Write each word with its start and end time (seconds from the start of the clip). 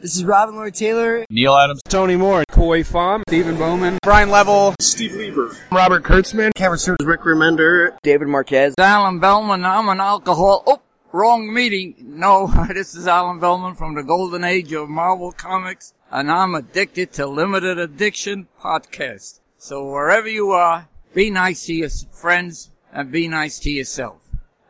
This 0.00 0.14
is 0.14 0.24
Robin 0.24 0.54
Lloyd 0.54 0.74
Taylor. 0.74 1.26
Neal 1.28 1.56
Adams. 1.56 1.82
Tony 1.88 2.14
Moore. 2.14 2.44
Khoi 2.52 2.84
Pham. 2.84 3.22
Stephen 3.28 3.56
Bowman. 3.56 3.98
Brian 4.04 4.30
Level. 4.30 4.76
Steve 4.80 5.14
Lieber. 5.14 5.56
Robert 5.72 6.04
Kurtzman. 6.04 6.52
Cameron 6.54 6.78
Stewart. 6.78 7.02
Rick 7.02 7.22
Remender. 7.22 7.96
David 8.04 8.28
Marquez. 8.28 8.74
Allen 8.78 9.18
Bellman. 9.18 9.64
I'm 9.64 9.88
an 9.88 9.98
alcohol. 9.98 10.62
Oh, 10.68 10.80
wrong 11.10 11.52
meeting. 11.52 11.96
No, 11.98 12.46
this 12.68 12.94
is 12.94 13.08
Allen 13.08 13.40
Bellman 13.40 13.74
from 13.74 13.96
the 13.96 14.04
golden 14.04 14.44
age 14.44 14.72
of 14.72 14.88
Marvel 14.88 15.32
Comics, 15.32 15.94
and 16.12 16.30
I'm 16.30 16.54
addicted 16.54 17.12
to 17.14 17.26
Limited 17.26 17.80
Edition 17.80 18.46
Podcast. 18.60 19.40
So 19.56 19.84
wherever 19.90 20.28
you 20.28 20.52
are, 20.52 20.88
be 21.12 21.28
nice 21.28 21.66
to 21.66 21.74
your 21.74 21.90
friends 22.12 22.70
and 22.92 23.10
be 23.10 23.26
nice 23.26 23.58
to 23.60 23.70
yourself. 23.70 24.20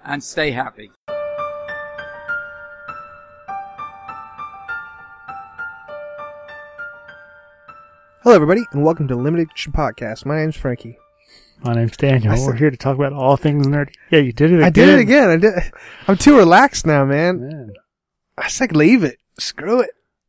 And 0.03 0.25
stay 0.25 0.53
happy. 0.53 0.91
Hello, 8.29 8.37
everybody, 8.37 8.67
and 8.73 8.85
welcome 8.85 9.09
to 9.09 9.15
Limited 9.17 9.49
Edition 9.49 9.73
Podcast. 9.73 10.27
My 10.27 10.37
name's 10.37 10.55
Frankie. 10.55 10.99
My 11.65 11.73
name's 11.73 11.97
Daniel. 11.97 12.31
I 12.31 12.35
We're 12.39 12.51
said- 12.53 12.59
here 12.59 12.71
to 12.71 12.77
talk 12.77 12.95
about 12.95 13.15
all 13.15 13.39
things 13.39 13.67
nerdy. 13.67 13.95
Yeah, 14.11 14.19
you 14.19 14.35
did 14.35 14.51
it 14.53 14.57
again. 14.57 14.65
I 14.67 14.69
did 14.69 14.89
it 14.91 14.99
again. 14.99 15.31
I 15.31 15.37
did. 15.39 15.55
I'm 16.07 16.19
too 16.19 16.37
relaxed 16.37 16.85
now, 16.85 17.07
man. 17.07 17.41
Man. 17.41 17.73
I 18.37 18.49
said 18.49 18.77
leave 18.77 19.03
it. 19.03 19.17
Screw 19.39 19.81
it. 19.81 19.89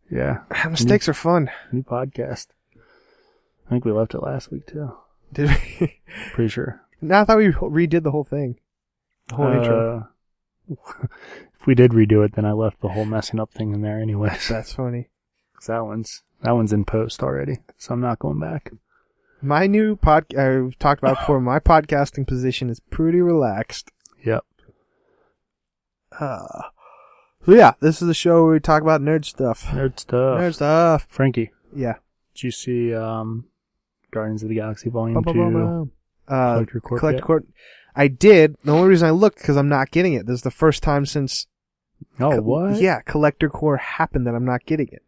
Yeah, 0.10 0.44
Mistakes 0.70 1.10
are 1.10 1.14
fun. 1.14 1.52
new 1.74 1.84
podcast. 1.84 2.48
I 2.78 3.70
think 3.70 3.84
we 3.84 3.92
left 3.92 4.14
it 4.14 4.24
last 4.24 4.50
week 4.50 4.66
too. 4.66 4.94
Did 5.34 5.50
we? 5.82 6.00
Pretty 6.32 6.48
sure. 6.48 6.82
no, 7.02 7.20
I 7.20 7.26
thought 7.26 7.36
we 7.38 7.48
redid 7.52 8.04
the 8.04 8.12
whole 8.12 8.24
thing. 8.24 8.62
The 9.28 9.36
whole 9.36 9.52
intro. 9.52 10.10
Uh, 10.72 10.76
if 11.60 11.68
we 11.68 11.76
did 11.76 11.92
redo 11.92 12.24
it, 12.24 12.32
then 12.36 12.46
I 12.46 12.54
left 12.54 12.80
the 12.80 12.88
whole 12.88 13.04
messing 13.04 13.42
up 13.42 13.52
thing 13.52 13.74
in 13.74 13.82
there 13.82 14.00
anyway. 14.00 14.38
That's 14.48 14.72
funny. 14.72 15.10
'Cause 15.54 15.68
that 15.68 15.84
one's 15.84 16.24
that 16.42 16.52
one's 16.52 16.74
in 16.74 16.86
post 16.86 17.22
already, 17.24 17.58
so 17.78 17.94
I'm 17.94 18.02
not 18.02 18.20
going 18.20 18.40
back. 18.40 18.72
My 19.42 19.68
new 19.68 19.96
pod. 19.96 20.34
I've 20.36 20.78
talked 20.80 21.02
about 21.02 21.20
before. 21.20 21.40
My 21.40 21.60
podcasting 21.60 22.28
position 22.28 22.70
is 22.70 22.80
pretty 22.80 23.22
relaxed. 23.22 23.90
Yep. 24.26 24.44
Uh, 26.20 26.64
so 27.46 27.54
yeah, 27.54 27.74
this 27.80 28.02
is 28.02 28.10
a 28.10 28.14
show 28.14 28.44
where 28.44 28.54
we 28.54 28.60
talk 28.60 28.82
about 28.82 29.02
nerd 29.02 29.26
stuff. 29.26 29.64
Nerd 29.68 30.00
stuff. 30.00 30.40
Nerd 30.40 30.54
stuff. 30.56 31.08
Frankie, 31.10 31.52
Yeah. 31.74 31.96
did 32.34 32.44
you 32.44 32.52
see 32.52 32.94
um, 32.94 33.46
Guardians 34.12 34.44
of 34.44 34.50
the 34.50 34.56
Galaxy 34.56 34.90
Volume 34.90 35.14
Bum, 35.16 35.24
bum, 35.24 35.36
bum, 35.38 35.52
Two? 35.54 35.58
bum. 35.60 35.92
Uh, 36.28 36.54
Collector 36.56 36.80
Corps 36.82 37.00
Collector? 37.00 37.24
Corps. 37.24 37.44
I 37.96 38.08
did. 38.08 38.56
The 38.64 38.72
only 38.74 38.90
reason 38.90 39.08
I 39.08 39.12
looked 39.12 39.38
because 39.40 39.58
I'm 39.58 39.70
not 39.70 39.92
getting 39.92 40.14
it. 40.14 40.26
This 40.26 40.36
is 40.36 40.42
the 40.44 40.52
first 40.52 40.84
time 40.84 41.06
since 41.06 41.48
Oh, 42.20 42.32
Co- 42.32 42.42
what? 42.42 42.76
Yeah, 42.82 43.02
Collector 43.02 43.50
Corps 43.50 43.78
happened 43.78 44.26
that 44.28 44.36
I'm 44.36 44.46
not 44.46 44.66
getting 44.66 44.88
it. 44.92 45.04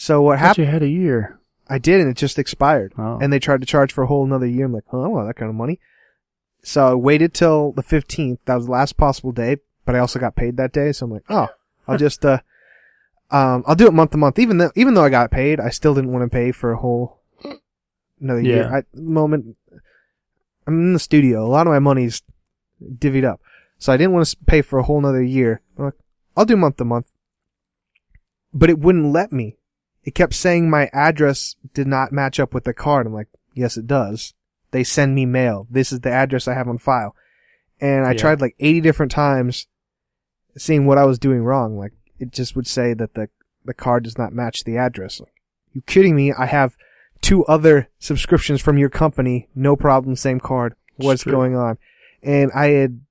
So 0.00 0.22
what 0.22 0.38
happened? 0.38 0.64
you 0.64 0.70
had 0.70 0.82
a 0.82 0.88
year. 0.88 1.40
I 1.68 1.78
did, 1.78 2.00
and 2.00 2.08
it 2.08 2.16
just 2.16 2.38
expired. 2.38 2.92
Oh. 2.96 3.18
And 3.20 3.32
they 3.32 3.40
tried 3.40 3.60
to 3.62 3.66
charge 3.66 3.92
for 3.92 4.04
a 4.04 4.06
whole 4.06 4.24
another 4.24 4.46
year. 4.46 4.66
I'm 4.66 4.72
like, 4.72 4.84
oh, 4.92 5.00
I 5.00 5.02
don't 5.02 5.12
want 5.12 5.26
that 5.26 5.34
kind 5.34 5.48
of 5.48 5.56
money. 5.56 5.80
So 6.62 6.92
I 6.92 6.94
waited 6.94 7.34
till 7.34 7.72
the 7.72 7.82
15th. 7.82 8.38
That 8.44 8.54
was 8.54 8.66
the 8.66 8.70
last 8.70 8.96
possible 8.96 9.32
day, 9.32 9.56
but 9.84 9.96
I 9.96 9.98
also 9.98 10.20
got 10.20 10.36
paid 10.36 10.56
that 10.56 10.72
day. 10.72 10.92
So 10.92 11.04
I'm 11.04 11.10
like, 11.10 11.24
oh, 11.28 11.48
I'll 11.88 11.98
just, 12.06 12.24
uh, 12.24 12.38
um, 13.32 13.64
I'll 13.66 13.74
do 13.74 13.88
it 13.88 13.92
month 13.92 14.12
to 14.12 14.18
month. 14.18 14.38
Even 14.38 14.58
though, 14.58 14.70
even 14.76 14.94
though 14.94 15.02
I 15.02 15.08
got 15.08 15.32
paid, 15.32 15.58
I 15.58 15.70
still 15.70 15.96
didn't 15.96 16.12
want 16.12 16.22
to 16.22 16.32
pay 16.34 16.52
for 16.52 16.70
a 16.70 16.78
whole 16.78 17.18
another 18.20 18.40
year. 18.40 18.68
Yeah. 18.70 18.76
I, 18.76 18.82
moment, 18.94 19.56
I'm 20.68 20.78
in 20.78 20.92
the 20.92 21.00
studio. 21.00 21.44
A 21.44 21.50
lot 21.50 21.66
of 21.66 21.72
my 21.72 21.80
money's 21.80 22.22
divvied 22.80 23.24
up. 23.24 23.40
So 23.78 23.92
I 23.92 23.96
didn't 23.96 24.12
want 24.12 24.28
to 24.28 24.36
pay 24.46 24.62
for 24.62 24.78
a 24.78 24.84
whole 24.84 24.98
another 24.98 25.24
year. 25.24 25.60
I'm 25.76 25.86
like, 25.86 25.94
I'll 26.36 26.44
do 26.44 26.56
month 26.56 26.76
to 26.76 26.84
month. 26.84 27.10
But 28.54 28.70
it 28.70 28.78
wouldn't 28.78 29.12
let 29.12 29.32
me. 29.32 29.57
It 30.08 30.14
kept 30.14 30.32
saying 30.32 30.70
my 30.70 30.88
address 30.94 31.54
did 31.74 31.86
not 31.86 32.12
match 32.12 32.40
up 32.40 32.54
with 32.54 32.64
the 32.64 32.72
card. 32.72 33.06
I'm 33.06 33.12
like, 33.12 33.28
yes, 33.52 33.76
it 33.76 33.86
does. 33.86 34.32
They 34.70 34.82
send 34.82 35.14
me 35.14 35.26
mail. 35.26 35.66
This 35.68 35.92
is 35.92 36.00
the 36.00 36.10
address 36.10 36.48
I 36.48 36.54
have 36.54 36.66
on 36.66 36.78
file. 36.78 37.14
And 37.78 38.06
I 38.06 38.12
Yeah. 38.12 38.16
tried 38.18 38.40
like 38.40 38.56
80 38.58 38.80
different 38.80 39.12
times 39.12 39.66
seeing 40.56 40.86
what 40.86 40.96
I 40.96 41.04
was 41.04 41.18
doing 41.18 41.44
wrong. 41.44 41.76
Like, 41.76 41.92
it 42.18 42.32
just 42.32 42.56
would 42.56 42.66
say 42.66 42.94
that 42.94 43.12
the, 43.12 43.28
the 43.66 43.74
card 43.74 44.04
does 44.04 44.16
not 44.16 44.32
match 44.32 44.64
the 44.64 44.78
address. 44.78 45.20
Like, 45.20 45.34
you 45.74 45.82
kidding 45.82 46.16
me? 46.16 46.32
I 46.32 46.46
have 46.46 46.74
two 47.20 47.44
other 47.44 47.90
subscriptions 47.98 48.62
from 48.62 48.78
your 48.78 48.88
company. 48.88 49.50
No 49.54 49.76
problem. 49.76 50.16
Same 50.16 50.40
card. 50.40 50.74
What's 50.96 51.24
true. 51.24 51.32
going 51.32 51.54
on? 51.54 51.76
And 52.22 52.50
I 52.54 52.68
had 52.68 53.02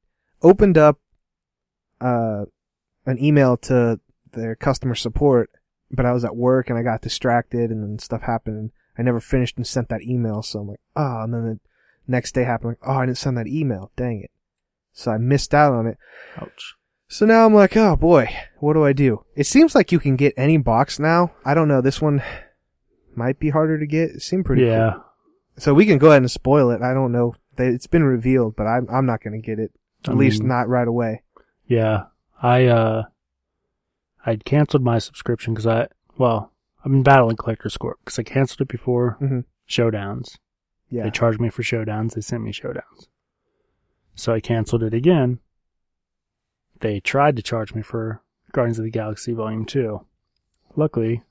opened 0.41 0.80
up, 0.80 1.00
uh, 2.02 2.46
an 3.06 3.24
email 3.24 3.56
to 3.56 4.00
their 4.31 4.56
customer 4.56 4.96
support, 4.96 5.52
but 5.92 6.06
I 6.06 6.12
was 6.12 6.25
at 6.25 6.36
work 6.36 6.70
and 6.70 6.78
I 6.78 6.84
got 6.84 7.02
distracted 7.02 7.72
and 7.72 7.84
then 7.84 8.00
stuff 8.00 8.22
happened 8.24 8.58
and 8.58 8.72
I 8.98 9.03
never 9.03 9.20
finished 9.20 9.58
and 9.58 9.66
sent 9.66 9.90
that 9.90 10.03
email. 10.03 10.42
So 10.42 10.59
I'm 10.59 10.68
like, 10.68 10.80
oh, 10.96 11.22
and 11.22 11.34
then 11.34 11.44
the 11.44 11.59
next 12.08 12.34
day 12.34 12.44
happened, 12.44 12.72
like, 12.72 12.90
oh, 12.90 13.00
I 13.00 13.06
didn't 13.06 13.18
send 13.18 13.38
that 13.38 13.48
email. 13.48 13.92
Dang 13.96 14.22
it. 14.24 14.31
So 14.94 15.12
I 15.12 15.18
missed 15.18 15.53
out 15.53 15.74
on 15.74 15.88
it. 15.88 15.98
Ouch. 16.38 16.75
So 17.08 17.25
now 17.25 17.46
I'm 17.46 17.53
like, 17.53 17.78
oh 17.78 17.96
boy, 17.96 18.36
what 18.59 18.74
do 18.74 18.84
I 18.84 18.92
do? 18.92 19.24
It 19.36 19.46
seems 19.46 19.75
like 19.75 19.92
you 19.92 20.00
can 20.00 20.16
get 20.16 20.34
any 20.36 20.58
box 20.58 21.00
now. 21.00 21.31
I 21.46 21.53
don't 21.53 21.70
know. 21.70 21.80
This 21.81 22.02
one 22.02 22.22
might 23.16 23.40
be 23.40 23.50
harder 23.50 23.80
to 23.80 23.88
get. 23.88 24.09
It 24.09 24.22
seemed 24.22 24.46
pretty 24.46 24.66
yeah. 24.66 24.92
cool. 24.94 25.04
So 25.58 25.74
we 25.74 25.86
can 25.86 25.98
go 25.98 26.08
ahead 26.08 26.22
and 26.22 26.30
spoil 26.30 26.69
it. 26.72 26.81
I 26.81 26.94
don't 26.94 27.12
know. 27.12 27.36
It's 27.58 27.88
been 27.88 28.04
revealed, 28.04 28.56
but 28.56 28.68
I'm, 28.68 28.88
I'm 28.92 29.06
not 29.06 29.24
going 29.24 29.42
to 29.42 29.46
get 29.46 29.58
it. 29.58 29.72
At 30.06 30.12
I 30.12 30.14
least 30.14 30.42
mean- 30.42 30.50
not 30.50 30.69
right 30.69 30.88
away. 30.88 31.24
Yeah, 31.66 32.04
I 32.42 32.66
uh, 32.68 33.04
I'd 34.28 34.46
canceled 34.46 34.84
my 34.84 35.00
subscription 35.00 35.54
because 35.54 35.66
I 35.66 35.88
well, 36.18 36.52
I've 36.86 36.92
been 36.92 37.02
battling 37.04 37.38
Collector's 37.38 37.78
Corps 37.78 37.98
because 38.04 38.20
I 38.20 38.24
canceled 38.24 38.62
it 38.62 38.68
before 38.68 39.18
Mhm. 39.22 39.46
Showdowns. 39.68 40.38
Yeah. 40.90 41.04
They 41.04 41.10
charged 41.12 41.40
me 41.42 41.50
for 41.50 41.64
Showdowns. 41.64 42.14
They 42.14 42.22
sent 42.22 42.44
me 42.44 42.52
Showdowns, 42.54 43.08
so 44.16 44.34
I 44.34 44.40
canceled 44.40 44.84
it 44.84 44.94
again. 44.94 45.40
They 46.80 47.00
tried 47.00 47.36
to 47.38 47.42
charge 47.42 47.74
me 47.74 47.82
for 47.82 48.22
Guardians 48.52 48.80
of 48.80 48.86
the 48.86 48.92
Galaxy 48.92 49.34
Volume 49.34 49.66
Two. 49.66 50.06
Luckily, 50.76 51.24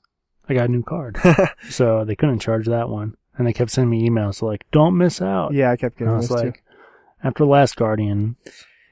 I 0.49 0.53
got 0.53 0.69
a 0.69 0.71
new 0.71 0.83
card, 0.83 1.17
so 1.69 2.03
they 2.03 2.15
couldn't 2.15 2.39
charge 2.39 2.67
that 2.67 2.89
one. 2.89 3.15
And 3.37 3.45
they 3.47 3.53
kept 3.53 3.71
sending 3.71 3.91
me 3.91 4.09
emails 4.09 4.41
like, 4.41 4.65
"Don't 4.71 4.97
miss 4.97 5.21
out." 5.21 5.53
yeah, 5.53 5.71
I 5.71 5.77
kept 5.77 5.99
and 5.99 6.07
getting 6.07 6.13
I 6.13 6.17
was 6.17 6.31
like, 6.31 6.55
too. 6.55 6.61
after 7.23 7.45
Last 7.45 7.75
Guardian 7.77 8.35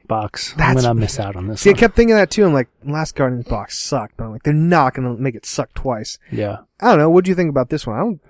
box, 0.08 0.52
I'm 0.54 0.58
That's- 0.58 0.82
gonna 0.84 1.00
miss 1.00 1.20
out 1.20 1.36
on 1.36 1.48
this. 1.48 1.62
See, 1.62 1.70
I 1.70 1.74
kept 1.74 1.96
thinking 1.96 2.16
that 2.16 2.30
too. 2.32 2.46
I'm 2.46 2.54
like, 2.54 2.70
Last 2.84 3.16
Guardian's 3.16 3.48
box 3.48 3.78
sucked, 3.78 4.18
but 4.18 4.26
I'm 4.26 4.32
like, 4.32 4.44
they're 4.44 4.54
not 4.54 4.94
going 4.94 5.16
to 5.16 5.22
make 5.22 5.36
it 5.36 5.46
suck 5.46 5.74
twice. 5.74 6.18
yeah. 6.32 6.58
I 6.80 6.90
don't 6.90 7.00
know. 7.00 7.10
What 7.10 7.26
do 7.26 7.32
you 7.32 7.36
think 7.36 7.50
about 7.50 7.70
this 7.70 7.86
one? 7.88 7.96
I 7.96 8.00
don't. 8.00 8.22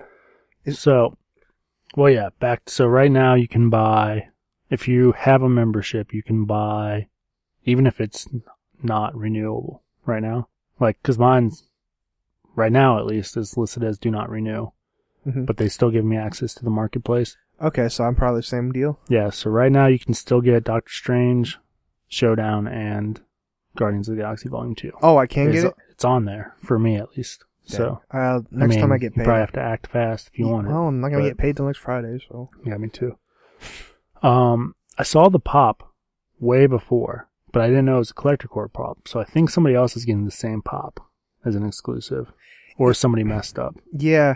Is- 0.65 0.79
So, 0.79 1.17
well, 1.95 2.09
yeah, 2.11 2.29
back. 2.39 2.69
So 2.69 2.85
right 2.87 3.11
now 3.11 3.33
you 3.35 3.47
can 3.47 3.69
buy, 3.69 4.27
if 4.69 4.87
you 4.87 5.13
have 5.13 5.41
a 5.41 5.49
membership, 5.49 6.13
you 6.13 6.23
can 6.23 6.45
buy, 6.45 7.07
even 7.65 7.87
if 7.87 7.99
it's 8.01 8.27
not 8.83 9.15
renewable 9.15 9.83
right 10.05 10.21
now. 10.21 10.47
Like, 10.79 11.01
cause 11.03 11.17
mine's, 11.17 11.63
right 12.55 12.71
now 12.71 12.97
at 12.99 13.05
least, 13.05 13.35
is 13.37 13.57
listed 13.57 13.83
as 13.83 13.97
do 13.97 14.11
not 14.11 14.29
renew, 14.29 14.67
Mhm. 15.27 15.45
but 15.45 15.57
they 15.57 15.67
still 15.69 15.89
give 15.89 16.05
me 16.05 16.17
access 16.17 16.53
to 16.55 16.63
the 16.63 16.69
marketplace. 16.69 17.37
Okay, 17.61 17.87
so 17.87 18.03
I'm 18.03 18.15
probably 18.15 18.39
the 18.39 18.43
same 18.47 18.71
deal. 18.73 18.99
Yeah, 19.07 19.29
so 19.29 19.49
right 19.49 19.71
now 19.71 19.87
you 19.87 19.97
can 19.97 20.13
still 20.13 20.41
get 20.41 20.65
Doctor 20.65 20.91
Strange, 20.91 21.57
Showdown, 22.15 22.67
and 22.67 23.21
Guardians 23.75 24.07
of 24.09 24.15
the 24.15 24.21
Galaxy 24.21 24.47
Volume 24.49 24.73
2. 24.75 24.91
Oh, 25.01 25.17
I 25.17 25.27
can 25.27 25.49
it's, 25.49 25.61
get 25.63 25.65
it. 25.65 25.75
It's 25.91 26.05
on 26.05 26.25
there, 26.25 26.55
for 26.63 26.79
me 26.79 26.95
at 26.95 27.15
least. 27.17 27.43
So, 27.67 27.99
uh, 28.11 28.41
next 28.51 28.75
I 28.77 28.79
time 28.79 28.91
I 28.91 28.95
mean, 28.95 28.99
get 28.99 29.11
you 29.13 29.17
paid, 29.17 29.23
probably 29.25 29.39
have 29.41 29.51
to 29.53 29.61
act 29.61 29.87
fast 29.87 30.29
if 30.31 30.37
you 30.39 30.47
want 30.47 30.67
it. 30.67 30.69
Well, 30.69 30.87
I'm 30.87 31.01
not 31.01 31.09
gonna 31.09 31.23
but- 31.23 31.29
get 31.29 31.37
paid 31.37 31.57
till 31.57 31.65
next 31.65 31.79
Friday, 31.79 32.19
so 32.29 32.49
Yeah, 32.63 32.77
me 32.77 32.89
too. 32.89 33.17
Um, 34.21 34.75
I 34.97 35.03
saw 35.03 35.29
the 35.29 35.39
pop 35.39 35.93
way 36.39 36.67
before, 36.67 37.27
but 37.51 37.61
I 37.61 37.67
didn't 37.67 37.85
know 37.85 37.95
it 37.95 37.99
was 37.99 38.11
a 38.11 38.15
collector 38.15 38.47
corps 38.47 38.69
pop. 38.69 39.07
So 39.07 39.19
I 39.19 39.23
think 39.23 39.49
somebody 39.49 39.75
else 39.75 39.95
is 39.97 40.05
getting 40.05 40.25
the 40.25 40.31
same 40.31 40.61
pop 40.61 40.99
as 41.43 41.55
an 41.55 41.65
exclusive, 41.65 42.31
or 42.77 42.93
somebody 42.93 43.23
messed 43.23 43.59
up. 43.59 43.75
yeah. 43.91 44.35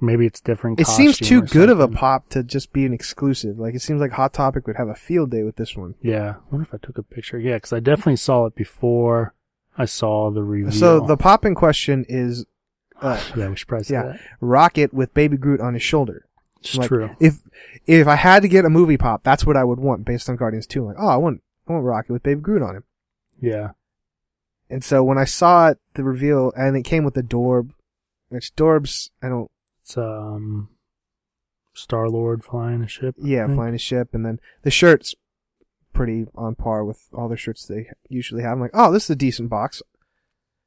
Maybe 0.00 0.26
it's 0.26 0.40
different. 0.40 0.78
It 0.78 0.86
seems 0.86 1.18
too 1.18 1.42
good 1.42 1.70
of 1.70 1.80
a 1.80 1.88
pop 1.88 2.28
to 2.30 2.42
just 2.42 2.72
be 2.72 2.84
an 2.86 2.92
exclusive. 2.92 3.58
Like 3.58 3.74
it 3.74 3.82
seems 3.82 4.00
like 4.00 4.12
Hot 4.12 4.32
Topic 4.32 4.66
would 4.66 4.76
have 4.76 4.88
a 4.88 4.94
field 4.94 5.30
day 5.30 5.42
with 5.42 5.56
this 5.56 5.76
one. 5.76 5.94
Yeah, 6.00 6.36
I 6.36 6.36
wonder 6.50 6.66
if 6.66 6.74
I 6.74 6.78
took 6.84 6.98
a 6.98 7.02
picture. 7.02 7.38
Yeah, 7.38 7.54
because 7.54 7.72
I 7.72 7.80
definitely 7.80 8.16
saw 8.16 8.46
it 8.46 8.54
before 8.54 9.34
I 9.76 9.86
saw 9.86 10.30
the 10.30 10.42
review. 10.42 10.70
So 10.72 11.00
the 11.00 11.16
pop 11.16 11.44
in 11.44 11.54
question 11.54 12.04
is 12.08 12.46
uh, 13.02 13.20
yeah, 13.36 13.48
we 13.48 13.56
should 13.56 13.68
probably 13.68 13.86
yeah, 13.90 14.02
that. 14.04 14.20
Rocket 14.40 14.94
with 14.94 15.14
Baby 15.14 15.36
Groot 15.36 15.60
on 15.60 15.74
his 15.74 15.82
shoulder. 15.82 16.26
It's 16.60 16.76
Like, 16.76 16.88
true. 16.88 17.10
If 17.20 17.40
if 17.86 18.06
I 18.06 18.16
had 18.16 18.42
to 18.42 18.48
get 18.48 18.64
a 18.64 18.70
movie 18.70 18.96
pop, 18.96 19.22
that's 19.24 19.44
what 19.46 19.56
I 19.56 19.64
would 19.64 19.78
want 19.80 20.04
based 20.04 20.28
on 20.28 20.36
Guardians 20.36 20.66
2. 20.66 20.84
like, 20.84 20.96
oh, 20.98 21.08
I 21.08 21.16
want 21.16 21.42
I 21.68 21.72
want 21.72 21.84
Rocket 21.84 22.12
with 22.12 22.22
Baby 22.22 22.40
Groot 22.40 22.62
on 22.62 22.76
him. 22.76 22.84
Yeah, 23.40 23.70
And 24.68 24.82
so 24.82 25.04
when 25.04 25.16
I 25.18 25.24
saw 25.24 25.68
it, 25.68 25.78
the 25.94 26.02
reveal, 26.02 26.52
and 26.56 26.76
it 26.76 26.82
came 26.82 27.04
with 27.04 27.14
the 27.14 27.22
Dorb, 27.22 27.70
which 28.30 28.52
Dorbz, 28.56 29.10
I 29.22 29.28
don't, 29.28 29.48
it's 29.88 29.96
um, 29.96 30.68
Star 31.72 32.08
Lord 32.10 32.44
flying 32.44 32.82
a 32.82 32.88
ship. 32.88 33.14
I 33.22 33.26
yeah, 33.26 33.46
think. 33.46 33.56
flying 33.56 33.74
a 33.74 33.78
ship, 33.78 34.10
and 34.12 34.24
then 34.24 34.38
the 34.62 34.70
shirt's 34.70 35.14
pretty 35.94 36.26
on 36.34 36.54
par 36.54 36.84
with 36.84 37.08
all 37.14 37.28
the 37.28 37.36
shirts 37.38 37.64
they 37.66 37.88
usually 38.08 38.42
have. 38.42 38.52
I'm 38.52 38.60
like, 38.60 38.70
oh, 38.74 38.92
this 38.92 39.04
is 39.04 39.10
a 39.10 39.16
decent 39.16 39.48
box. 39.48 39.82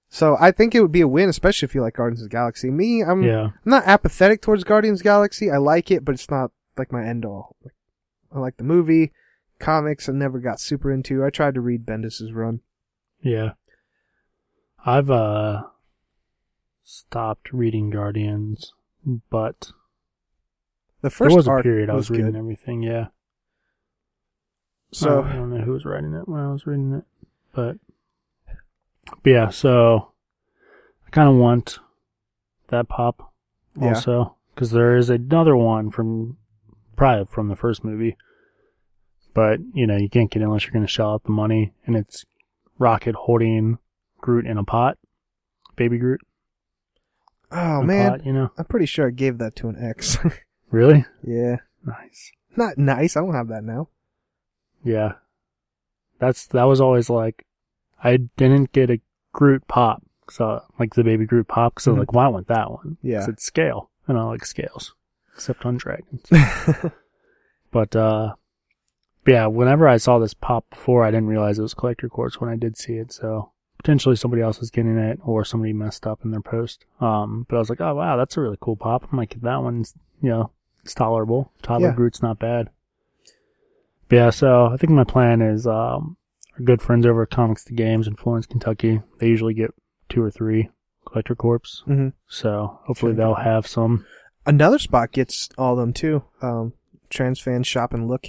So 0.09 0.35
I 0.39 0.51
think 0.51 0.73
it 0.73 0.81
would 0.81 0.91
be 0.91 1.01
a 1.01 1.07
win, 1.07 1.29
especially 1.29 1.67
if 1.67 1.75
you 1.75 1.81
like 1.81 1.95
Guardians 1.95 2.21
of 2.21 2.29
the 2.29 2.33
Galaxy. 2.35 2.69
Me, 2.69 3.01
I'm, 3.03 3.23
Yeah. 3.23 3.43
I'm 3.45 3.53
not 3.63 3.85
apathetic 3.85 4.41
towards 4.41 4.63
Guardians 4.63 4.99
of 4.99 5.03
the 5.03 5.09
Galaxy. 5.09 5.49
I 5.51 5.57
like 5.57 5.89
it, 5.91 6.03
but 6.03 6.15
it's 6.15 6.29
not 6.29 6.51
like 6.77 6.91
my 6.91 7.05
end 7.05 7.23
all. 7.23 7.55
I 8.33 8.39
like 8.39 8.57
the 8.57 8.63
movie, 8.63 9.11
comics. 9.59 10.09
I 10.09 10.13
never 10.13 10.39
got 10.39 10.59
super 10.59 10.91
into. 10.91 11.23
I 11.23 11.29
tried 11.29 11.53
to 11.53 11.61
read 11.61 11.85
Bendis's 11.85 12.33
run. 12.33 12.61
Yeah. 13.21 13.51
I've 14.85 15.11
uh 15.11 15.63
stopped 16.83 17.53
reading 17.53 17.89
Guardians, 17.91 18.73
but 19.05 19.71
The 21.01 21.09
first 21.09 21.29
there 21.29 21.37
was 21.37 21.47
a 21.47 21.61
period 21.61 21.89
I 21.89 21.93
was, 21.93 22.09
was, 22.09 22.17
reading 22.17 22.33
good. 22.33 22.39
everything, 22.39 22.83
yeah. 22.83 23.07
So 24.93 25.23
I 25.23 25.33
don't 25.33 25.49
know 25.49 25.63
who 25.63 25.71
was 25.71 25.85
writing 25.85 26.13
it 26.13 26.27
when 26.27 26.41
I 26.41 26.51
was 26.51 26.67
reading 26.67 26.93
it, 26.93 27.05
but, 27.53 27.77
but 29.23 29.29
yeah. 29.29 29.49
So 29.49 30.11
I 31.07 31.09
kind 31.11 31.29
of 31.29 31.35
want 31.35 31.79
that 32.67 32.89
pop 32.89 33.33
also 33.81 34.35
because 34.53 34.71
there 34.71 34.97
is 34.97 35.09
another 35.09 35.55
one 35.55 35.91
from 35.91 36.37
probably 36.97 37.25
from 37.25 37.47
the 37.47 37.55
first 37.55 37.83
movie, 37.85 38.17
but 39.33 39.59
you 39.73 39.87
know 39.87 39.95
you 39.95 40.09
can't 40.09 40.29
get 40.29 40.41
it 40.41 40.45
unless 40.45 40.65
you're 40.65 40.73
going 40.73 40.85
to 40.85 40.91
shell 40.91 41.13
out 41.13 41.23
the 41.23 41.31
money, 41.31 41.73
and 41.85 41.95
it's 41.95 42.25
Rocket 42.77 43.15
holding 43.15 43.77
Groot 44.19 44.45
in 44.45 44.57
a 44.57 44.63
pot, 44.63 44.97
baby 45.77 45.97
Groot. 45.97 46.21
Oh 47.51 47.81
man, 47.81 48.21
you 48.23 48.33
know, 48.33 48.51
I'm 48.57 48.65
pretty 48.65 48.85
sure 48.85 49.07
I 49.07 49.11
gave 49.11 49.37
that 49.39 49.55
to 49.57 49.69
an 49.69 49.77
ex. 49.79 50.17
really 50.71 51.05
yeah, 51.23 51.57
nice. 51.85 52.31
not 52.55 52.77
nice. 52.77 53.17
I 53.17 53.21
don't 53.21 53.33
have 53.33 53.49
that 53.49 53.63
now. 53.63 53.89
Yeah. 54.83 55.13
That's 56.19 56.47
that 56.47 56.63
was 56.63 56.79
always 56.79 57.09
like 57.09 57.45
I 58.03 58.17
didn't 58.37 58.71
get 58.71 58.89
a 58.89 58.99
Groot 59.33 59.65
pop, 59.67 60.03
so 60.29 60.61
like 60.79 60.93
the 60.95 61.03
baby 61.03 61.25
Groot 61.25 61.47
pop, 61.47 61.79
so 61.79 61.93
Mhm. 61.95 61.99
like 61.99 62.13
well, 62.13 62.25
I 62.25 62.29
want 62.29 62.47
that 62.47 62.69
one. 62.71 62.97
Yeah. 63.01 63.19
'Cause 63.19 63.29
it's 63.29 63.43
scale, 63.43 63.89
and 64.07 64.17
I 64.17 64.23
like 64.23 64.45
scales, 64.45 64.93
except 65.33 65.65
on 65.65 65.77
dragons. 65.77 66.23
but 67.71 67.95
uh, 67.95 68.35
yeah, 69.25 69.47
whenever 69.47 69.87
I 69.87 69.97
saw 69.97 70.19
this 70.19 70.33
pop 70.33 70.69
before, 70.69 71.03
I 71.03 71.11
didn't 71.11 71.27
realize 71.27 71.59
it 71.59 71.63
was 71.63 71.73
collector 71.73 72.09
corps 72.09 72.39
when 72.39 72.49
I 72.49 72.55
did 72.55 72.77
see 72.77 72.93
it. 72.95 73.11
So 73.13 73.51
potentially 73.81 74.15
somebody 74.15 74.41
else 74.43 74.59
was 74.59 74.69
getting 74.69 74.97
it, 74.97 75.19
or 75.23 75.43
somebody 75.43 75.73
messed 75.73 76.05
up 76.05 76.19
in 76.23 76.29
their 76.31 76.41
post. 76.41 76.85
Um, 76.99 77.45
but 77.49 77.55
I 77.55 77.59
was 77.59 77.69
like, 77.69 77.81
oh 77.81 77.95
wow, 77.95 78.15
that's 78.17 78.37
a 78.37 78.41
really 78.41 78.57
cool 78.61 78.75
pop. 78.75 79.07
I 79.11 79.15
might 79.15 79.29
get 79.29 79.41
that 79.41 79.63
one's 79.63 79.93
You 80.21 80.29
know, 80.29 80.51
it's 80.83 80.93
tolerable. 80.93 81.51
Toddler 81.63 81.89
Yeah. 81.89 81.95
Groot's 81.95 82.21
not 82.21 82.37
bad. 82.39 82.69
But 84.07 84.15
yeah, 84.15 84.29
so 84.29 84.67
I 84.67 84.77
think 84.77 84.91
my 84.91 85.03
plan 85.03 85.41
is 85.41 85.65
um, 85.65 86.17
our 86.57 86.63
good 86.63 86.81
friends 86.81 87.05
over 87.05 87.23
at 87.23 87.29
Comics 87.31 87.63
to 87.65 87.73
Games 87.73 88.07
in 88.07 88.15
Florence, 88.15 88.45
Kentucky. 88.45 89.01
They 89.19 89.27
usually 89.27 89.53
get 89.53 89.73
two 90.09 90.21
or 90.21 90.29
three 90.29 90.69
collector 91.07 91.33
corps. 91.35 91.81
hmm 91.85 92.09
So 92.27 92.79
hopefully 92.83 93.13
they'll 93.13 93.35
have 93.35 93.65
some. 93.65 94.05
Another 94.45 94.77
spot 94.79 95.11
gets 95.11 95.49
all 95.57 95.73
of 95.73 95.79
them 95.79 95.93
too. 95.93 96.23
Um, 96.41 96.73
Transfan 97.09 97.65
Shop 97.65 97.93
and 97.93 98.07
Look, 98.07 98.27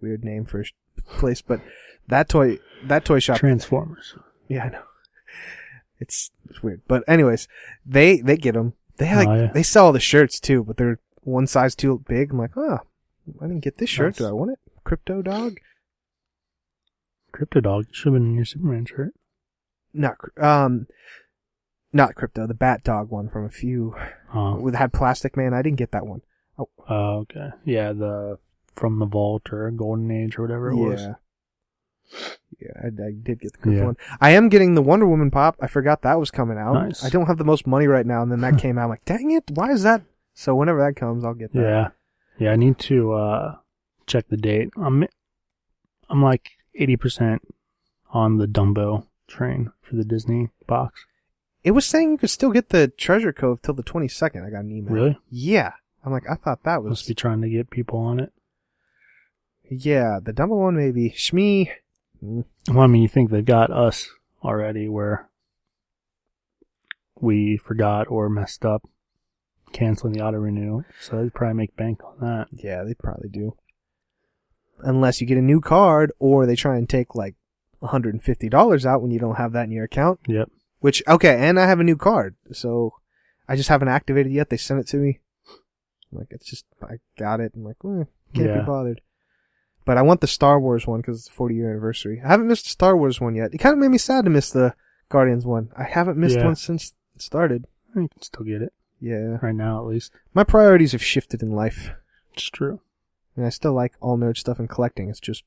weird 0.00 0.24
name 0.24 0.44
for 0.44 0.60
a 0.60 1.02
place, 1.18 1.42
but 1.42 1.60
that 2.08 2.28
toy 2.28 2.58
that 2.84 3.04
toy 3.04 3.18
shop. 3.20 3.38
Transformers. 3.38 4.14
yeah, 4.48 4.64
I 4.64 4.68
know. 4.70 4.82
It's, 5.98 6.30
it's 6.48 6.62
weird, 6.62 6.80
but 6.88 7.04
anyways, 7.06 7.46
they 7.84 8.20
they 8.20 8.36
get 8.36 8.54
them. 8.54 8.72
They 8.96 9.14
like 9.14 9.28
Oh, 9.28 9.34
yeah. 9.34 9.52
they 9.52 9.62
sell 9.62 9.86
all 9.86 9.92
the 9.92 10.00
shirts 10.00 10.40
too, 10.40 10.64
but 10.64 10.76
they're 10.76 10.98
one 11.22 11.46
size 11.46 11.74
too 11.74 12.02
big. 12.08 12.32
I'm 12.32 12.38
like, 12.38 12.56
oh, 12.56 12.78
I 13.40 13.46
didn't 13.46 13.60
get 13.64 13.78
this 13.78 13.90
shirt. 13.90 14.16
Do 14.16 14.26
I 14.26 14.32
want 14.32 14.50
it? 14.52 14.58
Krypto 14.84 15.22
dog? 15.22 15.58
Krypto 17.34 17.62
Dog 17.62 17.86
should 17.92 18.12
have 18.12 18.20
been 18.20 18.30
in 18.30 18.34
your 18.34 18.44
Superman 18.44 18.86
shirt. 18.86 19.14
Not 19.92 20.16
um, 20.40 20.86
not 21.92 22.14
krypto. 22.14 22.46
The 22.48 22.54
Bat 22.54 22.84
Dog 22.84 23.10
one 23.10 23.28
from 23.28 23.44
a 23.44 23.50
few 23.50 23.94
Oh, 24.34 24.56
with 24.58 24.74
had 24.74 24.92
Plastic 24.92 25.36
Man. 25.36 25.54
I 25.54 25.62
didn't 25.62 25.78
get 25.78 25.92
that 25.92 26.06
one. 26.06 26.22
oh, 26.58 26.68
okay. 26.88 27.50
Yeah, 27.64 27.92
the 27.92 28.38
from 28.74 28.98
the 28.98 29.06
Vault 29.06 29.52
or 29.52 29.70
Golden 29.70 30.10
Age 30.10 30.38
or 30.38 30.42
whatever 30.42 30.70
it 30.70 30.76
was. 30.76 31.00
Yeah. 32.60 32.68
I, 32.82 32.86
I 32.88 33.10
did 33.22 33.40
get 33.40 33.52
the 33.52 33.58
krypto 33.58 33.76
Yeah. 33.78 33.84
one. 33.86 33.96
I 34.20 34.30
am 34.30 34.48
getting 34.48 34.74
the 34.74 34.82
Wonder 34.82 35.06
Woman 35.06 35.30
pop. 35.30 35.56
I 35.60 35.66
forgot 35.66 36.02
that 36.02 36.18
was 36.18 36.30
coming 36.30 36.58
out. 36.58 36.74
Nice. 36.74 37.04
I 37.04 37.08
don't 37.08 37.26
have 37.26 37.38
the 37.38 37.44
most 37.44 37.66
money 37.66 37.86
right 37.86 38.04
now, 38.06 38.22
and 38.22 38.30
then 38.30 38.40
that 38.40 38.58
came 38.62 38.78
out. 38.78 38.84
I'm 38.84 38.90
like, 38.90 39.04
dang 39.04 39.30
it, 39.30 39.44
why 39.54 39.70
is 39.70 39.82
that? 39.84 40.02
So 40.34 40.54
whenever 40.54 40.80
that 40.80 40.96
comes, 40.96 41.24
I'll 41.24 41.34
get 41.34 41.52
that. 41.54 41.60
Yeah. 41.60 41.88
Yeah, 42.38 42.52
I 42.52 42.56
need 42.56 42.78
to 42.80 43.12
uh 43.12 43.56
check 44.06 44.28
the 44.28 44.36
date. 44.36 44.70
I'm 44.76 45.06
I'm 46.08 46.22
like 46.22 46.50
80% 46.78 47.38
on 48.12 48.38
the 48.38 48.46
Dumbo 48.46 49.06
train 49.28 49.70
for 49.82 49.96
the 49.96 50.04
Disney 50.04 50.48
box. 50.66 51.04
It 51.62 51.72
was 51.72 51.84
saying 51.84 52.10
you 52.12 52.18
could 52.18 52.30
still 52.30 52.50
get 52.50 52.70
the 52.70 52.88
Treasure 52.88 53.32
Cove 53.32 53.60
till 53.62 53.74
the 53.74 53.82
22nd. 53.82 54.44
I 54.46 54.50
got 54.50 54.64
an 54.64 54.72
email. 54.72 54.94
Really? 54.94 55.18
Yeah. 55.30 55.72
I'm 56.04 56.10
like, 56.12 56.24
I 56.28 56.34
thought 56.34 56.62
that 56.64 56.82
was. 56.82 56.90
Must 56.90 57.08
be 57.08 57.14
trying 57.14 57.42
to 57.42 57.50
get 57.50 57.68
people 57.70 57.98
on 57.98 58.18
it. 58.18 58.32
Yeah, 59.70 60.18
the 60.22 60.32
Dumbo 60.32 60.56
one 60.58 60.76
maybe. 60.76 61.10
Shmee. 61.10 61.68
Mm, 62.22 62.44
Well, 62.68 62.80
I 62.80 62.86
mean, 62.86 63.02
you 63.02 63.08
think 63.08 63.30
they've 63.30 63.44
got 63.44 63.70
us 63.70 64.08
already 64.44 64.88
where 64.88 65.28
we 67.20 67.56
forgot 67.56 68.06
or 68.08 68.28
messed 68.28 68.64
up 68.64 68.88
canceling 69.72 70.12
the 70.12 70.20
auto 70.24 70.38
renew, 70.38 70.82
so 71.00 71.22
they'd 71.22 71.34
probably 71.34 71.54
make 71.54 71.76
bank 71.76 72.00
on 72.04 72.16
that. 72.20 72.48
Yeah, 72.52 72.82
they 72.84 72.94
probably 72.94 73.28
do. 73.28 73.56
Unless 74.80 75.20
you 75.20 75.26
get 75.26 75.38
a 75.38 75.42
new 75.42 75.60
card, 75.60 76.12
or 76.18 76.46
they 76.46 76.56
try 76.56 76.76
and 76.76 76.88
take 76.88 77.14
like 77.14 77.34
$150 77.82 78.84
out 78.86 79.02
when 79.02 79.10
you 79.10 79.18
don't 79.18 79.36
have 79.36 79.52
that 79.52 79.64
in 79.64 79.70
your 79.72 79.84
account. 79.84 80.20
Yep. 80.26 80.50
Which 80.80 81.02
okay, 81.06 81.36
and 81.46 81.60
I 81.60 81.66
have 81.66 81.80
a 81.80 81.84
new 81.84 81.96
card, 81.96 82.36
so 82.52 82.94
I 83.46 83.54
just 83.56 83.68
haven't 83.68 83.88
activated 83.88 84.32
it 84.32 84.36
yet. 84.36 84.48
They 84.48 84.56
sent 84.56 84.80
it 84.80 84.86
to 84.88 84.96
me. 84.96 85.20
I'm 86.10 86.18
like 86.18 86.28
it's 86.30 86.46
just 86.48 86.64
I 86.82 86.94
got 87.18 87.40
it. 87.40 87.52
I'm 87.54 87.64
like, 87.64 87.76
eh, 87.84 88.04
can't 88.34 88.48
Yeah. 88.48 88.60
be 88.60 88.66
bothered. 88.66 89.02
But 89.90 89.98
I 89.98 90.02
want 90.02 90.20
the 90.20 90.28
Star 90.28 90.60
Wars 90.60 90.86
one 90.86 91.00
because 91.00 91.18
it's 91.18 91.26
the 91.26 91.32
40 91.34 91.56
year 91.56 91.68
anniversary. 91.68 92.22
I 92.24 92.28
haven't 92.28 92.46
missed 92.46 92.62
the 92.62 92.70
Star 92.70 92.96
Wars 92.96 93.20
one 93.20 93.34
yet. 93.34 93.52
It 93.52 93.58
kind 93.58 93.72
of 93.72 93.80
made 93.80 93.88
me 93.90 93.98
sad 93.98 94.22
to 94.24 94.30
miss 94.30 94.48
the 94.52 94.72
Guardians 95.08 95.44
one. 95.44 95.72
I 95.76 95.82
haven't 95.82 96.16
missed 96.16 96.36
Yeah. 96.36 96.44
one 96.44 96.54
since 96.54 96.94
it 97.16 97.22
started. 97.22 97.66
You 97.96 98.06
can 98.06 98.22
still 98.22 98.44
get 98.46 98.62
it 98.62 98.72
Yeah, 99.00 99.38
right 99.42 99.52
now, 99.52 99.80
at 99.80 99.86
least. 99.86 100.12
my 100.32 100.44
priorities 100.44 100.92
have 100.92 101.02
shifted 101.02 101.42
in 101.42 101.50
life, 101.50 101.90
It's 102.34 102.44
true. 102.50 102.78
and 103.34 103.44
I 103.44 103.48
still 103.48 103.72
like 103.72 103.94
all 104.00 104.16
nerd 104.16 104.36
stuff 104.36 104.60
and 104.60 104.68
collecting. 104.70 105.08
It's 105.08 105.18
just 105.18 105.42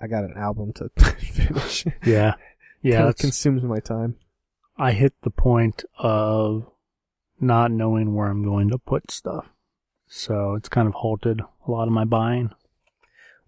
I 0.00 0.06
got 0.06 0.22
an 0.22 0.34
album 0.36 0.72
to 0.74 0.88
finish. 1.16 1.86
Yeah. 2.04 2.34
Yeah. 2.80 2.98
Kinda 2.98 3.14
consumes 3.14 3.64
my 3.64 3.80
time. 3.80 4.18
I 4.78 4.92
hit 4.92 5.14
the 5.22 5.30
point 5.30 5.84
of 5.98 6.70
not 7.40 7.72
knowing 7.72 8.14
where 8.14 8.28
I'm 8.28 8.44
going 8.44 8.68
to 8.70 8.78
put 8.78 9.10
stuff. 9.10 9.48
So 10.06 10.54
it's 10.54 10.68
kind 10.68 10.86
of 10.86 10.94
halted 10.94 11.40
a 11.66 11.70
lot 11.72 11.88
of 11.88 11.92
my 11.92 12.04
buying. 12.04 12.52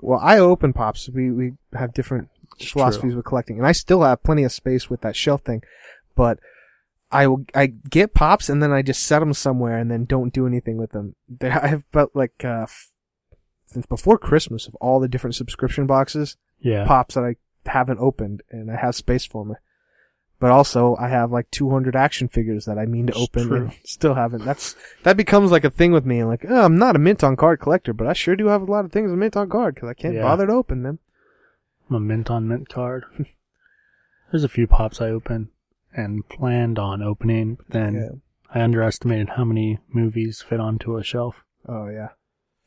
Well, 0.01 0.21
I 0.23 0.39
open 0.39 0.73
pops. 0.73 1.09
We 1.09 1.31
we 1.31 1.53
have 1.73 1.95
different 1.95 2.29
It's 2.59 2.71
philosophies 2.71 3.13
true. 3.13 3.17
with 3.17 3.25
collecting, 3.27 3.59
and 3.59 3.67
I 3.67 3.73
still 3.73 4.03
have 4.03 4.23
plenty 4.23 4.45
of 4.45 4.53
space 4.53 4.91
with 4.91 5.01
that 5.03 5.17
shelf 5.17 5.43
thing. 5.43 5.63
But 6.15 6.39
I 7.11 7.27
will 7.29 7.45
I 7.55 7.67
get 7.69 8.15
pops 8.15 8.49
and 8.49 8.63
then 8.63 8.73
I 8.73 8.83
just 8.83 9.03
set 9.05 9.21
them 9.21 9.33
somewhere 9.33 9.79
and 9.79 9.91
then 9.91 10.05
don't 10.05 10.33
do 10.33 10.47
anything 10.47 10.77
with 10.77 10.91
them. 10.93 11.15
They- 11.41 11.51
I've 11.51 11.85
felt 11.93 12.11
like 12.15 12.45
uh, 12.45 12.63
f- 12.65 12.91
since 13.67 13.87
before 13.87 14.19
Christmas 14.19 14.67
of 14.67 14.75
all 14.77 15.01
the 15.01 15.09
different 15.09 15.35
subscription 15.37 15.87
boxes, 15.87 16.37
Yeah. 16.59 16.85
pops 16.87 17.15
that 17.15 17.25
I 17.25 17.37
haven't 17.69 18.01
opened, 18.01 18.43
and 18.51 18.71
I 18.71 18.77
have 18.77 18.95
space 18.95 19.25
for 19.25 19.45
them. 19.45 19.57
But 20.39 20.51
also, 20.51 20.97
I 21.01 21.09
have 21.09 21.33
like 21.33 21.51
200 21.51 21.97
action 21.97 22.29
figures 22.29 22.67
that 22.67 22.79
I 22.79 22.85
mean 22.85 23.07
to 23.07 23.13
It's 23.13 23.21
open 23.23 23.47
true. 23.49 23.57
and 23.57 23.73
still 23.85 24.15
haven't. 24.15 24.45
That's 24.45 24.77
that 25.03 25.17
becomes 25.17 25.51
like 25.51 25.65
a 25.65 25.71
thing 25.71 25.93
with 25.93 26.05
me. 26.05 26.25
Like, 26.25 26.45
oh, 26.49 26.63
I'm 26.65 26.77
not 26.79 26.95
a 26.97 26.99
mint 26.99 27.25
on 27.25 27.37
card 27.37 27.59
collector, 27.61 27.95
but 27.95 28.07
I 28.07 28.13
sure 28.13 28.37
do 28.37 28.49
have 28.49 28.63
a 28.63 28.71
lot 28.71 28.85
of 28.85 28.93
things 28.93 29.11
mint 29.13 29.37
on 29.37 29.49
card 29.49 29.75
because 29.75 29.89
I 29.89 29.95
can't 29.95 30.15
Yeah. 30.15 30.23
bother 30.23 30.47
to 30.47 30.53
open 30.53 30.83
them. 30.83 30.99
I'm 31.89 31.97
a 31.97 32.01
mint 32.01 32.31
on 32.31 32.47
mint 32.49 32.69
card. 32.69 33.05
There's 34.31 34.45
a 34.45 34.49
few 34.49 34.67
pops 34.67 35.01
I 35.01 35.09
open 35.09 35.51
and 35.95 36.29
planned 36.29 36.79
on 36.79 37.03
opening, 37.03 37.55
but 37.55 37.69
then 37.71 37.95
Yeah. 37.95 38.09
I 38.55 38.63
underestimated 38.63 39.31
how 39.31 39.45
many 39.45 39.79
movies 39.89 40.43
fit 40.43 40.61
onto 40.61 40.97
a 40.97 41.03
shelf. 41.03 41.37
Oh 41.67 41.89
yeah. 41.89 42.09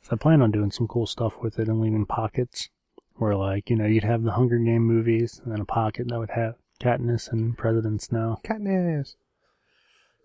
So 0.01 0.09
I 0.13 0.15
plan 0.15 0.41
on 0.41 0.51
doing 0.51 0.71
some 0.71 0.87
cool 0.87 1.05
stuff 1.05 1.33
with 1.41 1.59
it 1.59 1.67
and 1.67 1.79
leaving 1.81 2.05
pockets 2.05 2.69
where, 3.15 3.35
like, 3.35 3.69
you 3.69 3.75
know, 3.75 3.85
you'd 3.85 4.05
have 4.05 4.23
the 4.23 4.31
Hunger 4.31 4.57
Game 4.57 4.83
movies 4.83 5.39
and 5.43 5.51
then 5.53 5.59
a 5.59 5.65
pocket 5.65 6.07
that 6.07 6.17
would 6.17 6.31
have 6.31 6.55
Katniss 6.79 7.31
and 7.31 7.57
President 7.57 8.01
Snow, 8.01 8.39
Katniss. 8.43 9.15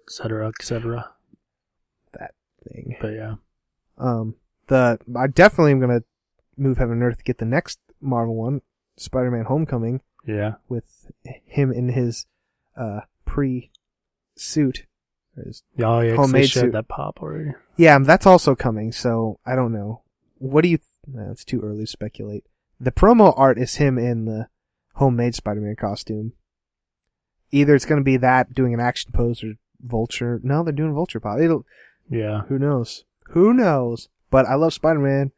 etc., 0.07 0.49
etc. 0.49 1.11
That 2.19 2.35
thing. 2.69 2.97
But 3.01 3.15
yeah, 3.15 3.35
Um, 3.99 4.37
the 4.69 4.99
I 5.17 5.27
definitely 5.27 5.73
am 5.73 5.81
gonna 5.81 6.03
move 6.57 6.79
heaven 6.79 6.95
and 6.95 7.03
earth 7.03 7.19
to 7.19 7.25
get 7.25 7.39
the 7.39 7.45
next 7.45 7.79
Marvel 8.01 8.35
one, 8.37 8.61
Spider-Man: 8.97 9.45
Homecoming, 9.47 10.01
yeah, 10.27 10.55
with 10.69 11.11
him 11.25 11.73
in 11.73 11.89
his 11.91 12.27
uh 12.77 13.01
pre 13.25 13.71
suit. 14.37 14.87
Or 15.37 15.45
his- 15.45 15.63
oh 15.81 16.01
yeah, 16.01 16.11
'cause 16.11 16.11
they 16.11 16.17
Homemade 16.17 16.49
showed 16.51 16.61
suit. 16.61 16.73
that 16.73 16.89
pop 16.89 17.21
already. 17.21 17.55
Yeah, 17.77 17.99
that's 17.99 18.27
also 18.27 18.55
coming. 18.55 18.93
So 18.93 19.41
I 19.45 19.57
don't 19.57 19.73
know. 19.73 20.03
What 20.39 20.63
do 20.63 20.69
you? 20.69 20.79
Th- 20.79 20.89
no, 21.07 21.31
it's 21.33 21.45
too 21.45 21.61
early 21.61 21.85
to 21.85 21.87
speculate. 21.87 22.45
The 22.79 22.93
promo 22.93 23.33
art 23.37 23.59
is 23.59 23.77
him 23.77 23.99
in 23.99 24.25
the 24.27 24.49
homemade 24.95 25.35
Spider-Man 25.35 25.77
costume. 25.77 26.35
Either 27.55 27.75
it's 27.75 27.85
going 27.85 28.01
to 28.01 28.05
be 28.05 28.17
that 28.19 28.53
doing 28.55 28.75
an 28.75 28.81
action 28.81 29.13
pose 29.13 29.43
or 29.45 29.55
Vulture. 29.81 30.41
No, 30.43 30.63
they're 30.63 30.73
doing 30.73 30.95
Vulture 30.95 31.21
pop. 31.21 31.39
It'll. 31.41 31.65
Yeah. 32.11 32.43
Who 32.49 32.59
knows? 32.59 33.05
Who 33.31 33.53
knows? 33.55 34.09
But 34.31 34.47
I 34.47 34.55
love 34.55 34.73
Spider 34.75 34.99
Man. 35.01 35.33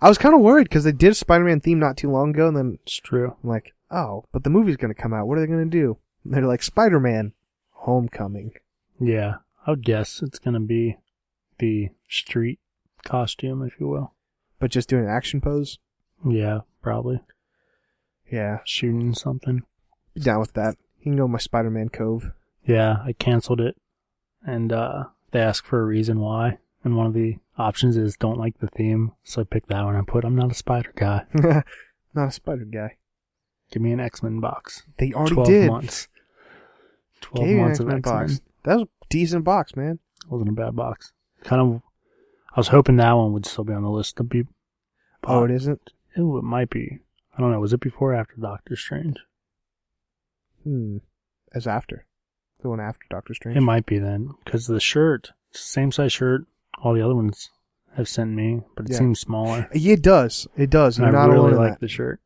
I 0.00 0.08
was 0.08 0.18
kind 0.18 0.34
of 0.34 0.40
worried 0.40 0.64
because 0.64 0.84
they 0.84 0.92
did 0.92 1.12
a 1.12 1.14
Spider 1.14 1.44
Man 1.44 1.60
theme 1.60 1.78
not 1.78 1.96
too 1.96 2.10
long 2.10 2.30
ago, 2.30 2.48
and 2.48 2.56
then 2.56 2.78
It's 2.82 2.96
true. 2.96 3.36
I'm 3.42 3.48
like, 3.48 3.74
oh, 3.90 4.24
but 4.32 4.44
the 4.44 4.50
movie's 4.50 4.76
going 4.76 4.92
to 4.94 5.00
come 5.00 5.12
out. 5.14 5.26
What 5.26 5.38
are 5.38 5.40
they 5.40 5.46
going 5.46 5.70
to 5.70 5.78
do? 5.78 5.98
And 6.24 6.34
they're 6.34 6.46
like, 6.46 6.62
Spider 6.62 7.00
Man, 7.00 7.32
Homecoming. 7.70 8.52
Yeah. 9.00 9.36
I 9.66 9.70
would 9.70 9.84
guess 9.84 10.22
it's 10.22 10.40
gonna 10.40 10.58
be 10.58 10.96
the 11.58 11.90
street 12.08 12.58
costume, 13.04 13.62
if 13.62 13.78
you 13.78 13.86
will. 13.86 14.12
But 14.58 14.72
just 14.72 14.88
doing 14.88 15.04
an 15.04 15.08
action 15.10 15.40
pose? 15.40 15.78
Yeah, 16.28 16.60
probably. 16.82 17.20
Yeah, 18.30 18.58
Shooting 18.64 19.14
something. 19.14 19.62
be 20.14 20.20
down 20.20 20.40
with 20.40 20.54
that. 20.54 20.76
You 21.02 21.10
can 21.12 21.16
go 21.16 21.26
my 21.28 21.38
Spider 21.38 21.70
Man 21.70 21.88
Cove. 21.88 22.30
Yeah, 22.64 22.98
I 23.04 23.12
canceled 23.12 23.60
it. 23.60 23.76
And 24.46 24.72
uh 24.72 25.04
they 25.32 25.40
asked 25.40 25.66
for 25.66 25.80
a 25.80 25.84
reason 25.86 26.20
why. 26.20 26.58
And 26.84 26.96
one 26.96 27.06
of 27.06 27.14
the 27.14 27.38
options 27.58 27.96
is 27.96 28.16
don't 28.16 28.38
like 28.38 28.58
the 28.58 28.66
theme. 28.68 29.12
So 29.24 29.40
I 29.40 29.44
picked 29.44 29.68
that 29.68 29.82
one. 29.84 29.96
I 29.96 30.02
put 30.02 30.24
I'm 30.24 30.36
not 30.36 30.50
a 30.50 30.54
spider 30.54 30.92
guy. 30.96 31.24
Not 32.14 32.28
a 32.28 32.32
spider 32.32 32.66
guy. 32.66 32.96
Give 33.70 33.80
me 33.80 33.90
an 33.92 33.98
X 34.00 34.22
Men 34.22 34.38
box. 34.38 34.82
They 34.98 35.12
already 35.14 35.34
Twelve 35.34 35.48
did. 35.48 35.70
months. 35.70 36.08
Twelve 37.22 37.48
Gave 37.48 37.56
months 37.58 37.80
of 37.80 37.86
X-Men 37.88 37.98
X 37.98 38.06
Men. 38.08 38.18
box. 38.18 38.40
That 38.64 38.74
was 38.74 38.82
a 38.84 38.88
decent 39.08 39.44
box, 39.44 39.74
man. 39.76 39.98
Wasn't 40.28 40.50
a 40.50 40.52
bad 40.52 40.76
box. 40.76 41.12
Kind 41.42 41.62
of 41.62 41.82
I 42.54 42.60
was 42.60 42.68
hoping 42.68 42.96
that 42.96 43.12
one 43.12 43.32
would 43.32 43.46
still 43.46 43.64
be 43.64 43.72
on 43.72 43.82
the 43.82 43.90
list 43.90 44.16
to 44.18 44.22
be 44.24 44.44
Oh, 45.24 45.44
it 45.44 45.50
isn't? 45.52 45.92
Ooh, 46.18 46.36
it 46.36 46.42
might 46.44 46.68
be. 46.68 46.98
I 47.36 47.40
don't 47.40 47.50
know. 47.50 47.60
Was 47.60 47.72
it 47.72 47.80
before 47.80 48.12
or 48.12 48.16
after 48.16 48.34
Doctor 48.36 48.76
Strange? 48.76 49.16
Hmm. 50.64 50.98
As 51.54 51.66
after. 51.66 52.06
The 52.62 52.68
one 52.68 52.80
after 52.80 53.04
Doctor 53.10 53.34
Strange. 53.34 53.56
It 53.58 53.62
might 53.62 53.86
be 53.86 53.98
then, 53.98 54.30
because 54.44 54.66
the 54.66 54.78
shirt, 54.80 55.32
same 55.50 55.90
size 55.92 56.12
shirt, 56.12 56.44
all 56.82 56.94
the 56.94 57.02
other 57.02 57.14
ones 57.14 57.50
have 57.96 58.08
sent 58.08 58.30
me, 58.30 58.62
but 58.76 58.86
it 58.86 58.92
Yeah. 58.92 58.98
seems 58.98 59.20
smaller. 59.20 59.68
Yeah, 59.74 59.94
It 59.94 60.02
does. 60.02 60.46
It 60.56 60.70
does. 60.70 60.96
And 60.98 61.06
I 61.06 61.10
not 61.10 61.30
really 61.30 61.52
like 61.54 61.72
that. 61.72 61.80
the 61.80 61.88
shirt, 61.88 62.20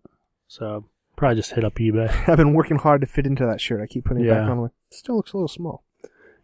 so 0.46 0.84
probably 1.16 1.36
just 1.36 1.52
hit 1.52 1.64
up 1.64 1.74
eBay. 1.76 2.10
I've 2.28 2.36
been 2.36 2.52
working 2.52 2.76
hard 2.76 3.00
to 3.00 3.06
fit 3.06 3.26
into 3.26 3.46
that 3.46 3.60
shirt. 3.60 3.80
I 3.80 3.86
keep 3.86 4.04
putting 4.04 4.24
it 4.24 4.28
back 4.28 4.42
on. 4.42 4.50
I'm 4.50 4.60
like, 4.60 4.72
it 4.90 4.94
still 4.96 5.16
looks 5.16 5.32
a 5.32 5.36
little 5.38 5.48
small. 5.48 5.82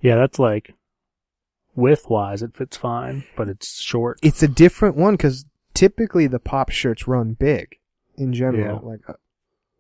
Yeah, 0.00 0.16
that's 0.16 0.38
like 0.38 0.74
width 1.76 2.08
wise, 2.08 2.42
it 2.42 2.56
fits 2.56 2.76
fine, 2.76 3.24
but 3.36 3.48
it's 3.48 3.80
short. 3.80 4.18
It's 4.22 4.42
a 4.42 4.48
different 4.48 4.96
one 4.96 5.14
because 5.14 5.44
typically 5.74 6.26
the 6.26 6.38
pop 6.40 6.70
shirts 6.70 7.06
run 7.06 7.34
big 7.34 7.76
in 8.16 8.32
general. 8.32 8.80
Yeah. 8.82 8.88
Like, 8.88 9.00
uh, 9.08 9.12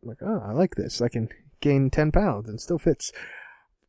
like, 0.02 0.18
oh, 0.22 0.42
I 0.46 0.52
like 0.52 0.74
this. 0.76 1.00
I 1.00 1.08
can 1.08 1.28
gain 1.62 1.88
10 1.88 2.12
pounds 2.12 2.48
and 2.48 2.60
still 2.60 2.78
fits. 2.78 3.10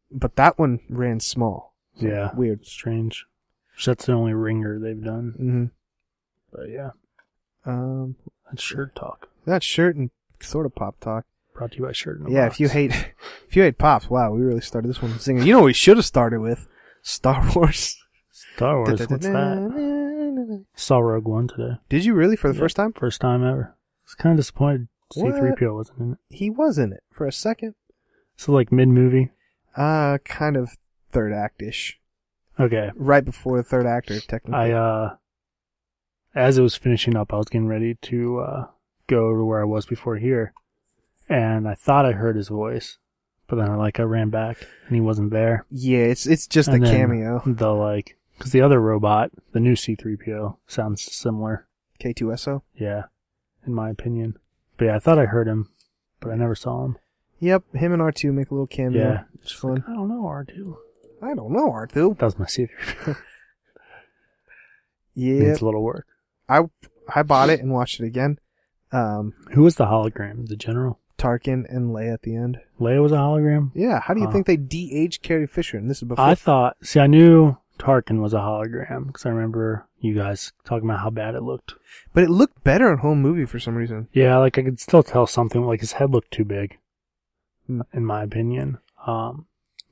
But 0.09 0.37
that 0.37 0.57
one 0.57 0.79
ran 0.89 1.19
small. 1.19 1.73
Yeah. 1.97 2.31
Weird. 2.35 2.65
Strange. 2.65 3.25
That's 3.85 4.05
the 4.05 4.13
only 4.13 4.33
ringer 4.33 4.79
they've 4.79 5.03
done. 5.03 5.33
hmm 5.37 5.65
But 6.57 6.69
yeah, 6.69 6.91
Um, 7.65 8.15
that's 8.49 8.61
shirt 8.63 8.95
talk. 8.95 9.27
that 9.45 9.63
shirt 9.63 9.95
and 9.95 10.11
sort 10.39 10.65
of 10.65 10.75
pop 10.75 10.99
talk. 10.99 11.25
Brought 11.55 11.71
to 11.73 11.77
you 11.79 11.85
by 11.85 11.91
Shirt 11.91 12.19
and 12.19 12.31
Yeah, 12.31 12.45
Box. 12.45 12.55
if 12.55 12.59
you 12.61 12.69
hate, 12.69 12.91
if 13.47 13.55
you 13.55 13.61
hate 13.63 13.77
pops, 13.77 14.09
wow, 14.09 14.31
we 14.31 14.41
really 14.41 14.61
started 14.61 14.87
this 14.87 15.01
one 15.03 15.19
singing. 15.19 15.43
You 15.45 15.53
know 15.53 15.59
what 15.59 15.65
we 15.67 15.73
should 15.73 15.97
have 15.97 16.05
started 16.05 16.39
with? 16.39 16.67
Star 17.03 17.47
Wars. 17.55 17.95
Star 18.31 18.77
Wars, 18.77 18.99
what's 19.07 19.25
that? 19.27 20.63
Saw 20.75 20.97
Rogue 20.99 21.25
One 21.27 21.47
today. 21.47 21.77
Did 21.89 22.05
you 22.05 22.13
really 22.15 22.35
for 22.35 22.47
the 22.47 22.55
Yeah, 22.55 22.59
first 22.61 22.75
time? 22.75 22.93
First 22.93 23.21
time 23.21 23.43
ever. 23.43 23.75
I 23.75 23.75
was 24.05 24.15
kind 24.15 24.33
of 24.33 24.37
disappointed? 24.37 24.87
C3PO 25.21 25.73
wasn't 25.75 25.99
in 25.99 26.11
it. 26.13 26.17
He 26.29 26.49
was 26.49 26.77
in 26.77 26.93
it 26.93 27.03
for 27.11 27.27
a 27.27 27.31
second. 27.31 27.75
So 28.37 28.51
like 28.51 28.71
mid 28.71 28.87
movie. 28.89 29.31
Uh, 29.75 30.17
kind 30.25 30.55
of 30.57 30.77
third 31.11 31.33
act-ish. 31.33 31.99
Okay. 32.59 32.91
Right 32.95 33.25
before 33.25 33.57
the 33.57 33.63
third 33.63 33.85
actor, 33.85 34.19
technically. 34.19 34.53
I 34.53 34.71
uh 34.71 35.15
as 36.35 36.57
it 36.57 36.61
was 36.61 36.75
finishing 36.75 37.15
up, 37.15 37.33
I 37.33 37.37
was 37.37 37.47
getting 37.47 37.67
ready 37.67 37.95
to 38.03 38.39
uh 38.39 38.65
go 39.07 39.35
to 39.35 39.43
where 39.43 39.61
I 39.61 39.65
was 39.65 39.85
before 39.85 40.17
here. 40.17 40.53
And 41.29 41.67
I 41.67 41.73
thought 41.75 42.05
I 42.05 42.11
heard 42.11 42.35
his 42.35 42.49
voice. 42.49 42.97
But 43.47 43.57
then 43.57 43.69
I 43.69 43.75
like 43.75 43.99
I 43.99 44.03
ran 44.03 44.29
back 44.29 44.57
and 44.87 44.95
he 44.95 45.01
wasn't 45.01 45.31
there. 45.31 45.65
yeah, 45.69 45.99
it's 46.05 46.25
it's 46.25 46.47
just 46.47 46.69
And 46.69 46.83
a 46.85 46.89
cameo. 46.89 47.41
The 47.45 47.71
like 47.71 48.17
cuz 48.39 48.51
the 48.51 48.61
other 48.61 48.79
robot, 48.79 49.31
the 49.51 49.59
new 49.59 49.73
C3PO 49.75 50.57
sounds 50.67 51.01
similar. 51.03 51.67
K2SO. 51.99 52.61
Yeah, 52.75 53.03
in 53.65 53.73
my 53.73 53.89
opinion. 53.89 54.37
But 54.77 54.85
yeah, 54.85 54.95
I 54.95 54.99
thought 54.99 55.19
I 55.19 55.25
heard 55.25 55.47
him, 55.47 55.69
but 56.19 56.31
I 56.31 56.35
never 56.35 56.55
saw 56.55 56.85
him. 56.85 56.97
Yep, 57.39 57.75
him 57.75 57.91
and 57.93 58.01
R2 58.01 58.33
make 58.33 58.49
a 58.51 58.53
little 58.53 58.67
cameo. 58.67 59.01
Yeah. 59.03 59.23
It's 59.41 59.51
fun. 59.51 59.83
I 59.87 59.93
don't 59.93 60.07
know, 60.09 60.23
R2. 60.23 60.75
I 61.21 61.33
don't 61.35 61.51
know, 61.51 61.69
R2. 61.71 62.17
That 62.17 62.25
was 62.25 62.39
my 62.39 62.45
C3PO. 62.45 63.17
Yeah, 65.15 65.43
Needs 65.49 65.61
a 65.61 65.65
little 65.65 65.83
work. 65.83 66.07
I 66.49 66.61
I 67.13 67.21
bought 67.23 67.49
it 67.51 67.59
and 67.59 67.71
watched 67.71 67.99
it 67.99 68.05
again. 68.05 68.39
Um, 68.91 69.33
Who 69.53 69.61
was 69.63 69.75
the 69.75 69.85
hologram? 69.85 70.47
The 70.47 70.55
general? 70.55 70.99
Tarkin 71.19 71.65
and 71.69 71.91
Leia 71.93 72.13
at 72.15 72.23
the 72.23 72.35
end. 72.35 72.57
Leia 72.79 73.01
was 73.01 73.11
a 73.11 73.17
hologram? 73.17 73.69
Yeah, 73.75 73.99
how 73.99 74.13
do 74.15 74.19
you 74.21 74.25
Huh. 74.25 74.33
think 74.33 74.47
they 74.47 74.57
de-aged 74.57 75.21
Carrie 75.21 75.45
Fisher? 75.47 75.77
And 75.77 75.87
this 75.89 75.97
is 76.01 76.07
before. 76.07 76.25
I 76.25 76.33
thought, 76.35 76.77
see, 76.81 76.99
I 76.99 77.05
knew 77.07 77.57
Tarkin 77.79 78.21
was 78.21 78.33
a 78.33 78.37
hologram 78.37 79.07
because 79.07 79.25
I 79.25 79.29
remember 79.29 79.87
you 79.99 80.15
guys 80.15 80.53
talking 80.65 80.87
about 80.89 81.01
how 81.01 81.09
bad 81.09 81.35
it 81.35 81.43
looked. 81.43 81.73
but 82.13 82.23
it 82.23 82.29
looked 82.29 82.63
better 82.63 82.91
in 82.91 82.99
home 82.99 83.21
movie 83.21 83.45
for 83.45 83.59
some 83.59 83.75
reason. 83.75 84.07
Yeah, 84.13 84.37
like 84.37 84.57
I 84.57 84.63
could 84.63 84.79
still 84.79 85.03
tell 85.03 85.27
something, 85.27 85.63
like 85.65 85.79
his 85.81 85.93
head 85.93 86.11
looked 86.11 86.31
too 86.31 86.45
big, 86.45 86.77
Hmm. 87.67 87.81
in 87.93 88.05
my 88.05 88.23
opinion. 88.23 88.77
Um, 89.07 89.47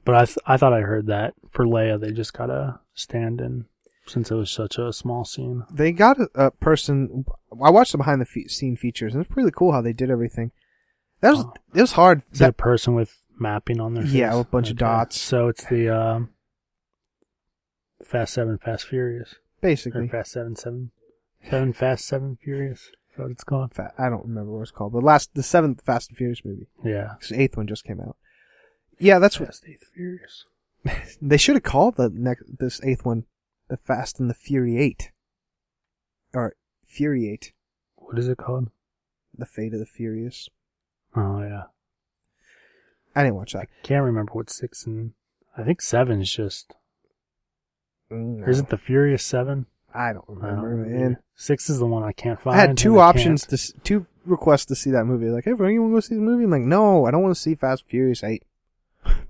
but 0.06 0.16
I, 0.16 0.26
th- 0.26 0.38
I 0.46 0.58
thought 0.58 0.74
I 0.74 0.82
heard 0.82 1.08
that 1.08 1.34
for 1.50 1.66
Leia, 1.66 2.00
they 2.00 2.12
just 2.12 2.34
gotta 2.34 2.80
stand 2.94 3.42
in 3.42 3.66
since 4.08 4.32
it 4.32 4.36
was 4.36 4.50
such 4.52 4.78
a 4.78 4.92
small 4.92 5.24
scene. 5.26 5.64
They 5.72 5.92
got 5.92 6.20
a, 6.20 6.30
a 6.36 6.52
person. 6.52 7.24
I 7.64 7.70
watched 7.70 7.92
the 7.94 7.98
behind 7.98 8.20
the 8.22 8.26
fe- 8.26 8.48
scene 8.48 8.76
features, 8.76 9.14
and 9.14 9.24
it's 9.24 9.32
pretty 9.34 9.52
cool 9.56 9.72
how 9.72 9.82
they 9.82 9.94
did 9.94 10.10
everything. 10.10 10.52
That 11.22 11.32
was 11.32 11.46
Oh. 11.46 11.54
it 11.76 11.82
was 11.82 11.92
hard. 11.94 12.24
Is 12.32 12.40
that 12.40 12.50
a 12.50 12.54
person 12.54 12.96
with 12.96 13.16
mapping 13.40 13.80
on 13.80 13.94
their 13.94 14.04
face? 14.04 14.14
Yeah, 14.14 14.36
with 14.36 14.48
a 14.48 14.50
bunch 14.50 14.70
of 14.72 14.78
dots. 14.78 15.20
So 15.22 15.48
it's 15.50 15.64
the 15.66 15.90
um, 15.90 16.30
Fast 18.06 18.34
Seven, 18.34 18.58
Fast 18.58 18.86
Furious, 18.88 19.34
or 19.34 19.38
basically, 19.62 20.08
Fast 20.08 20.32
Seven, 20.32 20.56
Seven, 20.56 20.92
Seven, 21.50 21.74
Fast 21.74 22.06
Seven 22.06 22.38
Furious. 22.44 22.82
Is 22.82 23.18
that 23.18 23.24
what 23.24 23.32
it's 23.32 23.44
called? 23.44 23.74
fa- 23.74 23.94
I 23.98 24.10
don't 24.10 24.26
remember 24.26 24.52
what 24.52 24.62
it's 24.62 24.72
called, 24.72 24.94
but 24.94 25.04
last 25.04 25.34
the 25.34 25.44
seventh 25.44 25.82
Fast 25.84 26.10
and 26.10 26.18
Furious 26.18 26.44
movie, 26.46 26.68
Yeah, 26.84 27.16
'Cause 27.20 27.30
the 27.30 27.42
eighth 27.42 27.58
one 27.58 27.68
just 27.68 27.84
came 27.84 28.00
out. 28.00 28.16
Yeah, 29.00 29.20
that's 29.20 29.40
what 29.40 29.48
Fast 29.48 29.66
Eight 29.68 29.84
Furious. 29.94 30.46
they 31.22 31.38
should 31.38 31.56
have 31.56 31.64
called 31.64 31.96
the 31.98 32.10
next 32.10 32.44
this 32.60 32.82
eighth 32.84 33.06
one, 33.06 33.26
the 33.68 33.78
Fast 33.78 34.20
and 34.20 34.30
the 34.30 34.34
Fury 34.34 34.78
Eight, 34.78 35.12
or 36.34 36.56
Fury 36.86 37.30
Eight, 37.30 37.54
What 37.96 38.18
is 38.18 38.28
it 38.28 38.38
called? 38.38 38.70
the 39.38 39.46
Fate 39.46 39.74
of 39.74 39.80
the 39.80 39.86
Furious. 39.86 40.50
Oh 41.16 41.42
yeah. 41.42 41.64
I 43.16 43.24
didn't 43.24 43.36
watch 43.36 43.54
that. 43.54 43.68
Can't 43.84 44.06
remember 44.06 44.32
what 44.34 44.50
six 44.50 44.86
and 44.86 45.14
I 45.58 45.64
think 45.64 45.82
seven 45.82 46.22
is 46.22 46.32
just. 46.32 46.74
Or 48.12 48.50
is 48.50 48.60
it 48.60 48.70
the 48.70 48.78
Furious 48.78 49.24
Seven? 49.24 49.66
I 49.94 50.14
don't 50.14 50.26
I 50.42 50.48
don't 50.50 50.62
remember, 50.62 50.90
man. 50.90 51.18
Six 51.36 51.70
is 51.70 51.80
the 51.80 51.86
one 51.86 52.04
I 52.04 52.12
can't 52.12 52.40
find. 52.42 52.56
I 52.56 52.60
had 52.60 52.78
two 52.78 53.00
I 53.00 53.08
options 53.10 53.46
can't. 53.46 53.60
to 53.60 53.74
two 53.84 54.06
requests 54.26 54.66
to 54.66 54.76
see 54.76 54.92
that 54.92 55.06
movie. 55.06 55.28
Like, 55.28 55.46
hey, 55.46 55.54
bro, 55.54 55.68
you 55.68 55.82
want 55.82 55.92
to 55.92 55.96
go 55.96 56.00
see 56.02 56.16
the 56.16 56.22
movie? 56.22 56.44
I'm 56.44 56.52
like, 56.52 56.62
no, 56.62 57.06
I 57.06 57.12
don't 57.12 57.22
want 57.24 57.36
to 57.36 57.42
see 57.42 57.56
Fast 57.56 57.86
Furious 57.88 58.24
Eight. 58.24 58.44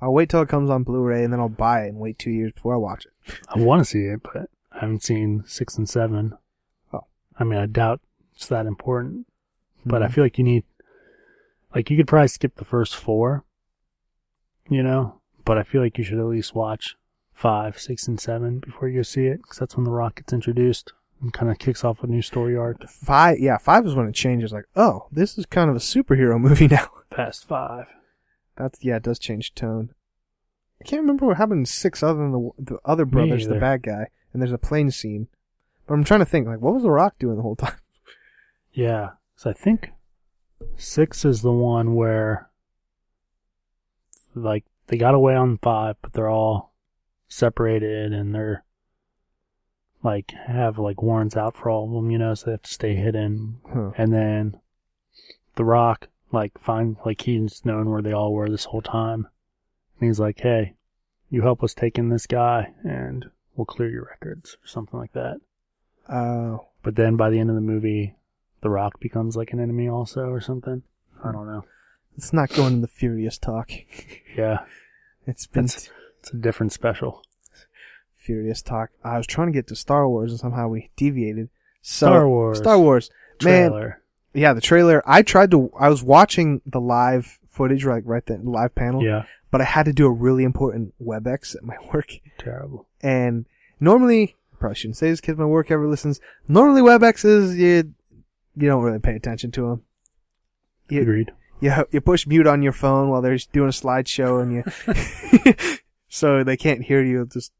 I'll 0.01 0.13
wait 0.13 0.29
till 0.29 0.41
it 0.41 0.49
comes 0.49 0.69
on 0.69 0.83
Blu-ray 0.83 1.23
and 1.23 1.31
then 1.31 1.39
I'll 1.39 1.47
buy 1.49 1.85
it 1.85 1.89
and 1.89 1.97
wait 1.99 2.19
two 2.19 2.29
years 2.31 2.51
before 2.51 2.73
I 2.73 2.77
watch 2.77 3.05
it. 3.05 3.39
I 3.49 3.59
want 3.59 3.79
to 3.79 3.85
see 3.85 4.01
it, 4.05 4.21
but 4.21 4.49
I 4.71 4.79
haven't 4.81 5.03
seen 5.03 5.43
six 5.47 5.77
and 5.77 5.87
seven. 5.87 6.37
Oh. 6.91 7.05
I 7.39 7.43
mean, 7.45 7.57
I 7.59 7.67
doubt 7.67 8.01
it's 8.35 8.47
that 8.47 8.65
important, 8.65 9.27
but 9.85 10.03
I 10.03 10.07
Mhm. 10.07 10.11
feel 10.11 10.23
like 10.25 10.37
you 10.37 10.43
need, 10.43 10.63
like, 11.73 11.89
you 11.89 11.95
could 11.97 12.07
probably 12.07 12.27
skip 12.27 12.55
the 12.55 12.65
first 12.65 12.95
four, 12.97 13.45
you 14.69 14.83
know, 14.83 15.21
but 15.45 15.57
I 15.57 15.63
feel 15.63 15.81
like 15.81 15.97
you 15.97 16.03
should 16.03 16.19
at 16.19 16.25
least 16.25 16.53
watch 16.53 16.97
five, 17.41 17.79
six, 17.79 18.07
and 18.07 18.19
seven 18.19 18.59
before 18.59 18.87
you 18.87 18.99
go 18.99 19.01
see 19.01 19.25
it, 19.25 19.41
because 19.41 19.57
that's 19.57 19.75
when 19.75 19.83
the 19.83 19.91
Rock 19.91 20.17
gets 20.17 20.31
introduced 20.31 20.93
and 21.21 21.33
kind 21.33 21.51
of 21.51 21.57
kicks 21.57 21.83
off 21.83 22.03
a 22.03 22.07
new 22.07 22.21
story 22.21 22.55
arc. 22.55 22.87
Five, 22.87 23.39
yeah, 23.39 23.57
five 23.57 23.85
is 23.85 23.95
when 23.95 24.07
it 24.07 24.13
changes. 24.13 24.53
Like, 24.53 24.65
oh, 24.75 25.07
this 25.11 25.37
is 25.37 25.47
kind 25.47 25.69
of 25.69 25.75
a 25.75 25.79
superhero 25.79 26.39
movie 26.39 26.67
now. 26.67 26.87
Past 27.09 27.47
five. 27.47 27.87
That's 28.55 28.83
yeah, 28.83 28.97
it 28.97 29.03
does 29.03 29.17
change 29.17 29.55
tone. 29.55 29.93
I 30.79 30.83
can't 30.83 31.01
remember 31.01 31.25
what 31.25 31.37
happened 31.37 31.59
in 31.61 31.65
six 31.65 32.03
other 32.03 32.19
than 32.19 32.31
the 32.31 32.49
the 32.59 32.77
other 32.85 33.05
brothers, 33.05 33.47
the 33.47 33.55
bad 33.55 33.81
guy, 33.81 34.07
and 34.33 34.41
there's 34.41 34.51
a 34.51 34.57
plane 34.59 34.91
scene. 34.91 35.27
But 35.87 35.95
I'm 35.95 36.03
trying 36.03 36.19
to 36.19 36.25
think, 36.25 36.47
like, 36.47 36.61
what 36.61 36.73
was 36.73 36.83
The 36.83 36.91
Rock 36.91 37.15
doing 37.19 37.35
the 37.37 37.41
whole 37.41 37.55
time? 37.55 37.75
Yeah. 38.73 39.09
So 39.35 39.49
I 39.49 39.53
think 39.53 39.89
six 40.77 41.25
is 41.25 41.41
the 41.41 41.51
one 41.51 41.93
where, 41.93 42.49
like, 44.33 44.63
they 44.87 44.95
got 44.97 45.13
away 45.13 45.35
on 45.35 45.57
five, 45.57 45.97
but 46.01 46.13
they're 46.13 46.29
all 46.29 46.70
separated 47.31 48.11
and 48.13 48.35
they're, 48.35 48.63
like, 50.03 50.31
have, 50.47 50.77
like, 50.77 51.01
warrants 51.01 51.37
out 51.37 51.55
for 51.55 51.69
all 51.69 51.85
of 51.85 51.91
them, 51.91 52.11
you 52.11 52.17
know, 52.17 52.33
so 52.33 52.45
they 52.45 52.51
have 52.51 52.63
to 52.63 52.73
stay 52.73 52.95
hidden. 52.95 53.59
Huh. 53.71 53.91
And 53.97 54.13
then 54.13 54.59
The 55.55 55.63
Rock, 55.63 56.07
like, 56.31 56.59
find, 56.59 56.97
like, 57.05 57.21
he's 57.21 57.63
known 57.63 57.89
where 57.89 58.01
they 58.01 58.13
all 58.13 58.33
were 58.33 58.49
this 58.49 58.65
whole 58.65 58.81
time. 58.81 59.27
And 59.99 60.09
he's 60.09 60.19
like, 60.19 60.39
hey, 60.39 60.73
you 61.29 61.43
help 61.43 61.63
us 61.63 61.73
take 61.73 61.97
in 61.97 62.09
this 62.09 62.27
guy 62.27 62.73
and 62.83 63.29
we'll 63.55 63.65
clear 63.65 63.89
your 63.89 64.05
records 64.09 64.57
or 64.63 64.67
something 64.67 64.99
like 64.99 65.13
that. 65.13 65.37
Oh, 66.09 66.67
But 66.83 66.95
then 66.95 67.15
by 67.15 67.29
the 67.29 67.39
end 67.39 67.49
of 67.49 67.55
the 67.55 67.61
movie, 67.61 68.15
The 68.61 68.69
Rock 68.69 68.99
becomes 68.99 69.37
like 69.37 69.53
an 69.53 69.59
enemy 69.59 69.87
also 69.87 70.23
or 70.23 70.41
something. 70.41 70.83
I 71.23 71.27
hmm. 71.27 71.33
don't 71.33 71.47
know. 71.47 71.63
it's 72.17 72.33
not 72.33 72.49
going 72.49 72.73
in 72.73 72.81
the 72.81 72.87
furious 72.87 73.37
talk. 73.37 73.71
Yeah, 74.35 74.59
It's 75.27 75.45
been 75.45 75.65
It's- 75.65 75.89
it's 76.21 76.31
a 76.31 76.37
different 76.37 76.71
special. 76.71 77.23
furious 78.15 78.61
talk. 78.61 78.91
I 79.03 79.17
was 79.17 79.27
trying 79.27 79.47
to 79.47 79.53
get 79.53 79.67
to 79.67 79.75
Star 79.75 80.07
Wars 80.07 80.31
and 80.31 80.39
somehow 80.39 80.67
we 80.67 80.89
deviated. 80.95 81.49
So, 81.81 82.07
Star 82.07 82.27
Wars. 82.29 82.57
Star 82.59 82.79
Wars. 82.79 83.09
Man, 83.43 83.71
Trailer. 83.71 84.01
yeah, 84.33 84.53
the 84.53 84.61
trailer. 84.61 85.01
I 85.05 85.23
tried 85.23 85.51
to. 85.51 85.71
I 85.79 85.89
was 85.89 86.03
watching 86.03 86.61
the 86.65 86.79
live 86.79 87.39
footage, 87.49 87.85
like 87.85 88.03
right 88.05 88.25
then, 88.25 88.45
live 88.45 88.75
panel. 88.75 89.03
Yeah, 89.03 89.23
But 89.49 89.61
I 89.61 89.63
had 89.65 89.85
to 89.85 89.93
do 89.93 90.05
a 90.05 90.11
really 90.11 90.43
important 90.43 90.93
WebEx 91.03 91.55
at 91.55 91.63
my 91.63 91.75
work, 91.93 92.11
terrible. 92.37 92.87
and 93.01 93.45
normally, 93.79 94.35
probably 94.59 94.75
shouldn't 94.75 94.97
say 94.97 95.09
this 95.09 95.19
because 95.21 95.37
my 95.37 95.45
work 95.45 95.71
ever 95.71 95.87
listens. 95.87 96.21
Normally, 96.47 96.81
WebExes 96.81 97.57
you 97.57 97.93
you 98.55 98.67
don't 98.67 98.83
really 98.83 98.99
pay 98.99 99.15
attention 99.15 99.49
to 99.53 99.61
them. 99.69 99.81
You, 100.87 101.01
Agreed. 101.01 101.31
you 101.61 101.73
you 101.89 101.99
push 101.99 102.27
mute 102.27 102.45
on 102.45 102.61
your 102.61 102.73
phone 102.73 103.09
while 103.09 103.23
they're 103.23 103.39
doing 103.51 103.69
a 103.69 103.71
slideshow, 103.71 104.39
and 104.43 104.53
you 104.53 104.63
so 106.11 106.43
they 106.43 106.57
can't 106.57 106.83
hear 106.83 107.01
you. 107.01 107.25
Just 107.25 107.53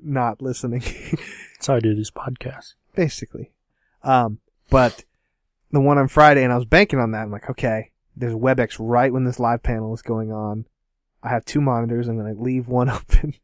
not 0.00 0.42
listening. 0.42 0.80
That's 1.54 1.68
how 1.68 1.76
I 1.76 1.80
do 1.80 1.94
these 1.94 2.10
podcasts. 2.10 2.74
basically. 2.94 3.52
Um, 4.02 4.40
but 4.68 5.04
the 5.70 5.80
one 5.80 5.96
on 5.96 6.08
Friday, 6.08 6.42
and 6.42 6.52
I 6.52 6.56
was 6.56 6.64
banking 6.64 6.98
on 6.98 7.12
that. 7.12 7.22
I'm 7.22 7.30
like, 7.30 7.48
okay, 7.48 7.92
there's 8.16 8.34
WebEx 8.34 8.76
right 8.80 9.12
when 9.12 9.24
this 9.24 9.38
live 9.38 9.62
panel 9.62 9.94
is 9.94 10.02
going 10.02 10.32
on. 10.32 10.66
I 11.22 11.28
have 11.28 11.44
two 11.44 11.60
monitors. 11.60 12.08
I'm 12.08 12.18
going 12.18 12.34
to 12.34 12.42
leave 12.42 12.66
one 12.66 12.90
open 12.90 13.34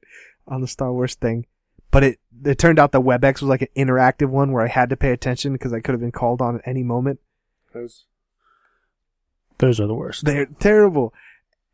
on 0.48 0.60
the 0.60 0.68
Star 0.68 0.92
Wars 0.92 1.14
thing. 1.14 1.46
But 1.92 2.02
it, 2.02 2.18
it 2.44 2.58
turned 2.58 2.80
out 2.80 2.90
the 2.90 3.00
WebEx 3.00 3.34
was 3.34 3.42
like 3.42 3.62
an 3.62 3.68
interactive 3.76 4.28
one 4.30 4.50
where 4.52 4.64
I 4.64 4.68
had 4.68 4.90
to 4.90 4.96
pay 4.96 5.12
attention 5.12 5.52
because 5.52 5.72
I 5.72 5.80
could 5.80 5.92
have 5.92 6.00
been 6.00 6.12
called 6.12 6.42
on 6.42 6.56
at 6.56 6.62
any 6.66 6.82
moment. 6.82 7.20
Those, 7.72 8.04
those 9.58 9.78
are 9.78 9.86
the 9.86 9.94
worst. 9.94 10.24
They're 10.24 10.46
terrible. 10.46 11.14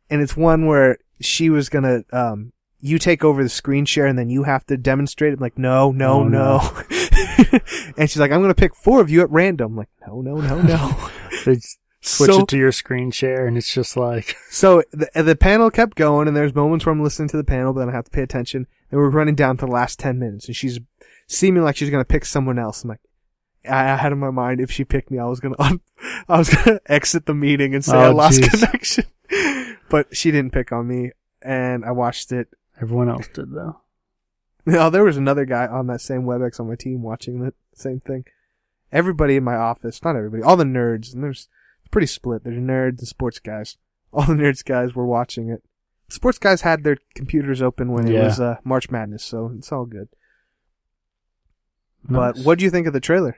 And 0.09 0.21
it's 0.21 0.37
one 0.37 0.65
where 0.65 0.97
she 1.21 1.49
was 1.49 1.69
going 1.69 1.83
to, 1.83 2.05
um, 2.17 2.51
you 2.79 2.99
take 2.99 3.23
over 3.23 3.41
the 3.41 3.49
screen 3.49 3.85
share 3.85 4.05
and 4.05 4.17
then 4.19 4.29
you 4.29 4.43
have 4.43 4.65
to 4.67 4.77
demonstrate 4.77 5.31
it. 5.33 5.37
I'm 5.37 5.41
like, 5.41 5.57
no, 5.57 5.91
no, 5.91 6.21
Oh, 6.21 6.27
no. 6.27 6.57
no. 6.57 7.59
and 7.97 8.09
she's 8.09 8.19
like, 8.19 8.31
I'm 8.31 8.39
going 8.41 8.49
to 8.49 8.55
pick 8.55 8.75
four 8.75 9.01
of 9.01 9.09
you 9.09 9.21
at 9.21 9.29
random. 9.31 9.71
I'm 9.71 9.77
like, 9.77 9.89
no, 10.07 10.21
no, 10.21 10.35
no, 10.37 10.61
no. 10.61 11.09
They 11.45 11.59
switch 12.01 12.31
so, 12.31 12.41
it 12.41 12.47
to 12.49 12.57
your 12.57 12.71
screen 12.71 13.11
share, 13.11 13.45
and 13.47 13.55
it's 13.57 13.71
just 13.73 13.95
like, 13.97 14.35
so 14.49 14.83
the, 14.91 15.09
the 15.23 15.35
panel 15.35 15.69
kept 15.71 15.95
going 15.95 16.27
and 16.27 16.35
there's 16.37 16.53
moments 16.55 16.85
where 16.85 16.93
I'm 16.93 17.03
listening 17.03 17.29
to 17.29 17.37
the 17.37 17.43
panel, 17.43 17.73
but 17.73 17.79
then 17.81 17.89
I 17.89 17.93
have 17.93 18.05
to 18.05 18.11
pay 18.11 18.21
attention. 18.21 18.67
And 18.91 18.99
we're 18.99 19.09
running 19.09 19.35
down 19.35 19.57
to 19.57 19.65
the 19.65 19.71
last 19.71 19.99
10 19.99 20.17
minutes 20.19 20.45
and 20.47 20.55
she's 20.55 20.79
seeming 21.27 21.63
like 21.63 21.75
she's 21.75 21.89
going 21.89 22.01
to 22.01 22.07
pick 22.07 22.25
someone 22.25 22.57
else. 22.59 22.83
I'm 22.83 22.89
like, 22.89 22.99
I 23.67 23.91
I 23.93 23.95
had 23.95 24.11
in 24.11 24.19
my 24.19 24.29
mind 24.29 24.61
if 24.61 24.69
she 24.71 24.85
picked 24.85 25.09
me, 25.09 25.17
I 25.17 25.25
was 25.25 25.39
gonna, 25.39 25.55
un- 25.57 25.81
I 26.29 26.37
was 26.37 26.49
gonna 26.49 26.79
exit 26.85 27.25
the 27.25 27.33
meeting 27.33 27.73
and 27.73 27.83
say 27.83 27.97
I 27.97 28.07
Oh, 28.07 28.15
lost 28.15 28.39
jeez. 28.41 28.49
connection. 28.51 29.05
But 29.95 30.13
she 30.13 30.29
didn't 30.29 30.51
pick 30.51 30.73
on 30.73 30.85
me, 30.89 31.11
and 31.41 31.85
I 31.85 31.91
watched 31.91 32.33
it. 32.33 32.49
everyone 32.81 33.07
else 33.07 33.29
did 33.29 33.53
though. 33.53 33.79
No, 34.65 34.89
there 34.89 35.05
was 35.05 35.15
another 35.15 35.45
guy 35.45 35.67
on 35.67 35.87
that 35.87 36.01
same 36.01 36.23
WebEx 36.23 36.59
on 36.59 36.67
my 36.67 36.75
team 36.75 37.01
watching 37.01 37.39
the 37.39 37.53
same 37.73 38.01
thing. 38.01 38.25
Everybody 38.91 39.37
in 39.37 39.45
my 39.45 39.55
office, 39.55 40.03
not 40.03 40.17
everybody, 40.17 40.43
all 40.43 40.57
the 40.57 40.65
nerds, 40.65 41.13
and 41.13 41.23
there's 41.23 41.47
pretty 41.91 42.07
split. 42.07 42.43
There's 42.43 42.57
nerds 42.57 42.99
and 42.99 43.07
sports 43.07 43.39
guys. 43.39 43.77
All 44.11 44.25
the 44.25 44.33
nerds 44.33 44.63
guys 44.63 44.95
were 44.95 45.05
watching 45.05 45.49
it. 45.49 45.61
Sports 46.09 46.39
guys 46.39 46.61
had 46.61 46.83
their 46.83 46.97
computers 47.15 47.61
open 47.61 47.91
when 47.91 48.07
it 48.07 48.17
was 48.21 48.39
uh, 48.39 48.57
March 48.63 48.89
Madness, 48.89 49.23
so 49.23 49.51
it's 49.57 49.73
all 49.73 49.85
good. 49.85 50.07
But 52.03 52.37
what 52.39 52.57
do 52.57 52.63
you 52.65 52.71
think 52.71 52.87
of 52.87 52.93
the 52.93 53.01
trailer? 53.01 53.37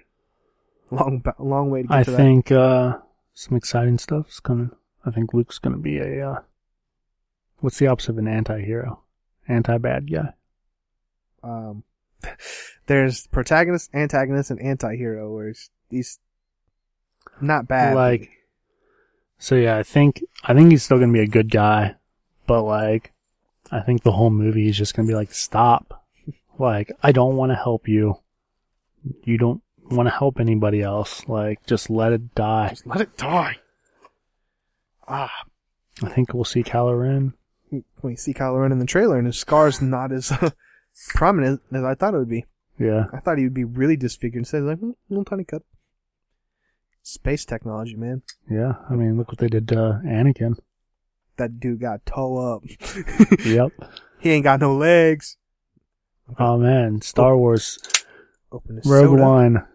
Long, 0.92 1.24
long 1.40 1.72
way 1.72 1.82
to 1.84 1.88
get 1.88 1.98
I 1.98 2.04
to 2.04 2.16
think 2.16 2.52
uh, 2.52 2.98
some 3.34 3.58
exciting 3.58 3.98
stuff's 3.98 4.40
coming. 4.40 4.70
I 5.08 5.12
think 5.12 5.34
Luke's 5.34 5.58
gonna 5.58 5.78
be 5.78 6.00
a 6.00 6.30
uh, 6.32 6.42
what's 7.60 7.80
the 7.80 7.88
opposite 7.88 8.12
of 8.12 8.18
an 8.18 8.28
anti-hero? 8.28 9.00
Anti-bad 9.48 10.12
guy. 10.12 10.34
um, 11.44 11.84
there's 12.88 13.28
protagonist, 13.28 13.90
antagonist, 13.94 14.52
and 14.52 14.62
anti-hero. 14.62 15.34
Where 15.34 15.54
he's, 15.90 16.20
not 17.40 17.68
bad. 17.68 17.96
Like, 17.96 18.30
so 19.40 19.56
yeah, 19.56 19.78
I 19.78 19.84
think 19.84 20.24
I 20.44 20.54
think 20.54 20.72
he's 20.72 20.84
still 20.84 21.00
gonna 21.00 21.14
be 21.14 21.22
a 21.22 21.28
good 21.28 21.50
guy, 21.50 21.96
but 22.46 22.64
like, 22.64 23.14
I 23.72 23.80
think 23.80 24.04
the 24.04 24.12
whole 24.12 24.30
movie 24.30 24.68
is 24.68 24.78
just 24.78 24.94
gonna 24.94 25.08
be 25.08 25.16
like, 25.16 25.34
stop. 25.34 26.04
Like, 26.60 26.92
I 27.04 27.12
don't 27.12 27.36
want 27.36 27.52
to 27.52 27.56
help 27.56 27.88
you. 27.88 28.18
You 29.26 29.38
don't 29.38 29.62
want 29.92 30.08
to 30.08 30.12
help 30.12 30.40
anybody 30.40 30.82
else. 30.82 31.24
Like, 31.28 31.64
just 31.68 31.88
let 31.92 32.14
it 32.14 32.34
die. 32.34 32.70
just 32.70 32.88
let 32.88 33.00
it 33.00 33.16
die. 33.16 33.58
Ah, 35.08 35.32
I 36.04 36.10
think 36.10 36.34
we'll 36.34 36.44
see 36.44 36.64
Kylo 36.64 37.00
Ren. 37.00 37.34
we 38.02 38.16
see 38.16 38.34
Kylo 38.34 38.62
Ren 38.62 38.72
in 38.72 38.80
the 38.80 38.86
trailer, 38.86 39.18
and 39.18 39.26
his 39.28 39.38
scar's 39.40 39.82
not 39.82 40.12
as 40.12 40.32
prominent 41.10 41.62
as 41.72 41.84
I 41.84 41.96
thought 41.96 42.14
it 42.14 42.18
would 42.18 42.30
be. 42.30 42.46
Yeah, 42.80 43.06
I 43.14 43.20
thought 43.20 43.38
he 43.38 43.44
would 43.44 43.54
be 43.54 43.64
really 43.64 43.96
disfigured. 43.98 44.42
Instead, 44.42 44.64
like 44.64 44.80
hmm, 44.80 44.92
little 45.10 45.26
tiny 45.26 45.44
cut. 45.44 45.64
Space 47.04 47.46
technology, 47.46 47.96
man. 47.96 48.22
yeah. 48.52 48.74
I 48.90 48.94
mean, 48.96 49.18
look 49.18 49.30
what 49.30 49.38
they 49.38 49.48
did 49.48 49.68
to 49.70 49.82
uh, 49.82 50.00
Anakin. 50.02 50.56
That 51.38 51.60
dude 51.60 51.80
got 51.80 52.06
toe 52.06 52.56
up. 52.56 52.64
Yep. 53.46 53.72
he 54.20 54.32
ain't 54.32 54.44
got 54.44 54.60
no 54.60 54.76
legs. 54.76 55.38
Oh 56.38 56.58
man, 56.58 57.02
Star 57.02 57.38
Wars 57.38 57.80
Rogue 58.52 58.64
soda. 58.84 59.24
One. 59.24 59.68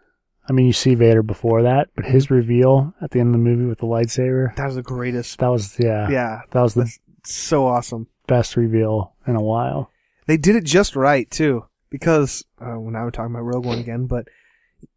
I 0.48 0.52
mean, 0.52 0.66
you 0.66 0.72
see 0.72 0.94
Vader 0.94 1.22
before 1.22 1.62
that, 1.62 1.88
but 1.94 2.04
his 2.04 2.30
reveal 2.30 2.92
at 3.00 3.12
the 3.12 3.20
end 3.20 3.28
of 3.28 3.32
the 3.32 3.38
movie 3.38 3.64
with 3.66 3.78
the 3.78 3.86
lightsaber, 3.86 4.54
That 4.56 4.66
was 4.66 4.74
the 4.74 4.82
greatest. 4.82 5.38
that 5.38 5.48
was 5.48 5.76
yeah, 5.78 6.08
Yeah, 6.10 6.40
that 6.50 6.60
was 6.60 6.74
the 6.74 6.90
so 7.24 7.66
awesome. 7.66 8.08
best 8.26 8.56
reveal 8.56 9.14
in 9.26 9.36
a 9.36 9.42
while. 9.42 9.90
They 10.26 10.36
did 10.36 10.56
it 10.56 10.64
just 10.64 10.96
right 10.96 11.30
too, 11.30 11.66
because 11.90 12.44
uh, 12.60 12.78
well, 12.78 12.90
now 12.90 13.04
we're 13.04 13.10
talking 13.12 13.34
about 13.34 13.44
Rogue 13.44 13.66
One 13.66 13.78
again. 13.78 14.06
But 14.06 14.26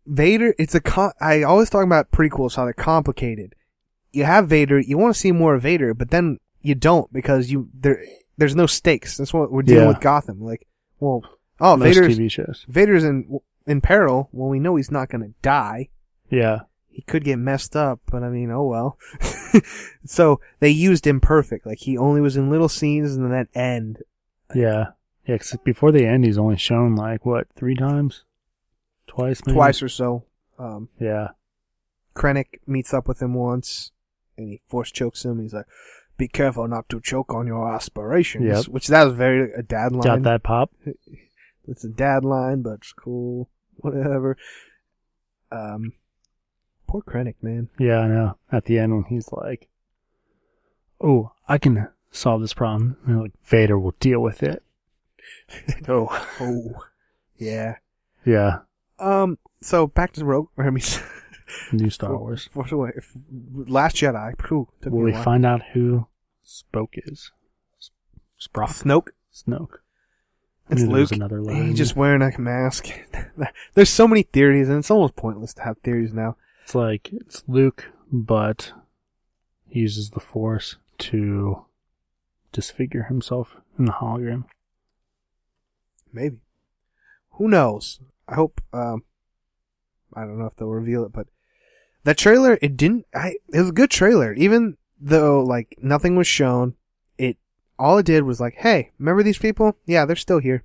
Vader, 0.07 0.53
it's 0.57 0.75
a 0.75 0.79
con- 0.81 1.13
I 1.21 1.43
always 1.43 1.69
talk 1.69 1.83
about 1.83 2.11
prequels 2.11 2.55
how 2.55 2.63
they're 2.63 2.73
complicated. 2.73 3.53
You 4.11 4.23
have 4.23 4.47
Vader, 4.47 4.79
you 4.79 4.97
want 4.97 5.13
to 5.13 5.19
see 5.19 5.31
more 5.31 5.55
of 5.55 5.61
Vader, 5.63 5.93
but 5.93 6.09
then 6.09 6.39
you 6.61 6.73
don't 6.75 7.11
because 7.13 7.51
you 7.51 7.69
there 7.73 8.03
there's 8.37 8.55
no 8.55 8.65
stakes. 8.65 9.17
That's 9.17 9.33
what 9.33 9.51
we're 9.51 9.61
dealing 9.61 9.83
Yeah. 9.83 9.87
with 9.89 9.99
Gotham. 9.99 10.41
Like, 10.41 10.65
well, 10.99 11.21
oh, 11.59 11.77
Most 11.77 11.95
Vader's 11.95 12.17
TV 12.17 12.31
shows. 12.31 12.65
Vader's 12.67 13.03
in 13.03 13.39
in 13.67 13.81
peril. 13.81 14.29
Well, 14.31 14.49
we 14.49 14.59
know 14.59 14.75
he's 14.75 14.91
not 14.91 15.09
going 15.09 15.21
to 15.21 15.33
die. 15.41 15.89
Yeah, 16.29 16.61
He 16.89 17.01
could 17.03 17.23
get 17.23 17.37
messed 17.37 17.75
up, 17.75 17.99
but 18.11 18.23
I 18.23 18.29
mean, 18.29 18.51
oh 18.51 18.63
well. 18.63 18.97
so 20.05 20.39
they 20.59 20.69
used 20.69 21.05
him 21.05 21.19
perfect. 21.19 21.65
Like 21.65 21.79
he 21.79 21.97
only 21.97 22.21
was 22.21 22.35
in 22.37 22.49
little 22.49 22.69
scenes, 22.69 23.15
and 23.15 23.25
then 23.25 23.31
that 23.31 23.47
end 23.59 23.99
yeah, 24.53 24.87
Yeah, 25.27 25.37
cause 25.37 25.55
before 25.63 25.91
the 25.91 26.05
end, 26.05 26.25
he's 26.25 26.37
only 26.37 26.57
shown 26.57 26.95
like 26.95 27.25
what 27.25 27.47
three 27.55 27.75
times, 27.75 28.23
twice, 29.07 29.41
maybe? 29.45 29.55
twice 29.55 29.81
or 29.81 29.89
so. 29.89 30.25
Um, 30.59 30.89
Yeah, 30.99 31.29
Krennic 32.15 32.59
meets 32.65 32.93
up 32.93 33.07
with 33.07 33.21
him 33.21 33.33
once, 33.33 33.91
and 34.37 34.49
he 34.49 34.61
force 34.67 34.91
chokes 34.91 35.25
him. 35.25 35.41
He's 35.41 35.53
like, 35.53 35.65
"Be 36.17 36.27
careful 36.27 36.67
not 36.67 36.87
to 36.89 37.01
choke 37.01 37.33
on 37.33 37.47
your 37.47 37.73
aspirations." 37.73 38.45
Yep. 38.45 38.65
Which 38.73 38.87
that 38.87 39.03
was 39.05 39.13
very 39.13 39.51
a 39.53 39.63
dad 39.63 39.91
line. 39.91 40.01
got 40.01 40.23
that 40.23 40.43
pop. 40.43 40.71
It's 41.67 41.83
a 41.83 41.89
dad 41.89 42.23
line, 42.23 42.61
but 42.61 42.73
it's 42.73 42.93
cool. 42.93 43.49
Whatever. 43.81 44.37
Um, 45.51 45.93
poor 46.87 47.01
Krennic, 47.01 47.35
man. 47.41 47.69
Yeah, 47.79 47.99
I 47.99 48.07
know. 48.07 48.37
At 48.51 48.65
the 48.65 48.79
end, 48.79 48.93
when 48.93 49.03
he's 49.05 49.29
like, 49.31 49.67
"Oh, 51.01 51.31
I 51.47 51.57
can 51.57 51.87
solve 52.11 52.41
this 52.41 52.53
problem," 52.53 52.97
and 53.05 53.21
like 53.21 53.33
Vader 53.43 53.77
will 53.79 53.95
deal 53.99 54.19
with 54.21 54.43
it. 54.43 54.63
oh, 55.87 56.07
Oh, 56.39 56.83
yeah. 57.37 57.75
yeah. 58.25 58.59
Um. 58.99 59.37
So 59.61 59.87
back 59.87 60.13
to 60.13 60.25
Rogue. 60.25 60.49
I 60.57 60.69
mean, 60.69 60.83
New 61.71 61.89
Star 61.89 62.15
Wars. 62.17 62.47
Force 62.51 62.71
Away- 62.71 62.91
Last 63.53 63.95
Jedi. 63.97 64.37
Took 64.37 64.69
Will 64.93 65.01
we 65.01 65.13
find 65.13 65.45
out 65.45 65.61
who 65.73 66.07
Spoke 66.43 66.93
is? 66.95 67.31
Sprock. 68.39 68.69
Snoke? 68.83 69.07
Snoke. 69.33 69.77
It's 70.69 70.81
knew 70.81 70.87
there 70.87 70.99
was 70.99 71.11
Luke. 71.11 71.17
Another 71.17 71.63
He's 71.63 71.77
just 71.77 71.95
wearing 71.95 72.21
a 72.21 72.41
mask. 72.41 72.87
There's 73.73 73.89
so 73.89 74.07
many 74.07 74.23
theories, 74.23 74.67
and 74.67 74.79
it's 74.79 74.89
almost 74.89 75.15
pointless 75.15 75.53
to 75.55 75.63
have 75.63 75.77
theories 75.79 76.13
now. 76.13 76.37
It's 76.63 76.73
like 76.73 77.09
it's 77.13 77.43
Luke, 77.47 77.91
but 78.11 78.73
he 79.69 79.81
uses 79.81 80.11
the 80.11 80.19
Force 80.19 80.77
to 80.97 81.65
disfigure 82.51 83.03
himself 83.03 83.57
in 83.77 83.85
the 83.85 83.91
hologram. 83.91 84.45
Maybe. 86.11 86.37
Who 87.31 87.47
knows? 87.47 87.99
I 88.27 88.35
hope. 88.35 88.61
Um, 88.73 89.03
I 90.15 90.21
don't 90.21 90.39
know 90.39 90.45
if 90.45 90.55
they'll 90.55 90.69
reveal 90.69 91.03
it, 91.03 91.11
but 91.11 91.27
that 92.05 92.17
trailer, 92.17 92.57
it 92.61 92.77
didn't. 92.77 93.05
I 93.13 93.35
it 93.53 93.59
was 93.59 93.69
a 93.69 93.73
good 93.73 93.91
trailer, 93.91 94.33
even 94.33 94.77
though 94.99 95.43
like 95.43 95.77
nothing 95.81 96.15
was 96.15 96.27
shown. 96.27 96.75
All 97.77 97.97
it 97.97 98.05
did 98.05 98.23
was 98.23 98.39
like, 98.39 98.55
hey, 98.55 98.91
remember 98.99 99.23
these 99.23 99.37
people? 99.37 99.75
Yeah, 99.85 100.05
they're 100.05 100.15
still 100.15 100.39
here. 100.39 100.63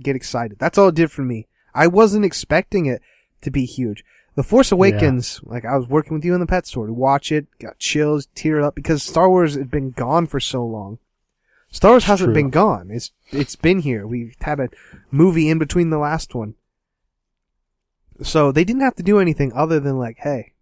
Get 0.00 0.16
excited. 0.16 0.58
That's 0.58 0.78
all 0.78 0.88
it 0.88 0.94
did 0.94 1.10
for 1.10 1.22
me. 1.22 1.46
I 1.74 1.86
wasn't 1.86 2.24
expecting 2.24 2.86
it 2.86 3.02
to 3.42 3.50
be 3.50 3.64
huge. 3.66 4.04
The 4.34 4.42
Force 4.42 4.70
Awakens, 4.72 5.40
like 5.44 5.64
I 5.64 5.76
was 5.76 5.88
working 5.88 6.14
with 6.14 6.24
you 6.24 6.34
in 6.34 6.40
the 6.40 6.46
pet 6.46 6.66
store 6.66 6.86
to 6.86 6.92
watch 6.92 7.32
it, 7.32 7.46
got 7.58 7.78
chills, 7.78 8.28
teared 8.36 8.62
up 8.62 8.74
because 8.74 9.02
Star 9.02 9.28
Wars 9.30 9.54
had 9.54 9.70
been 9.70 9.90
gone 9.92 10.26
for 10.26 10.40
so 10.40 10.64
long. 10.64 10.98
Star 11.70 11.92
Wars 11.92 12.04
hasn't 12.04 12.28
True. 12.28 12.34
been 12.34 12.50
gone. 12.50 12.90
It's 12.90 13.12
it's 13.30 13.56
been 13.56 13.80
here. 13.80 14.06
We've 14.06 14.34
had 14.40 14.60
a 14.60 14.68
movie 15.10 15.48
in 15.48 15.58
between 15.58 15.88
the 15.90 15.98
last 15.98 16.34
one. 16.34 16.54
So 18.22 18.52
they 18.52 18.64
didn't 18.64 18.82
have 18.82 18.94
to 18.96 19.02
do 19.02 19.18
anything 19.18 19.52
other 19.54 19.80
than 19.80 19.98
like, 19.98 20.18
hey, 20.18 20.52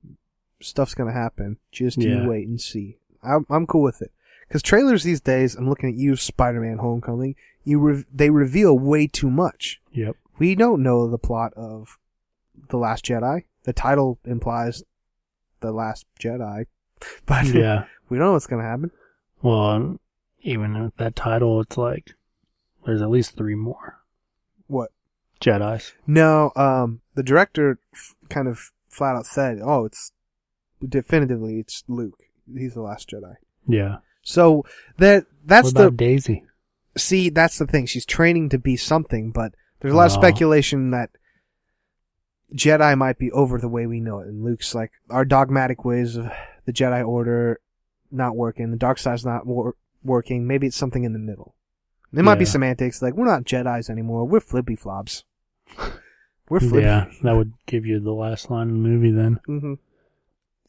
stuff's 0.60 0.94
gonna 0.94 1.12
happen. 1.12 1.58
Just 1.72 1.98
Yeah. 1.98 2.22
you 2.22 2.28
wait 2.28 2.46
and 2.48 2.60
see. 2.60 2.98
I'm 3.22 3.44
I'm 3.50 3.66
cool 3.66 3.82
with 3.82 4.02
it. 4.02 4.12
Because 4.48 4.62
trailers 4.62 5.02
these 5.02 5.20
days, 5.20 5.54
I'm 5.54 5.68
looking 5.68 5.88
at 5.88 5.94
you, 5.96 6.16
Spider-Man: 6.16 6.78
Homecoming. 6.78 7.34
You 7.64 7.78
re- 7.78 8.04
they 8.12 8.30
reveal 8.30 8.78
way 8.78 9.06
too 9.06 9.30
much. 9.30 9.80
Yep. 9.92 10.16
We 10.38 10.54
don't 10.54 10.82
know 10.82 11.08
the 11.08 11.18
plot 11.18 11.52
of 11.54 11.98
the 12.68 12.76
Last 12.76 13.04
Jedi. 13.06 13.44
The 13.64 13.72
title 13.72 14.18
implies 14.24 14.82
the 15.60 15.72
Last 15.72 16.06
Jedi, 16.20 16.66
but 17.26 17.46
Yeah. 17.46 17.84
we 18.08 18.18
don't 18.18 18.26
know 18.26 18.32
what's 18.32 18.46
gonna 18.46 18.62
happen. 18.62 18.90
Well, 19.42 19.60
um, 19.60 20.00
even 20.42 20.82
with 20.82 20.96
that 20.98 21.16
title, 21.16 21.60
it's 21.62 21.78
like 21.78 22.14
there's 22.84 23.00
at 23.02 23.08
least 23.10 23.36
three 23.36 23.54
more 23.54 24.00
What? 24.66 24.90
Jedi's. 25.40 25.92
No, 26.06 26.52
um, 26.56 27.00
the 27.14 27.22
director 27.22 27.78
f- 27.94 28.14
kind 28.28 28.46
of 28.48 28.70
flat 28.88 29.16
out 29.16 29.26
said, 29.26 29.58
"Oh, 29.62 29.84
it's 29.86 30.12
definitively 30.86 31.58
it's 31.60 31.82
Luke. 31.88 32.20
He's 32.52 32.74
the 32.74 32.82
Last 32.82 33.08
Jedi." 33.10 33.34
Yeah. 33.66 33.98
So 34.24 34.64
that 34.98 35.26
that's 35.44 35.66
what 35.66 35.72
about 35.82 35.90
the 35.92 35.96
Daisy? 35.96 36.42
see 36.96 37.28
that's 37.30 37.58
the 37.58 37.66
thing. 37.66 37.86
She's 37.86 38.04
training 38.06 38.48
to 38.50 38.58
be 38.58 38.76
something, 38.76 39.30
but 39.30 39.54
there's 39.80 39.94
a 39.94 39.96
lot 39.96 40.06
of 40.10 40.16
Oh. 40.16 40.20
speculation 40.20 40.90
that 40.90 41.10
Jedi 42.54 42.96
might 42.96 43.18
be 43.18 43.30
over 43.32 43.58
the 43.58 43.68
way 43.68 43.86
we 43.86 44.00
know 44.00 44.20
it, 44.20 44.28
and 44.28 44.44
Luke's 44.44 44.74
like 44.74 44.92
our 45.10 45.24
dogmatic 45.24 45.84
ways 45.84 46.16
of 46.16 46.30
the 46.66 46.72
Jedi 46.72 47.06
Order 47.06 47.60
not 48.10 48.36
working, 48.36 48.70
the 48.70 48.76
dark 48.76 48.98
side's 48.98 49.24
not 49.24 49.46
wor- 49.46 49.74
working. 50.04 50.46
Maybe 50.46 50.66
it's 50.68 50.76
something 50.76 51.04
in 51.04 51.12
the 51.12 51.18
middle. 51.18 51.54
It 52.12 52.22
might 52.22 52.36
be 52.38 52.44
semantics, 52.44 53.02
like 53.02 53.14
we're 53.14 53.24
not 53.26 53.42
Jedi's 53.42 53.90
anymore. 53.90 54.24
We're 54.24 54.38
flippy 54.38 54.76
flops. 54.76 55.24
We're 56.48 56.60
flippy. 56.60 56.82
Yeah, 56.84 57.10
that 57.24 57.32
would 57.34 57.54
give 57.66 57.84
you 57.84 57.98
the 57.98 58.12
last 58.12 58.50
line 58.50 58.68
of 58.68 58.74
the 58.74 58.78
movie 58.78 59.10
then. 59.10 59.40
hmm 59.46 59.74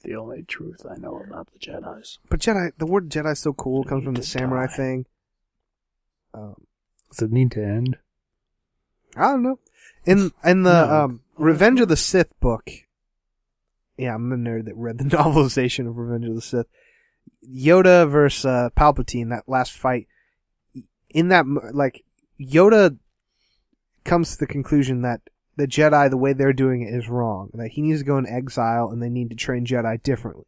The 0.05 0.15
only 0.15 0.43
truth 0.43 0.85
I 0.89 0.95
know 0.97 1.17
about 1.27 1.49
the 1.51 1.59
Jedi's. 1.59 2.19
But 2.29 2.39
Jedi, 2.39 2.71
the 2.77 2.85
word 2.85 3.09
Jedi 3.09 3.31
is 3.31 3.39
so 3.39 3.53
cool. 3.53 3.83
It 3.83 3.89
comes 3.89 4.03
from 4.03 4.13
the 4.13 4.23
samurai 4.23 4.67
die. 4.67 4.73
thing. 4.75 5.05
Um, 6.33 6.55
Does 7.11 7.23
it 7.23 7.31
need 7.31 7.51
to 7.51 7.63
end? 7.63 7.97
I 9.15 9.29
don't 9.31 9.43
know. 9.43 9.59
In 10.05 10.31
in 10.43 10.63
the 10.63 10.85
No. 10.85 11.03
um, 11.05 11.21
Revenge 11.37 11.79
of 11.79 11.87
the 11.87 11.97
Sith 11.97 12.39
book, 12.39 12.69
yeah, 13.97 14.13
I'm 14.13 14.29
the 14.29 14.35
nerd 14.35 14.65
that 14.65 14.75
read 14.75 14.97
the 14.99 15.03
novelization 15.17 15.87
of 15.87 15.97
Revenge 15.97 16.25
of 16.27 16.35
the 16.35 16.41
Sith. 16.41 16.67
Yoda 17.47 18.09
versus 18.09 18.45
uh, 18.45 18.69
Palpatine, 18.77 19.29
that 19.29 19.43
last 19.47 19.71
fight. 19.73 20.07
In 21.09 21.29
that, 21.29 21.45
like, 21.73 22.03
Yoda 22.39 22.97
comes 24.03 24.31
to 24.33 24.37
the 24.37 24.47
conclusion 24.47 25.01
that 25.03 25.21
the 25.57 25.67
Jedi, 25.67 26.09
the 26.09 26.17
way 26.17 26.33
they're 26.33 26.53
doing 26.53 26.81
it, 26.81 26.93
is 26.93 27.07
wrong. 27.09 27.49
That 27.53 27.69
he 27.71 27.81
needs 27.81 27.99
to 28.01 28.05
go 28.05 28.17
in 28.17 28.27
exile, 28.27 28.89
and 28.89 29.01
they 29.01 29.09
need 29.09 29.29
to 29.29 29.35
train 29.35 29.65
Jedi 29.65 30.01
differently. 30.03 30.45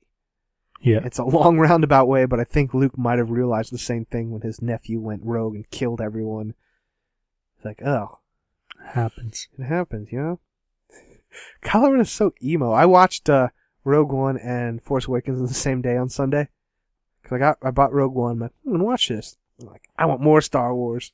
Yeah. 0.82 1.00
It's 1.04 1.18
a 1.20 1.24
long 1.24 1.58
roundabout 1.60 2.08
way, 2.08 2.26
but 2.26 2.40
I 2.40 2.44
think 2.44 2.74
Luke 2.74 2.98
might 2.98 3.18
have 3.20 3.32
realized 3.32 3.72
the 3.72 3.78
same 3.78 4.06
thing 4.06 4.32
when 4.32 4.42
his 4.42 4.62
nephew 4.62 5.00
went 5.00 5.24
rogue 5.24 5.56
and 5.56 5.70
killed 5.72 6.02
everyone. 6.02 6.54
It's 7.58 7.66
like, 7.66 7.82
oh, 7.84 8.20
Happens. 8.94 9.48
it 9.58 9.64
happens, 9.64 10.12
you 10.12 10.20
know? 10.20 10.40
Kylo 11.64 11.92
Ren 11.92 12.02
is 12.02 12.12
so 12.12 12.34
emo. 12.42 12.72
I 12.72 12.86
watched 12.86 13.30
uh, 13.30 13.50
Rogue 13.84 14.12
One 14.12 14.38
and 14.38 14.82
Force 14.82 15.08
Awakens 15.08 15.40
on 15.40 15.48
the 15.48 15.54
same 15.54 15.82
day 15.82 15.98
on 15.98 16.10
Sunday. 16.10 16.48
Cause 17.24 17.34
I 17.34 17.38
got, 17.40 17.58
I 17.62 17.72
bought 17.72 17.92
Rogue 17.94 18.14
One. 18.16 18.34
I'm 18.34 18.40
like, 18.40 18.52
I'm 18.66 18.72
gonna 18.74 18.84
watch 18.84 19.10
this. 19.10 19.38
I'm 19.60 19.68
like, 19.68 19.90
I 19.98 20.06
want 20.06 20.22
more 20.22 20.42
Star 20.42 20.74
Wars. 20.74 21.12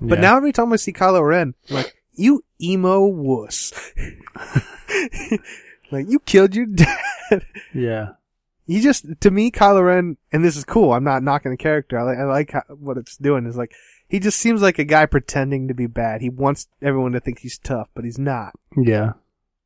But 0.00 0.16
Yeah. 0.18 0.22
now 0.22 0.36
every 0.36 0.52
time 0.52 0.72
I 0.72 0.76
see 0.76 0.92
Kylo 0.92 1.26
Ren, 1.26 1.54
I'm 1.68 1.74
like, 1.76 1.99
you 2.14 2.44
emo 2.60 3.06
wuss. 3.06 3.72
like, 5.90 6.08
you 6.08 6.20
killed 6.20 6.54
your 6.54 6.66
dad. 6.66 7.44
Yeah. 7.74 8.10
he 8.66 8.80
just 8.80 9.06
to 9.20 9.30
me 9.30 9.50
Kylo 9.50 9.86
Ren, 9.86 10.16
and 10.32 10.44
this 10.44 10.56
is 10.56 10.64
cool. 10.64 10.92
I'm 10.92 11.04
not 11.04 11.22
knocking 11.22 11.50
the 11.50 11.56
character. 11.56 11.98
I 11.98 12.02
like, 12.02 12.18
I 12.18 12.24
like 12.24 12.50
how, 12.52 12.62
what 12.68 12.98
it's 12.98 13.16
doing. 13.16 13.46
Is 13.46 13.56
like 13.56 13.74
he 14.08 14.18
just 14.18 14.38
seems 14.38 14.60
like 14.60 14.78
a 14.78 14.84
guy 14.84 15.06
pretending 15.06 15.68
to 15.68 15.74
be 15.74 15.86
bad. 15.86 16.20
He 16.20 16.28
wants 16.28 16.66
everyone 16.82 17.12
to 17.12 17.20
think 17.20 17.38
he's 17.38 17.58
tough, 17.58 17.88
but 17.94 18.04
he's 18.04 18.18
not. 18.18 18.52
Yeah. 18.76 19.12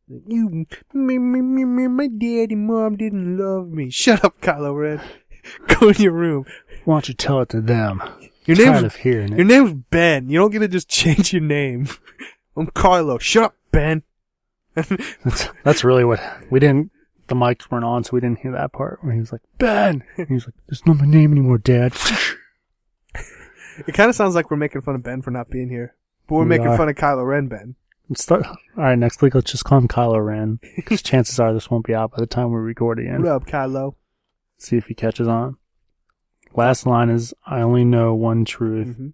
You, 0.06 0.66
me, 0.92 1.18
me, 1.18 1.40
me, 1.40 1.64
me, 1.64 1.86
my 1.88 2.08
daddy, 2.08 2.54
mom 2.54 2.96
didn't 2.96 3.38
love 3.38 3.68
me. 3.68 3.88
Shut 3.88 4.22
up, 4.22 4.38
Kylo 4.42 4.78
Ren. 4.78 5.00
Go 5.66 5.88
in 5.88 5.94
your 5.94 6.12
room. 6.12 6.44
Why 6.84 6.96
don't 6.96 7.08
you 7.08 7.14
tell 7.14 7.40
it 7.40 7.48
to 7.50 7.62
them? 7.62 8.02
Your 8.46 8.56
Tired 8.56 8.72
name's 8.72 8.82
of 8.84 8.96
hearing 8.96 9.28
your 9.32 9.40
it. 9.40 9.44
name's 9.46 9.72
Ben. 9.90 10.28
You 10.28 10.38
don't 10.38 10.50
get 10.50 10.58
to 10.60 10.68
just 10.68 10.88
change 10.90 11.32
your 11.32 11.42
name. 11.42 11.88
I'm 12.56 12.66
Kylo. 12.68 13.20
Shut 13.20 13.44
up, 13.44 13.56
Ben. 13.72 14.02
That's, 14.74 15.48
that's 15.62 15.84
really 15.84 16.04
what 16.04 16.20
we 16.50 16.60
didn't. 16.60 16.90
The 17.28 17.34
mics 17.34 17.70
weren't 17.70 17.84
on, 17.84 18.04
so 18.04 18.10
we 18.12 18.20
didn't 18.20 18.40
hear 18.40 18.52
that 18.52 18.72
part 18.72 19.02
where 19.02 19.12
he 19.14 19.20
was 19.20 19.32
like, 19.32 19.40
"Ben." 19.58 20.04
And 20.18 20.28
he 20.28 20.34
was 20.34 20.46
like, 20.46 20.54
"It's 20.68 20.84
not 20.84 20.98
my 20.98 21.06
name 21.06 21.32
anymore, 21.32 21.58
Dad." 21.58 21.94
It 23.88 23.92
kind 23.92 24.08
of 24.08 24.14
sounds 24.14 24.36
like 24.36 24.52
we're 24.52 24.56
making 24.56 24.82
fun 24.82 24.94
of 24.94 25.02
Ben 25.02 25.20
for 25.20 25.32
not 25.32 25.50
being 25.50 25.68
here, 25.68 25.96
but 26.28 26.36
we're 26.36 26.42
We 26.42 26.48
making 26.50 26.68
are. 26.68 26.76
fun 26.76 26.88
of 26.88 26.94
Kylo 26.94 27.26
Ren, 27.26 27.48
Ben. 27.48 27.74
Start, 28.14 28.46
all 28.46 28.56
right, 28.76 28.96
next 28.96 29.20
week 29.20 29.34
let's 29.34 29.50
just 29.50 29.64
call 29.64 29.78
him 29.78 29.88
Kylo 29.88 30.24
Ren, 30.24 30.60
because 30.76 31.02
chances 31.02 31.40
are 31.40 31.52
this 31.52 31.68
won't 31.72 31.84
be 31.84 31.92
out 31.92 32.12
by 32.12 32.18
the 32.20 32.26
time 32.26 32.50
we 32.52 32.60
record 32.60 33.00
again. 33.00 33.22
What 33.22 33.32
up, 33.32 33.46
Kylo? 33.46 33.96
See 34.58 34.76
if 34.76 34.86
he 34.86 34.94
catches 34.94 35.26
on. 35.26 35.56
Last 36.56 36.86
line 36.86 37.10
is, 37.10 37.34
"I 37.46 37.60
only 37.60 37.84
know 37.84 38.14
one 38.14 38.44
truth. 38.44 38.96
hmm 38.96 39.08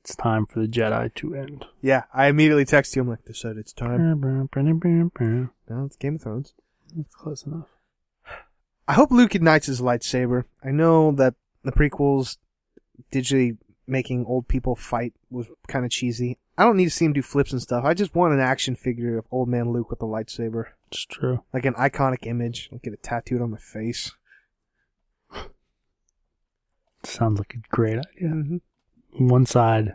It's 0.00 0.14
time 0.14 0.46
for 0.46 0.60
the 0.60 0.68
Jedi 0.68 1.14
to 1.14 1.34
end." 1.34 1.66
Yeah, 1.80 2.04
I 2.12 2.26
immediately 2.26 2.64
text 2.64 2.94
you. 2.94 3.02
I'm 3.02 3.08
like, 3.08 3.24
they 3.24 3.32
said 3.32 3.56
it's 3.56 3.72
time. 3.72 4.00
No, 5.68 5.84
it's 5.86 5.96
Game 5.96 6.16
of 6.16 6.22
Thrones. 6.22 6.54
That's 6.94 7.14
close 7.14 7.44
enough. 7.46 7.68
I 8.86 8.92
hope 8.92 9.10
Luke 9.10 9.34
ignites 9.34 9.66
his 9.66 9.80
lightsaber. 9.80 10.44
I 10.62 10.70
know 10.70 11.10
that 11.12 11.34
the 11.62 11.72
prequels, 11.72 12.36
digitally 13.10 13.56
making 13.86 14.24
old 14.26 14.46
people 14.48 14.76
fight 14.76 15.14
was 15.30 15.46
kind 15.68 15.84
of 15.84 15.90
cheesy. 15.90 16.38
I 16.56 16.64
don't 16.64 16.76
need 16.76 16.84
to 16.84 16.90
see 16.90 17.04
him 17.06 17.12
do 17.12 17.22
flips 17.22 17.52
and 17.52 17.60
stuff. 17.60 17.84
I 17.84 17.94
just 17.94 18.14
want 18.14 18.34
an 18.34 18.40
action 18.40 18.76
figure 18.76 19.18
of 19.18 19.26
old 19.30 19.48
man 19.48 19.70
Luke 19.70 19.90
with 19.90 20.02
a 20.02 20.06
lightsaber. 20.06 20.66
It's 20.92 21.04
true. 21.04 21.42
Like 21.52 21.64
an 21.64 21.74
iconic 21.74 22.26
image. 22.26 22.68
I'll 22.72 22.78
get 22.78 22.92
it 22.92 23.02
tattooed 23.02 23.40
on 23.42 23.50
my 23.50 23.58
face. 23.58 24.12
Sounds 27.04 27.38
like 27.38 27.54
a 27.54 27.74
great 27.74 27.98
idea. 27.98 28.28
Mm-hmm. 28.28 29.28
One 29.28 29.46
side, 29.46 29.92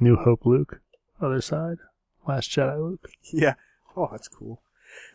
New 0.00 0.16
Hope 0.16 0.44
Luke. 0.44 0.80
Other 1.20 1.40
side, 1.40 1.78
Last 2.26 2.50
Jedi 2.50 2.78
Luke. 2.78 3.08
Yeah. 3.32 3.54
Oh, 3.96 4.08
that's 4.10 4.28
cool. 4.28 4.62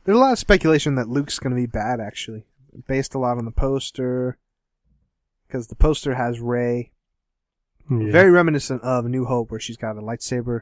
There's 0.03 0.17
a 0.17 0.19
lot 0.19 0.31
of 0.31 0.39
speculation 0.39 0.95
that 0.95 1.09
Luke's 1.09 1.39
going 1.39 1.55
to 1.55 1.61
be 1.61 1.65
bad, 1.65 1.99
actually. 1.99 2.45
Based 2.87 3.13
a 3.13 3.19
lot 3.19 3.37
on 3.37 3.45
the 3.45 3.51
poster. 3.51 4.37
Because 5.47 5.67
the 5.67 5.75
poster 5.75 6.15
has 6.15 6.39
Rey 6.39 6.91
Yeah. 7.89 8.11
Very 8.11 8.29
reminiscent 8.29 8.83
of 8.83 9.05
New 9.05 9.25
Hope, 9.25 9.51
where 9.51 9.59
she's 9.59 9.77
got 9.77 9.97
a 9.97 10.01
lightsaber 10.01 10.61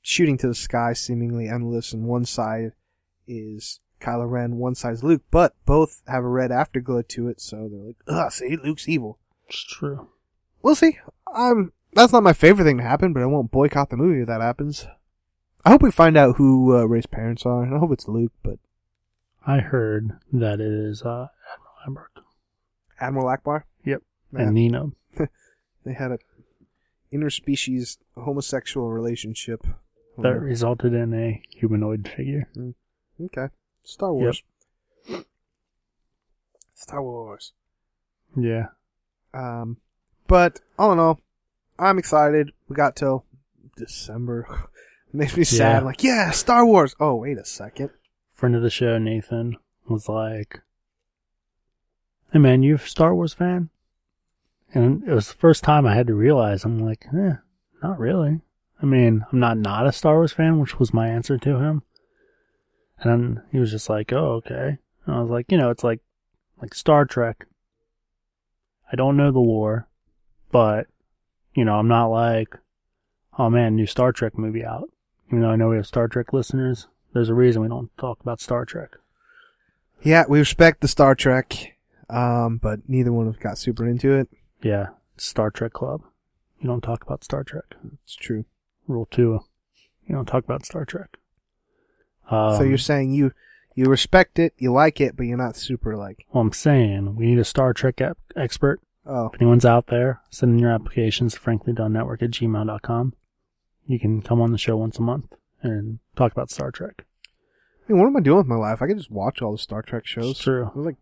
shooting 0.00 0.36
to 0.38 0.48
the 0.48 0.54
sky, 0.54 0.92
seemingly 0.92 1.48
endless, 1.48 1.92
and 1.92 2.04
one 2.04 2.24
side 2.24 2.72
is 3.28 3.78
Kylo 4.00 4.28
Ren, 4.28 4.56
one 4.56 4.74
side 4.74 4.94
is 4.94 5.04
Luke, 5.04 5.22
but 5.30 5.54
both 5.64 6.02
have 6.08 6.24
a 6.24 6.28
red 6.28 6.50
afterglow 6.50 7.02
to 7.02 7.28
it, 7.28 7.40
so 7.40 7.68
they're 7.70 7.86
like, 7.86 7.96
ugh, 8.08 8.32
see, 8.32 8.56
Luke's 8.56 8.88
evil. 8.88 9.20
It's 9.52 9.64
true. 9.64 10.08
We'll 10.62 10.74
see. 10.74 10.98
Um, 11.34 11.72
that's 11.92 12.12
not 12.12 12.22
my 12.22 12.32
favorite 12.32 12.64
thing 12.64 12.78
to 12.78 12.82
happen, 12.82 13.12
but 13.12 13.22
I 13.22 13.26
won't 13.26 13.50
boycott 13.50 13.90
the 13.90 13.98
movie 13.98 14.22
if 14.22 14.28
that 14.28 14.40
happens. 14.40 14.86
I 15.62 15.70
hope 15.70 15.82
we 15.82 15.90
find 15.90 16.16
out 16.16 16.36
who 16.36 16.74
uh, 16.74 16.84
Rey's 16.84 17.04
parents 17.04 17.44
are, 17.44 17.62
and 17.62 17.74
I 17.74 17.78
hope 17.78 17.92
it's 17.92 18.08
Luke, 18.08 18.32
but 18.42 18.58
I 19.46 19.58
heard 19.58 20.18
that 20.32 20.58
it 20.60 20.72
is 20.72 21.02
uh, 21.02 21.26
Admiral 21.52 21.74
Amberg 21.86 22.22
Admiral 22.98 23.26
Ackbar? 23.26 23.64
Yep. 23.84 24.02
Yeah, 24.32 24.40
and 24.40 24.54
Nina. 24.54 24.86
they 25.84 25.92
had 25.92 26.12
a 26.12 26.18
interspecies 27.12 27.98
homosexual 28.16 28.90
relationship. 28.90 29.66
That 30.18 30.40
resulted 30.40 30.94
in 30.94 31.14
a 31.14 31.42
humanoid 31.50 32.10
figure. 32.16 32.48
Okay. 33.20 33.48
Star 33.82 34.12
Wars. 34.12 34.42
Star 36.74 37.02
Wars. 37.02 37.52
Yeah. 38.36 38.66
Um, 39.34 39.78
but 40.26 40.60
all 40.78 40.92
in 40.92 40.98
all, 40.98 41.20
I'm 41.78 41.98
excited. 41.98 42.52
We 42.68 42.76
got 42.76 42.96
till 42.96 43.24
December. 43.76 44.68
Makes 45.12 45.36
me 45.36 45.44
sad. 45.44 45.70
Yeah. 45.70 45.78
I'm 45.78 45.84
like, 45.84 46.02
yeah, 46.02 46.30
Star 46.30 46.64
Wars. 46.64 46.94
Oh, 46.98 47.16
wait 47.16 47.38
a 47.38 47.44
second. 47.44 47.90
Friend 48.32 48.56
of 48.56 48.62
the 48.62 48.70
show, 48.70 48.98
Nathan, 48.98 49.56
was 49.86 50.08
like, 50.08 50.60
Hey 52.32 52.38
man, 52.38 52.62
you 52.62 52.76
a 52.76 52.78
Star 52.78 53.14
Wars 53.14 53.34
fan? 53.34 53.68
And 54.72 55.06
it 55.06 55.12
was 55.12 55.28
the 55.28 55.34
first 55.34 55.62
time 55.62 55.86
I 55.86 55.94
had 55.94 56.06
to 56.06 56.14
realize, 56.14 56.64
I'm 56.64 56.78
like, 56.78 57.06
eh, 57.14 57.34
not 57.82 57.98
really. 57.98 58.40
I 58.82 58.86
mean, 58.86 59.26
I'm 59.30 59.38
not 59.38 59.58
not 59.58 59.86
a 59.86 59.92
Star 59.92 60.14
Wars 60.14 60.32
fan, 60.32 60.58
which 60.58 60.78
was 60.78 60.94
my 60.94 61.08
answer 61.08 61.36
to 61.36 61.58
him. 61.58 61.82
And 62.98 63.12
then 63.12 63.42
he 63.52 63.58
was 63.58 63.70
just 63.70 63.90
like, 63.90 64.14
oh, 64.14 64.36
okay. 64.36 64.78
And 65.04 65.14
I 65.14 65.20
was 65.20 65.30
like, 65.30 65.52
you 65.52 65.58
know, 65.58 65.68
it's 65.68 65.84
like, 65.84 66.00
like 66.62 66.74
Star 66.74 67.04
Trek. 67.04 67.46
I 68.92 68.96
don't 68.96 69.16
know 69.16 69.32
the 69.32 69.38
lore, 69.38 69.88
but, 70.50 70.86
you 71.54 71.64
know, 71.64 71.76
I'm 71.76 71.88
not 71.88 72.08
like, 72.08 72.56
oh 73.38 73.48
man, 73.48 73.74
new 73.74 73.86
Star 73.86 74.12
Trek 74.12 74.36
movie 74.36 74.64
out. 74.64 74.90
Even 75.28 75.40
though 75.40 75.50
I 75.50 75.56
know 75.56 75.70
we 75.70 75.76
have 75.76 75.86
Star 75.86 76.08
Trek 76.08 76.32
listeners, 76.34 76.88
there's 77.14 77.30
a 77.30 77.34
reason 77.34 77.62
we 77.62 77.68
don't 77.68 77.96
talk 77.96 78.20
about 78.20 78.40
Star 78.40 78.66
Trek. 78.66 78.90
Yeah, 80.02 80.24
we 80.28 80.38
respect 80.38 80.80
the 80.80 80.88
Star 80.88 81.14
Trek, 81.14 81.78
um, 82.10 82.58
but 82.58 82.80
neither 82.86 83.12
one 83.12 83.28
of 83.28 83.34
us 83.34 83.40
got 83.40 83.56
super 83.56 83.88
into 83.88 84.12
it. 84.12 84.28
Yeah, 84.62 84.88
Star 85.16 85.50
Trek 85.50 85.72
Club. 85.72 86.02
You 86.60 86.68
don't 86.68 86.82
talk 86.82 87.02
about 87.02 87.24
Star 87.24 87.44
Trek. 87.44 87.74
It's 88.04 88.14
true. 88.14 88.44
Rule 88.86 89.06
two, 89.10 89.40
you 90.06 90.14
don't 90.14 90.26
talk 90.26 90.44
about 90.44 90.66
Star 90.66 90.84
Trek. 90.84 91.16
Um, 92.30 92.56
so 92.56 92.62
you're 92.62 92.78
saying 92.78 93.12
you 93.12 93.32
you 93.74 93.86
respect 93.86 94.38
it, 94.38 94.54
you 94.58 94.72
like 94.72 95.00
it, 95.00 95.16
but 95.16 95.24
you're 95.24 95.36
not 95.38 95.56
super 95.56 95.96
like. 95.96 96.26
Well, 96.32 96.42
I'm 96.42 96.52
saying 96.52 97.16
we 97.16 97.26
need 97.26 97.38
a 97.38 97.44
Star 97.44 97.72
Trek 97.72 98.00
ep- 98.00 98.18
expert. 98.36 98.80
Oh, 99.04 99.30
If 99.32 99.40
anyone's 99.40 99.64
out 99.64 99.88
there, 99.88 100.20
send 100.30 100.52
in 100.52 100.58
your 100.58 100.70
applications 100.70 101.34
to 101.34 101.40
franklydonenetwork 101.40 102.22
at 102.22 102.30
gmail.com. 102.30 103.14
You 103.86 103.98
can 103.98 104.22
come 104.22 104.40
on 104.40 104.52
the 104.52 104.58
show 104.58 104.76
once 104.76 104.98
a 104.98 105.02
month 105.02 105.32
and 105.62 105.98
talk 106.16 106.30
about 106.32 106.50
Star 106.50 106.70
Trek. 106.70 107.04
I 107.88 107.92
mean, 107.92 108.00
what 108.00 108.06
am 108.06 108.16
I 108.16 108.20
doing 108.20 108.38
with 108.38 108.46
my 108.46 108.54
life? 108.56 108.80
I 108.80 108.86
could 108.86 108.96
just 108.98 109.10
watch 109.10 109.42
all 109.42 109.52
the 109.52 109.58
Star 109.58 109.82
Trek 109.82 110.06
shows. 110.06 110.30
It's 110.32 110.40
true. 110.40 110.70
There's 110.74 110.86
like 110.86 110.96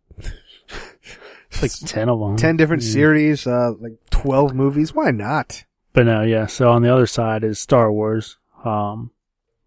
It's 1.50 1.62
like 1.62 1.72
10 1.90 2.08
of 2.08 2.20
them. 2.20 2.36
ten 2.36 2.56
different 2.56 2.82
Yeah. 2.82 2.90
series, 2.92 3.46
uh, 3.46 3.72
like 3.78 3.98
twelve 4.10 4.54
movies. 4.54 4.94
Why 4.94 5.10
not? 5.10 5.64
But 5.92 6.06
no, 6.06 6.22
yeah. 6.22 6.46
So 6.46 6.70
on 6.70 6.82
the 6.82 6.92
other 6.92 7.06
side 7.06 7.44
is 7.44 7.58
Star 7.58 7.92
Wars, 7.92 8.38
um, 8.64 9.10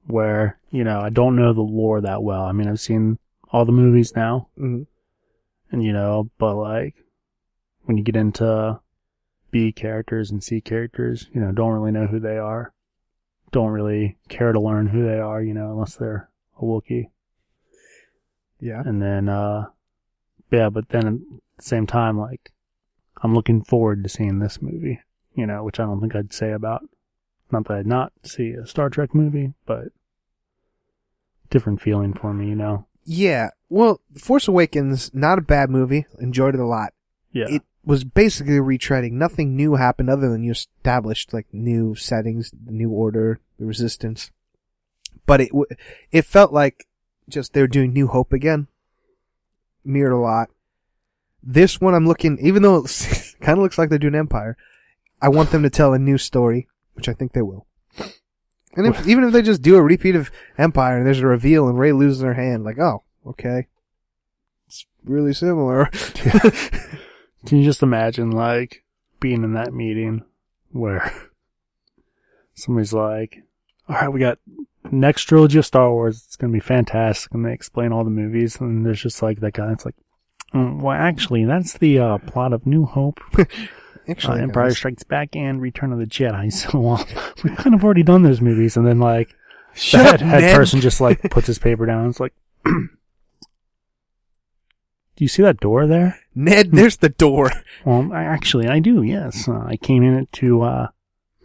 where, 0.06 0.60
you 0.70 0.84
know, 0.84 1.00
I 1.00 1.10
don't 1.10 1.36
know 1.36 1.54
the 1.54 1.62
lore 1.62 2.02
that 2.02 2.24
well. 2.24 2.44
I 2.44 2.52
mean, 2.52 2.68
I've 2.68 2.80
seen 2.80 3.18
all 3.52 3.66
the 3.66 3.72
movies 3.72 4.16
now, 4.16 4.50
Mhm. 4.58 4.88
and, 5.72 5.84
you 5.84 5.94
know, 5.94 6.30
but 6.38 6.56
like, 6.56 6.96
when 7.84 7.98
you 7.98 8.04
get 8.04 8.16
into 8.16 8.80
B 9.52 9.72
characters 9.72 10.32
and 10.32 10.44
C 10.44 10.62
characters, 10.62 11.30
you 11.34 11.40
know, 11.40 11.52
don't 11.52 11.74
really 11.74 11.92
know 11.92 12.08
who 12.08 12.20
they 12.20 12.38
are. 12.38 12.74
Don't 13.52 13.72
really 13.72 14.18
care 14.30 14.52
to 14.52 14.60
learn 14.60 14.88
who 14.88 15.04
they 15.04 15.20
are, 15.20 15.42
you 15.42 15.54
know, 15.54 15.72
unless 15.72 15.96
they're 15.96 16.30
a 16.58 16.64
Wookiee. 16.64 17.10
Yeah. 18.60 18.82
And 18.84 19.02
then, 19.02 19.30
uh, 19.30 19.68
yeah, 20.50 20.70
but 20.70 20.90
then 20.90 21.06
at 21.06 21.14
the 21.58 21.64
same 21.64 21.86
time, 21.86 22.18
like, 22.18 22.52
I'm 23.22 23.34
looking 23.36 23.64
forward 23.64 24.04
to 24.04 24.10
seeing 24.10 24.40
this 24.40 24.62
movie, 24.62 25.00
you 25.36 25.46
know, 25.46 25.64
which 25.64 25.80
I 25.80 25.86
don't 25.86 26.02
think 26.02 26.16
I'd 26.16 26.34
say 26.34 26.52
about, 26.52 26.84
not 27.52 27.66
that 27.68 27.78
I'd 27.78 27.88
not 27.88 28.14
see 28.24 28.52
a 28.52 28.66
Star 28.66 28.90
Trek 28.90 29.14
movie, 29.14 29.54
but 29.66 29.90
different 31.50 31.82
feeling 31.82 32.14
for 32.14 32.34
me, 32.34 32.50
you 32.50 32.56
know? 32.56 32.88
Yeah. 33.06 33.50
Well, 33.70 34.02
Force 34.18 34.48
Awakens, 34.48 35.12
not 35.14 35.38
a 35.38 35.42
bad 35.42 35.70
movie. 35.70 36.06
Enjoyed 36.20 36.56
it 36.56 36.62
a 36.62 36.66
lot. 36.66 36.94
Yeah. 37.32 37.46
It 37.50 37.64
was 37.86 38.04
basically 38.04 38.58
retreading. 38.58 39.14
Nothing 39.14 39.56
new 39.56 39.76
happened 39.76 40.10
other 40.10 40.30
than 40.30 40.44
you 40.44 40.52
established 40.52 41.34
like 41.34 41.48
new 41.52 41.96
settings, 41.96 42.52
the 42.52 42.72
new 42.72 42.90
order, 42.90 43.40
the 43.60 43.66
resistance. 43.66 44.32
But 45.26 45.42
it 45.42 45.50
w- 45.50 45.66
it 46.12 46.26
felt 46.26 46.54
like 46.54 46.88
just 47.30 47.54
they're 47.54 47.68
doing 47.68 47.94
New 47.94 48.08
Hope 48.08 48.34
again. 48.34 48.68
Mirrored 49.84 50.14
a 50.14 50.18
lot. 50.18 50.50
This 51.42 51.82
one 51.82 51.94
I'm 51.94 52.08
looking, 52.08 52.38
even 52.40 52.64
though 52.64 52.86
it 52.86 53.36
kind 53.42 53.58
of 53.58 53.64
looks 53.64 53.78
like 53.78 53.90
they're 53.90 54.00
doing 54.00 54.16
Empire, 54.16 54.58
I 55.22 55.30
want 55.30 55.52
them 55.52 55.64
to 55.64 55.70
tell 55.70 55.94
a 55.94 56.00
new 56.00 56.18
story, 56.18 56.68
which 56.94 57.10
I 57.10 57.14
think 57.14 57.34
they 57.34 57.42
will. 57.42 57.68
And 58.76 58.88
if, 58.88 59.08
even 59.08 59.24
if 59.24 59.34
they 59.34 59.44
just 59.44 59.62
do 59.62 59.76
a 59.76 59.84
repeat 59.84 60.16
of 60.16 60.32
Empire 60.58 60.98
and 60.98 61.06
there's 61.06 61.20
a 61.20 61.28
reveal 61.28 61.68
and 61.68 61.78
Rey 61.78 61.92
loses 61.92 62.24
her 62.24 62.34
hand, 62.34 62.64
like, 62.64 62.80
oh, 62.80 63.04
okay. 63.26 63.68
It's 64.68 64.88
really 65.04 65.34
similar. 65.34 65.86
Can 67.46 67.60
you 67.60 67.64
just 67.64 67.84
imagine, 67.84 68.32
like, 68.32 68.84
being 69.20 69.44
in 69.44 69.54
that 69.54 69.74
meeting 69.74 70.24
where 70.72 71.14
somebody's 72.56 72.94
like, 72.94 73.44
all 73.88 73.96
right, 73.96 74.10
we 74.10 74.20
got 74.20 74.40
next 74.92 75.24
trilogy 75.24 75.60
of 75.60 75.66
Star 75.66 75.92
Wars. 75.92 76.24
It's 76.26 76.36
going 76.36 76.52
to 76.52 76.56
be 76.56 76.64
fantastic. 76.64 77.32
And 77.34 77.46
they 77.46 77.54
explain 77.54 77.92
all 77.92 78.04
the 78.04 78.10
movies. 78.10 78.60
And 78.60 78.86
there's 78.86 79.02
just 79.02 79.22
like 79.22 79.40
that 79.42 79.54
guy 79.54 79.68
that's 79.68 79.86
like, 79.86 79.96
"Mm, 80.54 80.82
well, 80.82 80.96
actually, 80.96 81.46
that's 81.46 81.78
the 81.78 82.00
uh, 82.00 82.18
plot 82.18 82.54
of 82.54 82.66
New 82.66 82.86
Hope, 82.86 83.20
uh, 84.08 84.12
Actually, 84.12 84.42
Empire 84.42 84.70
guys, 84.70 84.78
Strikes 84.78 85.04
Back, 85.04 85.36
and 85.36 85.62
Return 85.62 85.92
of 85.94 86.00
the 86.00 86.06
Jedi. 86.06 86.52
So 86.72 86.88
uh, 86.88 87.04
we've 87.44 87.56
kind 87.56 87.74
of 87.74 87.84
already 87.84 88.04
done 88.04 88.24
those 88.24 88.42
movies. 88.42 88.78
And 88.78 88.86
then, 88.86 89.00
like, 89.00 89.36
shut 89.74 90.04
the 90.04 90.14
up, 90.14 90.20
head, 90.22 90.44
head 90.44 90.56
person 90.56 90.82
just 90.82 91.02
like 91.02 91.22
puts 91.32 91.48
his 91.48 91.60
paper 91.60 91.86
down. 91.86 92.10
It's 92.10 92.20
like, 92.20 92.34
do 92.66 92.90
you 95.18 95.28
see 95.28 95.44
that 95.44 95.60
door 95.60 95.88
there? 95.88 96.20
Ned, 96.36 96.72
there's 96.72 96.98
the 96.98 97.10
door. 97.10 97.52
Well, 97.86 98.14
I, 98.14 98.24
actually, 98.24 98.68
I 98.68 98.80
do. 98.80 99.04
Yes, 99.04 99.50
uh, 99.50 99.60
I 99.68 99.76
came 99.76 100.04
in 100.04 100.14
it 100.14 100.32
to 100.34 100.62
uh, 100.62 100.88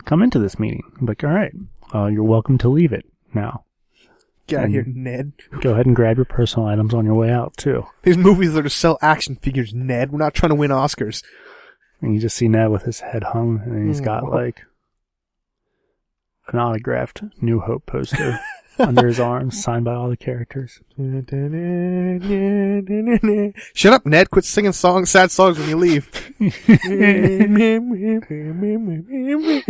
come 0.04 0.22
into 0.22 0.38
this 0.38 0.56
meeting. 0.56 0.84
I'm 1.00 1.06
like, 1.06 1.24
all 1.24 1.30
right, 1.30 1.52
uh, 1.92 2.06
you're 2.06 2.22
welcome 2.22 2.58
to 2.58 2.68
leave 2.68 2.92
it 2.92 3.04
now. 3.34 3.64
Get 4.46 4.60
out 4.60 4.68
here. 4.68 4.84
Ned. 4.86 5.32
Go 5.60 5.72
ahead 5.72 5.86
and 5.86 5.96
grab 5.96 6.16
your 6.16 6.24
personal 6.24 6.68
items 6.68 6.94
on 6.94 7.04
your 7.04 7.16
way 7.16 7.28
out 7.28 7.56
too. 7.56 7.86
These 8.02 8.16
movies 8.16 8.56
are 8.56 8.62
to 8.62 8.70
sell 8.70 8.98
action 9.02 9.34
figures, 9.34 9.74
Ned. 9.74 10.12
We're 10.12 10.18
not 10.18 10.32
trying 10.32 10.50
to 10.50 10.54
win 10.54 10.70
Oscars. 10.70 11.24
And 12.00 12.14
you 12.14 12.20
just 12.20 12.36
see 12.36 12.48
Ned 12.48 12.70
with 12.70 12.84
his 12.84 13.00
head 13.00 13.24
hung, 13.24 13.60
and 13.64 13.88
he's 13.88 14.00
got 14.00 14.30
like 14.30 14.62
an 16.48 16.58
autographed 16.58 17.22
New 17.40 17.60
Hope 17.60 17.86
poster 17.86 18.38
under 18.78 19.08
his 19.08 19.18
arms, 19.18 19.60
signed 19.60 19.84
by 19.84 19.94
all 19.94 20.08
the 20.08 20.16
characters. 20.16 20.80
Shut 23.74 23.92
up, 23.92 24.06
Ned. 24.06 24.30
Quit 24.30 24.44
singing 24.44 24.72
songs, 24.72 25.10
sad 25.10 25.30
songs 25.30 25.58
when 25.58 25.68
you 25.68 25.76
leave. 25.76 26.08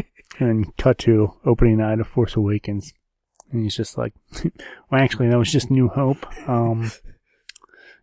And 0.41 0.77
cut 0.77 0.99
to 0.99 1.35
opening 1.45 1.79
night 1.79 1.99
of 1.99 2.07
Force 2.07 2.37
Awakens, 2.37 2.95
and 3.51 3.65
he's 3.65 3.75
just 3.75 3.99
like, 3.99 4.15
"Well, 4.45 5.01
actually, 5.01 5.31
that 5.31 5.39
was 5.39 5.51
just 5.51 5.69
New 5.69 5.89
Hope. 5.89 6.25
Um, 6.49 6.93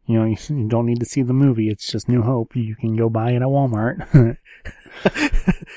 you 0.06 0.20
know, 0.20 0.26
you, 0.26 0.38
you 0.50 0.68
don't 0.68 0.86
need 0.86 1.00
to 1.00 1.06
see 1.06 1.22
the 1.22 1.34
movie. 1.34 1.70
It's 1.70 1.92
just 1.92 2.08
New 2.08 2.22
Hope. 2.22 2.56
You 2.56 2.76
can 2.76 2.96
go 2.96 3.10
buy 3.10 3.32
it 3.32 3.38
at 3.38 3.42
Walmart." 3.44 4.38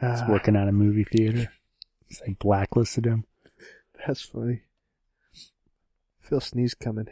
He's 0.00 0.22
working 0.28 0.56
at 0.56 0.68
a 0.68 0.72
movie 0.72 1.04
theater. 1.04 1.52
It's 2.08 2.20
like 2.26 2.38
blacklisted 2.38 3.04
him. 3.04 3.24
that's 4.06 4.22
funny. 4.22 4.62
Feel 6.20 6.40
sneeze 6.40 6.74
coming. 6.74 7.08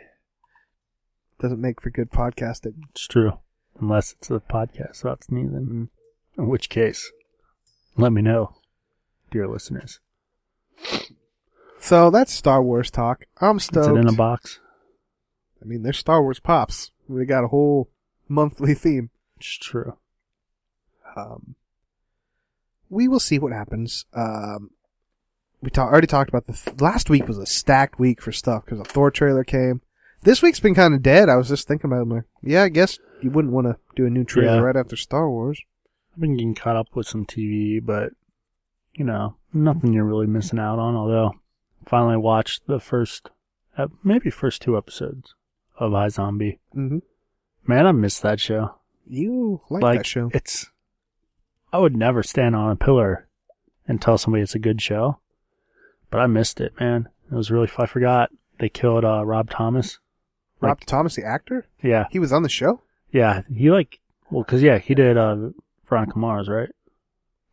Doesn't 1.40 1.60
make 1.60 1.80
for 1.80 1.90
good 1.90 2.10
podcasting. 2.10 2.74
It's 2.90 3.06
true, 3.06 3.40
unless 3.80 4.12
it's 4.12 4.30
a 4.30 4.40
podcast 4.40 5.02
about 5.02 5.24
sneezing. 5.24 5.66
Mm-hmm. 5.66 5.84
In 6.42 6.48
which 6.48 6.68
case, 6.68 7.10
let 7.96 8.12
me 8.12 8.22
know, 8.22 8.54
dear 9.30 9.48
listeners. 9.48 10.00
So 11.78 12.10
that's 12.10 12.32
Star 12.32 12.62
Wars 12.62 12.90
talk. 12.90 13.24
I'm 13.40 13.56
Is 13.58 13.64
stoked. 13.64 13.96
it 13.96 14.00
in 14.00 14.08
a 14.08 14.12
box? 14.12 14.60
I 15.66 15.68
mean, 15.68 15.82
they're 15.82 15.92
Star 15.92 16.22
Wars 16.22 16.38
pops. 16.38 16.92
We 17.08 17.24
got 17.26 17.42
a 17.44 17.48
whole 17.48 17.90
monthly 18.28 18.72
theme. 18.74 19.10
It's 19.36 19.58
true. 19.58 19.96
Um, 21.16 21.56
we 22.88 23.08
will 23.08 23.18
see 23.20 23.38
what 23.40 23.52
happens. 23.52 24.04
Um, 24.14 24.70
we 25.60 25.70
ta- 25.70 25.86
already 25.88 26.06
talked 26.06 26.28
about 26.28 26.46
the 26.46 26.52
th- 26.52 26.80
last 26.80 27.10
week 27.10 27.26
was 27.26 27.38
a 27.38 27.46
stacked 27.46 27.98
week 27.98 28.22
for 28.22 28.30
stuff 28.30 28.64
because 28.64 28.78
a 28.78 28.84
Thor 28.84 29.10
trailer 29.10 29.42
came. 29.42 29.80
This 30.22 30.40
week's 30.40 30.60
been 30.60 30.74
kind 30.74 30.94
of 30.94 31.02
dead. 31.02 31.28
I 31.28 31.34
was 31.36 31.48
just 31.48 31.66
thinking 31.66 31.90
about 31.90 32.06
it. 32.06 32.14
Like, 32.14 32.24
yeah, 32.42 32.62
I 32.62 32.68
guess 32.68 32.98
you 33.20 33.30
wouldn't 33.30 33.52
want 33.54 33.66
to 33.66 33.76
do 33.96 34.06
a 34.06 34.10
new 34.10 34.22
trailer 34.24 34.56
Yeah. 34.58 34.60
right 34.62 34.76
after 34.76 34.94
Star 34.96 35.28
Wars. 35.28 35.60
I've 36.14 36.20
been 36.20 36.36
getting 36.36 36.54
caught 36.54 36.76
up 36.76 36.94
with 36.94 37.08
some 37.08 37.26
TV, 37.26 37.84
but 37.84 38.12
you 38.94 39.04
know, 39.04 39.36
nothing 39.52 39.92
you're 39.92 40.04
really 40.04 40.26
missing 40.28 40.58
out 40.60 40.78
on. 40.78 40.94
Although, 40.94 41.32
finally 41.86 42.16
watched 42.16 42.66
the 42.68 42.78
first, 42.80 43.30
uh, 43.76 43.88
maybe 44.04 44.30
first 44.30 44.62
two 44.62 44.76
episodes 44.78 45.34
of 45.78 45.92
iZombie. 45.92 46.58
Mm-hmm. 46.74 46.98
Man, 47.66 47.86
I 47.86 47.92
missed 47.92 48.22
that 48.22 48.40
show. 48.40 48.76
You 49.08 49.60
like, 49.70 49.82
like 49.82 49.98
that 50.00 50.06
show? 50.06 50.30
it's, 50.34 50.70
I 51.72 51.78
would 51.78 51.96
never 51.96 52.22
stand 52.22 52.56
on 52.56 52.70
a 52.70 52.76
pillar 52.76 53.26
and 53.86 54.00
tell 54.00 54.18
somebody 54.18 54.42
it's 54.42 54.54
a 54.54 54.58
good 54.60 54.80
show, 54.82 55.18
but 56.10 56.18
I 56.18 56.26
missed 56.26 56.60
it, 56.60 56.72
man. 56.80 57.08
It 57.30 57.34
was 57.34 57.50
really. 57.50 57.70
I 57.78 57.86
forgot 57.86 58.30
they 58.58 58.68
killed 58.68 59.04
uh, 59.04 59.24
Rob 59.24 59.50
Thomas. 59.50 59.98
Rob 60.60 60.78
like- 60.78 60.86
Thomas, 60.86 61.14
the 61.16 61.24
actor, 61.24 61.66
Yeah, 61.82 62.06
he 62.10 62.18
was 62.18 62.32
on 62.32 62.42
the 62.42 62.48
show. 62.48 62.80
yeah. 63.10 63.42
He 63.54 63.70
like, 63.70 64.00
well, 64.30 64.42
cause 64.44 64.62
yeah, 64.62 64.78
he 64.78 64.94
did 64.94 65.16
uh, 65.16 65.50
Veronica 65.88 66.18
Mars, 66.18 66.48
right? 66.48 66.70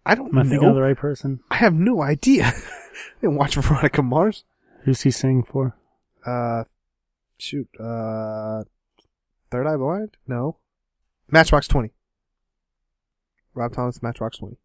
I 0.06 0.16
don't 0.16 0.30
Am 0.30 0.40
I 0.40 0.44
thinking 0.44 0.68
of 0.70 0.76
the 0.76 0.82
right 0.82 0.98
person? 0.98 1.40
I 1.52 1.56
have 1.56 1.74
no 1.74 2.02
idea. 2.02 2.46
I 2.48 2.54
didn't 3.22 3.36
watch 3.36 3.56
Veronica 3.56 4.02
Mars. 4.02 4.44
Who's 4.84 5.02
he 5.02 5.12
singing 5.12 5.44
for? 5.44 5.76
Uh, 6.26 6.64
shoot. 7.38 7.67
Uh, 7.80 8.63
Third 9.52 9.67
Eye 9.67 9.78
Blind? 9.78 10.17
No. 10.28 10.58
Matchbox 11.30 11.67
Twenty. 11.67 11.91
Rob 13.54 13.74
Thomas, 13.74 14.02
Matchbox 14.02 14.38
Twenty. 14.38 14.58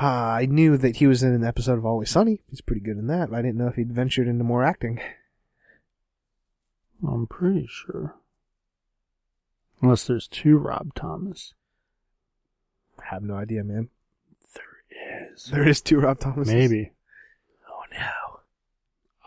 Uh, 0.00 0.04
I 0.40 0.46
knew 0.46 0.76
that 0.76 0.96
he 0.96 1.06
was 1.08 1.22
in 1.24 1.32
an 1.32 1.44
episode 1.44 1.76
of 1.78 1.84
Always 1.84 2.10
Sunny. 2.10 2.40
He's 2.48 2.60
pretty 2.60 2.80
good 2.80 2.98
in 2.98 3.08
that. 3.08 3.30
but 3.30 3.38
I 3.38 3.42
didn't 3.42 3.56
know 3.58 3.66
if 3.66 3.74
he'd 3.74 3.92
ventured 3.92 4.28
into 4.28 4.44
more 4.44 4.62
acting. 4.64 5.00
I'm 7.06 7.26
pretty 7.26 7.66
sure. 7.68 8.14
Unless 9.82 10.04
there's 10.06 10.28
two 10.28 10.56
Rob 10.56 10.94
Thomas. 10.94 11.54
I 12.98 13.06
have 13.14 13.22
no 13.22 13.34
idea, 13.34 13.62
man. 13.64 13.88
There 14.54 15.30
is. 15.32 15.44
There 15.46 15.66
is 15.68 15.80
two 15.80 16.00
Rob 16.00 16.18
Thomas. 16.20 16.48
Maybe. 16.48 16.92
Oh 17.68 17.82
no. 17.92 18.40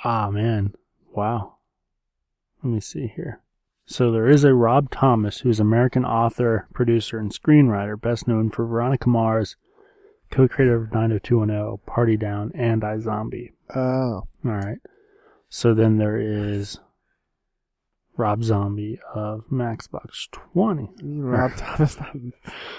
Ah, 0.03 0.29
man. 0.29 0.73
Wow. 1.11 1.55
Let 2.63 2.73
me 2.73 2.79
see 2.79 3.11
here. 3.15 3.41
So 3.85 4.11
there 4.11 4.29
is 4.29 4.43
a 4.43 4.53
Rob 4.53 4.89
Thomas 4.91 5.39
who's 5.39 5.59
American 5.59 6.05
author, 6.05 6.67
producer, 6.73 7.17
and 7.17 7.31
screenwriter, 7.31 7.99
best 7.99 8.27
known 8.27 8.49
for 8.49 8.65
Veronica 8.65 9.09
Mars, 9.09 9.55
co-creator 10.29 10.75
of 10.75 10.93
90210, 10.93 11.79
Party 11.85 12.15
Down, 12.15 12.51
and 12.55 12.81
iZombie. 12.81 13.51
Oh. 13.75 14.27
Alright. 14.45 14.79
So 15.49 15.73
then 15.73 15.97
there 15.97 16.17
is 16.17 16.79
Rob 18.15 18.43
Zombie 18.43 18.99
of 19.13 19.43
Matchbox 19.51 20.29
20. 20.31 20.89
You 20.99 21.05
mean 21.05 21.23
Rob 21.23 21.55
Thomas, 21.57 21.99
not 21.99 22.15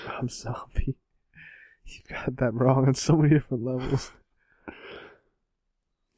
Rob 0.08 0.30
Zombie. 0.30 0.96
You've 1.84 2.08
got 2.08 2.36
that 2.36 2.54
wrong 2.54 2.86
on 2.86 2.94
so 2.94 3.16
many 3.16 3.34
different 3.34 3.64
levels. 3.64 4.12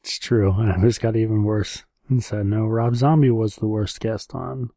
It's 0.01 0.19
true, 0.19 0.51
and 0.51 0.69
it 0.69 0.87
just 0.87 1.01
got 1.01 1.15
even 1.15 1.43
worse. 1.43 1.83
And 2.07 2.23
said, 2.23 2.45
no, 2.45 2.65
Rob 2.65 2.95
Zombie 2.95 3.31
was 3.31 3.55
the 3.55 3.67
worst 3.67 3.99
guest 3.99 4.35
on. 4.35 4.69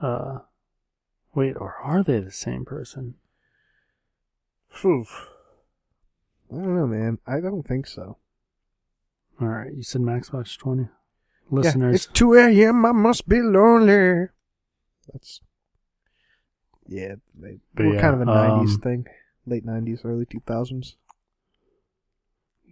Uh, 0.00 0.40
wait, 1.34 1.56
or 1.56 1.76
are 1.82 2.02
they 2.02 2.20
the 2.20 2.30
same 2.30 2.64
person? 2.64 3.14
Phew. 4.70 5.06
I 6.52 6.56
don't 6.56 6.76
know, 6.76 6.86
man. 6.86 7.18
I 7.26 7.40
don't 7.40 7.66
think 7.66 7.86
so. 7.86 8.18
Alright, 9.40 9.74
you 9.74 9.82
said 9.82 10.02
Max 10.02 10.30
Maxbox 10.30 10.56
20? 10.58 10.88
Listeners. 11.50 11.92
Yeah, 11.92 11.94
it's 11.94 12.06
2 12.06 12.34
a.m. 12.34 12.84
I 12.86 12.92
must 12.92 13.28
be 13.28 13.40
lonely. 13.40 14.28
That's. 15.12 15.40
Yeah, 16.86 17.16
they 17.34 17.58
But 17.74 17.86
were 17.86 17.94
yeah, 17.94 18.00
kind 18.00 18.14
of 18.14 18.20
a 18.20 18.24
90s 18.30 18.74
um, 18.74 18.80
thing. 18.80 19.06
Late 19.46 19.66
90s, 19.66 20.04
early 20.04 20.26
2000s. 20.26 20.94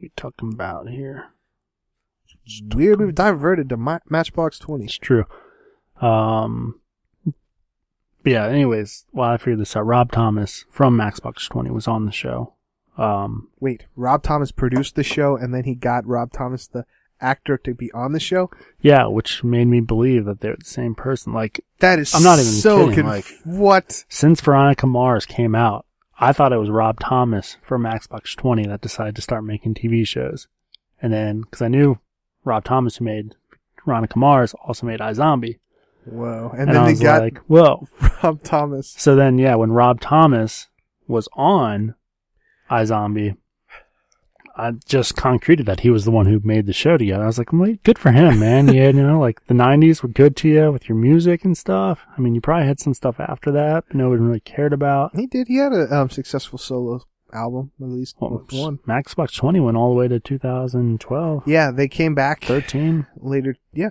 we 0.01 0.11
talking 0.17 0.53
about 0.53 0.89
here? 0.89 1.31
Weird, 2.75 3.01
we've 3.01 3.15
diverted 3.15 3.69
to 3.71 3.77
Ma- 3.77 3.99
Matchbox 4.09 4.59
20. 4.59 4.85
It's 4.85 4.95
true. 4.99 5.25
Um, 6.01 6.81
yeah, 8.25 8.47
anyways, 8.47 9.05
while 9.11 9.31
I 9.33 9.37
figured 9.37 9.61
this 9.61 9.77
out, 9.77 9.87
Rob 9.87 10.13
Thomas 10.13 10.65
from 10.71 10.97
Matchbox 10.97 11.49
20 11.49 11.71
was 11.71 11.89
on 11.89 12.07
the 12.07 12.13
show. 12.13 12.55
Um, 12.99 13.49
Wait, 13.61 13.87
Rob 13.97 14.23
Thomas 14.23 14.53
produced 14.53 14.95
the 14.97 15.03
show, 15.03 15.37
and 15.37 15.55
then 15.55 15.65
he 15.65 15.75
got 15.75 16.07
Rob 16.07 16.33
Thomas, 16.33 16.67
the 16.67 16.85
actor, 17.21 17.57
to 17.59 17.75
be 17.75 17.91
on 17.93 18.13
the 18.13 18.21
show? 18.21 18.51
yeah, 18.81 19.07
which 19.07 19.43
made 19.45 19.67
me 19.67 19.81
believe 19.81 20.25
that 20.25 20.41
they're 20.41 20.57
the 20.57 20.65
same 20.65 20.95
person. 20.95 21.33
Like, 21.33 21.65
That 21.79 21.99
is 21.99 22.15
I'm 22.15 22.23
not 22.23 22.39
even 22.39 22.51
so 22.53 22.89
kidding, 22.89 23.05
conf- 23.05 23.07
like- 23.47 23.57
what? 23.57 24.05
since 24.09 24.41
Veronica 24.41 24.87
Mars 24.87 25.25
came 25.27 25.55
out, 25.55 25.87
I 26.19 26.33
thought 26.33 26.53
it 26.53 26.59
was 26.59 26.71
Rob 26.71 27.01
Thomas 27.01 27.57
from 27.63 27.83
Xbox 27.85 28.37
20 28.37 28.67
that 28.67 28.81
decided 28.81 29.17
to 29.17 29.23
start 29.23 29.45
making 29.45 29.75
TV 29.75 30.07
shows. 30.07 30.47
And 31.01 31.13
then, 31.13 31.41
because 31.41 31.63
I 31.63 31.69
knew 31.69 31.99
Rob 32.45 32.65
Thomas, 32.65 32.97
who 32.97 33.05
made 33.05 33.35
Veronica 33.85 34.19
Mars, 34.19 34.55
also 34.65 34.87
made 34.87 35.01
iZombie. 35.01 35.59
Whoa. 36.05 36.51
And, 36.53 36.63
And, 36.63 36.71
I 36.71 36.73
then 36.75 36.85
was 36.85 36.99
they 36.99 37.05
got 37.05 37.23
like, 37.23 37.39
whoa. 37.47 37.89
Rob 38.23 38.43
Thomas. 38.43 38.95
So 38.99 39.15
then, 39.15 39.39
yeah, 39.39 39.55
when 39.55 39.73
Rob 39.73 40.01
Thomas 40.01 40.69
was 41.07 41.29
on 41.35 41.95
iZombie, 42.71 43.37
I 44.55 44.73
just 44.85 45.17
concreted 45.17 45.65
that 45.67 45.81
he 45.81 45.91
was 45.91 46.05
the 46.05 46.11
one 46.11 46.27
who 46.27 46.41
made 46.45 46.67
the 46.67 46.75
show 46.75 46.99
together. 46.99 47.23
I 47.23 47.27
was 47.27 47.39
like, 47.39 47.53
well, 47.53 47.75
good 47.85 47.99
for 47.99 48.13
him, 48.13 48.39
man. 48.39 48.69
Yeah, 48.69 48.89
you 48.89 48.93
know, 49.03 49.19
like 49.19 49.47
the 49.47 49.55
90s 49.55 50.03
were 50.03 50.11
good 50.11 50.37
to 50.39 50.49
you 50.49 50.71
with 50.71 50.89
your 50.89 50.99
music 50.99 51.45
and 51.45 51.57
stuff. 51.57 52.01
I 52.17 52.21
mean, 52.21 52.35
you 52.35 52.41
probably 52.43 52.67
had 52.67 52.79
some 52.79 52.93
stuff 52.93 53.19
after 53.19 53.51
that, 53.53 53.85
but 53.89 53.97
nobody 53.97 54.21
really 54.23 54.41
cared 54.41 54.75
about. 54.75 55.17
He 55.17 55.27
did. 55.27 55.49
He 55.49 55.57
had 55.57 55.73
a 55.73 55.95
um, 55.95 56.11
successful 56.11 56.59
solo 56.59 57.03
album, 57.33 57.73
at 57.81 57.88
least 57.88 58.16
Well, 58.21 58.45
one. 58.53 58.79
Matchbox 58.87 59.33
20 59.35 59.61
went 59.61 59.77
all 59.77 59.90
the 59.90 59.95
way 59.99 60.09
to 60.09 60.21
2012, 60.21 61.42
Yeah, 61.47 61.71
they 61.71 61.88
came 61.88 62.14
back 62.14 62.45
13, 62.45 63.07
later. 63.16 63.57
Yeah, 63.73 63.90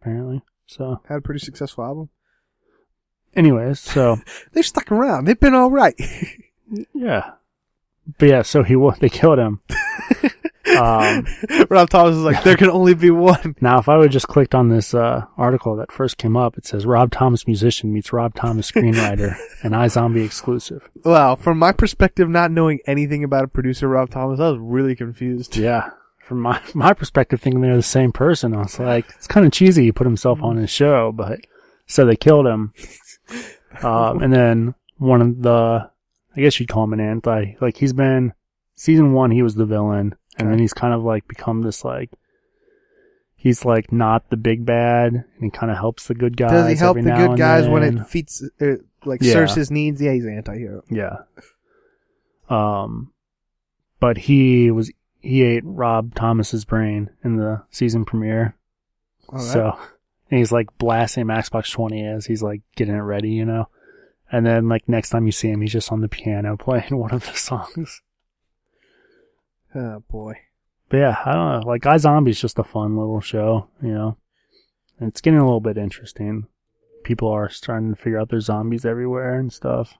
apparently. 0.00 0.42
So, 0.66 1.00
had 1.08 1.18
a 1.18 1.20
pretty 1.22 1.40
successful 1.44 1.84
album. 1.84 2.08
anyways, 3.34 3.80
so 3.80 4.18
They've 4.52 4.64
stuck 4.66 4.90
around. 4.92 5.24
They've 5.24 5.38
been 5.38 5.54
all 5.54 5.70
right. 5.70 5.94
yeah, 6.94 7.32
but 8.18 8.28
yeah, 8.28 8.42
so 8.42 8.62
he 8.62 8.76
they 9.00 9.08
killed 9.08 9.38
him. 9.38 9.60
um, 10.78 11.26
Rob 11.70 11.90
Thomas 11.90 12.16
is 12.16 12.22
like, 12.22 12.42
there 12.44 12.56
can 12.56 12.70
only 12.70 12.94
be 12.94 13.10
one. 13.10 13.56
now, 13.60 13.78
if 13.78 13.88
I 13.88 13.96
would 13.96 14.04
have 14.04 14.12
just 14.12 14.28
clicked 14.28 14.54
on 14.54 14.68
this 14.68 14.94
uh, 14.94 15.24
article 15.36 15.76
that 15.76 15.92
first 15.92 16.18
came 16.18 16.36
up, 16.36 16.56
it 16.56 16.66
says 16.66 16.86
Rob 16.86 17.10
Thomas 17.10 17.46
musician 17.46 17.92
meets 17.92 18.12
Rob 18.12 18.34
Thomas 18.34 18.70
screenwriter, 18.70 19.36
an 19.62 19.72
iZombie 19.72 20.24
exclusive. 20.24 20.88
Wow, 21.04 21.36
from 21.36 21.58
my 21.58 21.72
perspective, 21.72 22.28
not 22.28 22.50
knowing 22.50 22.80
anything 22.86 23.24
about 23.24 23.44
a 23.44 23.48
producer, 23.48 23.88
Rob 23.88 24.10
Thomas, 24.10 24.40
I 24.40 24.50
was 24.50 24.58
really 24.60 24.96
confused. 24.96 25.56
Yeah. 25.56 25.90
From 26.20 26.40
my 26.40 26.60
my 26.74 26.92
perspective, 26.92 27.40
thinking 27.40 27.62
they're 27.62 27.74
the 27.74 27.82
same 27.82 28.12
person, 28.12 28.54
I 28.54 28.58
was 28.58 28.78
like, 28.78 29.06
it's 29.16 29.26
kind 29.26 29.46
of 29.46 29.52
cheesy. 29.52 29.84
He 29.84 29.92
put 29.92 30.06
himself 30.06 30.42
on 30.42 30.58
his 30.58 30.68
show, 30.68 31.10
but 31.10 31.40
so 31.86 32.04
they 32.04 32.16
killed 32.16 32.46
him. 32.46 32.74
Um, 33.82 34.22
and 34.22 34.32
then 34.32 34.74
one 34.98 35.22
of 35.22 35.42
the, 35.42 35.90
I 36.36 36.40
guess 36.40 36.58
you'd 36.60 36.68
call 36.68 36.84
him 36.84 36.92
an 36.92 37.00
anti. 37.00 37.54
Like 37.60 37.76
he's 37.76 37.92
been 37.92 38.34
season 38.74 39.12
one, 39.12 39.30
he 39.30 39.42
was 39.42 39.54
the 39.54 39.66
villain, 39.66 40.14
and 40.38 40.50
then 40.50 40.58
he's 40.58 40.72
kind 40.72 40.94
of 40.94 41.02
like 41.04 41.26
become 41.28 41.62
this 41.62 41.84
like. 41.84 42.10
He's 43.40 43.64
like 43.64 43.92
not 43.92 44.30
the 44.30 44.36
big 44.36 44.66
bad, 44.66 45.12
and 45.12 45.24
he 45.40 45.48
kind 45.50 45.70
of 45.70 45.78
helps 45.78 46.08
the 46.08 46.14
good 46.14 46.36
guys. 46.36 46.50
Does 46.50 46.68
he 46.68 46.74
help 46.74 46.96
the 46.96 47.02
good 47.02 47.38
guys 47.38 47.68
when 47.68 47.84
it 47.84 48.04
feeds 48.08 48.42
uh, 48.60 48.66
like, 49.04 49.22
Yeah. 49.22 49.32
serves 49.32 49.54
his 49.54 49.70
needs? 49.70 50.02
Yeah, 50.02 50.12
he's 50.12 50.24
an 50.24 50.36
anti-hero. 50.36 50.82
Yeah. 50.90 51.18
Um, 52.48 53.12
but 54.00 54.18
he 54.18 54.70
was 54.70 54.90
he 55.20 55.42
ate 55.42 55.62
Rob 55.64 56.14
Thomas's 56.14 56.64
brain 56.64 57.10
in 57.24 57.36
the 57.36 57.62
season 57.70 58.04
premiere. 58.04 58.56
Right. 59.30 59.40
So 59.42 59.78
and 60.30 60.38
he's 60.38 60.52
like 60.52 60.66
blasting 60.78 61.26
Xbox 61.26 61.70
20 61.72 62.06
as 62.06 62.26
he's 62.26 62.42
like 62.42 62.62
getting 62.76 62.94
it 62.94 63.00
ready, 63.00 63.30
you 63.30 63.44
know. 63.44 63.68
And 64.30 64.44
then 64.44 64.68
like 64.68 64.88
next 64.88 65.10
time 65.10 65.26
you 65.26 65.32
see 65.32 65.48
him, 65.50 65.60
he's 65.60 65.72
just 65.72 65.92
on 65.92 66.00
the 66.00 66.08
piano 66.08 66.56
playing 66.58 66.96
one 66.96 67.12
of 67.12 67.24
the 67.26 67.34
songs. 67.34 68.02
Oh, 69.74 70.02
boy. 70.10 70.34
But 70.88 70.96
yeah, 70.98 71.16
I 71.24 71.32
don't 71.32 71.60
know. 71.60 71.66
Like 71.66 71.82
iZombie's 71.82 72.40
just 72.40 72.58
a 72.58 72.64
fun 72.64 72.96
little 72.96 73.20
show, 73.20 73.68
you 73.82 73.92
know. 73.92 74.16
And 74.98 75.08
it's 75.10 75.20
getting 75.20 75.38
a 75.38 75.44
little 75.44 75.60
bit 75.60 75.76
interesting. 75.78 76.46
People 77.04 77.28
are 77.28 77.48
starting 77.48 77.94
to 77.94 78.00
figure 78.00 78.18
out 78.18 78.30
there's 78.30 78.46
zombies 78.46 78.84
everywhere 78.84 79.38
and 79.38 79.52
stuff. 79.52 79.94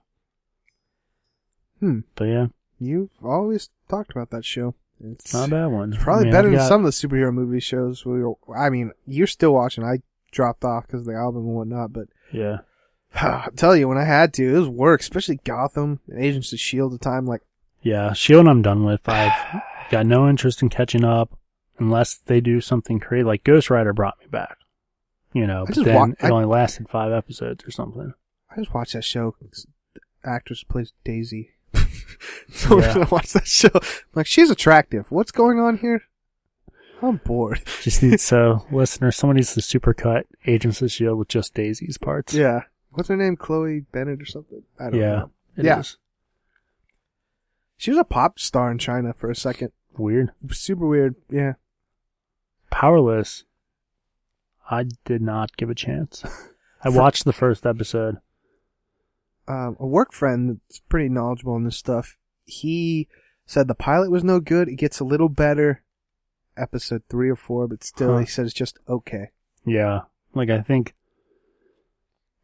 Hmm. 1.79 1.99
But 2.15 2.25
yeah, 2.25 2.47
You've 2.79 3.09
always 3.23 3.69
talked 3.89 4.11
about 4.11 4.29
that 4.29 4.45
show. 4.45 4.73
It's 5.03 5.25
it's 5.25 5.33
not 5.33 5.49
a 5.49 5.51
bad 5.51 5.65
one. 5.67 5.93
It's 5.93 6.01
probably 6.03 6.23
I 6.23 6.25
mean, 6.25 6.31
better 6.33 6.47
I've 6.49 6.57
than 6.59 6.67
some 6.67 6.85
of 6.85 6.85
the 6.85 6.91
superhero 7.07 7.33
movie 7.33 7.59
shows. 7.59 8.05
We 8.05 8.23
were, 8.23 8.35
I 8.57 8.69
mean, 8.69 8.91
you're 9.05 9.27
still 9.27 9.53
watching. 9.53 9.83
I 9.83 10.01
dropped 10.31 10.63
off 10.63 10.87
because 10.87 11.01
of 11.01 11.07
the 11.07 11.15
album 11.15 11.45
and 11.45 11.55
whatnot, 11.55 11.93
but 11.93 12.07
Yeah. 12.31 12.59
I 13.15 13.47
tell 13.55 13.75
you, 13.75 13.87
when 13.87 13.97
I 13.97 14.05
had 14.05 14.33
to, 14.35 14.55
it 14.55 14.59
was 14.59 14.69
work, 14.69 15.01
especially 15.01 15.39
Gotham 15.43 15.99
and 16.07 16.23
Agents 16.23 16.51
of 16.53 16.57
S.H.I.E.L.D. 16.57 16.95
at 16.95 16.99
the 17.01 17.03
time. 17.03 17.25
Like, 17.25 17.41
Yeah, 17.81 18.13
Shield 18.13 18.47
I'm 18.47 18.61
done 18.61 18.83
with. 18.83 19.07
I've 19.07 19.61
got 19.89 20.05
no 20.05 20.27
interest 20.29 20.61
in 20.61 20.69
catching 20.69 21.03
up 21.03 21.37
unless 21.77 22.15
they 22.15 22.41
do 22.41 22.59
something 22.61 22.99
crazy. 22.99 23.23
Like 23.23 23.43
Ghost 23.43 23.69
Rider 23.69 23.93
brought 23.93 24.19
me 24.19 24.25
back. 24.27 24.57
You 25.33 25.45
know, 25.47 25.65
but 25.67 25.75
then 25.85 25.95
wa- 25.95 26.05
it 26.07 26.15
I- 26.23 26.29
only 26.29 26.45
lasted 26.45 26.89
five 26.89 27.11
episodes 27.11 27.63
or 27.65 27.71
something. 27.71 28.13
I 28.51 28.55
just 28.59 28.73
watched 28.73 28.93
that 28.93 29.03
show. 29.03 29.35
The 29.39 30.01
actress 30.23 30.63
plays 30.63 30.91
Daisy. 31.03 31.51
so 32.51 32.79
Yeah. 32.79 32.97
I 32.97 33.07
watched 33.11 33.33
that 33.33 33.47
show. 33.47 33.69
I'm 33.73 33.81
like, 34.15 34.25
she's 34.25 34.49
attractive. 34.49 35.05
What's 35.11 35.31
going 35.31 35.59
on 35.59 35.77
here? 35.77 36.01
I'm 37.01 37.17
bored. 37.17 37.61
Just 37.81 38.03
need 38.03 38.19
so 38.19 38.65
listener, 38.73 39.09
someone 39.13 39.37
needs 39.37 39.53
to 39.53 39.61
supercut 39.61 40.23
Agents 40.45 40.81
of 40.81 40.91
Shield 40.91 41.17
with 41.17 41.29
just 41.29 41.53
Daisy's 41.53 41.97
parts. 41.97 42.33
Yeah. 42.33 42.63
What's 42.91 43.07
her 43.07 43.15
name? 43.15 43.37
Chloe 43.37 43.85
Bennet 43.93 44.21
or 44.21 44.25
something? 44.25 44.63
I 44.77 44.89
don't 44.89 44.99
Yeah, 44.99 45.15
know. 45.15 45.31
Yeah. 45.55 45.79
is. 45.79 45.97
She 47.79 47.91
was 47.91 47.97
a 47.97 48.03
pop 48.03 48.39
star 48.39 48.69
in 48.69 48.77
China 48.77 49.13
for 49.13 49.31
a 49.31 49.35
second. 49.35 49.71
weird. 49.97 50.31
Super 50.51 50.85
weird. 50.85 51.15
Yeah. 51.29 51.53
Powerless. 52.69 53.45
I 54.69 54.85
did 55.05 55.21
not 55.21 55.55
give 55.55 55.69
a 55.69 55.75
chance. 55.75 56.23
I 56.83 56.89
watched 56.89 57.23
the 57.23 57.31
first 57.33 57.65
episode. 57.65 58.17
um, 59.47 59.77
a 59.79 59.87
work 59.87 60.11
friend 60.13 60.59
that's 60.67 60.79
pretty 60.89 61.07
knowledgeable 61.09 61.55
in 61.55 61.63
this 61.63 61.77
stuff. 61.77 62.17
He 62.43 63.07
said 63.45 63.67
the 63.69 63.75
pilot 63.75 64.11
was 64.11 64.25
no 64.25 64.41
good. 64.41 64.67
It 64.67 64.75
gets 64.75 64.99
a 64.99 65.05
little 65.05 65.29
better, 65.29 65.81
episode 66.57 67.03
three 67.09 67.29
or 67.29 67.37
four, 67.37 67.65
but 67.67 67.83
still, 67.83 68.11
Huh. 68.13 68.19
he 68.19 68.25
said 68.25 68.43
it's 68.45 68.53
just 68.53 68.77
okay. 68.89 69.29
Yeah, 69.65 70.01
like 70.35 70.49
I 70.49 70.61
think 70.61 70.93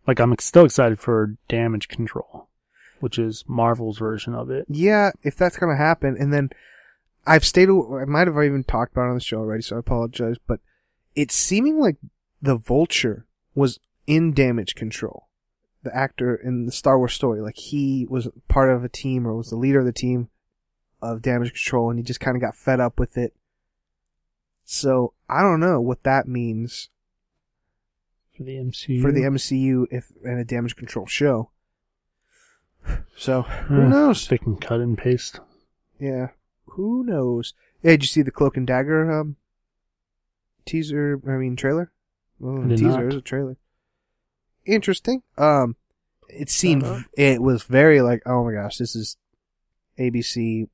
Like 0.08 0.20
I'm 0.20 0.34
still 0.40 0.64
excited 0.66 0.98
for 0.98 1.36
Damage 1.50 1.88
Control, 1.90 2.48
which 3.00 3.18
is 3.20 3.43
Marvel's 3.48 3.98
version 3.98 4.34
of 4.34 4.50
it. 4.50 4.66
Yeah, 4.70 5.12
if 5.24 5.36
that's 5.36 5.58
gonna 5.58 5.78
happen, 5.78 6.16
and 6.20 6.34
then 6.34 6.50
I've 7.26 7.46
stayed. 7.46 7.70
I 7.70 8.06
might 8.06 8.28
have 8.28 8.38
even 8.38 8.64
talked 8.64 8.91
about 8.93 9.06
it 9.06 9.10
on 9.10 9.16
the 9.16 9.22
show 9.22 9.38
already, 9.38 9.62
so 9.64 9.76
I 9.76 9.80
apologize. 9.80 10.38
But 10.46 10.60
it's 11.16 11.36
seeming 11.36 11.80
like 11.80 11.98
the 12.41 12.56
Vulture 12.58 13.26
was 13.54 13.80
in 14.06 14.34
Damage 14.34 14.76
Control, 14.76 15.28
the 15.84 15.96
actor 15.96 16.36
in 16.36 16.66
the 16.66 16.72
Star 16.72 16.98
Wars 16.98 17.14
story. 17.14 17.41
Like 17.41 17.58
he 17.58 18.06
was 18.10 18.28
part 18.48 18.70
of 18.70 18.84
a 18.84 18.89
team 18.89 19.28
or 19.28 19.36
was 19.36 19.50
the 19.50 19.56
leader 19.56 19.80
of 19.80 19.86
the 19.86 19.91
team 19.93 20.30
of 21.02 21.22
Damage 21.22 21.54
Control, 21.54 21.89
and 21.89 21.98
he 22.00 22.04
just 22.04 22.20
kind 22.20 22.36
of 22.38 22.41
got 22.41 22.56
fed 22.56 22.80
up 22.80 23.00
with 23.00 23.18
it. 23.18 23.34
So 24.64 25.14
I 25.30 25.41
don't 25.41 25.60
know 25.60 25.80
what 25.80 26.04
that 26.04 26.28
means 26.28 26.89
For 28.36 28.43
the 28.43 28.56
MCU. 28.58 29.02
for 29.02 29.12
the 29.12 29.22
MCU 29.22 29.86
if 29.91 30.12
in 30.24 30.38
a 30.39 30.46
Damage 30.46 30.76
Control 30.76 31.06
show. 31.06 31.52
So 33.18 33.44
who 33.44 33.82
Eh, 33.82 33.88
knows? 33.88 34.28
They 34.28 34.38
can 34.38 34.58
cut 34.58 34.80
and 34.82 34.98
paste. 34.98 35.40
Yeah. 36.00 36.30
Who 36.72 37.04
knows? 37.06 37.54
Hey, 37.82 37.92
did 37.92 38.04
you 38.04 38.08
see 38.08 38.22
the 38.22 38.32
Cloak 38.32 38.58
and 38.58 38.68
Dagger 38.68 39.12
um 39.12 39.38
teaser? 40.66 41.20
I 41.28 41.32
mean 41.38 41.56
trailer. 41.56 41.92
Well, 42.40 42.64
I 42.64 42.68
did 42.68 42.78
teaser 42.80 43.04
not. 43.04 43.06
is 43.14 43.16
a 43.16 43.22
trailer. 43.22 43.58
Interesting. 44.66 45.24
Um, 45.38 45.76
it 46.28 46.50
seemed 46.50 46.84
Uh-huh. 46.84 47.04
it 47.14 47.42
was 47.42 47.64
very 47.64 48.02
like 48.02 48.22
oh 48.26 48.44
my 48.44 48.54
gosh, 48.54 48.78
this 48.78 48.96
is 48.96 49.18
ABC 49.98 50.68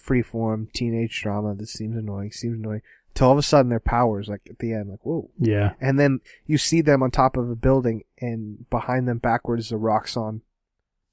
freeform 0.00 0.72
teenage 0.72 1.20
drama. 1.22 1.54
This 1.54 1.72
seems 1.72 1.96
annoying. 1.96 2.30
Seems 2.32 2.58
annoying. 2.58 2.82
Till 3.14 3.26
all 3.28 3.32
of 3.32 3.38
a 3.38 3.42
sudden 3.42 3.68
their 3.70 3.80
powers 3.80 4.28
like 4.28 4.42
at 4.48 4.58
the 4.60 4.72
end 4.72 4.90
like 4.90 5.00
whoa, 5.04 5.30
Yeah. 5.38 5.72
and 5.80 5.98
then 5.98 6.20
you 6.46 6.56
see 6.58 6.80
them 6.82 7.02
on 7.02 7.10
top 7.10 7.36
of 7.36 7.50
a 7.50 7.56
building, 7.56 8.04
and 8.20 8.68
behind 8.70 9.08
them 9.08 9.18
backwards 9.18 9.66
is 9.66 9.72
a 9.72 9.76
Roxxon 9.76 10.42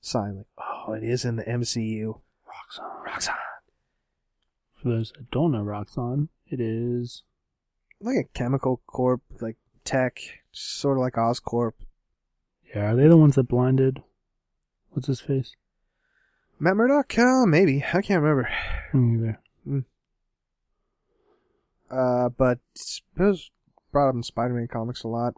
sign. 0.06 0.38
Like 0.38 0.48
oh, 0.58 0.94
it 0.94 1.04
is 1.04 1.26
in 1.26 1.36
the 1.38 1.44
MCU. 1.44 2.20
Roxxon. 2.48 3.06
Roxxon. 3.08 3.36
For 4.82 4.90
those 4.90 5.12
that 5.18 5.32
don't 5.32 5.52
know 5.52 5.64
Roxxon, 5.64 6.30
it 6.48 6.60
is 6.60 7.24
like 8.00 8.18
a 8.18 8.38
chemical 8.38 8.82
corp, 8.88 9.22
like 9.42 9.58
tech, 9.84 10.20
sort 10.52 10.98
of 10.98 11.02
like 11.02 11.14
Oscorp. 11.14 11.74
yeah. 12.74 12.92
Are 12.92 12.96
they 12.96 13.08
the 13.08 13.18
ones 13.18 13.36
that 13.36 13.48
blinded? 13.48 14.02
What's 14.92 15.08
his 15.08 15.22
face? 15.22 15.56
Matt 16.60 16.78
Murdock? 16.78 17.18
Uh, 17.18 17.46
maybe. 17.46 17.84
I 17.94 18.02
can't 18.02 18.22
remember. 18.22 18.50
Me 18.94 19.18
Either. 19.18 19.40
Uh, 21.92 22.30
but 22.30 22.60
it 22.78 23.22
was 23.22 23.52
brought 23.92 24.10
up 24.10 24.16
in 24.16 24.24
Spider-Man 24.24 24.68
comics 24.68 25.04
a 25.04 25.08
lot. 25.08 25.36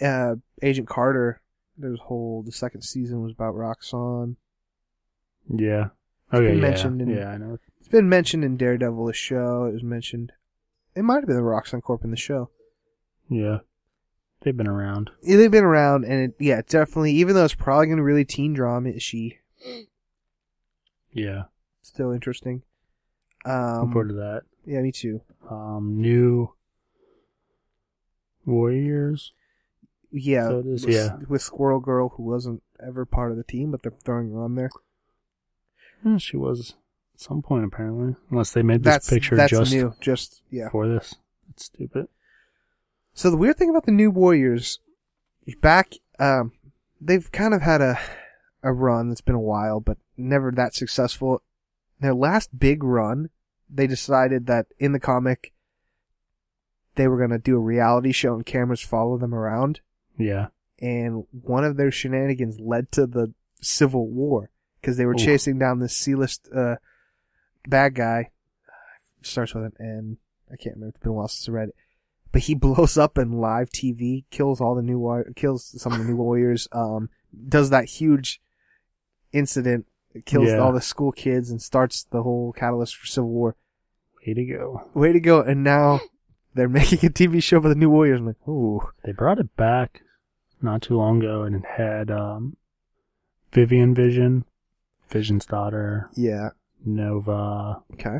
Uh, 0.00 0.36
Agent 0.62 0.88
Carter, 0.88 1.40
there's 1.76 2.00
whole, 2.00 2.42
the 2.42 2.52
second 2.52 2.82
season 2.82 3.22
was 3.22 3.32
about 3.32 3.54
Roxxon. 3.54 4.36
Yeah. 5.48 5.86
It's 6.32 6.34
Okay. 6.34 6.46
been 6.48 6.56
yeah. 6.56 6.60
mentioned 6.62 7.02
in- 7.02 7.08
yeah, 7.10 7.28
I 7.30 7.36
know. 7.36 7.58
It's 7.78 7.88
been 7.88 8.08
mentioned 8.08 8.44
in 8.44 8.56
Daredevil, 8.56 9.06
the 9.06 9.12
show. 9.12 9.64
It 9.66 9.72
was 9.72 9.82
mentioned. 9.82 10.32
It 10.94 11.02
might 11.02 11.16
have 11.16 11.26
been 11.26 11.36
the 11.36 11.42
Roxxon 11.42 11.82
Corp 11.82 12.02
in 12.04 12.10
the 12.10 12.16
show. 12.16 12.50
Yeah. 13.28 13.58
They've 14.40 14.56
been 14.56 14.68
around. 14.68 15.10
Yeah, 15.22 15.36
they've 15.38 15.50
been 15.50 15.64
around, 15.64 16.04
and 16.04 16.30
it, 16.30 16.34
yeah, 16.38 16.60
definitely, 16.66 17.12
even 17.12 17.34
though 17.34 17.44
it's 17.44 17.54
probably 17.54 17.86
going 17.86 17.96
to 17.98 18.02
be 18.02 18.06
really 18.06 18.24
teen 18.24 18.52
drama, 18.52 18.90
is 18.90 19.02
she 19.02 19.38
Yeah. 21.12 21.44
still 21.82 22.10
interesting. 22.10 22.62
Um, 23.46 23.90
forward 23.92 24.08
to 24.08 24.14
that. 24.14 24.42
yeah, 24.66 24.80
me 24.80 24.92
too. 24.92 25.20
Um, 25.50 25.96
new 26.00 26.52
Warriors. 28.46 29.32
Yeah, 30.16 30.48
So 30.48 30.58
it 30.60 30.66
is, 30.66 30.86
with, 30.86 30.94
yeah. 30.94 31.16
with 31.28 31.42
Squirrel 31.42 31.80
Girl, 31.80 32.10
who 32.10 32.22
wasn't 32.22 32.62
ever 32.84 33.04
part 33.04 33.32
of 33.32 33.36
the 33.36 33.42
team, 33.42 33.72
but 33.72 33.82
they're 33.82 33.92
throwing 34.04 34.30
her 34.30 34.42
on 34.42 34.54
there. 34.54 34.70
Eh, 36.06 36.18
she 36.18 36.36
was 36.36 36.76
at 37.14 37.20
some 37.20 37.42
point 37.42 37.64
apparently, 37.64 38.14
unless 38.30 38.52
they 38.52 38.62
made 38.62 38.84
this 38.84 38.94
That's 38.94 39.10
picture 39.10 39.36
that's 39.36 39.50
just 39.50 39.72
new. 39.72 39.94
Just 40.00 40.42
yeah. 40.50 40.68
for 40.68 40.86
this. 40.86 41.16
It's 41.50 41.64
stupid. 41.64 42.06
So 43.12 43.28
the 43.30 43.36
weird 43.36 43.56
thing 43.56 43.70
about 43.70 43.86
the 43.86 43.92
new 43.92 44.10
Warriors, 44.10 44.78
back, 45.60 45.94
um, 46.20 46.52
they've 47.00 47.30
kind 47.32 47.52
of 47.52 47.62
had 47.62 47.80
a 47.80 47.98
a 48.62 48.72
run 48.72 49.08
that's 49.08 49.20
been 49.20 49.34
a 49.34 49.40
while, 49.40 49.80
but 49.80 49.98
never 50.16 50.52
that 50.52 50.74
successful. 50.74 51.42
Their 52.00 52.14
last 52.14 52.58
big 52.58 52.82
run, 52.82 53.30
they 53.68 53.86
decided 53.86 54.46
that 54.46 54.66
in 54.78 54.92
the 54.92 55.00
comic, 55.00 55.52
they 56.94 57.08
were 57.08 57.18
gonna 57.18 57.38
do 57.38 57.56
a 57.56 57.60
reality 57.60 58.12
show 58.12 58.34
and 58.34 58.46
cameras 58.46 58.80
follow 58.80 59.18
them 59.18 59.34
around. 59.34 59.80
Yeah. 60.18 60.48
and 60.80 61.24
one 61.30 61.64
of 61.64 61.76
their 61.76 61.90
shenanigans 61.90 62.58
led 62.60 62.90
to 62.92 63.06
the 63.06 63.32
Civil 63.60 64.08
War 64.08 64.50
because 64.80 64.96
they 64.96 65.06
were 65.06 65.14
Ooh. 65.14 65.18
chasing 65.18 65.58
down 65.58 65.78
this 65.78 65.96
C-list 65.96 66.48
uh, 66.54 66.76
bad 67.68 67.94
guy. 67.94 68.30
Starts 69.22 69.54
with 69.54 69.64
an 69.64 69.72
N. 69.80 70.16
I 70.52 70.56
can't 70.56 70.76
remember. 70.76 70.90
It's 70.94 70.98
been 71.02 71.10
a 71.10 71.14
while 71.14 71.28
since 71.28 71.48
I 71.48 71.52
read 71.52 71.68
it. 71.70 71.74
But 72.30 72.42
he 72.42 72.54
blows 72.66 72.98
up 72.98 73.16
in 73.16 73.32
live 73.32 73.70
TV, 73.70 74.24
kills 74.30 74.60
all 74.60 74.74
the 74.74 74.82
new 74.82 75.24
kills 75.34 75.80
some 75.80 75.92
of 75.92 75.98
the 75.98 76.04
new 76.04 76.16
warriors. 76.16 76.68
Um, 76.72 77.08
does 77.48 77.70
that 77.70 77.86
huge 77.86 78.40
incident, 79.32 79.86
kills 80.26 80.48
Yeah. 80.48 80.58
all 80.58 80.72
the 80.72 80.80
school 80.80 81.10
kids, 81.12 81.50
and 81.50 81.60
starts 81.62 82.04
the 82.04 82.22
whole 82.22 82.52
catalyst 82.52 82.96
for 82.96 83.06
Civil 83.06 83.30
War. 83.30 83.56
Way 84.26 84.34
to 84.34 84.44
go. 84.44 84.90
Way 84.94 85.12
to 85.12 85.20
go! 85.20 85.40
And 85.40 85.64
now 85.64 86.00
they're 86.54 86.68
making 86.68 86.98
a 87.04 87.10
TV 87.12 87.42
show 87.42 87.58
about 87.58 87.70
the 87.70 87.74
new 87.74 87.90
warriors. 87.90 88.20
I'm 88.20 88.26
like, 88.26 88.48
ooh, 88.48 88.80
They 89.04 89.12
brought 89.12 89.38
it 89.38 89.54
back 89.56 90.02
not 90.62 90.82
too 90.82 90.96
long 90.96 91.18
ago 91.22 91.42
and 91.42 91.56
it 91.56 91.64
had 91.76 92.10
um 92.10 92.56
Vivian 93.52 93.94
Vision, 93.94 94.44
Vision's 95.10 95.46
daughter, 95.46 96.10
yeah, 96.16 96.50
Nova, 96.84 97.82
okay. 97.92 98.18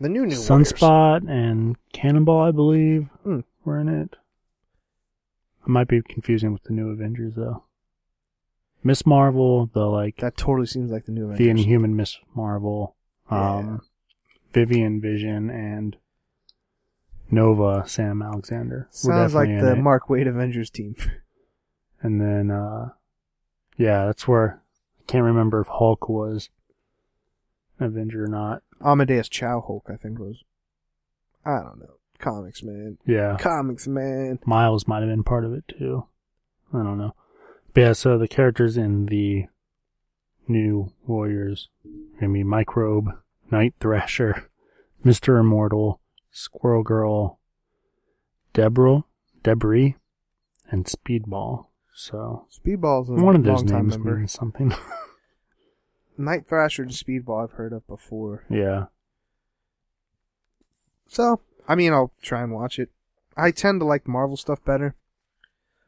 The 0.00 0.08
new 0.08 0.26
new 0.26 0.36
warriors. 0.36 0.48
Sunspot 0.48 1.28
and 1.30 1.76
Cannonball, 1.92 2.40
I 2.42 2.50
believe, 2.50 3.08
Hmm. 3.24 3.40
were 3.64 3.78
in 3.78 3.88
it. 3.88 4.16
I 5.66 5.70
might 5.70 5.88
be 5.88 6.02
confusing 6.02 6.52
with 6.52 6.64
the 6.64 6.72
new 6.72 6.90
Avengers 6.90 7.34
though. 7.36 7.64
Miss 8.84 9.06
Marvel, 9.06 9.70
the 9.72 9.86
like 9.86 10.16
That 10.18 10.36
totally 10.36 10.66
seems 10.66 10.90
like 10.90 11.06
the 11.06 11.12
new 11.12 11.26
Avengers. 11.26 11.38
the 11.44 11.50
Inhuman 11.50 11.94
Miss 11.96 12.18
Marvel, 12.34 12.96
um, 13.30 13.80
Vivian 14.52 15.00
Vision, 15.00 15.50
and 15.50 15.96
Nova 17.32 17.82
Sam 17.86 18.22
Alexander. 18.22 18.88
were 18.90 19.12
Sounds 19.12 19.34
like 19.34 19.48
definitely 19.48 19.66
the 19.66 19.72
in 19.72 19.78
it. 19.78 19.82
Mark 19.82 20.08
Waid 20.08 20.28
Avengers 20.28 20.70
team. 20.70 20.94
And 22.04 22.20
then, 22.20 22.50
uh, 22.50 22.88
yeah, 23.76 24.06
that's 24.06 24.26
where 24.26 24.60
I 24.98 25.02
can't 25.06 25.22
remember 25.22 25.60
if 25.60 25.68
Hulk 25.68 26.08
was 26.08 26.50
an 27.78 27.86
Avenger 27.86 28.24
or 28.24 28.26
not. 28.26 28.62
Amadeus 28.84 29.28
Cho 29.28 29.62
Hulk, 29.64 29.86
I 29.88 29.94
think 29.94 30.18
was. 30.18 30.42
I 31.46 31.60
don't 31.60 31.78
know. 31.78 31.94
Comics, 32.18 32.64
man. 32.64 32.98
Yeah, 33.06 33.36
Comics, 33.38 33.86
man. 33.86 34.40
Miles 34.44 34.88
might 34.88 34.98
have 34.98 35.08
been 35.08 35.22
part 35.22 35.44
of 35.44 35.52
it 35.52 35.62
too. 35.68 36.06
I 36.74 36.78
don't 36.78 36.98
know. 36.98 37.14
But 37.72 37.80
yeah, 37.80 37.92
so 37.92 38.18
the 38.18 38.26
characters 38.26 38.76
in 38.76 39.06
the 39.06 39.46
new 40.48 40.92
Warriors 41.06 41.68
I 41.84 42.20
gonna 42.22 42.32
Microbe, 42.42 43.10
Night 43.52 43.74
Thrasher, 43.78 44.50
Mister 45.04 45.38
Immortal, 45.38 46.00
Squirrel 46.32 46.82
Girl, 46.82 47.38
Deborah, 48.52 49.04
Debris, 49.42 49.96
and 50.70 50.86
Speedball. 50.86 51.66
So 51.94 52.46
Speedball's 52.50 53.10
a 53.10 53.12
one 53.14 53.36
of 53.36 53.44
those 53.44 53.62
names 53.64 53.96
member. 53.96 54.16
means 54.16 54.32
something. 54.32 54.74
Night 56.18 56.46
Thrasher 56.48 56.82
and 56.82 56.92
Speedball 56.92 57.44
I've 57.44 57.52
heard 57.52 57.72
of 57.72 57.86
before. 57.86 58.44
yeah. 58.50 58.86
So, 61.06 61.40
I 61.68 61.74
mean, 61.74 61.92
I'll 61.92 62.12
try 62.22 62.42
and 62.42 62.52
watch 62.52 62.78
it. 62.78 62.88
I 63.36 63.50
tend 63.50 63.80
to 63.80 63.84
like 63.86 64.08
Marvel 64.08 64.36
stuff 64.38 64.64
better. 64.64 64.94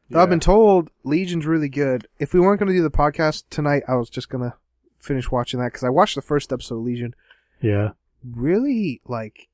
Though 0.07 0.21
I've 0.21 0.29
been 0.29 0.39
told 0.39 0.91
Legion's 1.03 1.47
really 1.47 1.69
good. 1.69 2.07
If 2.19 2.31
we 2.31 2.39
weren't 2.39 2.59
going 2.59 2.71
to 2.71 2.77
do 2.77 2.83
the 2.83 2.91
podcast 2.91 3.45
tonight, 3.49 3.81
I 3.87 3.95
was 3.95 4.07
just 4.11 4.29
going 4.29 4.43
to 4.43 4.55
finish 4.99 5.31
watching 5.31 5.59
that 5.59 5.67
because 5.71 5.83
I 5.83 5.89
watched 5.89 6.13
the 6.13 6.21
first 6.21 6.53
episode 6.53 6.75
of 6.77 6.83
Legion. 6.83 7.15
Yeah. 7.59 7.91
really 8.23 9.01
like 9.07 9.47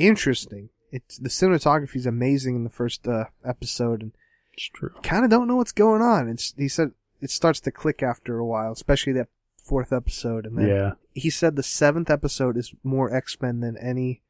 interesting. 0.00 0.70
It's 0.90 1.18
the 1.18 1.28
cinematography 1.28 1.96
is 1.96 2.06
amazing 2.06 2.56
in 2.56 2.64
the 2.64 2.70
first 2.70 3.06
uh, 3.06 3.26
episode, 3.44 4.02
and 4.02 4.12
It's 4.54 4.68
true. 4.68 4.90
kind 5.02 5.24
of 5.24 5.30
don't 5.30 5.46
know 5.48 5.56
what's 5.56 5.72
going 5.72 6.02
on. 6.02 6.28
It's 6.28 6.52
he 6.56 6.68
said 6.68 6.92
it 7.20 7.30
starts 7.30 7.60
to 7.60 7.70
click 7.70 8.02
after 8.02 8.38
a 8.38 8.46
while, 8.46 8.72
especially 8.72 9.12
that 9.14 9.28
fourth 9.62 9.92
episode, 9.92 10.46
and 10.46 10.58
then 10.58 10.68
Yeah. 10.68 10.92
he 11.14 11.30
said 11.30 11.54
the 11.54 11.62
seventh 11.62 12.10
episode 12.10 12.56
is 12.56 12.74
more 12.82 13.14
X 13.14 13.40
Men 13.40 13.60
than 13.60 13.76
any 13.78 14.22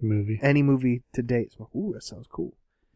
Movie. 0.00 0.38
any 0.42 0.62
movie 0.62 1.02
to 1.14 1.22
date. 1.22 1.52
So, 1.58 1.68
ooh, 1.74 1.92
that 1.94 2.02
sounds 2.04 2.26
cool. 2.26 2.54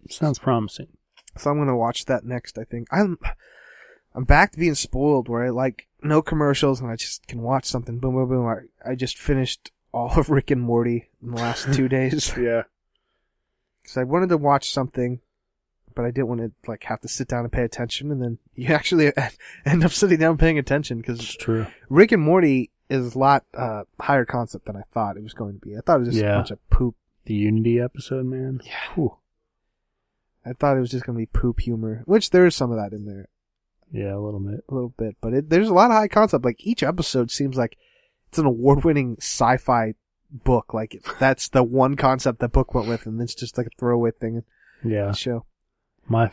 Sounds 0.09 0.38
promising. 0.38 0.88
So 1.36 1.51
I'm 1.51 1.59
gonna 1.59 1.76
watch 1.76 2.07
that 2.07 2.24
next. 2.24 2.57
I 2.59 2.64
think 2.64 2.88
I'm 2.91 3.18
I'm 4.14 4.24
back 4.24 4.53
to 4.53 4.59
being 4.59 4.74
spoiled 4.74 5.28
where 5.28 5.45
I 5.45 5.51
like 5.51 5.86
no 6.03 6.22
commercials 6.22 6.80
and 6.80 6.91
I 6.91 6.97
just 6.97 7.26
can 7.26 7.43
watch 7.43 7.66
something. 7.66 7.99
Boom, 7.99 8.14
boom, 8.14 8.28
boom. 8.28 8.47
I 8.47 8.91
I 8.91 8.95
just 8.95 9.18
finished 9.18 9.70
all 9.93 10.18
of 10.18 10.30
Rick 10.30 10.51
and 10.51 10.61
Morty 10.62 11.09
in 11.22 11.32
the 11.32 11.36
last 11.36 11.72
two 11.74 11.88
days. 11.97 12.32
Yeah. 12.36 12.62
because 13.82 13.97
I 13.97 14.05
wanted 14.05 14.28
to 14.30 14.36
watch 14.36 14.70
something 14.72 15.20
but 15.93 16.05
I 16.05 16.12
didn't 16.12 16.28
want 16.28 16.41
to 16.41 16.53
like 16.70 16.84
have 16.84 17.01
to 17.01 17.09
sit 17.09 17.26
down 17.26 17.41
and 17.45 17.53
pay 17.53 17.64
attention, 17.64 18.12
and 18.12 18.22
then 18.22 18.38
you 18.55 18.72
actually 18.72 19.12
end 19.66 19.84
up 19.84 19.91
sitting 19.91 20.18
down 20.18 20.38
paying 20.38 20.57
attention 20.59 21.01
It's 21.01 21.07
because 21.07 21.34
true. 21.36 21.66
Rick 21.88 22.12
and 22.12 22.22
Morty 22.22 22.70
is 22.88 23.14
a 23.14 23.18
lot 23.18 23.45
uh, 23.55 23.82
higher 24.01 24.24
concept 24.24 24.66
than 24.66 24.76
I 24.76 24.82
thought 24.95 25.16
it 25.16 25.22
was 25.24 25.34
going 25.34 25.55
to 25.55 25.66
be. 25.66 25.76
I 25.76 25.80
thought 25.80 25.97
it 25.97 26.07
was 26.07 26.09
just 26.11 26.22
Yeah. 26.22 26.34
a 26.34 26.36
bunch 26.38 26.53
of 26.53 26.70
poop. 26.70 26.95
The 27.24 27.34
Unity 27.34 27.80
episode, 27.80 28.24
man. 28.26 28.61
Yeah. 28.64 29.09
I 30.47 30.53
thought 30.53 30.76
it 30.76 30.80
was 30.80 30.91
just 30.91 31.05
going 31.05 31.16
to 31.16 31.20
be 31.20 31.26
poop 31.26 31.61
humor, 31.61 32.03
which 32.07 32.30
there 32.30 32.47
is 32.47 32.55
some 32.57 32.70
of 32.70 32.78
that 32.78 32.93
in 32.97 33.05
there 33.07 33.28
Yeah, 33.93 34.14
a 34.14 34.20
little 34.20 34.41
bit. 34.41 34.64
a 34.68 34.74
little 34.74 34.95
bit, 34.97 35.16
but 35.20 35.34
it, 35.34 35.51
there's 35.51 35.68
a 35.68 35.74
lot 35.74 35.91
of 35.91 35.97
high 35.97 36.09
concept. 36.09 36.45
Like 36.45 36.64
each 36.66 36.82
episode 36.84 37.30
seems 37.30 37.57
like 37.57 37.76
it's 38.31 38.39
an 38.39 38.47
award-winning 38.47 39.16
sci-fi 39.18 39.95
book. 40.31 40.72
Like 40.72 41.03
that's 41.18 41.49
the 41.49 41.62
one 41.62 41.97
concept 41.97 42.39
that 42.41 42.53
book 42.53 42.72
went 42.74 42.89
with, 42.89 43.05
and 43.07 43.20
it's 43.20 43.35
just 43.35 43.59
like 43.59 43.66
a 43.66 43.70
throwaway 43.78 44.12
thing 44.12 44.43
in 44.85 44.91
Yeah. 44.91 45.07
the 45.09 45.12
show. 45.14 45.45
My 46.09 46.31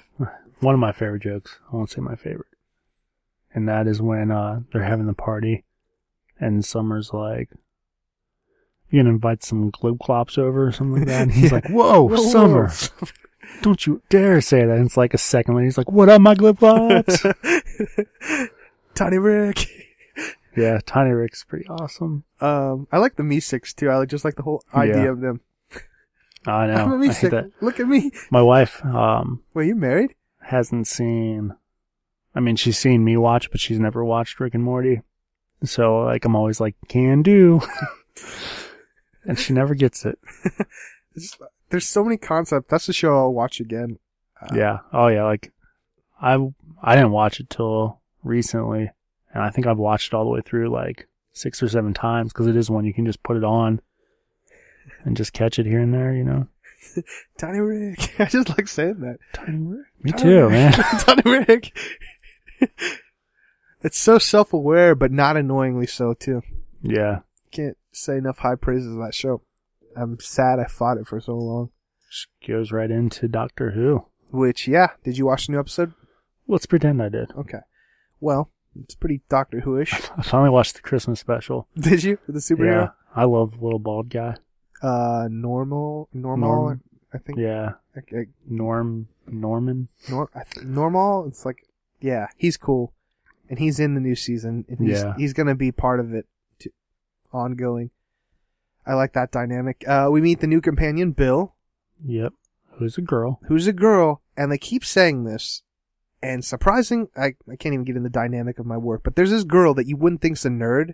one 0.59 0.73
of 0.73 0.79
my 0.79 0.91
favorite 0.91 1.23
jokes. 1.23 1.59
I 1.71 1.75
won't 1.75 1.89
say 1.91 2.01
my 2.01 2.15
favorite, 2.15 2.47
and 3.53 3.67
that 3.67 3.87
is 3.87 4.01
when 4.01 4.31
uh 4.31 4.61
they're 4.71 4.83
having 4.83 5.07
the 5.07 5.13
party, 5.13 5.65
and 6.39 6.63
Summer's 6.63 7.13
like, 7.13 7.49
"You 8.89 8.99
gonna 9.01 9.09
invite 9.15 9.43
some 9.43 9.69
glip 9.71 9.99
glops 9.99 10.37
over 10.37 10.67
or 10.67 10.71
something 10.71 10.99
like 10.99 11.07
that?" 11.07 11.21
And 11.23 11.31
he's 11.31 11.51
like, 11.57 11.67
"Whoa, 11.69 12.03
Whoa, 12.03 12.15
Summer, 12.31 12.71
don't 13.61 13.85
you 13.85 14.01
dare 14.09 14.39
say 14.41 14.65
that!" 14.65 14.77
And 14.77 14.85
it's 14.85 14.97
like 14.97 15.13
a 15.13 15.19
second 15.19 15.55
later, 15.55 15.65
he's 15.65 15.77
like, 15.77 15.91
"What 15.91 16.09
up, 16.09 16.21
my 16.21 16.33
glip 16.35 16.59
glops?" 16.59 17.23
Tiny 18.95 19.17
Rick. 19.19 19.67
Yeah, 20.57 20.79
Tiny 20.85 21.11
Rick's 21.11 21.43
pretty 21.43 21.67
awesome. 21.69 22.23
Um, 22.41 22.87
I 22.91 22.97
like 22.97 23.15
the 23.15 23.23
Meeseeks 23.23 23.73
too. 23.75 23.89
I 23.89 23.97
like 23.97 24.09
just 24.09 24.25
like 24.25 24.35
the 24.35 24.43
whole 24.43 24.63
idea 24.73 25.03
Yeah. 25.03 25.09
of 25.11 25.21
them. 25.21 25.41
I 26.45 26.65
know. 26.67 26.73
I'm 26.73 26.91
a 26.93 26.97
know. 26.97 27.03
I 27.03 27.07
hate 27.07 27.11
Meeseek. 27.11 27.31
that. 27.31 27.51
Look 27.61 27.79
at 27.79 27.87
me. 27.87 28.11
My 28.31 28.41
wife 28.41 28.83
um 28.85 29.43
Were 29.53 29.63
you 29.63 29.75
married? 29.75 30.15
hasn't 30.41 30.87
seen. 30.87 31.53
I 32.33 32.39
mean, 32.39 32.55
she's 32.55 32.77
seen 32.77 33.03
me 33.03 33.17
watch, 33.17 33.51
but 33.51 33.59
she's 33.59 33.79
never 33.79 34.03
watched 34.05 34.39
Rick 34.39 34.53
and 34.55 34.63
Morty. 34.63 35.01
So, 35.63 35.99
like, 36.03 36.23
I'm 36.23 36.35
always 36.35 36.59
like, 36.59 36.75
can 36.87 37.21
do. 37.23 37.61
and 39.25 39.37
she 39.39 39.53
never 39.53 39.73
gets 39.75 40.05
it. 40.05 40.19
Just- 41.17 41.41
there's 41.69 41.87
so 41.87 42.03
many 42.03 42.15
concepts. 42.15 42.67
That's 42.69 42.85
the 42.85 42.93
show 42.93 43.17
I'll 43.17 43.33
watch 43.33 43.59
again. 43.59 43.97
Uh, 44.41 44.55
Yeah. 44.55 44.77
Oh, 44.93 45.07
yeah. 45.07 45.23
Like, 45.23 45.51
I, 46.21 46.37
I 46.81 46.95
didn't 46.95 47.11
watch 47.11 47.39
it 47.41 47.49
till 47.49 47.99
recently. 48.23 48.91
And 49.33 49.43
I 49.43 49.49
think 49.49 49.67
I've 49.67 49.77
watched 49.77 50.13
it 50.13 50.15
all 50.15 50.23
the 50.23 50.29
way 50.31 50.41
through 50.41 50.69
like 50.69 51.07
six 51.33 51.61
or 51.61 51.67
seven 51.69 51.93
times 51.93 52.33
because 52.33 52.47
it 52.47 52.55
is 52.55 52.69
one 52.69 52.85
you 52.85 52.93
can 52.93 53.05
just 53.05 53.21
put 53.23 53.37
it 53.37 53.43
on 53.43 53.81
and 55.03 55.15
just 55.17 55.33
catch 55.33 55.59
it 55.59 55.65
here 55.65 55.79
and 55.79 55.93
there, 55.93 56.13
you 56.13 56.23
know? 56.23 56.47
Tiny 57.37 57.59
Rick. 57.59 58.15
I 58.19 58.25
just 58.25 58.49
like 58.49 58.67
saying 58.67 58.99
that. 59.01 59.17
Tiny 59.33 59.57
Rick. 59.57 59.85
Me 60.01 60.11
Tiny 60.11 60.23
too, 60.23 60.41
Rick. 60.43 60.49
man. 60.51 60.71
Tiny 60.99 61.21
Rick. 61.25 61.77
it's 63.81 63.97
so 63.97 64.17
self-aware, 64.17 64.95
but 64.95 65.11
not 65.11 65.37
annoyingly 65.37 65.87
so 65.87 66.13
too. 66.13 66.41
yeah. 66.81 67.19
Can't 67.51 67.77
say 67.91 68.17
enough 68.17 68.39
high 68.39 68.55
praises 68.55 68.91
of 68.93 68.99
that 68.99 69.13
show. 69.15 69.41
I'm 69.95 70.19
sad 70.19 70.59
I 70.59 70.65
fought 70.65 70.97
it 70.97 71.07
for 71.07 71.19
so 71.19 71.35
long. 71.37 71.69
Just 72.11 72.27
goes 72.47 72.71
right 72.71 72.91
into 72.91 73.27
Doctor 73.27 73.71
Who. 73.71 74.05
Which, 74.31 74.67
yeah, 74.67 74.89
did 75.03 75.17
you 75.17 75.25
watch 75.25 75.47
the 75.47 75.53
new 75.53 75.59
episode? 75.59 75.93
Let's 76.47 76.65
pretend 76.65 77.01
I 77.01 77.09
did. 77.09 77.31
Okay. 77.37 77.59
Well, 78.19 78.51
it's 78.83 78.95
pretty 78.95 79.21
Doctor 79.29 79.61
Who-ish. 79.61 79.93
I 80.17 80.21
finally 80.21 80.49
watched 80.49 80.75
the 80.75 80.81
Christmas 80.81 81.19
special. 81.19 81.67
Did 81.77 82.03
you? 82.03 82.17
The 82.27 82.39
superhero? 82.39 82.87
Yeah. 82.87 82.89
I 83.15 83.23
love 83.25 83.57
the 83.57 83.63
little 83.63 83.79
bald 83.79 84.09
guy. 84.09 84.35
Uh, 84.81 85.27
normal, 85.31 86.07
normal. 86.13 86.49
Norm. 86.49 86.81
I 87.13 87.17
think. 87.17 87.39
Yeah. 87.39 87.73
I, 87.95 87.99
I, 88.15 88.25
Norm, 88.47 89.07
Norman. 89.27 89.87
nor, 90.09 90.29
I 90.35 90.43
th- 90.43 90.65
normal. 90.65 91.25
It's 91.27 91.45
like, 91.45 91.65
yeah, 91.99 92.27
he's 92.37 92.57
cool, 92.57 92.93
and 93.49 93.57
he's 93.57 93.79
in 93.79 93.95
the 93.95 94.01
new 94.01 94.15
season, 94.15 94.65
and 94.69 94.77
he's 94.79 95.01
Yeah. 95.01 95.15
he's 95.17 95.33
gonna 95.33 95.55
be 95.55 95.71
part 95.71 95.99
of 95.99 96.13
it, 96.13 96.27
to, 96.59 96.69
ongoing. 97.31 97.89
I 98.85 98.93
like 98.93 99.13
that 99.13 99.31
dynamic. 99.31 99.83
Uh, 99.87 100.09
we 100.11 100.21
meet 100.21 100.39
the 100.41 100.47
new 100.47 100.61
companion, 100.61 101.11
Bill, 101.11 101.55
Yep. 102.05 102.33
Who's 102.77 102.97
a 102.97 103.01
girl? 103.01 103.39
who's 103.47 103.65
a 103.65 103.73
girl, 103.73 104.21
and 104.37 104.51
they 104.51 104.57
keep 104.59 104.85
saying 104.85 105.23
this. 105.23 105.63
And 106.21 106.43
surprising, 106.43 107.09
I, 107.15 107.35
I 107.51 107.55
can't 107.57 107.73
even 107.73 107.83
get 107.83 107.95
in 107.95 108.03
the 108.03 108.09
dynamic 108.09 108.57
of 108.59 108.65
my 108.65 108.77
work, 108.77 109.01
but 109.03 109.15
there's 109.15 109.29
this 109.31 109.43
girl 109.43 109.73
that 109.75 109.87
you 109.87 109.95
wouldn't 109.95 110.21
think's 110.21 110.45
a 110.45 110.49
nerd. 110.49 110.93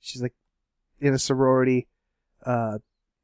She's 0.00 0.20
like 0.20 0.34
in 1.00 1.14
a 1.14 1.18
sorority, 1.18 1.88
uh, 2.44 2.78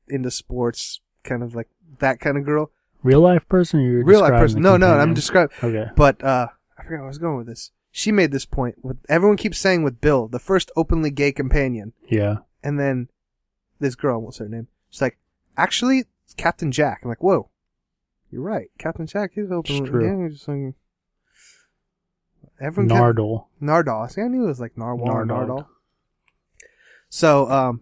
into 0.09 0.31
sports, 0.31 1.01
kind 1.23 1.43
of 1.43 1.55
like 1.55 1.69
that 1.99 2.19
kind 2.21 2.39
of 2.39 2.45
girl. 2.45 2.71
Real 3.03 3.21
life 3.21 3.47
person 3.49 3.81
or 3.81 3.83
you're 3.83 4.05
Real 4.05 4.21
life 4.21 4.31
person. 4.31 4.63
No, 4.63 4.77
no, 4.79 4.89
I'm 4.99 5.13
describing. 5.13 5.55
Okay. 5.63 5.91
But 5.95 6.25
uh, 6.25 6.49
I 6.79 6.83
forgot 6.83 6.97
where 6.99 7.05
I 7.05 7.09
was 7.09 7.19
going 7.19 7.37
with 7.37 7.47
this. 7.47 7.71
She 7.91 8.11
made 8.11 8.33
this 8.33 8.47
point. 8.47 8.77
With 8.83 8.97
everyone 9.11 9.37
keeps 9.37 9.59
saying 9.59 9.83
with 9.83 10.01
Bill, 10.01 10.27
the 10.27 10.39
first 10.39 10.71
openly 10.75 11.11
gay 11.11 11.31
companion, 11.31 11.93
Yeah. 12.09 12.39
and 12.63 12.81
then 12.81 13.09
this 13.79 13.95
girl, 13.95 14.21
what's 14.23 14.39
her 14.39 14.49
name? 14.49 14.69
She's 14.89 15.03
like, 15.03 15.19
actually, 15.59 16.05
it's 16.25 16.35
Captain 16.35 16.73
Jack. 16.73 17.01
I'm 17.03 17.11
like, 17.11 17.23
whoa, 17.23 17.51
you're 18.31 18.43
right. 18.43 18.71
Captain 18.79 19.07
Jack 19.07 19.33
is 19.37 19.53
openly 19.53 19.89
true. 19.89 20.29
gay. 20.29 20.75
Everyone 22.61 22.89
kept- 22.89 23.01
Nardole. 23.19 23.47
Nardole. 23.61 24.11
See, 24.11 24.21
I 24.23 24.29
knew 24.29 24.45
it 24.45 24.49
was 24.49 24.61
like 24.61 24.77
Narwhal 24.79 25.07
Nardole. 25.09 25.27
Nardole. 25.49 25.67
So, 27.09 27.51
um, 27.51 27.81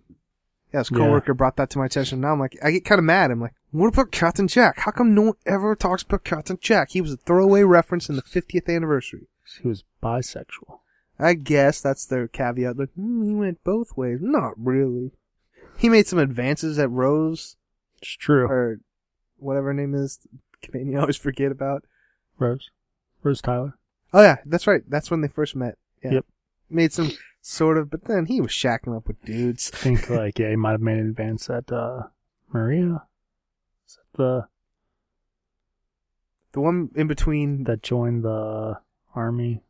yeah, 0.72 0.80
his 0.80 0.90
Yeah. 0.90 0.98
coworker 0.98 1.34
brought 1.34 1.56
that 1.56 1.70
to 1.70 1.78
my 1.78 1.86
attention. 1.86 2.20
Now 2.20 2.32
I'm 2.32 2.40
like, 2.40 2.56
I 2.62 2.70
get 2.70 2.84
kind 2.84 2.98
of 2.98 3.04
mad. 3.04 3.30
I'm 3.30 3.40
like, 3.40 3.54
what 3.70 3.88
about 3.88 4.10
Captain 4.12 4.48
Jack? 4.48 4.78
How 4.80 4.90
come 4.90 5.14
no 5.14 5.22
one 5.22 5.34
ever 5.46 5.74
talks 5.74 6.02
about 6.02 6.24
Captain 6.24 6.58
Jack? 6.60 6.90
He 6.90 7.00
was 7.00 7.12
a 7.12 7.16
throwaway 7.16 7.62
reference 7.62 8.08
in 8.08 8.16
the 8.16 8.22
50th 8.22 8.68
anniversary. 8.74 9.28
He 9.60 9.68
was 9.68 9.84
bisexual. 10.02 10.80
I 11.18 11.34
guess 11.34 11.80
that's 11.80 12.04
their 12.06 12.26
caveat. 12.28 12.76
Like, 12.78 12.90
hmm, 12.94 13.22
he 13.24 13.34
went 13.34 13.62
both 13.64 13.96
ways. 13.96 14.18
Not 14.20 14.52
really. 14.56 15.12
He 15.76 15.88
made 15.88 16.06
some 16.06 16.18
advances 16.18 16.78
at 16.78 16.90
Rose, 16.90 17.56
It's 17.98 18.10
true. 18.16 18.46
or 18.46 18.80
whatever 19.38 19.68
her 19.68 19.74
name 19.74 19.94
is. 19.94 20.20
Companion 20.62 20.96
I 20.96 21.00
always 21.02 21.16
forget 21.16 21.50
about. 21.52 21.84
Rose. 22.38 22.70
Rose 23.22 23.40
Tyler. 23.40 23.76
Oh 24.12 24.22
yeah, 24.22 24.36
that's 24.46 24.66
right. 24.66 24.82
That's 24.88 25.10
when 25.10 25.20
they 25.20 25.28
first 25.28 25.56
met. 25.56 25.78
Yeah. 26.04 26.12
Yep. 26.14 26.26
Made 26.70 26.92
some 26.92 27.12
sort 27.40 27.78
of, 27.78 27.90
but 27.90 28.04
then 28.04 28.26
he 28.26 28.40
was 28.40 28.50
shacking 28.50 28.96
up 28.96 29.06
with 29.08 29.22
dudes. 29.24 29.70
I 29.74 29.76
think 29.76 30.10
like 30.10 30.38
yeah, 30.38 30.50
he 30.50 30.56
might 30.56 30.72
have 30.72 30.80
made 30.80 30.98
an 30.98 31.08
advance 31.08 31.48
at 31.50 31.70
uh 31.72 32.04
Maria. 32.52 33.04
Is 33.86 33.96
that 33.98 34.16
the 34.18 34.46
The 36.52 36.60
one 36.60 36.90
in 36.94 37.06
between, 37.06 37.64
that 37.64 37.82
joined 37.82 38.24
the 38.24 38.78
army? 39.14 39.62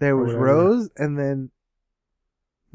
there 0.00 0.16
was. 0.16 0.32
Rose 0.34 0.90
and 0.96 1.18
then 1.18 1.50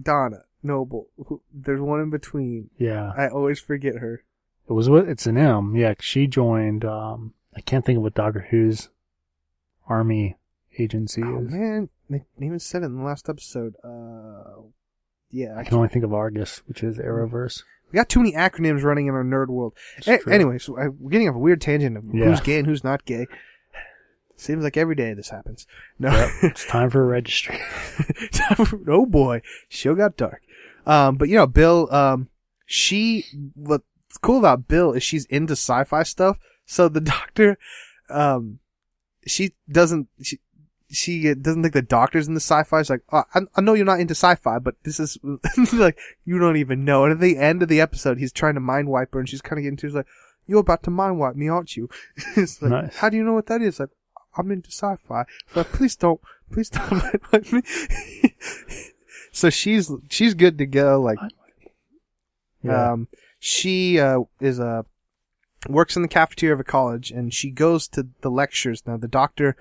Donna 0.02 0.44
Noble. 0.62 1.08
Who, 1.28 1.42
there's 1.54 1.80
one 1.82 2.00
in 2.02 2.10
between. 2.10 2.70
Yeah. 2.78 3.12
I 3.18 3.28
always 3.30 3.60
forget 3.60 3.96
her. 3.96 4.24
It 4.70 4.74
was 4.74 4.90
what 4.90 5.08
it's 5.10 5.26
an 5.26 5.38
M. 5.38 5.76
Yeah, 5.76 5.94
she 6.00 6.28
joined 6.28 6.84
um 6.86 7.34
I 7.56 7.62
can't 7.62 7.86
think 7.86 7.98
of 7.98 8.04
what 8.04 8.14
Doctor 8.16 8.48
Who's 8.50 8.90
army 9.88 10.38
agency 10.80 11.22
Oh 11.24 11.40
is. 11.46 11.52
man, 11.52 11.90
they 12.10 12.24
even 12.42 12.60
said 12.60 12.84
it 12.84 12.86
in 12.88 12.98
the 12.98 13.04
last 13.04 13.30
episode. 13.30 13.76
Uh, 13.84 14.62
yeah, 15.32 15.56
I 15.58 15.64
can 15.64 15.76
only 15.76 15.88
think 15.90 16.06
of 16.06 16.14
Argus, 16.14 16.62
which 16.68 16.84
is 16.84 16.98
Arrowverse. 16.98 17.64
We 17.92 17.98
got 17.98 18.10
too 18.10 18.20
many 18.20 18.34
acronyms 18.34 18.84
running 18.84 19.08
in 19.08 19.14
our 19.14 19.24
nerd 19.24 19.48
world. 19.48 19.74
A- 20.08 20.20
anyway, 20.30 20.58
so 20.58 20.78
I, 20.78 20.88
we're 20.88 21.10
getting 21.12 21.30
off 21.30 21.36
a 21.36 21.40
weird 21.40 21.62
tangent 21.62 21.96
of 21.98 22.06
Yeah. 22.14 22.26
who's 22.26 22.40
gay 22.42 22.58
and 22.58 22.68
who's 22.68 22.84
not 22.84 23.06
gay. 23.06 23.28
Seems 24.36 24.64
like 24.64 24.78
every 24.78 24.96
day 24.96 25.14
this 25.14 25.30
happens. 25.30 25.68
No, 26.00 26.10
it's 26.44 26.66
time 26.66 26.90
for 26.90 27.04
a 27.04 27.06
registry. 27.08 27.60
oh 28.88 29.06
boy, 29.06 29.42
show 29.70 29.96
got 29.96 30.18
dark. 30.18 30.42
Um, 30.86 31.16
but 31.16 31.30
you 31.30 31.36
know, 31.36 31.48
Bill, 31.48 31.88
um, 31.94 32.30
she, 32.66 33.26
what's 33.56 33.84
cool 34.22 34.40
about 34.40 34.68
Bill 34.68 34.92
is 34.94 35.04
she's 35.04 35.26
into 35.26 35.54
sci-fi 35.54 36.04
stuff. 36.04 36.38
So 36.66 36.90
the 36.90 37.00
doctor, 37.16 37.58
um, 38.10 38.60
she 39.26 39.54
doesn't, 39.72 40.08
she, 40.22 40.40
she 40.96 41.34
doesn't 41.34 41.62
think 41.64 41.74
the 41.74 41.82
doctor's 41.82 42.28
in 42.28 42.34
the 42.34 42.40
sci-fi. 42.40 42.82
She's 42.82 42.90
like, 42.90 43.02
oh, 43.12 43.24
I, 43.34 43.42
I 43.56 43.62
know 43.62 43.74
you're 43.74 43.86
not 43.86 44.00
into 44.00 44.14
sci-fi, 44.16 44.60
but 44.60 44.76
this 44.84 45.00
is 45.00 45.18
like, 45.74 45.98
you 46.26 46.40
don't 46.40 46.58
even 46.58 46.86
know. 46.86 47.04
And 47.04 47.12
at 47.14 47.20
the 47.20 47.38
end 47.38 47.62
of 47.64 47.70
the 47.70 47.82
episode, 47.82 48.18
he's 48.20 48.32
trying 48.32 48.54
to 48.56 48.60
mind 48.60 48.88
wipe 48.90 49.14
her 49.14 49.20
and 49.20 49.28
she's 49.28 49.42
kind 49.42 49.60
of 49.60 49.64
getting 49.64 49.78
to, 49.78 49.90
like, 49.90 50.08
you're 50.48 50.60
about 50.60 50.84
to 50.84 50.92
mind 50.92 51.20
wipe 51.20 51.36
me, 51.36 51.48
aren't 51.50 51.76
you? 51.76 51.90
it's 52.36 52.62
like, 52.62 52.72
Nice. 52.72 52.96
how 52.98 53.10
do 53.10 53.18
you 53.18 53.24
know 53.24 53.34
what 53.34 53.48
that 53.48 53.62
is? 53.62 53.80
Like, 53.80 53.90
I'm 54.38 54.52
into 54.52 54.72
sci-fi. 54.72 55.24
So 55.54 55.60
like, 55.60 55.72
please 55.72 55.96
don't, 55.96 56.20
please 56.52 56.70
don't 56.70 56.92
mind 56.92 57.20
wipe 57.32 57.52
me. 57.52 57.62
so 59.32 59.50
she's, 59.50 59.92
she's 60.10 60.34
good 60.34 60.58
to 60.58 60.66
go. 60.66 61.02
Like, 61.02 61.20
Yeah. 62.62 62.92
um, 62.94 63.08
she 63.40 64.00
uh, 64.00 64.22
is 64.40 64.60
a 64.60 64.86
works 65.70 65.96
in 65.96 66.02
the 66.02 66.08
cafeteria 66.10 66.54
of 66.54 66.60
a 66.60 66.64
college, 66.64 67.10
and 67.12 67.34
she 67.34 67.50
goes 67.50 67.88
to 67.90 68.08
the 68.22 68.30
lectures. 68.30 68.84
Now, 68.86 68.98
the 68.98 69.08
doctor, 69.08 69.56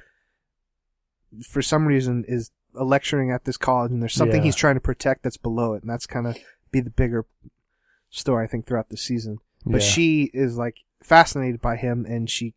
for 1.49 1.63
some 1.63 1.87
reason, 1.87 2.25
is 2.29 2.51
lecturing 2.75 3.31
at 3.31 3.45
this 3.45 3.57
college, 3.57 3.91
and 3.93 4.03
there's 4.03 4.15
something 4.15 4.41
Yeah. 4.43 4.47
he's 4.47 4.57
trying 4.57 4.75
to 4.77 4.81
protect 4.81 5.23
that's 5.23 5.37
below 5.37 5.75
it, 5.75 5.83
and 5.83 5.91
that's 5.91 6.07
kind 6.07 6.27
of 6.27 6.37
be 6.71 6.81
the 6.81 6.91
bigger 6.91 7.27
story 8.11 8.45
I 8.45 8.49
think 8.49 8.67
throughout 8.67 8.89
the 8.89 8.97
season. 8.97 9.39
But 9.65 9.83
Yeah. 9.83 9.89
she 9.89 10.31
is 10.35 10.57
like 10.57 10.79
fascinated 11.03 11.61
by 11.61 11.77
him, 11.77 12.05
and 12.07 12.29
she 12.31 12.55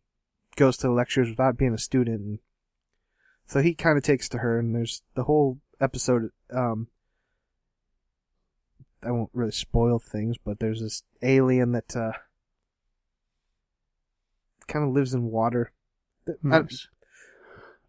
goes 0.56 0.76
to 0.78 0.86
the 0.88 0.92
lectures 0.92 1.28
without 1.28 1.56
being 1.56 1.74
a 1.74 1.78
student. 1.78 2.20
And 2.20 2.38
so 3.46 3.60
he 3.60 3.74
kind 3.74 3.96
of 3.98 4.04
takes 4.04 4.28
to 4.30 4.38
her, 4.38 4.58
and 4.58 4.74
there's 4.74 5.02
the 5.14 5.24
whole 5.24 5.60
episode. 5.80 6.30
Um, 6.50 6.88
I 9.02 9.10
won't 9.10 9.30
really 9.34 9.52
spoil 9.52 9.98
things, 9.98 10.36
but 10.38 10.58
there's 10.58 10.80
this 10.80 11.02
alien 11.22 11.72
that 11.72 11.94
uh, 11.94 12.12
kind 14.66 14.84
of 14.84 14.92
lives 14.92 15.14
in 15.14 15.24
water. 15.30 15.72
Nice. 16.42 16.88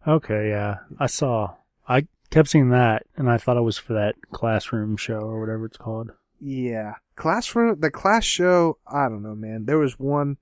Okay, 0.08 0.48
yeah. 0.48 0.78
I 0.98 1.06
saw. 1.06 1.54
I 1.86 2.06
kept 2.30 2.48
seeing 2.48 2.70
that, 2.70 3.04
and 3.16 3.30
I 3.30 3.36
thought 3.38 3.56
it 3.58 3.62
was 3.62 3.78
for 3.78 3.92
that 3.92 4.14
classroom 4.32 4.96
show 4.96 5.18
or 5.20 5.38
whatever 5.40 5.66
it's 5.66 5.76
called. 5.76 6.12
Yeah. 6.40 6.94
Classroom, 7.14 7.80
the 7.80 7.90
class 7.90 8.24
show, 8.24 8.78
I 8.86 9.08
don't 9.08 9.22
know, 9.22 9.34
man. 9.34 9.66
There 9.66 9.78
was 9.78 9.98
one 9.98 10.38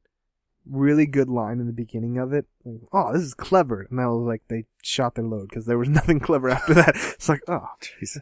really 0.65 1.07
good 1.07 1.29
line 1.29 1.59
in 1.61 1.67
the 1.67 1.73
beginning 1.73 2.19
of 2.19 2.33
it. 2.33 2.47
Like, 2.65 2.81
oh, 2.93 3.13
this 3.13 3.23
is 3.23 3.35
clever. 3.35 3.87
And 3.91 4.01
I 4.01 4.07
was 4.07 4.27
like, 4.27 4.43
they 4.49 4.65
shot 4.83 5.15
their 5.15 5.25
load 5.25 5.49
because 5.49 5.67
there 5.67 5.79
was 5.79 5.89
nothing 6.01 6.21
clever 6.21 6.51
after 6.51 6.75
that. 6.75 6.95
It's 6.95 7.29
like, 7.29 7.43
oh, 7.49 7.67
jeez. 7.81 8.21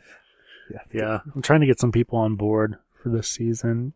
Yeah. 0.71 0.79
Yeah, 0.93 1.19
I'm 1.35 1.43
trying 1.43 1.61
to 1.61 1.67
get 1.67 1.79
some 1.81 1.93
people 1.93 2.19
on 2.19 2.37
board 2.37 2.77
for 3.03 3.11
this 3.11 3.29
season. 3.29 3.93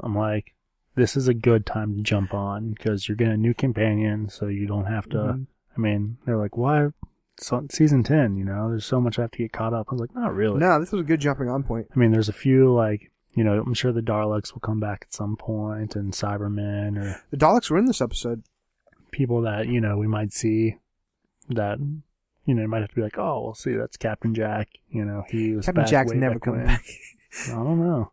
I'm 0.00 0.16
like, 0.16 0.54
this 0.94 1.16
is 1.16 1.26
a 1.26 1.34
good 1.34 1.66
time 1.66 1.96
to 1.96 2.02
jump 2.02 2.32
on 2.32 2.70
because 2.70 3.08
you're 3.08 3.16
getting 3.16 3.34
a 3.34 3.38
new 3.38 3.54
companion, 3.54 4.28
so 4.28 4.46
you 4.46 4.66
don't 4.66 4.84
have 4.84 5.08
to. 5.08 5.16
Mhm. 5.16 5.46
I 5.76 5.80
mean, 5.80 6.18
they're 6.24 6.36
like, 6.36 6.56
why? 6.56 6.88
So, 7.40 7.66
season 7.70 8.04
10, 8.04 8.36
you 8.36 8.44
know, 8.44 8.68
there's 8.68 8.84
so 8.86 9.00
much 9.00 9.18
I 9.18 9.22
have 9.22 9.32
to 9.32 9.38
get 9.38 9.52
caught 9.52 9.74
up. 9.74 9.88
I 9.90 9.94
was 9.94 10.00
like, 10.00 10.14
not 10.14 10.34
really. 10.34 10.60
No, 10.60 10.78
this 10.78 10.92
was 10.92 11.00
a 11.00 11.04
good 11.04 11.20
jumping 11.20 11.48
on 11.48 11.64
point. 11.64 11.88
I 11.94 11.98
mean, 11.98 12.12
there's 12.12 12.28
a 12.28 12.32
few, 12.32 12.72
like, 12.72 13.10
you 13.34 13.42
know, 13.42 13.60
I'm 13.60 13.74
sure 13.74 13.92
the 13.92 14.00
Daleks 14.00 14.52
will 14.54 14.60
come 14.60 14.78
back 14.78 15.00
at 15.08 15.12
some 15.12 15.36
point 15.36 15.96
and 15.96 16.12
Cybermen 16.12 16.96
or 17.02 17.20
The 17.30 17.36
Daleks 17.36 17.70
were 17.70 17.78
in 17.78 17.86
this 17.86 18.00
episode. 18.00 18.44
people 19.10 19.42
that, 19.42 19.66
you 19.66 19.80
know, 19.80 19.96
we 19.96 20.06
might 20.06 20.32
see 20.32 20.76
that, 21.48 21.78
you 22.46 22.54
know, 22.54 22.66
might 22.68 22.82
have 22.82 22.90
to 22.90 22.94
be 22.94 23.02
like, 23.02 23.18
oh, 23.18 23.42
we'll 23.42 23.54
see, 23.54 23.72
that's 23.74 23.96
Captain 23.96 24.32
Jack. 24.34 24.68
You 24.88 25.04
know, 25.04 25.24
he 25.28 25.54
was 25.56 25.66
Captain 25.66 25.82
back 25.82 25.90
Jack's 25.90 26.12
way 26.12 26.18
never 26.18 26.38
coming 26.38 26.60
when. 26.60 26.68
back. 26.68 26.84
I 27.48 27.52
don't 27.54 27.80
know. 27.80 28.12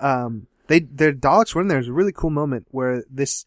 um, 0.00 0.46
they 0.68 0.80
their 0.80 1.12
Daleks 1.12 1.54
were 1.54 1.60
in 1.60 1.68
there. 1.68 1.76
There's 1.76 1.88
a 1.88 1.92
really 1.92 2.12
cool 2.12 2.30
moment 2.30 2.66
where 2.70 3.04
this 3.10 3.44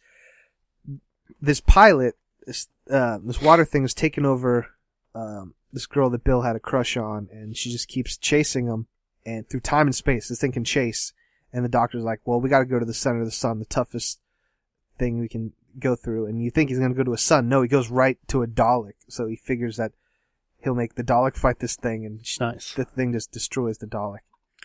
this 1.42 1.60
pilot, 1.62 2.16
this 2.48 2.68
uh, 2.90 3.20
this 3.24 3.42
water 3.42 3.66
thing 3.66 3.84
is 3.84 3.94
taking 3.94 4.26
over 4.26 4.68
um, 5.14 5.54
this 5.72 5.86
girl 5.86 6.10
that 6.10 6.24
Bill 6.24 6.42
had 6.42 6.56
a 6.56 6.60
crush 6.60 6.98
on, 6.98 7.28
and 7.32 7.56
she 7.56 7.70
just 7.70 7.88
keeps 7.88 8.18
chasing 8.18 8.66
him, 8.66 8.88
and 9.26 9.48
through 9.48 9.60
time 9.60 9.86
and 9.88 9.96
space, 9.96 10.30
this 10.30 10.40
thing 10.40 10.54
can 10.54 10.64
chase. 10.64 11.14
And 11.54 11.64
the 11.64 11.70
doctor's 11.70 12.04
like, 12.04 12.22
"Well, 12.26 12.42
we 12.42 12.50
got 12.50 12.60
to 12.60 12.66
go 12.66 12.80
to 12.80 12.86
the 12.86 12.94
center 12.94 13.20
of 13.20 13.26
the 13.28 13.32
sun, 13.32 13.60
the 13.60 13.66
toughest 13.66 14.20
thing 14.98 15.20
we 15.20 15.28
can 15.30 15.54
go 15.80 15.96
through." 15.96 16.26
And 16.26 16.42
you 16.42 16.50
think 16.50 16.70
he's 16.70 16.80
going 16.80 16.92
to 16.92 16.98
go 16.98 17.04
to 17.04 17.14
a 17.14 17.18
sun? 17.18 17.48
No, 17.50 17.62
he 17.62 17.68
goes 17.68 17.90
right 17.90 18.18
to 18.30 18.42
a 18.42 18.48
Dalek. 18.48 18.94
So 19.10 19.28
he 19.28 19.36
figures 19.36 19.78
that 19.78 19.92
he'll 20.64 20.76
make 20.76 20.96
the 20.96 21.04
Dalek 21.04 21.36
fight 21.36 21.60
this 21.60 21.76
thing, 21.76 22.06
and 22.06 22.22
Nice. 22.40 22.74
the 22.74 22.86
thing 22.86 23.14
just 23.14 23.32
destroys 23.32 23.78
the 23.78 23.88
Dalek. 23.88 24.20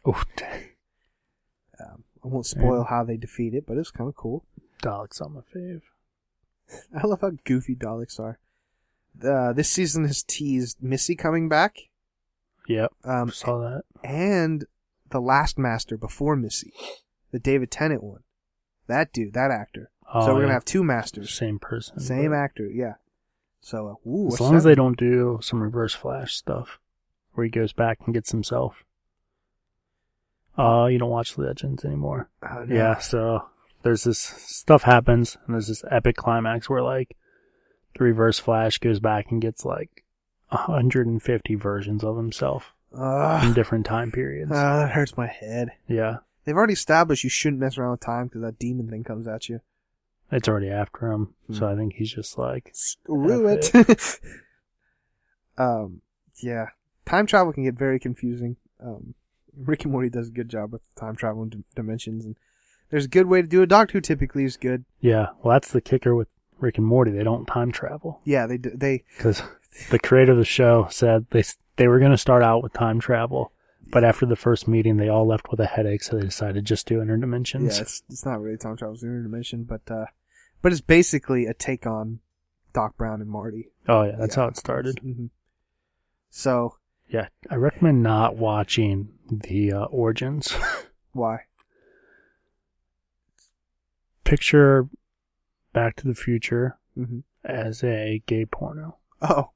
Oh, 0.05 0.23
dang. 0.37 0.69
Um, 1.81 2.05
I 2.25 2.29
won't 2.29 2.47
spoil 2.47 2.85
how 2.85 3.05
they 3.05 3.17
defeat 3.17 3.55
it, 3.55 3.65
but 3.67 3.77
it's 3.77 3.91
kind 3.91 4.09
of 4.09 4.17
cool. 4.17 4.45
Daleks 4.83 5.21
on 5.21 5.35
my 5.35 5.41
fave. 5.55 5.83
I 7.03 7.07
love 7.07 7.21
how 7.21 7.33
goofy 7.45 7.75
Daleks 7.77 8.19
are. 8.21 8.39
Uh, 9.23 9.53
this 9.53 9.69
season 9.71 10.07
has 10.07 10.23
teased 10.23 10.83
Missy 10.83 11.15
coming 11.15 11.49
back, 11.49 11.77
Yep, 12.67 12.93
um, 13.05 13.31
saw 13.31 13.59
that. 13.59 13.83
and 14.03 14.65
the 15.11 15.21
Last 15.21 15.59
Master 15.59 15.97
before 15.99 16.35
Missy, 16.37 16.73
the 17.31 17.39
David 17.39 17.71
Tennant 17.71 18.03
one. 18.03 18.23
That 18.87 19.13
dude, 19.13 19.35
that 19.35 19.51
actor. 19.51 19.91
Oh, 20.15 20.23
so 20.27 20.33
we're 20.35 20.41
yeah. 20.41 20.45
gonna 20.45 20.55
have 20.55 20.65
two 20.65 20.83
masters, 20.83 21.31
same 21.33 21.59
person. 21.59 22.01
same 22.01 22.31
but- 22.31 22.37
actor, 22.37 22.67
yeah. 22.67 22.95
So, 23.61 23.87
uh, 24.05 24.09
ooh, 24.09 24.27
As 24.29 24.41
long 24.41 24.57
as 24.57 24.65
they 24.65 24.75
don't 24.75 24.99
do 24.99 25.39
some 25.41 25.63
reverse 25.63 25.95
flash 25.95 26.35
stuff 26.35 26.81
where 27.35 27.45
he 27.45 27.51
goes 27.51 27.73
back 27.73 27.99
and 28.05 28.13
gets 28.13 28.33
himself. 28.33 28.83
Uh, 30.59 30.87
you 30.91 30.99
don't 30.99 31.11
watch 31.11 31.39
Legends 31.39 31.85
anymore. 31.85 32.29
Oh, 32.43 32.65
no. 32.65 32.75
Yeah, 32.75 32.99
so 32.99 33.45
there's 33.83 34.05
this 34.05 34.19
stuff 34.19 34.83
happens 34.83 35.37
and 35.47 35.55
there's 35.55 35.69
this 35.69 35.85
epic 35.91 36.17
climax 36.17 36.69
where 36.71 36.83
like 36.83 37.17
the 37.99 38.05
reverse 38.05 38.39
flash 38.39 38.79
goes 38.79 39.01
back 39.01 39.31
and 39.31 39.43
gets 39.43 39.65
like 39.65 40.05
150 40.49 41.55
versions 41.57 42.05
of 42.05 42.17
himself 42.17 42.73
in 42.93 43.53
different 43.55 43.87
time 43.87 44.13
periods. 44.13 44.51
Ah, 44.55 44.81
that 44.83 44.91
hurts 44.93 45.17
my 45.17 45.27
head. 45.27 45.71
yeah, 45.89 46.19
They've 46.45 46.57
already 46.57 46.73
established 46.75 47.25
you 47.25 47.31
shouldn't 47.31 47.61
mess 47.61 47.79
around 47.79 47.93
with 47.93 48.01
time 48.01 48.27
because 48.27 48.43
that 48.43 48.59
demon 48.59 48.89
thing 48.89 49.05
comes 49.05 49.27
at 49.29 49.49
you. 49.49 49.61
it's 50.31 50.49
already 50.49 50.69
after 50.71 51.11
him. 51.11 51.35
So 51.53 51.67
Hmm. 51.67 51.73
I 51.73 51.77
think 51.77 51.95
he's 51.95 52.13
just 52.13 52.37
like, 52.39 52.71
Screw 52.75 53.49
F 53.49 53.75
it. 53.75 54.21
um, 55.59 56.01
yeah, 56.43 56.67
time 57.07 57.27
travel 57.27 57.53
can 57.53 57.65
get 57.65 57.75
very 57.75 57.99
confusing. 57.99 58.57
Um, 58.83 59.15
Rick 59.57 59.85
and 59.85 59.93
Morty 59.93 60.09
does 60.09 60.29
a 60.29 60.33
good 60.33 60.49
job 60.49 60.73
with 60.73 60.83
time 60.97 61.15
travel 61.17 61.43
and 61.43 61.51
dim- 61.51 61.65
dimensions, 61.75 62.25
and 62.25 62.37
there's 62.93 63.07
a 63.07 63.09
good 63.09 63.27
way 63.27 63.43
to 63.43 63.49
do 63.49 63.63
it. 63.63 63.67
Doctor 63.67 63.95
Who 63.95 64.01
typically 64.01 64.45
is 64.45 64.57
good. 64.57 64.85
yeah, 65.01 65.31
well, 65.43 65.55
that's 65.55 65.73
the 65.73 65.81
kicker 65.81 66.15
with 66.15 66.29
Rick 66.61 66.79
and 66.79 66.87
Morty. 66.87 67.11
They 67.11 67.25
don't 67.25 67.47
time 67.47 67.73
travel. 67.73 68.21
Yeah, 68.25 68.47
they 68.47 68.59
do, 68.59 68.71
they 68.73 69.03
because 69.17 69.43
the 69.91 69.99
creator 69.99 70.31
of 70.33 70.39
the 70.39 70.45
show 70.45 70.87
said 70.91 71.27
they 71.31 71.43
they 71.77 71.89
were 71.89 71.99
going 71.99 72.13
to 72.13 72.19
start 72.19 72.45
out 72.45 72.63
with 72.63 72.73
time 72.75 73.01
travel, 73.01 73.51
but 73.91 74.05
after 74.05 74.27
the 74.27 74.37
first 74.37 74.69
meeting, 74.69 74.97
they 74.99 75.09
all 75.09 75.27
left 75.27 75.51
with 75.51 75.59
a 75.59 75.67
headache, 75.67 76.05
so 76.05 76.17
they 76.17 76.23
decided 76.27 76.55
to 76.55 76.63
just 76.63 76.87
do 76.87 77.01
interdimensions. 77.01 77.75
yeah, 77.75 77.81
it's 77.83 78.03
it's 78.09 78.25
not 78.25 78.41
really 78.41 78.57
time 78.59 78.77
travel, 78.77 78.95
it's 78.95 79.03
interdimension, 79.03 79.67
but 79.67 79.81
uh, 79.91 80.05
but 80.61 80.71
it's 80.71 80.81
basically 80.81 81.47
a 81.47 81.55
take 81.55 81.87
on 81.87 82.21
Doc 82.75 82.97
Brown 82.97 83.21
and 83.21 83.29
Marty. 83.31 83.71
Oh 83.89 84.03
yeah, 84.05 84.17
that's 84.19 84.37
Yeah. 84.37 84.43
how 84.45 84.49
it 84.51 84.57
started. 84.57 84.99
hmm 85.01 85.27
So 86.31 86.77
Yeah, 87.09 87.29
I 87.51 87.57
recommend 87.57 88.03
not 88.03 88.37
watching 88.37 89.09
the 89.31 89.73
uh, 89.73 89.85
origins. 89.87 90.55
why? 91.13 91.41
Picture 94.25 94.89
Back 95.73 95.97
to 95.97 96.07
the 96.07 96.15
Future 96.15 96.79
hmm 96.95 97.21
as 97.45 97.83
a 97.83 98.23
gay 98.27 98.45
porno. 98.47 98.99
Oh, 99.21 99.51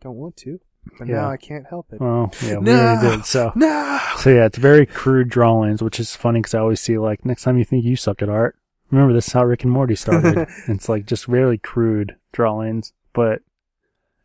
don't 0.00 0.16
want 0.16 0.36
to, 0.38 0.58
but 0.98 1.06
Yeah. 1.06 1.16
now 1.22 1.30
I 1.30 1.36
can't 1.36 1.66
help 1.68 1.92
it. 1.92 2.00
Well, 2.00 2.32
yeah, 2.42 2.58
we 2.58 2.64
No. 2.64 2.80
already 2.80 3.00
did. 3.16 3.24
So, 3.24 3.52
No. 3.54 4.00
so 4.16 4.30
yeah, 4.30 4.46
it's 4.46 4.58
very 4.58 4.84
crude 4.86 5.28
drawings, 5.28 5.82
which 5.82 6.00
is 6.00 6.16
funny 6.16 6.40
because 6.40 6.54
I 6.54 6.58
always 6.58 6.80
see 6.80 6.98
like 6.98 7.24
next 7.24 7.42
time 7.44 7.58
you 7.58 7.64
think 7.64 7.84
you 7.84 7.94
suck 7.96 8.22
at 8.22 8.28
art, 8.28 8.56
remember 8.90 9.12
this 9.14 9.28
is 9.28 9.32
how 9.32 9.44
Rick 9.44 9.62
and 9.62 9.72
Morty 9.72 9.94
started. 9.94 10.48
It's 10.68 10.88
like 10.88 11.06
just 11.06 11.28
really 11.28 11.58
crude 11.58 12.16
drawings, 12.32 12.92
but 13.12 13.42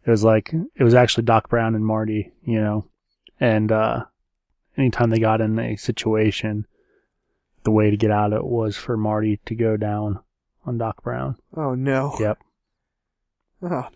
it 0.06 0.10
was 0.10 0.24
like 0.24 0.52
it 0.76 0.84
was 0.84 0.96
actually 0.96 1.26
Doc 1.26 1.50
Brown 1.50 1.76
and 1.76 1.86
Marty, 1.86 2.32
you 2.44 2.60
know, 2.60 2.86
and 3.40 3.72
uh 3.72 4.06
anytime 4.78 5.12
they 5.12 5.20
got 5.20 5.40
in 5.42 5.60
a 5.60 5.76
situation, 5.76 6.66
the 7.64 7.72
way 7.72 7.90
to 7.92 7.98
get 7.98 8.12
out 8.12 8.34
of 8.34 8.40
it 8.40 8.46
was 8.46 8.76
for 8.78 8.96
Marty 8.98 9.40
to 9.46 9.56
go 9.56 9.78
down 9.78 10.20
on 10.66 10.78
Doc 10.78 11.04
Brown. 11.04 11.36
Oh 11.56 11.76
no. 11.76 12.16
Yep, 12.20 12.38
Oh, 13.62 13.88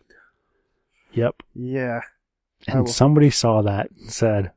yep. 1.12 1.36
yeah. 1.56 2.02
And 2.68 2.90
somebody 2.90 3.30
saw 3.30 3.62
that 3.62 3.90
and 3.92 4.12
said, 4.12 4.52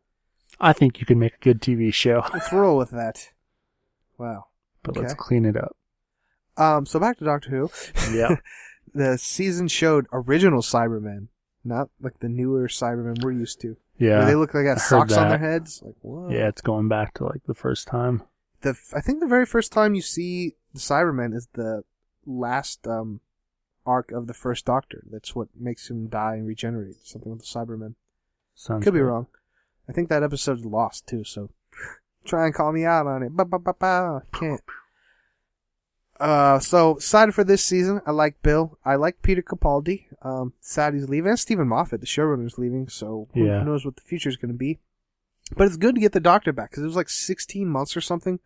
"I 0.61 0.73
think 0.73 1.01
you 1.01 1.07
could 1.07 1.17
make 1.17 1.35
a 1.35 1.45
good 1.45 1.61
TV 1.61 1.93
show, 1.93 2.25
Let's 2.33 2.53
roll 2.53 2.77
with 2.77 2.91
that. 2.91 3.31
Wow. 4.19 4.47
but 4.83 4.97
let's 4.97 5.15
clean 5.15 5.45
it 5.45 5.57
up." 5.57 5.77
Um, 6.57 6.87
so 6.87 6.99
back 6.99 7.19
to 7.19 7.25
Doctor 7.25 7.51
Who. 7.51 7.71
Yeah, 8.17 8.37
The 8.95 9.19
season 9.19 9.69
showed 9.69 10.07
original 10.13 10.63
Cybermen, 10.63 11.29
not 11.65 11.91
like 12.01 12.19
the 12.21 12.29
newer 12.31 12.67
Cybermen 12.69 13.23
we're 13.23 13.33
used 13.33 13.61
to. 13.63 13.77
Where 13.99 14.25
they 14.27 14.35
look 14.35 14.55
like 14.55 14.63
they 14.65 14.69
got 14.69 14.79
socks 14.81 15.15
on 15.15 15.29
their 15.29 15.39
heads. 15.39 15.83
Like 15.85 15.95
what? 16.03 16.31
yeah. 16.31 16.49
It's 16.49 16.61
going 16.63 16.89
back 16.89 17.15
to 17.15 17.25
like 17.25 17.43
the 17.47 17.55
first 17.55 17.89
time. 17.89 18.23
The 18.67 18.77
I 18.97 19.01
think 19.01 19.21
the 19.21 19.29
very 19.29 19.47
first 19.47 19.71
time 19.71 19.95
you 19.95 20.03
see 20.03 20.57
the 20.75 20.81
Cybermen 20.81 21.33
is 21.33 21.47
the 21.53 21.85
last 22.27 22.85
um 22.89 23.21
arc 23.87 24.11
of 24.11 24.27
the 24.27 24.35
first 24.35 24.65
Doctor. 24.65 25.05
That's 25.09 25.37
what 25.37 25.49
makes 25.57 25.89
him 25.89 26.09
die 26.09 26.35
and 26.35 26.49
regenerate. 26.49 26.97
Something 27.05 27.31
with 27.31 27.43
the 27.43 27.47
Cybermen. 27.47 27.95
Sounds 28.57 28.83
Could 28.83 28.95
be 28.95 29.01
wrong. 29.01 29.29
I 29.89 29.93
think 29.93 30.09
that 30.09 30.25
episode's 30.25 30.65
lost 30.65 31.07
too, 31.07 31.23
so 31.23 31.51
try 32.25 32.47
and 32.47 32.53
call 32.55 32.73
me 32.73 32.85
out 32.85 33.07
on 33.07 33.23
it. 33.23 33.37
Ba 33.37 33.45
ba 33.45 33.61
ba 33.61 33.73
ba. 33.79 34.23
Can't. 34.33 34.61
Uh, 36.19 36.59
so 36.59 36.97
excited 36.97 37.37
for 37.37 37.45
this 37.45 37.63
season. 37.63 38.01
I 38.05 38.11
like 38.11 38.43
Bill. 38.43 38.79
I 38.85 38.97
like 38.97 39.23
Peter 39.23 39.43
Capaldi. 39.43 40.07
Um, 40.23 40.55
sad 40.61 40.95
he's 40.95 41.09
leaving. 41.09 41.29
And 41.29 41.39
Steven 41.39 41.69
Moffat, 41.69 42.01
the 42.01 42.07
showrunner's 42.07 42.59
leaving. 42.59 42.89
So 42.89 43.29
who 43.33 43.45
Yeah. 43.47 43.63
knows 43.63 43.85
what 43.85 43.95
the 43.95 44.03
future 44.03 44.31
is 44.31 44.37
going 44.37 44.51
to 44.53 44.59
be. 44.59 44.81
But 45.57 45.69
it's 45.69 45.77
good 45.77 45.95
to 45.95 46.01
get 46.01 46.11
the 46.13 46.19
Doctor 46.19 46.53
back 46.53 46.71
because 46.71 46.83
it 46.83 46.87
was 46.87 46.97
like 46.97 47.11
16 47.11 47.69
months 47.69 47.97
or 47.97 48.01
something 48.01 48.41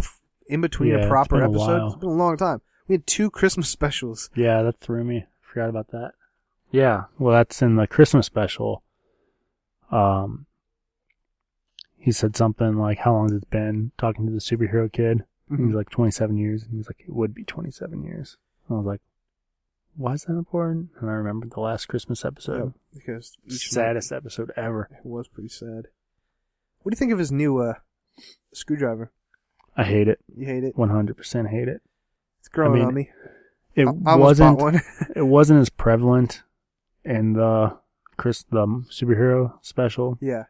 bef- 0.00 0.20
in 0.46 0.60
between 0.60 0.90
Yeah, 0.90 1.06
a 1.06 1.08
proper 1.08 1.40
a 1.40 1.44
episode. 1.48 1.58
while. 1.58 1.86
It's 1.88 1.96
been 1.96 2.08
a 2.08 2.12
long 2.12 2.36
time. 2.36 2.60
We 2.88 2.94
had 2.94 3.06
two 3.06 3.30
Christmas 3.30 3.68
specials. 3.68 4.30
Yeah, 4.36 4.62
that 4.62 4.78
threw 4.78 5.02
me. 5.04 5.26
Forgot 5.40 5.68
about 5.70 5.88
that. 5.88 6.12
Yeah, 6.70 7.04
well, 7.18 7.34
that's 7.34 7.62
in 7.62 7.76
the 7.76 7.86
Christmas 7.86 8.26
special. 8.26 8.82
Um, 9.90 10.46
he 11.96 12.12
said 12.12 12.36
something 12.36 12.76
like, 12.76 12.98
"How 12.98 13.12
long 13.12 13.24
has 13.30 13.42
it 13.42 13.50
been?" 13.50 13.92
Talking 13.98 14.26
to 14.26 14.32
the 14.32 14.38
superhero 14.38 14.90
kid. 14.92 15.24
He 15.48 15.54
Mm-hmm. 15.54 15.66
was 15.68 15.74
like, 15.76 15.90
"27 15.90 16.36
years." 16.36 16.62
And 16.62 16.72
he 16.72 16.76
was 16.78 16.88
like, 16.88 17.00
"It 17.06 17.12
would 17.14 17.34
be 17.34 17.44
27 17.44 18.02
years." 18.02 18.36
I 18.68 18.74
was 18.74 18.84
like, 18.86 19.00
why 19.96 20.12
is 20.12 20.24
that 20.24 20.34
important? 20.36 20.90
And 21.00 21.08
I 21.08 21.14
remembered 21.14 21.52
the 21.52 21.60
last 21.60 21.86
Christmas 21.86 22.24
episode. 22.24 22.74
because 22.92 23.36
each 23.46 23.70
Saddest 23.70 24.12
episode 24.12 24.50
ever. 24.56 24.88
It 24.92 25.06
was 25.06 25.26
pretty 25.28 25.48
sad. 25.48 25.86
What 26.82 26.90
do 26.90 26.96
you 26.96 26.98
think 26.98 27.12
of 27.12 27.18
his 27.18 27.32
new 27.32 27.58
uh, 27.58 27.74
screwdriver? 28.52 29.10
I 29.76 29.84
hate 29.84 30.08
it. 30.08 30.20
You 30.36 30.46
hate 30.46 30.64
it? 30.64 30.76
100% 30.76 31.48
hate 31.48 31.68
it. 31.68 31.82
It's 32.40 32.48
growing 32.48 32.78
mean, 32.78 32.84
on 32.84 32.94
me. 32.94 33.10
It 33.74 33.86
I 33.86 33.90
I 33.90 33.92
bought 33.92 34.18
wasn't 34.18 34.58
one. 34.58 34.80
it 35.16 35.26
wasn't 35.26 35.60
as 35.60 35.68
prevalent 35.68 36.42
in 37.04 37.34
the 37.34 37.76
Chris 38.16 38.44
the 38.44 38.66
superhero 38.90 39.52
special. 39.62 40.18
yeah. 40.20 40.44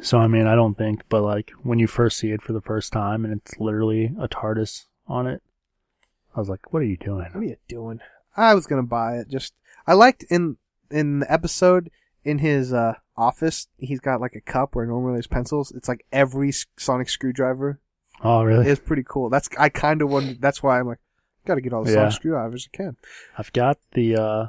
So 0.00 0.18
I 0.18 0.28
mean, 0.28 0.46
I 0.46 0.54
don't 0.54 0.78
think, 0.78 1.02
but 1.08 1.22
like 1.22 1.50
when 1.62 1.78
you 1.78 1.86
first 1.88 2.18
see 2.18 2.30
it 2.30 2.40
for 2.40 2.52
the 2.52 2.60
first 2.60 2.92
time 2.92 3.24
and 3.24 3.34
it's 3.34 3.58
literally 3.58 4.12
a 4.18 4.28
TARDIS 4.28 4.84
on 5.08 5.26
it, 5.26 5.42
I 6.36 6.40
was 6.40 6.48
like, 6.48 6.72
"What 6.72 6.82
are 6.82 6.86
you 6.86 6.96
doing?" 6.96 7.26
What 7.32 7.42
are 7.42 7.44
you 7.44 7.56
doing? 7.66 8.00
I 8.36 8.54
was 8.54 8.66
gonna 8.66 8.84
buy 8.84 9.16
it. 9.16 9.28
Just 9.28 9.54
I 9.86 9.94
liked 9.94 10.24
in 10.30 10.56
in 10.90 11.18
the 11.18 11.32
episode 11.32 11.90
in 12.24 12.38
his 12.38 12.72
uh, 12.72 12.94
office. 13.16 13.66
He's 13.76 14.00
got 14.00 14.20
like 14.20 14.36
a 14.36 14.40
cup 14.40 14.74
where 14.74 14.86
normally 14.86 15.14
there's 15.14 15.26
pencils. 15.26 15.72
It's 15.72 15.88
like 15.88 16.06
every 16.12 16.52
sonic 16.76 17.08
screwdriver. 17.08 17.80
Oh, 18.22 18.42
really? 18.44 18.66
It's 18.68 18.80
pretty 18.80 19.04
cool. 19.06 19.30
That's 19.30 19.48
I 19.58 19.68
kind 19.68 20.02
of 20.02 20.10
wanted. 20.10 20.40
That's 20.40 20.62
why 20.62 20.80
I'm 20.80 20.86
like, 20.88 20.98
got 21.46 21.54
to 21.56 21.60
get 21.60 21.72
all 21.72 21.84
the 21.84 21.92
Yeah. 21.92 22.08
screwdrivers 22.08 22.68
I 22.72 22.76
can. 22.76 22.96
I've 23.36 23.52
got 23.52 23.78
the 23.92 24.16
uh, 24.16 24.46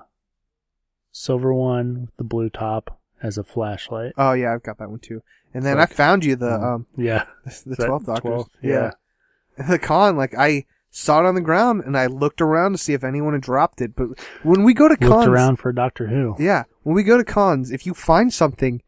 silver 1.12 1.54
one 1.54 2.02
with 2.02 2.16
the 2.18 2.24
blue 2.24 2.50
top 2.50 3.00
as 3.22 3.38
a 3.38 3.44
flashlight. 3.44 4.14
Oh 4.18 4.34
yeah, 4.34 4.54
I've 4.54 4.64
got 4.64 4.78
that 4.80 4.90
one 4.90 5.00
too. 5.00 5.22
And 5.54 5.66
then 5.66 5.78
Like, 5.78 5.92
I 5.92 5.94
found 5.96 6.24
you 6.26 6.36
the 6.36 6.54
um, 6.54 6.64
um 6.64 6.86
Yeah, 6.96 7.26
the, 7.46 7.50
the 7.50 7.72
Is 7.72 7.78
that 7.78 7.86
twelfth 7.88 8.06
doctor. 8.06 8.30
12th? 8.30 8.50
Yeah. 8.62 8.72
Yeah. 8.72 8.92
The 9.70 9.80
con, 9.80 10.16
like 10.16 10.34
I 10.38 10.66
saw 10.90 11.20
it 11.20 11.26
on 11.26 11.36
the 11.36 11.42
ground 11.42 11.84
and 11.86 11.98
I 11.98 12.06
looked 12.06 12.40
around 12.40 12.72
to 12.72 12.78
see 12.78 12.94
if 12.94 13.04
anyone 13.04 13.34
had 13.34 13.42
dropped 13.42 13.82
it. 13.82 13.94
But 13.94 14.10
when 14.44 14.64
we 14.64 14.74
go 14.74 14.88
to 14.88 14.96
cons, 14.96 15.10
looked 15.12 15.28
around 15.28 15.58
for 15.58 15.74
Doctor 15.74 16.08
Who. 16.08 16.36
yeah, 16.40 16.64
when 16.84 16.96
we 16.96 17.04
go 17.04 17.18
to 17.18 17.26
cons, 17.26 17.70
if 17.72 17.86
you 17.86 17.94
find 17.94 18.32
something, 18.34 18.82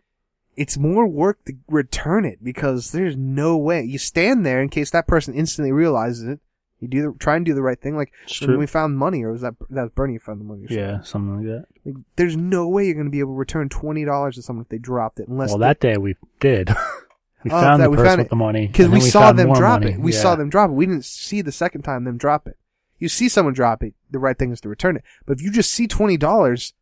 it's 0.55 0.77
more 0.77 1.07
work 1.07 1.43
to 1.45 1.53
return 1.69 2.25
it 2.25 2.43
because 2.43 2.91
there's 2.91 3.15
no 3.15 3.57
way 3.57 3.83
you 3.83 3.97
stand 3.97 4.45
there 4.45 4.61
in 4.61 4.69
case 4.69 4.91
that 4.91 5.07
person 5.07 5.33
instantly 5.33 5.71
realizes 5.71 6.27
it. 6.27 6.39
You 6.79 6.87
do 6.87 7.01
the, 7.13 7.17
try 7.19 7.35
and 7.35 7.45
do 7.45 7.53
the 7.53 7.61
right 7.61 7.79
thing, 7.79 7.95
like 7.95 8.11
It's 8.23 8.41
when 8.41 8.49
true. 8.49 8.57
we 8.57 8.65
found 8.65 8.97
money, 8.97 9.21
or 9.23 9.31
was 9.31 9.41
that 9.41 9.53
that 9.69 9.83
was 9.83 9.91
Bernie 9.91 10.13
who 10.13 10.19
found 10.19 10.39
the 10.41 10.45
money? 10.45 10.63
Or 10.63 10.67
something. 10.67 10.83
Yeah, 10.83 11.01
something 11.01 11.37
like 11.37 11.45
that. 11.45 11.65
Like, 11.85 11.95
there's 12.15 12.35
no 12.35 12.67
way 12.67 12.85
you're 12.85 12.95
going 12.95 13.05
to 13.05 13.11
be 13.11 13.19
able 13.19 13.33
to 13.33 13.37
return 13.37 13.69
twenty 13.69 14.03
dollars 14.03 14.35
to 14.35 14.41
someone 14.41 14.63
if 14.63 14.69
they 14.69 14.79
dropped 14.79 15.19
it, 15.19 15.27
unless 15.27 15.49
Well, 15.49 15.59
that 15.59 15.79
day 15.79 15.97
we 15.97 16.15
did. 16.39 16.69
we 17.43 17.51
Oh, 17.51 17.61
found 17.61 17.81
that 17.81 17.85
the 17.85 17.91
we 17.91 17.97
purse 17.97 18.07
found 18.07 18.17
with 18.19 18.27
it. 18.27 18.29
the 18.31 18.35
money 18.35 18.65
because 18.67 18.85
and 18.85 18.93
we 18.95 18.99
saw 19.01 19.31
them 19.31 19.53
drop 19.53 19.81
money. 19.81 19.93
it. 19.93 19.99
We 19.99 20.11
Yeah. 20.11 20.19
saw 20.21 20.35
them 20.35 20.49
drop 20.49 20.71
it. 20.71 20.73
We 20.73 20.87
didn't 20.87 21.05
see 21.05 21.41
the 21.41 21.51
second 21.51 21.83
time 21.83 22.03
them 22.03 22.17
drop 22.17 22.47
it. 22.47 22.57
You 22.97 23.09
see 23.09 23.29
someone 23.29 23.53
drop 23.53 23.83
it, 23.83 23.93
the 24.09 24.17
right 24.19 24.37
thing 24.37 24.51
is 24.51 24.59
to 24.61 24.69
return 24.69 24.95
it. 24.95 25.03
But 25.27 25.37
if 25.37 25.43
you 25.43 25.51
just 25.51 25.69
see 25.71 25.85
twenty 25.87 26.17
dollars, 26.17 26.73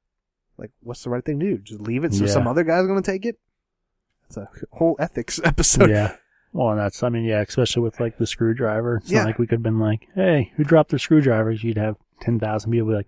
like 0.57 0.71
what's 0.81 1.03
the 1.03 1.09
right 1.09 1.25
thing 1.25 1.41
to 1.41 1.45
do? 1.45 1.57
Just 1.57 1.81
leave 1.81 2.05
it 2.05 2.13
so 2.13 2.23
Yeah. 2.23 2.31
some 2.31 2.47
other 2.47 2.63
guy's 2.63 2.87
going 2.87 3.01
to 3.03 3.11
take 3.11 3.25
it. 3.25 3.37
It's 4.29 4.37
a 4.37 4.47
whole 4.71 4.95
ethics 4.99 5.39
episode. 5.43 5.89
yeah. 5.89 6.15
Well, 6.53 6.69
and 6.71 6.79
that's, 6.79 7.03
I 7.03 7.09
mean, 7.09 7.25
yeah, 7.25 7.41
especially 7.41 7.83
with 7.83 7.99
like 7.99 8.17
the 8.17 8.25
screwdriver. 8.27 8.97
It's 8.97 9.11
Yeah. 9.11 9.19
not 9.19 9.25
like 9.27 9.39
we 9.39 9.45
could 9.47 9.57
have 9.57 9.63
been 9.63 9.79
like, 9.79 10.07
hey, 10.15 10.51
who 10.55 10.63
dropped 10.63 10.91
the 10.91 10.99
screwdrivers? 10.99 11.63
You'd 11.63 11.77
have 11.77 11.95
10,000 12.21 12.71
people 12.71 12.87
be 12.87 12.93
like, 12.95 13.07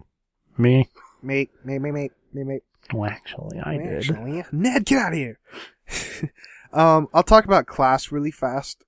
me? 0.58 0.90
Mate, 1.24 1.50
mate, 1.64 1.80
mate, 1.80 1.92
mate, 1.92 2.12
mate, 2.34 2.46
mate. 2.46 2.64
Well, 2.94 3.10
actually, 3.10 3.60
I 3.60 3.78
did. 3.78 3.98
Actually, 3.98 4.44
Ned, 4.52 4.86
get 4.86 4.98
out 5.00 5.14
of 5.14 5.18
here. 5.18 5.40
um, 6.74 7.08
I'll 7.14 7.24
talk 7.24 7.46
about 7.46 7.66
class 7.68 8.12
really 8.12 8.32
fast. 8.32 8.84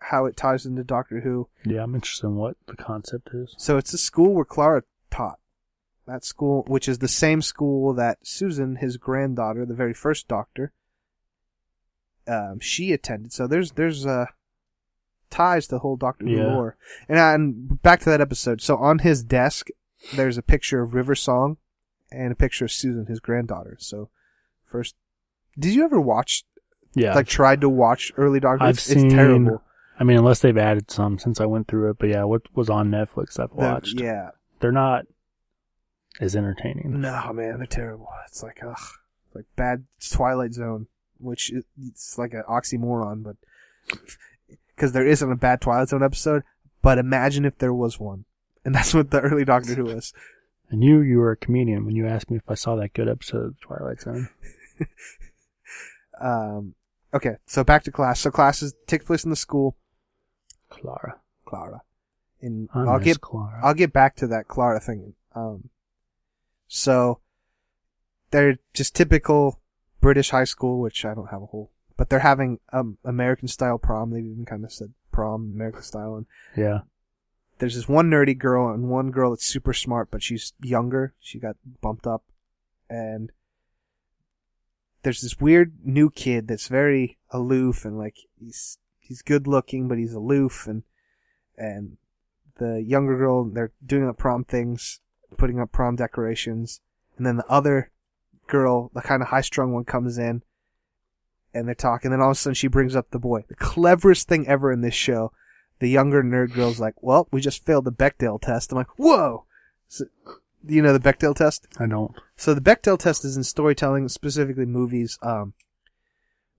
How 0.00 0.26
it 0.26 0.36
ties 0.36 0.66
into 0.66 0.84
Doctor 0.84 1.20
Who. 1.20 1.48
Yeah, 1.64 1.82
I'm 1.82 1.94
interested 1.94 2.26
in 2.26 2.36
what 2.36 2.56
the 2.66 2.76
concept 2.76 3.30
is. 3.32 3.54
So 3.58 3.76
it's 3.78 3.94
a 3.94 3.98
school 3.98 4.34
where 4.34 4.44
Clara 4.44 4.82
taught. 5.10 5.38
That 6.06 6.24
school, 6.24 6.64
which 6.68 6.86
is 6.86 6.98
the 6.98 7.08
same 7.08 7.42
school 7.42 7.92
that 7.94 8.18
Susan, 8.22 8.76
his 8.76 8.96
granddaughter, 8.98 9.64
the 9.66 9.74
very 9.74 9.94
first 9.94 10.28
Doctor, 10.28 10.72
um, 12.28 12.58
she 12.60 12.92
attended. 12.92 13.32
So 13.32 13.46
there's 13.46 13.72
there's 13.72 14.06
uh, 14.06 14.26
ties 15.30 15.66
to 15.66 15.76
the 15.76 15.78
whole 15.80 15.96
Doctor 15.96 16.24
Who 16.26 16.32
Yeah. 16.36 16.46
lore. 16.54 16.76
And, 17.08 17.18
and 17.18 17.82
back 17.82 18.00
to 18.00 18.10
that 18.10 18.20
episode. 18.20 18.60
So 18.60 18.76
on 18.76 19.00
his 19.00 19.22
desk, 19.22 19.68
there's 20.14 20.38
a 20.38 20.42
picture 20.42 20.82
of 20.82 20.94
River 20.94 21.14
Song 21.14 21.56
and 22.10 22.32
a 22.32 22.36
picture 22.36 22.64
of 22.66 22.72
Susan, 22.72 23.06
his 23.06 23.20
granddaughter. 23.20 23.76
So 23.80 24.08
first, 24.64 24.94
did 25.58 25.74
you 25.74 25.84
ever 25.84 26.00
watch? 26.00 26.44
Yeah. 26.94 27.14
Like 27.14 27.26
tried 27.26 27.60
to 27.60 27.68
watch 27.68 28.12
early 28.16 28.40
Doctor? 28.40 28.64
I've 28.64 28.76
it's, 28.76 28.82
seen- 28.84 29.06
it's 29.06 29.14
terrible. 29.14 29.62
I 29.98 30.04
mean, 30.04 30.18
unless 30.18 30.40
they've 30.40 30.56
added 30.56 30.90
some 30.90 31.18
since 31.18 31.40
I 31.40 31.46
went 31.46 31.68
through 31.68 31.90
it. 31.90 31.96
But 31.98 32.10
yeah, 32.10 32.24
what 32.24 32.42
was 32.54 32.68
on 32.70 32.90
Netflix 32.90 33.40
I've 33.40 33.52
watched. 33.52 33.98
yeah. 34.00 34.30
They're 34.60 34.72
not 34.72 35.06
as 36.20 36.34
entertaining. 36.36 37.00
No, 37.00 37.32
man, 37.34 37.58
they're 37.58 37.66
terrible. 37.66 38.08
It's 38.26 38.42
like 38.42 38.60
ugh, 38.66 38.78
like 39.34 39.44
bad 39.56 39.84
Twilight 40.10 40.54
Zone, 40.54 40.86
which 41.18 41.52
is, 41.52 41.64
it's 41.86 42.18
like 42.18 42.32
an 42.34 42.44
oxymoron, 42.48 43.22
but 43.22 43.36
because 44.74 44.92
there 44.92 45.06
isn't 45.06 45.30
a 45.30 45.36
bad 45.36 45.60
Twilight 45.60 45.88
Zone 45.88 46.02
episode. 46.02 46.42
But 46.82 46.98
imagine 46.98 47.44
if 47.44 47.58
there 47.58 47.74
was 47.74 47.98
one, 47.98 48.24
and 48.64 48.74
that's 48.74 48.94
what 48.94 49.10
the 49.10 49.20
early 49.20 49.44
Doctor 49.44 49.74
Who 49.74 49.84
was. 49.84 50.12
I 50.70 50.76
knew 50.76 51.00
you 51.00 51.18
were 51.18 51.32
a 51.32 51.36
comedian 51.36 51.84
when 51.84 51.96
you 51.96 52.06
asked 52.06 52.30
me 52.30 52.36
if 52.36 52.48
I 52.48 52.54
saw 52.54 52.76
that 52.76 52.92
good 52.92 53.08
episode 53.08 53.44
of 53.44 53.60
Twilight 53.60 54.00
Zone. 54.00 54.28
Um, 56.20 56.74
okay, 57.12 57.36
so 57.46 57.64
back 57.64 57.84
to 57.84 57.92
class. 57.92 58.20
So 58.20 58.30
classes 58.30 58.74
takes 58.86 59.04
place 59.04 59.24
in 59.24 59.30
the 59.30 59.36
school. 59.36 59.76
Clara. 60.68 61.20
Clara, 61.44 61.82
and 62.42 62.68
I 62.74 62.80
I'll 62.80 62.98
get 62.98 63.20
Clara. 63.20 63.60
I'll 63.62 63.74
get 63.74 63.92
back 63.92 64.16
to 64.16 64.26
that 64.28 64.48
Clara 64.48 64.80
thing. 64.80 65.14
Um, 65.34 65.70
so 66.66 67.20
they're 68.32 68.58
just 68.74 68.96
typical 68.96 69.60
British 70.06 70.30
high 70.30 70.44
school, 70.44 70.78
which 70.78 71.04
I 71.04 71.14
don't 71.14 71.30
have 71.30 71.42
a 71.42 71.46
whole, 71.46 71.72
but 71.96 72.08
they're 72.08 72.20
having 72.20 72.60
um 72.72 72.96
American 73.04 73.48
style 73.48 73.76
prom. 73.76 74.12
They've 74.12 74.24
even 74.24 74.44
kind 74.44 74.64
of 74.64 74.72
said 74.72 74.94
prom 75.10 75.50
American 75.52 75.82
style, 75.82 76.14
and 76.14 76.26
yeah. 76.56 76.82
there's 77.58 77.74
this 77.74 77.88
one 77.88 78.08
nerdy 78.08 78.38
girl 78.38 78.72
and 78.72 78.88
one 78.88 79.10
girl 79.10 79.30
that's 79.30 79.44
super 79.44 79.72
smart, 79.72 80.12
but 80.12 80.22
she's 80.22 80.52
younger. 80.62 81.14
She 81.18 81.40
got 81.40 81.56
bumped 81.80 82.06
up, 82.06 82.22
and 82.88 83.32
there's 85.02 85.22
this 85.22 85.40
weird 85.40 85.72
new 85.82 86.08
kid 86.08 86.46
that's 86.46 86.68
very 86.68 87.18
aloof 87.32 87.84
and 87.84 87.98
like 87.98 88.18
he's 88.38 88.78
he's 89.00 89.22
good 89.22 89.48
looking, 89.48 89.88
but 89.88 89.98
he's 89.98 90.12
aloof, 90.12 90.68
and 90.68 90.84
and 91.58 91.96
the 92.58 92.80
younger 92.80 93.18
girl 93.18 93.42
they're 93.42 93.72
doing 93.84 94.06
the 94.06 94.12
prom 94.12 94.44
things, 94.44 95.00
putting 95.36 95.58
up 95.58 95.72
prom 95.72 95.96
decorations, 95.96 96.80
and 97.16 97.26
then 97.26 97.38
the 97.38 97.46
other 97.48 97.90
girl, 98.46 98.90
the 98.94 99.02
kind 99.02 99.22
of 99.22 99.28
high 99.28 99.40
strung 99.40 99.72
one, 99.72 99.84
comes 99.84 100.18
in. 100.18 100.42
And 101.54 101.66
they're 101.66 101.74
talking, 101.74 102.12
and 102.12 102.20
all 102.20 102.30
of 102.30 102.36
a 102.36 102.38
sudden 102.38 102.54
she 102.54 102.68
brings 102.68 102.94
up 102.94 103.10
the 103.10 103.18
boy. 103.18 103.44
The 103.48 103.54
cleverest 103.54 104.28
thing 104.28 104.46
ever 104.46 104.70
in 104.70 104.82
this 104.82 104.94
show 104.94 105.32
the 105.78 105.88
younger 105.88 106.22
nerd 106.22 106.54
girl's 106.54 106.80
like, 106.80 107.02
"Well, 107.02 107.28
we 107.30 107.40
just 107.40 107.64
failed 107.64 107.84
the 107.84 107.92
Bechdel 107.92 108.40
test." 108.40 108.72
I'm 108.72 108.78
like, 108.78 108.98
"Whoa!" 108.98 109.44
So, 109.88 110.06
you 110.66 110.82
know 110.82 110.92
the 110.92 111.00
Bechdel 111.00 111.34
test? 111.34 111.66
I 111.78 111.86
don't. 111.86 112.12
So 112.36 112.54
the 112.54 112.60
Bechdel 112.60 112.98
test 112.98 113.24
is 113.24 113.36
in 113.36 113.44
storytelling, 113.44 114.08
specifically 114.08 114.64
movies, 114.64 115.18
um, 115.22 115.54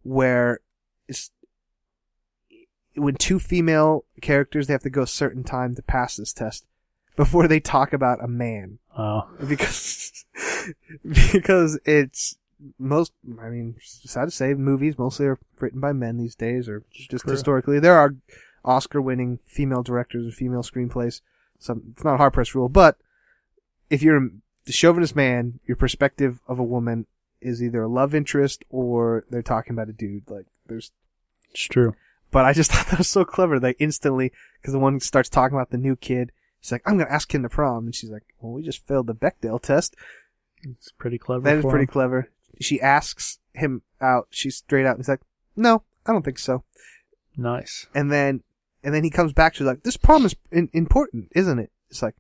where 0.04 0.60
it's 1.08 1.32
when 2.96 3.16
two 3.16 3.40
female 3.40 4.06
characters 4.22 4.68
they 4.68 4.74
have 4.74 4.84
to 4.84 4.90
go 4.90 5.04
a 5.04 5.08
certain 5.08 5.44
time 5.44 5.76
to 5.76 5.82
pass 5.82 6.16
this 6.16 6.34
test 6.34 6.66
before 7.16 7.48
they 7.48 7.60
talk 7.60 7.94
about 7.94 8.24
a 8.24 8.28
man 8.28 8.80
Oh, 8.98 9.28
because 9.48 10.26
because 11.04 11.80
it's 11.86 12.38
most 12.80 13.14
I 13.42 13.50
mean 13.50 13.76
sad 13.82 14.26
to 14.26 14.32
say 14.32 14.54
movies 14.54 14.98
mostly 14.98 15.28
are 15.28 15.40
written 15.60 15.80
by 15.80 15.94
men 15.94 16.18
these 16.18 16.36
days 16.36 16.68
or 16.68 16.84
just 16.92 17.24
True. 17.24 17.32
historically 17.32 17.80
there 17.80 17.96
are 17.96 18.16
Oscar 18.66 19.00
winning 19.00 19.40
female 19.46 19.84
directors 19.84 20.26
and 20.26 20.34
female 20.34 20.64
screenplays 20.64 21.22
so 21.60 21.80
it's 21.92 22.04
not 22.04 22.16
a 22.16 22.18
hard 22.18 22.34
press 22.34 22.56
rule 22.56 22.68
but 22.68 22.98
if 23.92 24.02
you're 24.02 24.30
the 24.66 24.72
chauvinist 24.72 25.16
man 25.16 25.60
your 25.66 25.78
perspective 25.78 26.40
of 26.48 26.58
a 26.58 26.64
woman 26.64 27.06
is 27.40 27.62
either 27.62 27.84
a 27.84 27.88
love 27.88 28.16
interest 28.16 28.66
or 28.70 29.24
they're 29.30 29.44
talking 29.44 29.74
about 29.74 29.90
a 29.90 29.94
dude 29.94 30.30
like 30.30 30.48
there's 30.66 30.92
it's 31.52 31.64
true. 31.64 31.96
but 32.32 32.46
I 32.46 32.54
just 32.54 32.72
thought 32.74 32.88
that 32.88 33.00
was 33.00 33.08
so 33.08 33.26
clever. 33.26 33.60
They 33.60 33.76
instantly, 33.80 34.32
because 34.62 34.74
the 34.74 34.80
one 34.80 35.00
starts 35.00 35.30
talking 35.30 35.58
about 35.58 35.72
the 35.72 35.78
new 35.78 35.96
kid. 35.96 36.32
She's 36.68 36.74
like, 36.74 36.84
I'm 36.86 36.98
going 36.98 37.08
to 37.08 37.14
ask 37.14 37.34
him 37.34 37.44
to 37.44 37.50
prom. 37.50 37.86
And 37.86 37.96
she's 37.96 38.10
like, 38.10 38.26
well, 38.42 38.52
we 38.52 38.62
just 38.62 38.86
failed 38.86 39.08
the 39.08 39.16
Bechdel 39.16 39.62
test. 39.62 39.96
It's 40.64 40.92
pretty 40.92 41.18
clever. 41.18 41.44
That 41.44 41.60
is 41.60 41.64
pretty 41.64 41.84
him. 41.84 41.88
clever. 41.88 42.30
She 42.60 42.82
asks 42.82 43.40
him 43.54 43.84
out. 44.02 44.28
She's 44.32 44.58
straight 44.58 44.86
out. 44.86 44.98
And 44.98 45.00
he's 45.00 45.08
like, 45.08 45.22
no, 45.56 45.84
I 46.06 46.12
don't 46.12 46.26
think 46.26 46.40
so. 46.40 46.66
Nice. 47.38 47.88
And 47.96 48.12
then, 48.12 48.44
and 48.84 48.94
then 48.94 49.06
he 49.06 49.10
comes 49.10 49.32
back. 49.32 49.56
She's 49.56 49.66
like, 49.66 49.84
this 49.84 49.96
prom 49.96 50.26
is 50.26 50.36
in- 50.52 50.70
important, 50.74 51.30
isn't 51.32 51.58
it? 51.58 51.72
It's 51.90 52.02
like, 52.02 52.16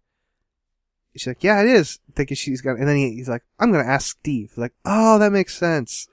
she's 1.14 1.28
like, 1.28 1.44
yeah, 1.44 1.62
it 1.62 1.68
is. 1.68 2.00
Thinking 2.16 2.38
she's 2.38 2.62
got, 2.62 2.78
and 2.78 2.88
then 2.88 2.96
he, 2.96 3.16
he's 3.16 3.28
like, 3.28 3.44
I'm 3.60 3.74
going 3.74 3.84
to 3.84 3.92
ask 3.92 4.18
Steve. 4.18 4.54
Like, 4.56 4.72
oh, 4.86 5.20
that 5.20 5.34
makes 5.34 5.58
sense. 5.58 6.08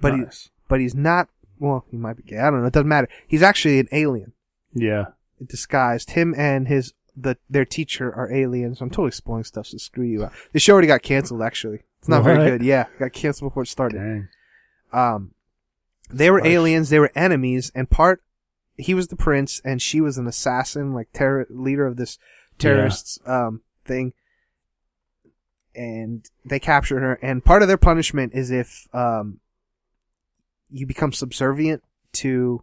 But 0.00 0.14
he, 0.14 0.22
but 0.68 0.78
he's 0.78 0.94
not, 0.94 1.30
well, 1.58 1.84
he 1.90 1.96
might 1.96 2.16
be 2.16 2.22
gay. 2.22 2.38
I 2.38 2.48
don't 2.48 2.60
know. 2.60 2.66
It 2.68 2.72
doesn't 2.72 2.86
matter. 2.86 3.08
He's 3.26 3.42
actually 3.42 3.80
an 3.80 3.88
alien. 3.90 4.34
yeah. 4.72 5.06
Disguised 5.46 6.12
him 6.12 6.34
and 6.36 6.68
his 6.68 6.94
the 7.16 7.36
their 7.48 7.64
teacher 7.64 8.12
are 8.14 8.32
aliens. 8.32 8.80
I'm 8.80 8.90
totally 8.90 9.10
spoiling 9.10 9.44
stuff, 9.44 9.66
so 9.66 9.78
screw 9.78 10.04
you. 10.04 10.24
Out. 10.24 10.32
The 10.52 10.58
show 10.58 10.72
already 10.72 10.88
got 10.88 11.02
canceled. 11.02 11.42
Actually, 11.42 11.80
it's 11.98 12.08
not 12.08 12.24
very 12.24 12.48
good. 12.48 12.62
Yeah, 12.62 12.86
got 12.98 13.12
canceled 13.12 13.50
before 13.50 13.64
it 13.64 13.68
started. 13.68 13.98
Dang. 13.98 14.28
Um, 14.92 15.32
they 16.10 16.30
were 16.30 16.44
aliens. 16.44 16.90
They 16.90 16.98
were 16.98 17.12
enemies, 17.14 17.70
and 17.74 17.88
part 17.90 18.22
he 18.76 18.94
was 18.94 19.08
the 19.08 19.16
prince, 19.16 19.60
and 19.64 19.80
she 19.80 20.00
was 20.00 20.18
an 20.18 20.26
assassin, 20.26 20.94
like 20.94 21.08
terror 21.12 21.46
leader 21.50 21.86
of 21.86 21.96
this 21.96 22.18
terrorists 22.58 23.18
um 23.26 23.62
thing. 23.84 24.12
And 25.74 26.28
they 26.44 26.60
captured 26.60 27.00
her, 27.00 27.14
and 27.22 27.44
part 27.44 27.62
of 27.62 27.68
their 27.68 27.78
punishment 27.78 28.32
is 28.34 28.50
if 28.50 28.88
um 28.94 29.40
you 30.70 30.86
become 30.86 31.12
subservient 31.12 31.82
to, 32.12 32.62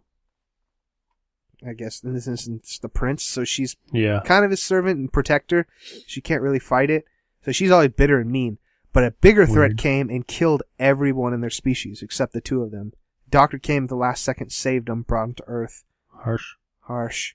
I 1.66 1.72
guess 1.74 2.02
in 2.02 2.14
this 2.14 2.26
instance, 2.26 2.78
the 2.78 2.88
prince. 2.88 3.22
So 3.22 3.44
she's 3.44 3.76
Yeah. 3.92 4.20
kind 4.24 4.44
of 4.44 4.50
his 4.50 4.62
servant 4.62 4.98
and 4.98 5.12
protector. 5.12 5.66
She 6.06 6.20
can't 6.20 6.42
really 6.42 6.58
fight 6.58 6.90
it. 6.90 7.04
So 7.44 7.52
she's 7.52 7.70
always 7.70 7.90
bitter 7.90 8.18
and 8.20 8.30
mean. 8.30 8.58
But 8.92 9.04
a 9.04 9.10
bigger 9.12 9.46
threat 9.46 9.70
Weird. 9.70 9.78
came 9.78 10.10
and 10.10 10.26
killed 10.26 10.62
everyone 10.78 11.32
in 11.32 11.40
their 11.40 11.50
species 11.50 12.02
except 12.02 12.32
the 12.32 12.40
two 12.40 12.62
of 12.62 12.70
them. 12.70 12.92
Doctor 13.28 13.58
came 13.58 13.84
at 13.84 13.88
the 13.88 13.94
last 13.96 14.24
second, 14.24 14.50
saved 14.50 14.88
them, 14.88 15.02
brought 15.02 15.26
them 15.26 15.34
to 15.34 15.44
Earth. 15.46 15.84
Harsh. 16.08 16.54
Harsh. 16.80 17.34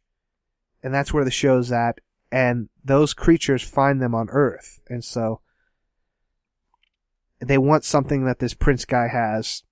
And 0.84 0.94
that's 0.94 1.14
where 1.14 1.24
the 1.24 1.32
show's 1.32 1.72
at. 1.72 2.00
And 2.32 2.70
those 2.84 3.14
creatures 3.14 3.64
find 3.64 4.02
them 4.02 4.14
on 4.14 4.30
Earth. 4.30 4.82
And 4.90 5.04
so 5.06 5.40
they 7.40 7.58
want 7.58 7.84
something 7.84 8.26
that 8.26 8.40
this 8.40 8.54
prince 8.54 8.86
guy 8.86 9.08
has. 9.08 9.64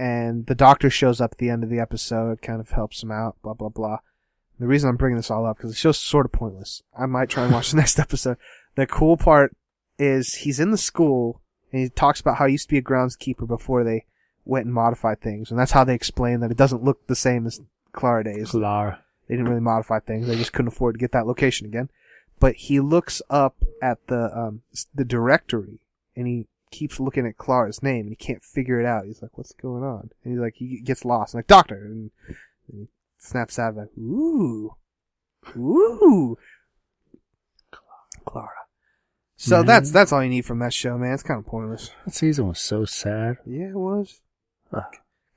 And 0.00 0.46
the 0.46 0.54
doctor 0.54 0.88
shows 0.88 1.20
up 1.20 1.32
at 1.32 1.38
the 1.38 1.50
end 1.50 1.62
of 1.62 1.68
the 1.68 1.78
episode, 1.78 2.40
kind 2.40 2.58
of 2.58 2.70
helps 2.70 3.02
him 3.02 3.12
out, 3.12 3.36
blah, 3.42 3.52
blah, 3.52 3.68
blah. 3.68 3.98
The 4.58 4.66
reason 4.66 4.88
I'm 4.88 4.96
bringing 4.96 5.18
this 5.18 5.30
all 5.30 5.44
up, 5.44 5.58
because 5.58 5.72
the 5.72 5.76
show's 5.76 5.98
sort 5.98 6.24
of 6.24 6.32
pointless. 6.32 6.82
I 6.98 7.04
might 7.04 7.28
try 7.28 7.44
and 7.44 7.52
watch 7.52 7.70
the 7.70 7.76
next 7.82 7.98
episode. 7.98 8.38
The 8.76 8.86
cool 8.86 9.18
part 9.18 9.54
is 9.98 10.36
he's 10.36 10.58
in 10.58 10.70
the 10.70 10.78
school, 10.78 11.42
and 11.70 11.82
he 11.82 11.90
talks 11.90 12.18
about 12.18 12.38
how 12.38 12.46
he 12.46 12.52
used 12.52 12.70
to 12.70 12.72
be 12.72 12.78
a 12.78 12.82
groundskeeper 12.82 13.46
before 13.46 13.84
they 13.84 14.06
went 14.46 14.64
and 14.64 14.74
modified 14.74 15.20
things. 15.20 15.50
And 15.50 15.60
that's 15.60 15.72
how 15.72 15.84
they 15.84 15.94
explain 15.94 16.40
that 16.40 16.50
it 16.50 16.56
doesn't 16.56 16.82
look 16.82 17.06
the 17.06 17.14
same 17.14 17.46
as 17.46 17.60
Clara 17.92 18.24
Days. 18.24 18.52
Clara. 18.52 19.04
They 19.28 19.34
didn't 19.34 19.50
really 19.50 19.60
modify 19.60 20.00
things. 20.00 20.26
They 20.26 20.36
just 20.36 20.54
couldn't 20.54 20.72
afford 20.72 20.94
to 20.94 20.98
get 20.98 21.12
that 21.12 21.26
location 21.26 21.66
again. 21.66 21.90
But 22.38 22.54
he 22.54 22.80
looks 22.80 23.20
up 23.28 23.56
at 23.82 24.06
the 24.06 24.34
um 24.34 24.62
the 24.94 25.04
directory 25.04 25.80
and 26.16 26.26
he 26.26 26.46
keeps 26.70 27.00
looking 27.00 27.26
at 27.26 27.36
Clara's 27.36 27.82
name 27.82 28.06
and 28.06 28.10
he 28.10 28.16
can't 28.16 28.42
figure 28.42 28.80
it 28.80 28.86
out. 28.86 29.04
He's 29.06 29.22
like, 29.22 29.36
"What's 29.36 29.52
going 29.52 29.82
on?" 29.82 30.10
And 30.24 30.32
he's 30.34 30.40
like, 30.40 30.54
he 30.56 30.80
gets 30.80 31.04
lost. 31.04 31.34
I'm 31.34 31.38
like, 31.38 31.46
"Doctor," 31.46 31.76
and, 31.76 32.10
and 32.68 32.80
he 32.82 32.88
snaps 33.18 33.58
out 33.58 33.70
of 33.72 33.78
it. 33.78 33.90
Ooh, 33.98 34.74
ooh, 35.56 36.36
Clara. 38.24 38.48
So 39.36 39.58
Man. 39.58 39.66
that's 39.66 39.90
that's 39.90 40.12
all 40.12 40.22
you 40.22 40.28
need 40.30 40.44
from 40.44 40.58
that 40.58 40.74
show, 40.74 40.98
man. 40.98 41.14
It's 41.14 41.22
kind 41.22 41.38
of 41.40 41.46
pointless. 41.46 41.90
That 42.04 42.14
season 42.14 42.46
was 42.48 42.60
so 42.60 42.84
sad. 42.84 43.38
Yeah, 43.46 43.68
it 43.70 43.74
was. 43.76 44.20
Ugh. 44.72 44.82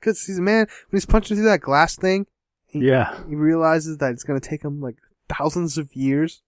Cause 0.00 0.24
he's 0.26 0.38
a 0.38 0.42
man 0.42 0.66
when 0.90 0.98
he's 0.98 1.06
punching 1.06 1.36
through 1.36 1.46
that 1.46 1.60
glass 1.62 1.96
thing. 1.96 2.26
He, 2.66 2.80
Yeah. 2.80 3.18
he 3.26 3.34
realizes 3.34 3.96
that 3.98 4.12
it's 4.12 4.22
gonna 4.24 4.40
take 4.40 4.62
him 4.62 4.80
like 4.82 4.96
thousands 5.28 5.78
of 5.78 5.94
years. 5.96 6.42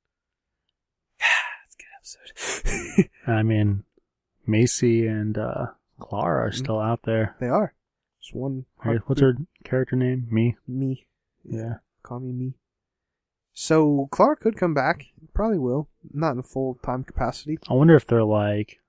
it's 1.67 1.75
a 1.75 1.79
good 1.79 3.05
episode. 3.07 3.11
I 3.27 3.43
mean, 3.43 3.85
Maisie 4.47 5.07
and 5.07 5.37
uh, 5.37 5.67
Clara 5.99 6.49
are 6.49 6.53
still 6.53 6.81
out 6.81 7.03
there. 7.05 7.37
they 7.41 7.49
are. 7.49 7.75
Just 8.21 8.35
one. 8.35 8.65
What's 9.07 9.21
her 9.21 9.35
character 9.65 9.97
name? 9.97 10.27
Me. 10.31 10.57
Me. 10.67 11.07
Yeah. 11.45 11.75
Call 12.03 12.21
me 12.21 12.33
me. 12.33 12.55
So 13.53 14.09
Clara 14.11 14.37
could 14.37 14.57
come 14.57 14.75
back. 14.75 15.07
Probably 15.33 15.59
will. 15.59 15.89
Not 16.13 16.37
in 16.37 16.43
full 16.43 16.79
time 16.83 17.05
capacity. 17.05 17.59
I 17.69 17.75
wonder 17.75 17.97
if 17.97 18.07
they're 18.07 18.25
like. 18.25 18.81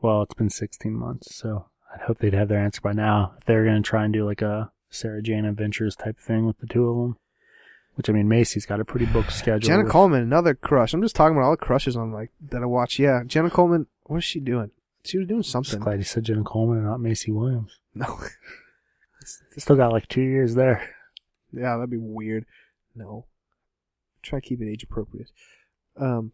Well, 0.00 0.22
it's 0.22 0.34
been 0.34 0.50
16 0.50 0.92
months, 0.92 1.34
so 1.34 1.66
I'd 1.92 2.02
hope 2.02 2.18
they'd 2.18 2.34
have 2.34 2.48
their 2.48 2.60
answer 2.60 2.80
by 2.80 2.92
now. 2.92 3.34
If 3.38 3.46
they're 3.46 3.64
going 3.64 3.82
to 3.82 3.88
try 3.88 4.04
and 4.04 4.12
do 4.12 4.24
like 4.24 4.42
a 4.42 4.70
Sarah 4.90 5.22
Jane 5.22 5.44
Adventures 5.44 5.96
type 5.96 6.18
thing 6.18 6.46
with 6.46 6.58
the 6.58 6.66
two 6.66 6.88
of 6.88 6.96
them. 6.96 7.16
Which, 7.96 8.08
I 8.10 8.12
mean, 8.12 8.28
Maisie's 8.28 8.66
got 8.66 8.78
a 8.80 8.84
pretty 8.84 9.06
booked 9.06 9.32
schedule. 9.32 9.60
Jenna 9.66 9.82
with- 9.84 9.92
Coleman, 9.92 10.22
another 10.22 10.54
crush. 10.54 10.92
I'm 10.94 11.02
just 11.02 11.16
talking 11.16 11.36
about 11.36 11.46
all 11.46 11.50
the 11.52 11.56
crushes 11.56 11.96
on 11.96 12.12
like 12.12 12.30
that 12.50 12.62
I 12.62 12.66
watch. 12.66 12.98
Yeah, 12.98 13.22
Jenna 13.26 13.50
Coleman. 13.50 13.86
What 14.04 14.18
is 14.18 14.24
she 14.24 14.38
doing? 14.40 14.70
She 15.04 15.18
was 15.18 15.26
doing 15.26 15.40
Just 15.42 15.52
something. 15.52 15.78
glad 15.80 15.98
you 15.98 16.04
said 16.04 16.24
Jenna 16.24 16.42
Coleman 16.44 16.78
and 16.78 16.86
not 16.86 17.00
Maisie 17.00 17.30
Williams. 17.32 17.78
No. 17.94 18.18
Still 19.56 19.76
got 19.76 19.92
like 19.92 20.08
two 20.08 20.20
years 20.22 20.54
there. 20.54 20.90
Yeah, 21.52 21.76
that'd 21.76 21.90
be 21.90 21.96
weird. 21.96 22.44
No. 22.94 23.26
Try 24.22 24.40
to 24.40 24.46
keep 24.46 24.60
it 24.60 24.68
age 24.70 24.82
appropriate. 24.82 25.30
Um, 25.96 26.32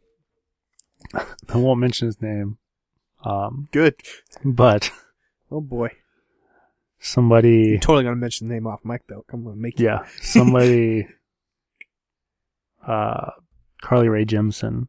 I 1.14 1.56
won't 1.56 1.80
mention 1.80 2.06
his 2.06 2.20
name. 2.20 2.58
Um, 3.24 3.68
good. 3.72 3.94
but 4.44 4.90
Oh 5.50 5.60
boy. 5.60 5.90
somebody, 6.98 7.68
You're 7.68 7.78
totally 7.78 8.04
gonna 8.04 8.16
mention 8.16 8.48
the 8.48 8.54
name 8.54 8.66
off 8.66 8.80
mic 8.84 9.02
though. 9.06 9.24
I'm 9.32 9.44
gonna 9.44 9.56
make 9.56 9.78
yeah, 9.78 10.06
somebody, 10.20 11.06
uh, 12.86 13.30
Carly 13.80 14.08
Rae 14.08 14.24
Jepsen 14.24 14.88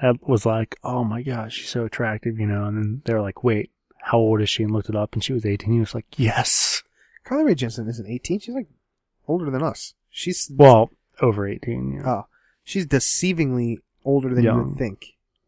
had- 0.00 0.20
was 0.22 0.44
like, 0.46 0.76
"Oh 0.84 1.04
my 1.04 1.22
gosh, 1.22 1.54
she's 1.54 1.68
so 1.70 1.84
attractive," 1.84 2.38
you 2.38 2.46
know. 2.46 2.64
And 2.64 2.76
then 2.76 3.02
they're 3.04 3.22
like, 3.22 3.42
"Wait, 3.44 3.70
how 4.02 4.18
old 4.18 4.40
is 4.40 4.48
she?" 4.50 4.62
And 4.62 4.72
looked 4.72 4.88
it 4.88 4.96
up, 4.96 5.14
and 5.14 5.22
she 5.24 5.32
was 5.32 5.44
18. 5.46 5.72
He 5.72 5.80
was 5.80 5.94
like, 5.94 6.06
"Yes." 6.18 6.82
Carly 7.24 7.44
Rae 7.44 7.54
Jepsen 7.54 7.88
isn't 7.88 8.08
18. 8.08 8.40
She's 8.40 8.54
like 8.54 8.68
older 9.26 9.50
than 9.50 9.62
us. 9.62 9.94
She's 10.10 10.50
Well, 10.54 10.90
over 11.20 11.46
18. 11.48 11.92
You 11.92 11.98
know. 12.00 12.08
oh, 12.08 12.26
she's 12.62 12.86
deceivingly 12.86 13.78
older 14.04 14.34
than 14.34 14.44
you 14.44 14.54
would 14.54 14.76
think. 14.78 15.06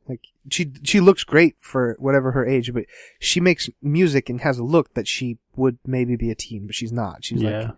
Like 0.08 0.26
she 0.50 0.72
she 0.82 1.00
looks 1.00 1.22
great 1.22 1.56
for 1.60 1.94
whatever 1.98 2.32
her 2.32 2.44
age, 2.46 2.72
but 2.72 2.86
she 3.20 3.40
makes 3.40 3.68
music 3.82 4.28
and 4.30 4.40
has 4.40 4.58
a 4.58 4.64
look 4.64 4.94
that 4.94 5.06
she 5.06 5.38
would 5.54 5.78
maybe 5.86 6.16
be 6.16 6.30
a 6.30 6.34
teen, 6.34 6.66
but 6.66 6.74
she's 6.74 6.92
not. 6.92 7.24
She's 7.24 7.42
yeah, 7.42 7.60
like 7.60 7.76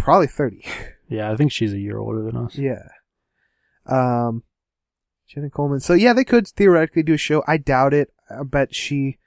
probably 0.00 0.26
30. 0.26 0.64
yeah. 1.08 1.30
I 1.30 1.36
think 1.36 1.52
she's 1.52 1.72
a 1.72 1.78
year 1.78 1.98
older 1.98 2.22
than 2.22 2.36
us. 2.36 2.56
Yeah. 2.56 2.88
Um, 3.86 4.42
Jenna 5.28 5.50
Coleman. 5.50 5.80
So 5.80 5.94
yeah, 5.94 6.12
they 6.12 6.24
could 6.24 6.48
theoretically 6.48 7.02
do 7.02 7.14
a 7.14 7.18
show. 7.18 7.44
I 7.46 7.56
doubt 7.56 7.94
it. 7.94 8.12
I 8.28 8.42
bet 8.42 8.74
she. 8.74 9.18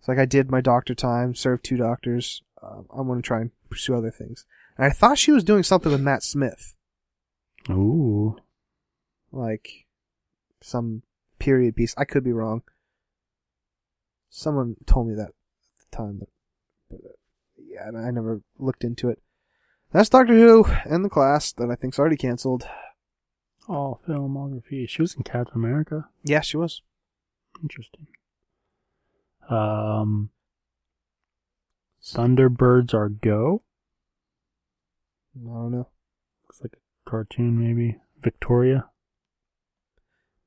It's 0.00 0.08
like 0.08 0.18
I 0.18 0.24
did 0.26 0.50
my 0.50 0.60
doctor 0.60 0.94
time, 0.94 1.34
served 1.34 1.64
two 1.64 1.76
doctors. 1.76 2.42
Um, 2.60 2.86
I 2.96 3.00
want 3.02 3.22
to 3.22 3.26
try 3.26 3.40
and 3.40 3.50
pursue 3.70 3.94
other 3.94 4.10
things. 4.10 4.44
And 4.76 4.84
I 4.84 4.90
thought 4.90 5.18
she 5.18 5.30
was 5.30 5.44
doing 5.44 5.62
something 5.62 5.92
with 5.92 6.00
Matt 6.00 6.22
Smith, 6.24 6.74
Ooh, 7.70 8.36
like 9.30 9.86
some 10.60 11.02
period 11.38 11.76
piece. 11.76 11.94
I 11.96 12.04
could 12.04 12.24
be 12.24 12.32
wrong. 12.32 12.62
Someone 14.30 14.76
told 14.86 15.08
me 15.08 15.14
that 15.14 15.28
at 15.28 15.90
the 15.90 15.96
time, 15.96 16.18
but, 16.18 16.28
but 16.90 17.00
yeah, 17.56 17.86
and 17.86 17.98
I 17.98 18.10
never 18.10 18.40
looked 18.58 18.82
into 18.82 19.08
it. 19.10 19.20
That's 19.92 20.08
Doctor 20.08 20.34
Who 20.34 20.64
and 20.84 21.04
the 21.04 21.08
class 21.10 21.52
that 21.52 21.70
I 21.70 21.74
think's 21.74 21.98
already 21.98 22.16
canceled. 22.16 22.64
oh, 23.68 23.98
filmography. 24.08 24.88
She 24.88 25.02
was 25.02 25.14
in 25.14 25.22
Captain 25.22 25.54
America. 25.56 26.08
Yeah, 26.24 26.40
she 26.40 26.56
was. 26.56 26.82
Interesting. 27.62 28.06
Um, 29.50 30.30
Thunderbirds 32.02 32.94
are 32.94 33.08
go. 33.10 33.62
I 35.36 35.44
don't 35.46 35.70
know. 35.72 35.88
Looks 36.44 36.62
like 36.62 36.72
a 36.74 37.10
cartoon, 37.10 37.58
maybe. 37.58 37.98
Victoria. 38.22 38.86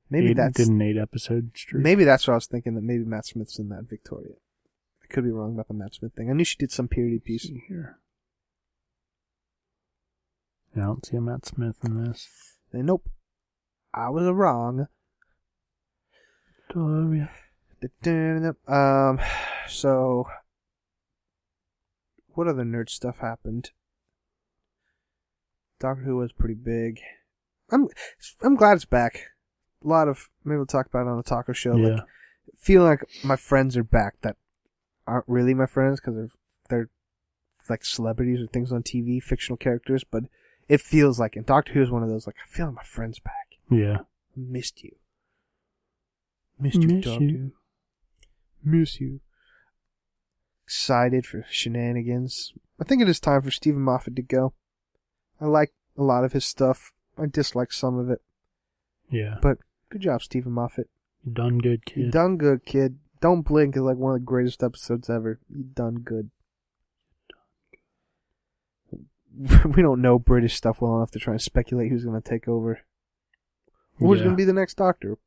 Maybe 0.10 0.30
Eight- 0.32 0.38
that's 0.38 0.58
did 0.58 0.68
an 0.70 0.82
eight 0.82 0.98
episode 0.98 1.52
streak. 1.56 1.84
maybe 1.84 2.04
that's 2.04 2.28
what 2.28 2.34
I 2.34 2.38
was 2.38 2.48
thinking. 2.48 2.76
That 2.76 2.84
maybe 2.84 3.04
Matt 3.04 3.26
Smith's 3.26 3.58
in 3.60 3.70
that 3.70 3.88
Victoria. 3.89 4.34
I 5.04 5.08
could 5.14 5.24
be 5.24 5.32
wrong 5.32 5.54
about 5.54 5.68
the 5.68 5.74
Matt 5.74 5.96
Smith 5.96 6.14
thing. 6.14 6.30
I 6.30 6.34
knew 6.34 6.43
she 6.43 6.58
did 6.58 6.72
some 6.72 6.88
period 6.88 7.24
piece. 7.24 7.50
here. 7.68 7.98
I 10.76 10.82
don't 10.82 11.05
see 11.05 11.17
a 11.17 11.21
Matt 11.21 11.45
Smith 11.45 11.78
in 11.84 12.03
this. 12.03 12.28
Nope, 12.73 13.09
I 13.93 14.09
was 14.09 14.28
wrong. 14.30 14.88
Um, 18.67 19.19
so 19.67 20.28
what 22.30 22.47
other 22.47 22.63
nerd 22.63 22.89
stuff 22.89 23.19
happened? 23.19 23.71
Doctor 25.80 26.03
Who 26.03 26.17
was 26.17 26.32
pretty 26.34 26.55
big. 26.55 26.99
I'm 27.71 27.88
I'm 28.41 28.55
glad 28.55 28.76
it's 28.76 28.86
back. 28.86 29.28
A 29.84 29.88
lot 29.88 30.07
of 30.07 30.30
maybe 30.43 30.57
we'll 30.57 30.65
talk 30.65 30.88
about 30.88 31.07
it 31.07 31.09
on 31.09 31.17
the 31.17 31.23
taco 31.23 31.53
show. 31.53 31.76
Yeah. 31.76 31.88
Like 31.88 32.03
feeling 32.57 32.88
like 32.88 33.05
my 33.23 33.36
friends 33.36 33.78
are 33.78 33.84
back 33.84 34.15
that 34.21 34.38
aren't 35.07 35.26
really 35.28 35.53
my 35.53 35.65
friends 35.65 35.99
because 35.99 36.15
they're 36.15 36.30
they're 36.69 36.89
like 37.69 37.86
celebrities 37.86 38.41
or 38.41 38.47
things 38.47 38.71
on 38.71 38.84
TV, 38.84 39.21
fictional 39.21 39.57
characters. 39.57 40.03
But 40.03 40.23
it 40.68 40.82
feels 40.82 41.20
like, 41.20 41.36
and 41.36 41.45
Doctor 41.45 41.74
Who 41.74 41.82
is 41.82 41.91
one 41.91 42.03
of 42.03 42.09
those. 42.09 42.26
Like 42.28 42.38
I 42.43 42.47
feel 42.47 42.68
like 42.68 42.76
my 42.76 42.84
friends 42.84 43.20
back. 43.20 43.57
yeah. 43.70 43.97
Missed 44.36 44.84
you. 44.84 44.91
Missed 46.59 46.82
you, 46.82 46.88
Miss 46.88 47.05
Doctor. 47.05 47.24
you. 47.24 47.51
Miss 48.63 48.99
you. 48.99 49.20
Excited 50.66 51.26
for 51.26 51.45
shenanigans. 51.49 52.53
I 52.80 52.84
think 52.84 53.01
it 53.01 53.09
is 53.09 53.20
time 53.20 53.41
for 53.43 53.51
Steven 53.51 53.82
Moffat 53.82 54.16
to 54.16 54.22
go. 54.22 54.53
I 55.39 55.45
like 55.45 55.74
a 55.97 56.03
lot 56.03 56.24
of 56.24 56.34
his 56.34 56.43
stuff. 56.45 56.91
I 57.18 57.28
dislike 57.28 57.72
some 57.72 57.97
of 57.97 58.09
it. 58.09 58.22
Yeah. 59.09 59.38
But 59.41 59.59
good 59.89 60.01
job, 60.01 60.24
Steven 60.24 60.51
Moffat. 60.51 60.89
You 61.24 61.32
done 61.32 61.59
good, 61.59 61.82
You 61.95 62.03
kid. 62.05 62.11
done 62.11 62.38
good, 62.38 62.66
kid. 62.66 62.97
Don't 63.22 63.43
blink 63.43 63.76
is 63.76 63.82
like 63.82 63.97
one 63.97 64.13
of 64.16 64.20
the 64.20 64.26
greatest 64.26 64.63
episodes 64.63 65.09
ever. 65.09 65.39
You 65.49 65.63
done 65.63 65.95
good. 66.03 66.30
we 69.75 69.81
don't 69.81 70.01
know 70.01 70.17
British 70.19 70.55
stuff 70.55 70.81
well 70.81 70.95
enough 70.97 71.11
to 71.11 71.19
try 71.19 71.33
and 71.33 71.41
speculate 71.41 71.91
who's 71.91 72.05
going 72.05 72.21
to 72.21 72.27
take 72.29 72.47
over. 72.47 72.79
Who's 73.97 74.19
Yeah. 74.19 74.25
going 74.25 74.36
to 74.36 74.38
be 74.38 74.45
the 74.45 74.53
next 74.53 74.75
Doctor? 74.75 75.17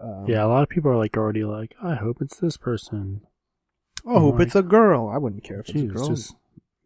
Um, 0.00 0.26
Yeah, 0.26 0.44
a 0.44 0.48
lot 0.48 0.62
of 0.62 0.68
people 0.68 0.90
are 0.90 0.96
like 0.96 1.16
already 1.16 1.44
like, 1.44 1.74
I 1.82 1.94
hope 1.94 2.18
it's 2.20 2.38
this 2.38 2.56
person. 2.56 3.22
Oh, 4.04 4.16
I 4.16 4.20
hope 4.20 4.34
Like- 4.38 4.46
it's 4.46 4.54
a 4.56 4.62
girl. 4.62 5.08
I 5.08 5.18
wouldn't 5.18 5.44
care 5.44 5.60
if 5.60 5.68
it's 5.70 5.80
a 5.82 5.86
girl. 5.86 6.08
just 6.08 6.34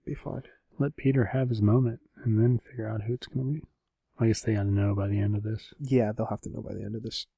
be 0.05 0.14
fine. 0.14 0.42
let 0.76 0.96
Peter 0.96 1.26
have 1.26 1.50
his 1.50 1.62
moment 1.62 2.00
and 2.24 2.36
then 2.40 2.59
figure 2.59 2.88
out 2.88 3.02
who 3.02 3.14
it's 3.14 3.28
gonna 3.28 3.44
be. 3.52 3.62
I 4.18 4.26
guess 4.26 4.42
they 4.42 4.55
gotta 4.55 4.70
know 4.72 4.92
by 4.94 5.07
the 5.07 5.20
end 5.20 5.36
of 5.36 5.44
this. 5.44 5.72
Yeah, 5.78 6.11
they'll 6.11 6.26
have 6.26 6.40
to 6.42 6.48
know 6.50 6.62
by 6.62 6.74
the 6.74 6.82
end 6.82 6.96
of 6.96 7.05
this. 7.05 7.28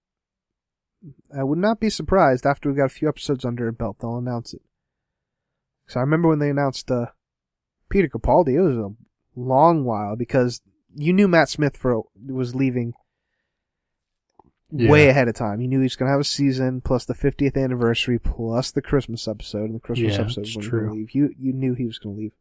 I 1.37 1.45
would 1.45 1.59
not 1.59 1.79
be 1.79 1.91
surprised 1.91 2.47
after 2.47 2.69
we've 2.71 2.79
got 2.79 2.87
a 2.87 2.89
few 2.89 3.09
episodes 3.09 3.45
under 3.45 3.67
our 3.67 3.73
belt, 3.73 3.99
they'll 4.01 4.17
announce 4.17 4.55
it. 4.55 4.63
Because 5.85 5.97
I 5.97 6.01
remember 6.01 6.29
when 6.29 6.39
they 6.39 6.49
announced 6.49 6.91
uh, 6.91 7.09
Peter 7.89 8.09
Capaldi, 8.09 8.55
it 8.55 8.61
was 8.61 8.77
a 8.77 8.95
long 9.35 9.85
while 9.85 10.17
because 10.17 10.61
you 10.95 11.13
knew 11.13 11.29
Matt 11.29 11.49
Smith 11.49 11.77
for 11.77 12.03
was 12.27 12.55
leaving 12.55 12.95
way 14.71 15.09
ahead 15.09 15.29
of 15.29 15.35
time. 15.35 15.61
You 15.61 15.69
knew 15.69 15.79
he 15.79 15.85
was 15.85 15.97
going 15.97 16.09
to 16.09 16.13
have 16.13 16.21
a 16.21 16.25
season 16.25 16.81
plus 16.81 17.05
the 17.05 17.15
50th 17.15 17.57
anniversary 17.63 18.19
plus 18.19 18.71
the 18.71 18.83
Christmas 18.83 19.29
episode, 19.29 19.65
and 19.65 19.75
the 19.77 19.81
Christmas 19.81 20.15
Yeah, 20.15 20.23
episode 20.23 20.41
was 20.41 20.57
going 20.57 20.89
to 20.89 20.93
leave. 20.93 21.11
You 21.15 21.35
you 21.39 21.53
knew 21.53 21.75
he 21.75 21.87
was 21.87 21.99
going 21.99 22.17
to 22.17 22.21
leave. 22.21 22.33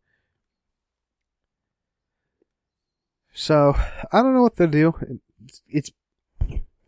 So 3.34 3.76
I 4.12 4.22
don't 4.22 4.34
know 4.34 4.42
what 4.42 4.56
they'll 4.56 4.68
do. 4.68 4.94
It's, 5.44 5.62
it's 5.68 5.92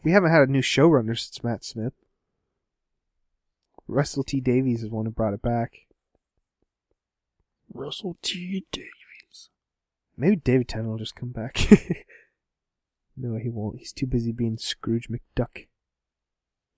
we 0.03 0.11
haven't 0.11 0.31
had 0.31 0.47
a 0.47 0.51
new 0.51 0.61
showrunner 0.61 1.17
since 1.17 1.43
Matt 1.43 1.63
Smith. 1.65 1.93
Russell 3.87 4.23
T 4.23 4.39
Davies 4.39 4.83
is 4.83 4.89
the 4.89 4.95
one 4.95 5.05
who 5.05 5.11
brought 5.11 5.33
it 5.33 5.41
back. 5.41 5.86
Russell 7.77 8.17
T. 8.21 8.65
Davies. 8.71 9.49
Maybe 10.17 10.35
David 10.35 10.67
Tennant 10.67 10.89
will 10.89 10.97
just 10.97 11.15
come 11.15 11.29
back. 11.29 11.59
no, 13.17 13.37
he 13.37 13.49
won't. 13.49 13.79
He's 13.79 13.93
too 13.93 14.07
busy 14.07 14.31
being 14.31 14.57
Scrooge 14.57 15.09
McDuck. 15.09 15.67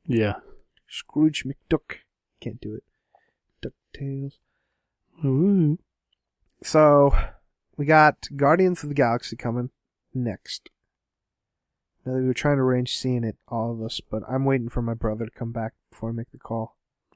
Yeah. 0.06 0.36
Scrooge 0.88 1.46
McDuck. 1.46 2.00
Can't 2.42 2.60
do 2.60 2.76
it. 2.76 2.84
DuckTales. 3.64 4.34
Ooh. 5.24 5.80
So, 6.64 7.12
we 7.78 7.86
got 7.86 8.28
Guardians 8.36 8.84
of 8.84 8.90
the 8.90 8.96
Galaxy 8.96 9.36
coming 9.36 9.70
next. 10.14 10.70
Now, 12.06 12.16
we 12.16 12.26
were 12.26 12.34
trying 12.34 12.58
to 12.58 12.64
arrange 12.64 12.98
seeing 12.98 13.24
it, 13.24 13.38
all 13.48 13.72
of 13.72 13.82
us, 13.82 14.02
but 14.02 14.24
I'm 14.30 14.46
waiting 14.46 14.70
for 14.70 14.82
my 14.82 14.94
brother 14.94 15.26
to 15.26 15.32
come 15.32 15.52
back 15.52 15.74
before 15.92 16.10
I 16.10 16.14
make 16.14 16.32
the 16.32 16.38
call. 16.38 16.76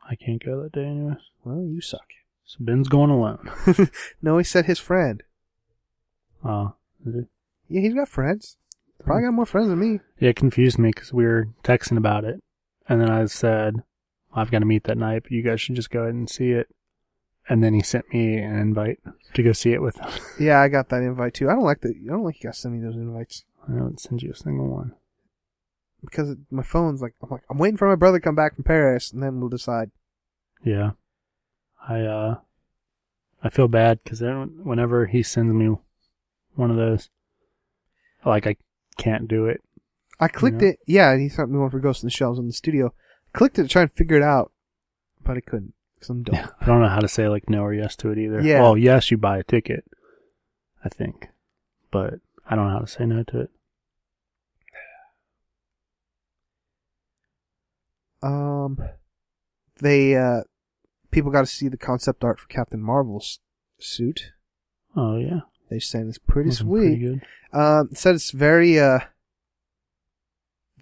I 0.10 0.16
can't 0.16 0.44
go 0.44 0.62
that 0.62 0.74
day 0.74 0.86
anyways. 0.86 1.18
Well, 1.44 1.66
you 1.66 1.82
suck. 1.82 2.14
So 2.46 2.58
Ben's 2.60 2.88
going 2.90 3.10
alone. 3.10 3.50
no, 4.22 4.38
he 4.38 4.44
said 4.44 4.66
his 4.66 4.80
friend. 4.80 5.24
Oh. 6.44 6.76
is 7.06 7.16
it? 7.16 7.28
Yeah, 7.70 7.82
he's 7.82 7.94
got 7.94 8.10
friends. 8.10 8.58
Hmm. 9.00 9.06
Probably 9.06 9.24
got 9.24 9.34
more 9.34 9.46
friends 9.46 9.70
than 9.70 9.80
me. 9.80 10.00
Yeah, 10.20 10.30
it 10.30 10.36
confused 10.36 10.78
me 10.78 10.90
because 10.90 11.14
we 11.14 11.26
were 11.26 11.50
texting 11.64 11.98
about 11.98 12.26
it. 12.26 12.42
And 12.88 13.00
then 13.02 13.10
I 13.10 13.26
said, 13.26 13.84
I've 14.34 14.52
got 14.52 14.60
to 14.60 14.66
meet 14.66 14.84
that 14.86 14.98
night, 14.98 15.24
but 15.24 15.32
you 15.32 15.42
guys 15.42 15.62
should 15.62 15.76
just 15.76 15.90
go 15.90 16.02
ahead 16.02 16.14
and 16.14 16.30
see 16.30 16.52
it. 16.52 16.68
And 17.48 17.64
then 17.64 17.74
he 17.74 17.82
sent 17.82 18.14
me 18.14 18.38
an 18.38 18.58
invite 18.58 19.00
to 19.34 19.44
go 19.44 19.52
see 19.52 19.74
it 19.74 19.82
with 19.82 19.98
him. 19.98 20.10
Yeah, 20.40 20.60
I 20.62 20.70
got 20.70 20.90
that 20.90 21.04
invite 21.04 21.34
too. 21.34 21.50
I 21.50 21.54
don't 21.54 21.64
like 21.64 21.82
the. 21.82 21.90
I 21.90 22.12
don't 22.12 22.24
like 22.24 22.42
you 22.42 22.50
guys 22.50 22.58
send 22.58 22.74
me 22.74 22.86
those 22.86 22.96
invites 22.96 23.44
I 23.68 23.74
don't 23.78 24.00
send 24.00 24.22
you 24.22 24.32
a 24.32 24.36
single 24.36 24.68
one. 24.68 24.94
because 26.02 26.36
my 26.50 26.64
phone's 26.64 27.02
like. 27.02 27.16
I'm 27.22 27.30
like 27.30 27.44
I'm 27.50 27.58
waiting 27.58 27.78
for 27.78 27.88
my 27.88 27.96
brother 27.96 28.20
to 28.20 28.24
come 28.24 28.36
back 28.36 28.56
from 28.56 28.64
Paris, 28.64 29.12
and 29.12 29.22
then 29.22 29.40
we'll 29.40 29.50
decide. 29.50 29.92
Yeah. 30.64 30.92
I, 31.88 32.02
uh, 32.02 32.36
I 33.44 33.50
feel 33.50 33.68
bad 33.68 34.00
because 34.04 34.22
whenever 34.22 35.06
he 35.06 35.22
sends 35.24 35.54
me 35.54 35.76
one 36.56 36.72
of 36.72 36.78
those, 36.78 37.10
like 38.26 38.48
I 38.48 38.56
can't 38.98 39.28
do 39.28 39.48
it. 39.48 39.62
I 40.20 40.28
clicked 40.30 40.62
Yeah. 40.62 40.70
it. 40.70 40.80
Yeah, 40.88 41.18
he 41.18 41.28
sent 41.28 41.50
me 41.52 41.58
one 41.58 41.70
for 41.70 41.80
Ghost 41.80 42.04
in 42.04 42.08
the 42.08 42.12
Shells 42.12 42.40
in 42.40 42.48
the 42.48 42.54
studio. 42.54 42.94
Clicked 43.34 43.60
it 43.60 43.64
to 43.64 43.68
try 43.70 43.82
and 43.82 43.92
figure 43.92 44.16
it 44.16 44.24
out, 44.24 44.52
but 45.24 45.36
I 45.36 45.42
couldn't 45.42 45.74
because 45.96 46.10
I'm 46.10 46.24
dumb. 46.24 46.50
I 46.62 46.66
don't 46.66 46.82
know 46.82 46.88
how 46.88 47.00
to 47.00 47.08
say 47.08 47.28
like 47.28 47.50
no 47.50 47.64
or 47.64 47.74
yes 47.74 47.96
to 47.98 48.12
it 48.12 48.18
either. 48.18 48.42
Yeah. 48.42 48.62
Well, 48.62 48.78
yes, 48.78 49.12
you 49.12 49.18
buy 49.18 49.40
a 49.40 49.44
ticket, 49.44 49.84
I 50.86 50.90
think, 50.90 51.28
but 51.92 52.16
I 52.50 52.56
don't 52.56 52.68
know 52.68 52.74
how 52.74 52.80
to 52.80 52.88
say 52.88 53.06
no 53.06 53.24
to 53.24 53.42
it. 53.42 53.50
Um, 58.22 58.78
they 59.82 60.16
uh, 60.16 60.42
people 61.14 61.32
got 61.32 61.42
to 61.42 61.46
see 61.48 61.68
the 61.68 61.78
concept 61.78 62.24
art 62.24 62.40
for 62.40 62.48
Captain 62.48 62.82
Marvel's 62.82 63.40
suit. 63.80 64.34
Oh 64.96 65.18
yeah, 65.18 65.42
They 65.70 65.80
saying 65.80 66.10
it's 66.10 66.18
pretty 66.18 66.50
Looking 66.50 66.66
sweet. 66.66 67.00
Pretty 67.00 67.06
good. 67.06 67.22
Um, 67.58 67.90
said 67.94 68.16
it's 68.16 68.32
very 68.32 68.80
uh, 68.80 69.00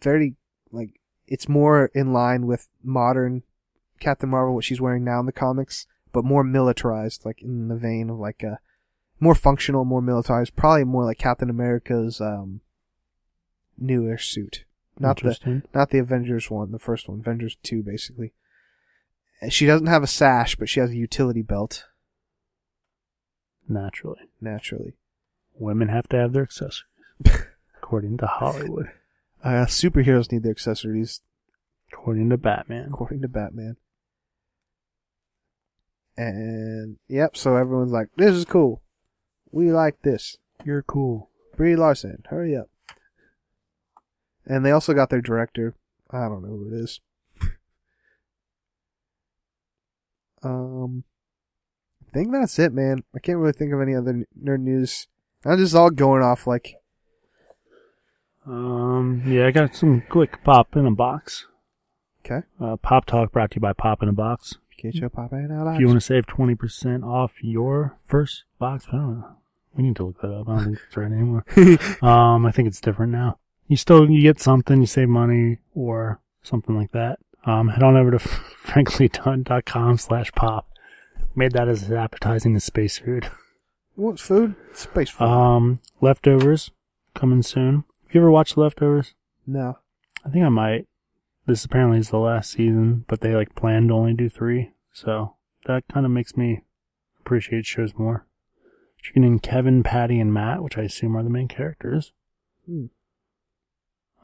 very 0.01 0.35
like 0.71 0.99
it's 1.27 1.47
more 1.47 1.91
in 1.93 2.13
line 2.13 2.47
with 2.47 2.69
modern 2.83 3.43
Captain 3.99 4.29
Marvel, 4.29 4.55
what 4.55 4.63
she's 4.63 4.81
wearing 4.81 5.03
now 5.03 5.19
in 5.19 5.25
the 5.25 5.31
comics, 5.31 5.85
but 6.11 6.25
more 6.25 6.43
militarized, 6.43 7.25
like 7.25 7.41
in 7.41 7.67
the 7.67 7.75
vein 7.75 8.09
of 8.09 8.17
like 8.17 8.41
a 8.41 8.59
more 9.19 9.35
functional, 9.35 9.85
more 9.85 10.01
militarized, 10.01 10.55
probably 10.55 10.83
more 10.83 11.05
like 11.05 11.19
Captain 11.19 11.49
America's 11.49 12.19
um 12.21 12.61
newer 13.77 14.17
suit. 14.17 14.65
Not 14.99 15.21
the 15.21 15.63
not 15.73 15.89
the 15.89 15.99
Avengers 15.99 16.49
one, 16.51 16.71
the 16.71 16.79
first 16.79 17.07
one, 17.09 17.19
Avengers 17.19 17.57
two, 17.63 17.83
basically. 17.83 18.33
She 19.49 19.65
doesn't 19.65 19.87
have 19.87 20.03
a 20.03 20.07
sash, 20.07 20.55
but 20.55 20.69
she 20.69 20.79
has 20.79 20.91
a 20.91 20.95
utility 20.95 21.41
belt. 21.41 21.85
Naturally, 23.67 24.29
Naturally, 24.39 24.93
women 25.55 25.87
have 25.87 26.07
to 26.09 26.17
have 26.17 26.33
their 26.33 26.43
accessories, 26.43 26.83
according 27.77 28.17
to 28.17 28.27
Hollywood, 28.27 28.91
uh, 29.43 29.65
superheroes 29.65 30.31
need 30.31 30.43
their 30.43 30.51
accessories, 30.51 31.21
according 31.91 32.29
to 32.29 32.37
Batman. 32.37 32.89
according 32.89 33.21
to 33.21 33.27
Batman. 33.27 33.77
And 36.17 36.97
yep, 37.07 37.37
so 37.37 37.55
everyone's 37.55 37.91
like, 37.93 38.09
"This 38.17 38.35
is 38.35 38.45
cool. 38.45 38.81
We 39.51 39.71
like 39.71 40.01
this." 40.01 40.37
You're 40.63 40.83
cool. 40.83 41.29
Brie 41.55 41.75
Larson, 41.75 42.23
hurry 42.29 42.55
up. 42.55 42.69
And 44.45 44.65
they 44.65 44.71
also 44.71 44.93
got 44.93 45.09
their 45.09 45.21
director. 45.21 45.75
I 46.11 46.27
don't 46.27 46.43
know 46.43 46.49
who 46.49 46.67
it 46.67 46.73
is. 46.73 46.99
Um, 50.43 51.03
I 52.07 52.11
think 52.13 52.31
that's 52.31 52.59
it, 52.59 52.73
man. 52.73 53.03
I 53.15 53.19
can't 53.19 53.37
really 53.37 53.53
think 53.53 53.73
of 53.73 53.81
any 53.81 53.95
other 53.95 54.25
nerd 54.41 54.59
news. 54.61 55.07
I'm 55.45 55.57
just 55.57 55.75
all 55.75 55.89
going 55.89 56.21
off 56.23 56.45
like, 56.47 56.75
Um, 58.45 59.23
yeah, 59.25 59.47
I 59.47 59.51
got 59.51 59.75
some 59.75 60.03
quick 60.09 60.43
pop 60.43 60.75
in 60.75 60.85
a 60.85 60.91
box. 60.91 61.45
okay, 62.25 62.45
Uh, 62.59 62.75
pop 62.77 63.05
talk 63.05 63.31
brought 63.31 63.51
to 63.51 63.55
you 63.55 63.61
by 63.61 63.73
Pop 63.73 64.01
in 64.03 64.09
a 64.09 64.13
Box. 64.13 64.57
get 64.77 64.95
your 64.95 65.09
pop 65.09 65.31
in 65.33 65.51
out. 65.51 65.75
If 65.75 65.79
you 65.79 65.87
want 65.87 65.97
to 65.99 66.05
save 66.05 66.25
20% 66.25 67.03
off 67.03 67.33
your 67.43 67.97
first 68.05 68.45
box, 68.57 68.87
I 68.89 68.93
don't 68.97 69.19
know. 69.19 69.35
We 69.75 69.83
need 69.83 69.95
to 69.97 70.05
look 70.05 70.21
that 70.21 70.33
up. 70.33 70.49
I 70.49 70.55
don't 70.55 70.63
think 70.65 70.79
it's 70.87 70.97
right 70.97 71.11
anymore. 71.11 71.45
um, 72.01 72.45
I 72.45 72.51
think 72.51 72.67
it's 72.67 72.81
different 72.81 73.11
now. 73.11 73.37
You 73.67 73.77
still, 73.77 74.09
you 74.09 74.21
get 74.21 74.39
something, 74.41 74.81
you 74.81 74.87
save 74.87 75.07
money 75.07 75.59
or 75.75 76.19
something 76.43 76.75
like 76.75 76.91
that. 76.91 77.19
Um, 77.45 77.69
head 77.69 77.83
on 77.83 77.97
over 77.97 78.11
to 78.11 78.17
franklydone.com 78.65 79.97
slash 79.97 80.31
pop. 80.33 80.67
Made 81.35 81.53
that 81.53 81.67
as 81.67 81.91
appetizing 81.91 82.55
as 82.55 82.63
space 82.63 82.99
food. 82.99 83.29
Want 83.95 84.19
food? 84.19 84.55
Space 84.73 85.09
food. 85.09 85.25
Um, 85.25 85.79
leftovers 86.01 86.71
coming 87.13 87.41
soon. 87.41 87.83
Have 88.07 88.15
you 88.15 88.21
ever 88.21 88.31
watched 88.31 88.57
Leftovers? 88.57 89.13
no. 89.45 89.77
I 90.23 90.29
think 90.29 90.45
I 90.45 90.49
might. 90.49 90.87
This 91.47 91.65
apparently 91.65 91.97
is 91.97 92.11
the 92.11 92.19
last 92.19 92.51
season, 92.51 93.05
but 93.07 93.21
they 93.21 93.35
like 93.35 93.55
planned 93.55 93.89
to 93.89 93.95
only 93.95 94.13
do 94.13 94.29
three, 94.29 94.71
so 94.93 95.35
that 95.65 95.83
kind 95.91 96.05
of 96.05 96.11
makes 96.11 96.37
me 96.37 96.61
appreciate 97.19 97.65
shows 97.65 97.95
more. 97.97 98.27
You're 99.03 99.13
getting 99.13 99.39
Kevin, 99.39 99.81
Patty, 99.81 100.19
and 100.19 100.31
Matt, 100.31 100.61
which 100.61 100.77
I 100.77 100.83
assume 100.83 101.17
are 101.17 101.23
the 101.23 101.31
main 101.31 101.47
characters. 101.47 102.11
Hmm. 102.67 102.85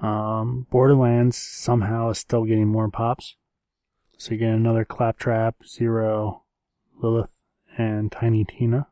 Um, 0.02 0.68
Borderlands 0.70 1.38
somehow 1.38 2.10
is 2.10 2.20
still 2.20 2.46
getting 2.46 2.68
more 2.68 2.90
pops. 2.90 3.36
So 4.18 4.32
you 4.32 4.38
get 4.38 4.50
another 4.50 4.86
Claptrap, 4.86 5.66
Zero, 5.66 6.44
Lilith, 7.02 7.34
and 7.78 8.12
Tiny 8.12 8.46
Tina. 8.46 8.88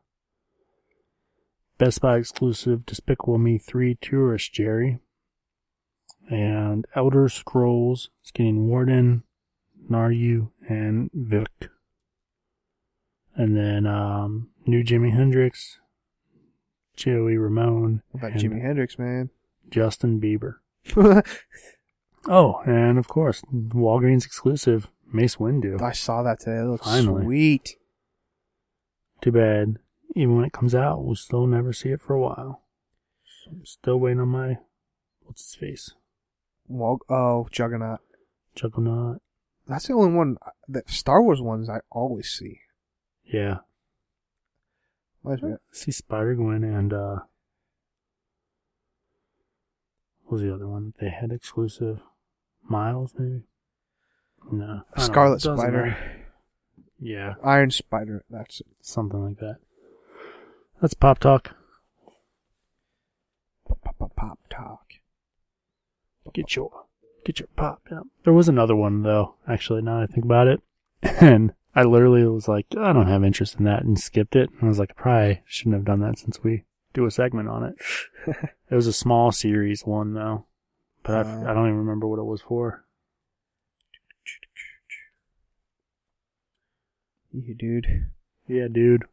Best 1.78 2.00
Buy 2.00 2.16
exclusive 2.16 2.86
Despicable 2.86 3.38
Me 3.38 3.58
3 3.58 3.96
Tourist 4.00 4.52
Jerry. 4.52 4.98
And 6.28 6.86
Elder 6.94 7.28
Scrolls 7.28 8.10
is 8.24 8.30
getting 8.30 8.66
Warden, 8.66 9.22
Naryu, 9.90 10.50
and 10.68 11.10
Vic. 11.12 11.68
And 13.36 13.56
then 13.56 13.86
um, 13.86 14.48
new 14.64 14.82
Jimi 14.82 15.12
Hendrix, 15.12 15.78
Joey 16.96 17.36
Ramone, 17.36 18.02
What 18.10 18.24
about 18.24 18.40
Jimi 18.40 18.60
Hendrix, 18.62 18.98
man? 18.98 19.30
Justin 19.70 20.20
Bieber. 20.20 20.54
Oh, 22.28 22.60
and 22.66 22.98
of 22.98 23.06
course, 23.06 23.42
Walgreens 23.54 24.24
exclusive 24.26 24.88
Mace 25.12 25.36
Windu. 25.36 25.80
I 25.80 25.92
saw 25.92 26.24
that 26.24 26.40
today. 26.40 26.56
It 26.58 26.64
looks 26.64 26.84
Finally. 26.84 27.22
sweet. 27.24 27.76
Too 29.20 29.30
bad. 29.30 29.76
Even 30.16 30.34
when 30.34 30.44
it 30.44 30.52
comes 30.52 30.74
out, 30.74 31.04
we'll 31.04 31.14
still 31.14 31.46
never 31.46 31.72
see 31.72 31.90
it 31.90 32.00
for 32.02 32.14
a 32.14 32.20
while. 32.20 32.62
So 33.24 33.52
I'm 33.52 33.64
still 33.64 33.98
waiting 34.00 34.18
on 34.20 34.28
my 34.28 34.58
what's 35.22 35.44
his 35.44 35.54
face 35.54 35.94
Wal- 36.66 36.98
oh, 37.08 37.46
Juggernaut. 37.52 38.00
Juggernaut. 38.56 39.20
That's 39.68 39.86
the 39.86 39.94
only 39.94 40.12
one 40.16 40.36
that 40.68 40.90
Star 40.90 41.22
Wars 41.22 41.40
ones 41.40 41.68
I 41.68 41.78
always 41.92 42.28
see. 42.28 42.58
Yeah, 43.24 43.58
Why 45.22 45.34
is 45.34 45.40
that? 45.42 45.58
see 45.70 45.92
Spider 45.92 46.34
Gwen 46.34 46.64
and 46.64 46.92
uh, 46.92 47.16
what 50.26 50.32
was 50.32 50.42
the 50.42 50.52
other 50.52 50.66
one 50.66 50.86
that 50.86 51.04
they 51.04 51.10
had 51.10 51.30
exclusive? 51.30 52.00
Miles 52.68 53.14
maybe. 53.16 53.42
No. 54.50 54.82
Scarlet 54.98 55.40
Spider, 55.40 55.56
matter. 55.56 55.96
Yeah, 56.98 57.34
Iron 57.44 57.70
Spider. 57.70 58.24
That's 58.28 58.60
it. 58.60 58.66
something 58.80 59.22
like 59.22 59.38
that. 59.38 59.58
That's 60.80 60.94
pop 60.94 61.20
talk. 61.20 61.54
Pop, 63.68 63.80
pop, 63.82 63.98
pop, 63.98 64.16
pop 64.16 64.38
talk. 64.50 64.94
Get 66.34 66.56
your 66.56 66.70
get 67.24 67.38
your 67.38 67.48
pop. 67.56 67.82
Yeah. 67.90 68.00
There 68.24 68.32
was 68.32 68.48
another 68.48 68.74
one 68.74 69.02
though. 69.02 69.36
Actually, 69.48 69.82
now 69.82 70.00
that 70.00 70.10
I 70.10 70.12
think 70.12 70.24
about 70.24 70.48
it, 70.48 70.60
and 71.20 71.52
I 71.74 71.84
literally 71.84 72.26
was 72.26 72.48
like, 72.48 72.66
I 72.76 72.92
don't 72.92 73.06
have 73.06 73.22
interest 73.22 73.56
in 73.58 73.64
that, 73.64 73.84
and 73.84 73.98
skipped 73.98 74.34
it. 74.34 74.50
And 74.50 74.64
I 74.64 74.66
was 74.66 74.80
like, 74.80 74.90
I 74.96 75.00
probably 75.00 75.42
shouldn't 75.46 75.76
have 75.76 75.84
done 75.84 76.00
that 76.00 76.18
since 76.18 76.42
we 76.42 76.64
do 76.96 77.06
a 77.06 77.10
segment 77.10 77.48
on 77.48 77.62
it. 77.64 77.76
it 78.70 78.74
was 78.74 78.86
a 78.86 78.92
small 78.92 79.30
series 79.30 79.82
one 79.84 80.14
though, 80.14 80.46
but 81.04 81.14
I, 81.14 81.20
Uh. 81.30 81.40
I 81.50 81.54
don't 81.54 81.66
even 81.68 81.78
remember 81.78 82.08
what 82.08 82.18
it 82.18 82.24
was 82.24 82.40
for. 82.40 82.84
You 87.32 87.54
dude. 87.54 88.06
Yeah, 88.48 88.68
dude. 88.72 89.04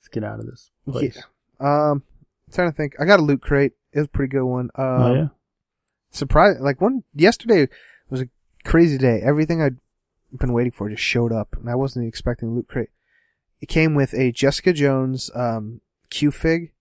Let's 0.00 0.08
get 0.08 0.24
out 0.24 0.40
of 0.40 0.46
this 0.46 0.70
place. 0.90 1.22
Um, 1.60 2.02
I'm 2.48 2.52
trying 2.52 2.70
to 2.70 2.76
think. 2.76 2.94
I 3.00 3.04
got 3.04 3.20
a 3.20 3.22
loot 3.22 3.40
crate. 3.40 3.72
It 3.92 3.98
was 4.00 4.06
a 4.06 4.10
pretty 4.10 4.30
good 4.30 4.44
one. 4.44 4.70
Um, 4.74 5.02
oh 5.02 5.14
yeah. 5.14 5.28
surprise 6.10 6.56
like 6.60 6.80
one 6.80 7.04
yesterday 7.14 7.68
was 8.10 8.20
a 8.22 8.28
crazy 8.64 8.98
day 8.98 9.20
everything 9.24 9.62
i'd 9.62 9.76
been 10.36 10.52
waiting 10.52 10.72
for 10.72 10.88
just 10.90 11.02
showed 11.02 11.32
up 11.32 11.54
and 11.56 11.70
i 11.70 11.74
wasn't 11.74 12.04
expecting 12.06 12.52
loot 12.54 12.66
crate 12.66 12.88
it 13.60 13.66
came 13.66 13.94
with 13.94 14.12
a 14.14 14.32
jessica 14.32 14.72
jones 14.72 15.30
um 15.34 15.80
q 16.10 16.30
fig 16.30 16.72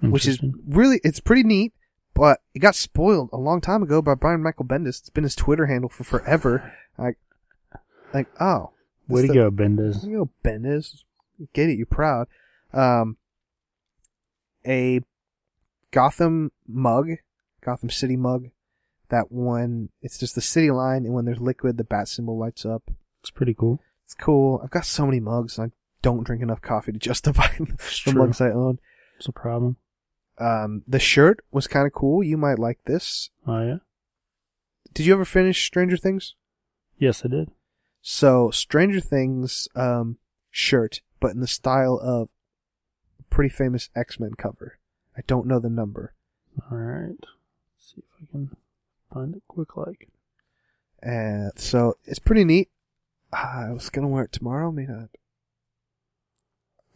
which 0.00 0.26
is 0.26 0.40
really 0.66 1.00
it's 1.04 1.20
pretty 1.20 1.42
neat 1.44 1.72
but 2.14 2.40
it 2.54 2.58
got 2.58 2.74
spoiled 2.74 3.30
a 3.32 3.36
long 3.38 3.60
time 3.60 3.82
ago 3.82 4.02
by 4.02 4.14
brian 4.14 4.42
michael 4.42 4.64
bendis. 4.64 4.98
It's 5.00 5.10
been 5.10 5.24
his 5.24 5.36
twitter 5.36 5.66
handle 5.66 5.88
for 5.88 6.04
forever. 6.04 6.72
Like 6.98 7.16
like 8.12 8.26
oh 8.40 8.72
way 9.08 9.22
to 9.22 9.26
that's 9.28 9.34
go, 9.34 9.50
Bendis. 9.50 10.02
the- 10.02 10.08
you 10.08 10.16
know 10.16 10.30
bendis. 10.44 11.04
Get 11.52 11.70
it 11.70 11.76
you're 11.76 11.86
proud. 11.86 12.26
Um 12.72 13.16
a 14.66 15.00
gotham 15.90 16.52
mug 16.66 17.10
gotham 17.64 17.90
city 17.90 18.16
mug 18.16 18.48
that 19.08 19.30
one 19.30 19.90
it's 20.00 20.18
just 20.18 20.34
the 20.34 20.40
city 20.40 20.70
line 20.70 21.04
and 21.04 21.12
when 21.14 21.24
there's 21.24 21.40
liquid 21.40 21.76
the 21.76 21.84
bat 21.84 22.08
symbol 22.08 22.38
lights 22.38 22.64
up. 22.66 22.90
It's 23.20 23.30
pretty 23.30 23.54
cool. 23.54 23.80
it's 24.04 24.14
cool. 24.14 24.60
I've 24.64 24.70
got 24.70 24.84
so 24.84 25.06
many 25.06 25.20
mugs 25.20 25.58
i 25.58 25.70
don't 26.02 26.24
drink 26.24 26.42
enough 26.42 26.60
coffee 26.60 26.92
to 26.92 26.98
justify 26.98 27.46
It's 27.58 28.04
the 28.04 28.10
true. 28.12 28.22
mugs 28.26 28.40
i 28.40 28.50
own 28.50 28.78
It's 29.16 29.28
a 29.28 29.32
problem. 29.32 29.76
um 30.38 30.82
the 30.86 30.98
shirt 30.98 31.40
was 31.50 31.66
kind 31.66 31.86
of 31.86 31.92
cool 31.92 32.22
you 32.22 32.36
might 32.36 32.58
like 32.58 32.78
this 32.84 33.30
Oh 33.46 33.62
yeah. 33.62 33.76
did 34.92 35.06
you 35.06 35.12
ever 35.14 35.24
finish 35.24 35.64
stranger 35.64 35.96
things 35.96 36.34
Yes, 36.98 37.24
I 37.24 37.28
did. 37.28 37.50
so 38.00 38.50
stranger 38.50 39.00
things 39.00 39.68
um 39.74 40.18
shirt 40.50 41.00
but 41.20 41.32
in 41.32 41.40
the 41.40 41.46
style 41.46 41.98
of 42.02 42.28
a 43.18 43.22
pretty 43.24 43.48
famous 43.48 43.88
x-men 43.96 44.34
cover 44.34 44.78
i 45.16 45.20
don't 45.26 45.46
know 45.46 45.58
the 45.58 45.70
number 45.70 46.14
All 46.70 46.78
right. 46.78 47.16
see 47.78 47.98
if 47.98 48.04
I 48.22 48.30
can 48.30 48.50
find 49.12 49.34
it 49.36 49.42
quick. 49.48 49.76
Like. 49.76 50.08
And 51.02 51.52
so 51.56 51.96
it's 52.04 52.18
pretty 52.18 52.44
neat. 52.44 52.68
Ah, 53.32 53.66
I 53.68 53.72
was 53.72 53.90
gonna 53.90 54.08
wear 54.08 54.24
it 54.24 54.32
tomorrow, 54.32 54.70
may 54.70 54.86
not. 54.86 55.08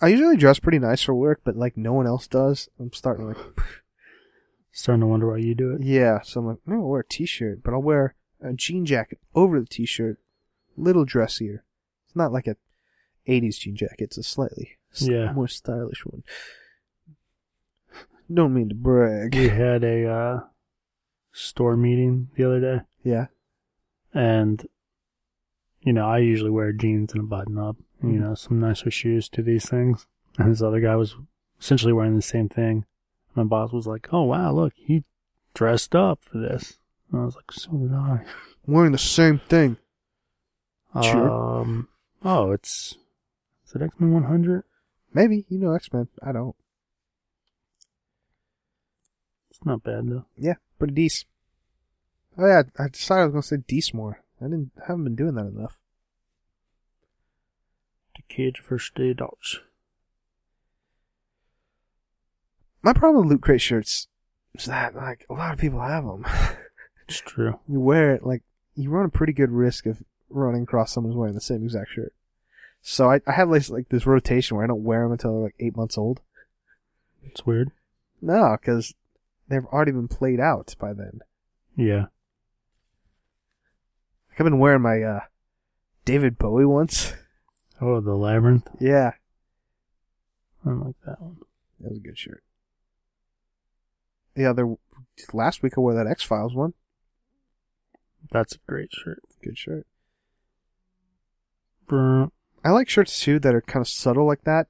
I 0.00 0.08
usually 0.08 0.36
dress 0.36 0.58
pretty 0.58 0.78
nice 0.78 1.02
for 1.02 1.14
work, 1.14 1.40
but 1.44 1.56
like 1.56 1.76
no 1.76 1.92
one 1.94 2.06
else 2.06 2.26
does. 2.26 2.68
I'm 2.78 2.92
starting 2.92 3.32
to 3.32 3.38
like, 3.38 3.46
Starting 4.72 5.00
to 5.00 5.06
wonder 5.06 5.28
why 5.30 5.38
you 5.38 5.54
do 5.54 5.72
it. 5.72 5.80
yeah. 5.82 6.20
So 6.22 6.40
I'm 6.40 6.46
like, 6.48 6.58
maybe 6.66 6.78
I'll 6.80 6.88
wear 6.88 7.00
a 7.00 7.06
t-shirt, 7.06 7.62
but 7.62 7.72
I'll 7.72 7.80
wear 7.82 8.14
a 8.42 8.52
jean 8.52 8.84
jacket 8.84 9.18
over 9.34 9.58
the 9.58 9.66
t-shirt, 9.66 10.18
little 10.76 11.06
dressier. 11.06 11.64
It's 12.04 12.14
not 12.14 12.30
like 12.32 12.46
a 12.46 12.56
'80s 13.26 13.58
jean 13.58 13.74
jacket. 13.74 14.00
It's 14.04 14.18
a 14.18 14.22
slightly 14.22 14.76
Yeah. 15.00 15.32
more 15.32 15.48
stylish 15.48 16.04
one. 16.04 16.22
Don't 18.32 18.52
mean 18.54 18.68
to 18.68 18.74
brag. 18.74 19.34
We 19.34 19.48
had 19.48 19.82
a 19.84 20.06
uh, 20.08 20.40
store 21.32 21.76
meeting 21.76 22.28
the 22.36 22.44
other 22.44 22.60
day, 22.60 22.80
Yeah. 23.04 23.26
and 24.12 24.66
you 25.80 25.92
know 25.92 26.06
I 26.06 26.18
usually 26.18 26.50
wear 26.50 26.72
jeans 26.72 27.12
and 27.12 27.22
a 27.22 27.26
button 27.26 27.56
up, 27.56 27.76
and, 27.76 27.85
you 28.02 28.08
Mhm. 28.10 28.20
know 28.20 28.34
some 28.34 28.60
nicer 28.60 28.90
shoes 28.90 29.28
to 29.30 29.42
these 29.42 29.68
things. 29.68 30.06
And 30.38 30.50
this 30.52 30.62
other 30.62 30.80
guy 30.80 30.96
was 30.96 31.16
essentially 31.60 31.92
wearing 31.92 32.16
the 32.16 32.22
same 32.22 32.48
thing. 32.48 32.84
My 33.34 33.44
boss 33.44 33.72
was 33.72 33.86
like, 33.86 34.08
"Oh 34.12 34.22
wow, 34.24 34.52
look, 34.52 34.74
he 34.76 35.04
dressed 35.54 35.94
up 35.94 36.22
for 36.24 36.38
this." 36.38 36.78
And 37.10 37.20
I 37.20 37.24
was 37.24 37.34
like, 37.36 37.52
"So 37.52 37.70
did 37.72 37.92
I." 37.92 38.24
Wearing 38.66 38.92
the 38.92 38.98
same 38.98 39.38
thing. 39.38 39.76
Sure. 41.02 41.30
Um. 41.30 41.88
Oh, 42.24 42.50
it's 42.52 42.96
is 43.66 43.74
it 43.74 43.82
X 43.82 43.98
Men 44.00 44.12
100? 44.12 44.64
Maybe 45.12 45.44
you 45.48 45.58
know 45.58 45.72
X-Men. 45.72 46.08
I 46.22 46.32
don't. 46.32 46.56
It's 49.50 49.64
not 49.64 49.82
bad 49.82 50.08
though. 50.08 50.24
Yeah, 50.36 50.54
pretty 50.78 50.94
decent. 50.94 51.28
Oh 52.38 52.46
yeah, 52.46 52.62
I 52.78 52.88
decided 52.88 53.22
I 53.22 53.24
was 53.26 53.32
gonna 53.32 53.42
say 53.42 53.56
decent 53.66 53.94
more. 53.94 54.22
I 54.40 54.44
didn't 54.44 54.72
haven't 54.86 55.04
been 55.04 55.16
doing 55.16 55.34
that 55.34 55.46
enough. 55.46 55.78
The 58.16 58.22
kids 58.34 58.60
versus 58.66 58.92
the 58.96 59.10
adults. 59.10 59.60
My 62.82 62.92
problem 62.92 63.24
with 63.24 63.32
loot 63.32 63.42
crate 63.42 63.60
shirts 63.60 64.08
is 64.54 64.66
that 64.66 64.94
like 64.94 65.26
a 65.28 65.34
lot 65.34 65.52
of 65.52 65.58
people 65.58 65.80
have 65.80 66.04
them. 66.04 66.24
It's 67.08 67.20
true. 67.20 67.60
you 67.68 67.78
wear 67.78 68.16
it 68.16 68.26
like 68.26 68.42
you 68.74 68.90
run 68.90 69.04
a 69.06 69.08
pretty 69.08 69.32
good 69.32 69.52
risk 69.52 69.86
of 69.86 70.02
running 70.28 70.64
across 70.64 70.92
someone 70.92 71.12
who's 71.12 71.18
wearing 71.18 71.34
the 71.34 71.40
same 71.40 71.62
exact 71.62 71.92
shirt. 71.92 72.12
So 72.82 73.10
I, 73.10 73.20
I 73.26 73.32
have 73.32 73.48
like, 73.48 73.68
like 73.68 73.88
this 73.88 74.06
rotation 74.06 74.56
where 74.56 74.64
I 74.64 74.66
don't 74.66 74.82
wear 74.82 75.02
them 75.02 75.12
until 75.12 75.32
they're 75.32 75.42
like 75.42 75.54
eight 75.60 75.76
months 75.76 75.96
old. 75.96 76.20
It's 77.22 77.46
weird. 77.46 77.70
No, 78.20 78.56
because 78.60 78.94
they've 79.48 79.64
already 79.66 79.92
been 79.92 80.08
played 80.08 80.40
out 80.40 80.74
by 80.78 80.92
then. 80.92 81.20
Yeah. 81.76 82.06
Like, 84.30 84.40
I've 84.40 84.46
been 84.46 84.58
wearing 84.58 84.82
my 84.82 85.02
uh, 85.02 85.20
David 86.04 86.38
Bowie 86.38 86.64
once. 86.64 87.12
Oh, 87.80 88.00
the 88.00 88.14
labyrinth. 88.14 88.68
yeah, 88.80 89.12
I 90.64 90.68
don't 90.68 90.86
like 90.86 90.96
that 91.04 91.20
one. 91.20 91.36
that 91.80 91.90
was 91.90 91.98
a 91.98 92.02
good 92.02 92.18
shirt. 92.18 92.42
The 94.34 94.46
other 94.46 94.74
last 95.32 95.62
week 95.62 95.74
I 95.76 95.80
wore 95.80 95.94
that 95.94 96.06
X 96.06 96.22
Files 96.22 96.54
one. 96.54 96.74
That's 98.30 98.54
a 98.54 98.58
great 98.66 98.92
shirt. 98.92 99.22
Good 99.42 99.56
shirt. 99.58 99.86
Brr. 101.86 102.28
I 102.64 102.70
like 102.70 102.88
shirts 102.88 103.20
too 103.20 103.38
that 103.40 103.54
are 103.54 103.60
kind 103.60 103.80
of 103.82 103.88
subtle 103.88 104.26
like 104.26 104.44
that. 104.44 104.66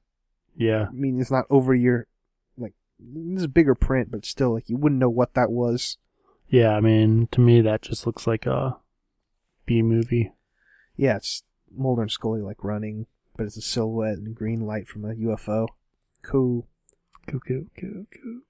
Yeah. 0.57 0.87
I 0.89 0.93
mean, 0.93 1.21
it's 1.21 1.31
not 1.31 1.47
over 1.49 1.75
your 1.75 2.07
like 2.59 2.75
this 2.99 3.43
is 3.43 3.47
bigger 3.47 3.75
print, 3.75 4.11
but 4.11 4.27
still 4.27 4.53
like 4.53 4.69
you 4.69 4.77
wouldn't 4.77 5.01
know 5.01 5.09
what 5.11 5.35
that 5.35 5.51
was. 5.51 5.97
Yeah, 6.49 6.77
I 6.77 6.81
mean, 6.81 7.29
to 7.33 7.41
me, 7.41 7.61
that 7.63 7.83
just 7.83 8.07
looks 8.07 8.27
like 8.27 8.47
a 8.47 8.77
B 9.65 9.83
movie. 9.83 10.33
Yeah, 10.97 11.17
it's 11.17 11.43
Mulder 11.77 12.03
and 12.03 12.11
Scully 12.11 12.41
like 12.41 12.63
running, 12.65 13.07
but 13.37 13.47
it's 13.47 13.57
a 13.57 13.63
silhouette 13.63 14.19
and 14.19 14.35
green 14.35 14.67
light 14.67 14.89
from 14.89 15.05
a 15.05 15.15
UFO. 15.15 15.69
Cool. 16.23 16.67
Cuckoo, 17.27 17.67
cuckoo, 17.75 18.05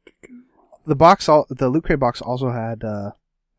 cuckoo. 0.04 0.40
The 0.86 0.94
box, 0.94 1.28
all 1.28 1.46
the 1.48 1.68
Loot 1.68 1.84
Crate 1.84 1.98
box 1.98 2.20
also 2.22 2.50
had 2.50 2.84
uh, 2.84 3.12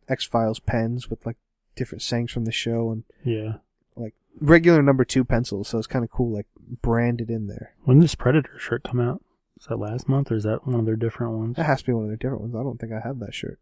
X 0.07 0.26
Files 0.26 0.60
pens 0.60 1.10
with 1.10 1.26
like 1.26 1.38
different 1.76 2.02
sayings 2.02 2.31
from 2.31 2.45
the 2.45 2.52
show 2.52 2.91
and 2.91 3.03
Yeah. 3.23 3.56
Like 3.95 4.14
regular 4.39 4.81
number 4.81 5.03
two 5.03 5.26
pencils. 5.26 5.68
So 5.69 5.77
it's 5.77 5.88
kind 5.88 6.06
of 6.06 6.11
cool, 6.11 6.34
like 6.34 6.48
branded 6.81 7.30
in 7.30 7.48
there. 7.48 7.73
When 7.84 7.98
did 7.98 8.06
this 8.06 8.15
Predator 8.15 8.57
shirt 8.60 8.84
come 8.84 8.99
out? 8.99 9.22
Is 9.60 9.65
that 9.68 9.77
last 9.77 10.07
month 10.07 10.31
or 10.31 10.35
is 10.35 10.44
that 10.44 10.68
one 10.68 10.80
of 10.80 10.85
their 10.85 10.95
different 10.95 11.34
ones? 11.34 11.56
That 11.57 11.65
has 11.65 11.80
to 11.80 11.88
be 11.88 11.94
one 11.94 12.03
of 12.03 12.10
their 12.10 12.18
different 12.18 12.41
ones. 12.41 12.56
I 12.56 12.64
don't 12.64 12.80
think 12.80 12.94
I 12.94 12.99
have 13.06 13.19
that 13.19 13.34
shirt. 13.34 13.60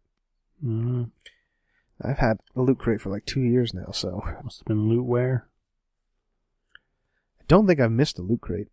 Mm, 0.64 1.10
I've 2.02 2.18
had 2.18 2.38
a 2.54 2.60
Loot 2.62 2.78
Crate 2.78 3.00
for 3.00 3.10
like 3.10 3.24
two 3.24 3.40
years 3.40 3.72
now, 3.72 3.90
so 3.92 4.22
must 4.44 4.60
have 4.60 4.66
been 4.66 4.88
loot 4.88 5.04
wear. 5.04 5.48
Don't 7.48 7.66
think 7.66 7.80
I've 7.80 7.92
missed 7.92 8.18
a 8.18 8.22
Loot 8.22 8.40
Crate. 8.40 8.68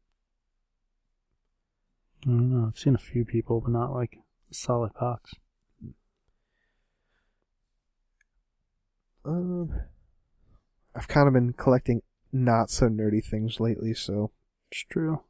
I 2.26 2.28
don't 2.30 2.50
know. 2.50 2.68
I've 2.68 2.80
seen 2.80 2.96
a 2.96 3.00
few 3.00 3.26
people, 3.26 3.62
but 3.62 3.72
not 3.72 3.94
like 3.94 4.20
a 4.50 4.54
solid 4.54 4.94
box. 5.00 5.34
Um, 9.26 9.74
I've 10.96 11.08
kind 11.08 11.28
of 11.28 11.34
been 11.34 11.54
collecting 11.54 12.02
not 12.32 12.70
so 12.70 12.88
nerdy 12.88 13.24
things 13.24 13.60
lately, 13.60 13.94
so 13.94 14.32
It's 14.72 14.84
true. 14.90 15.22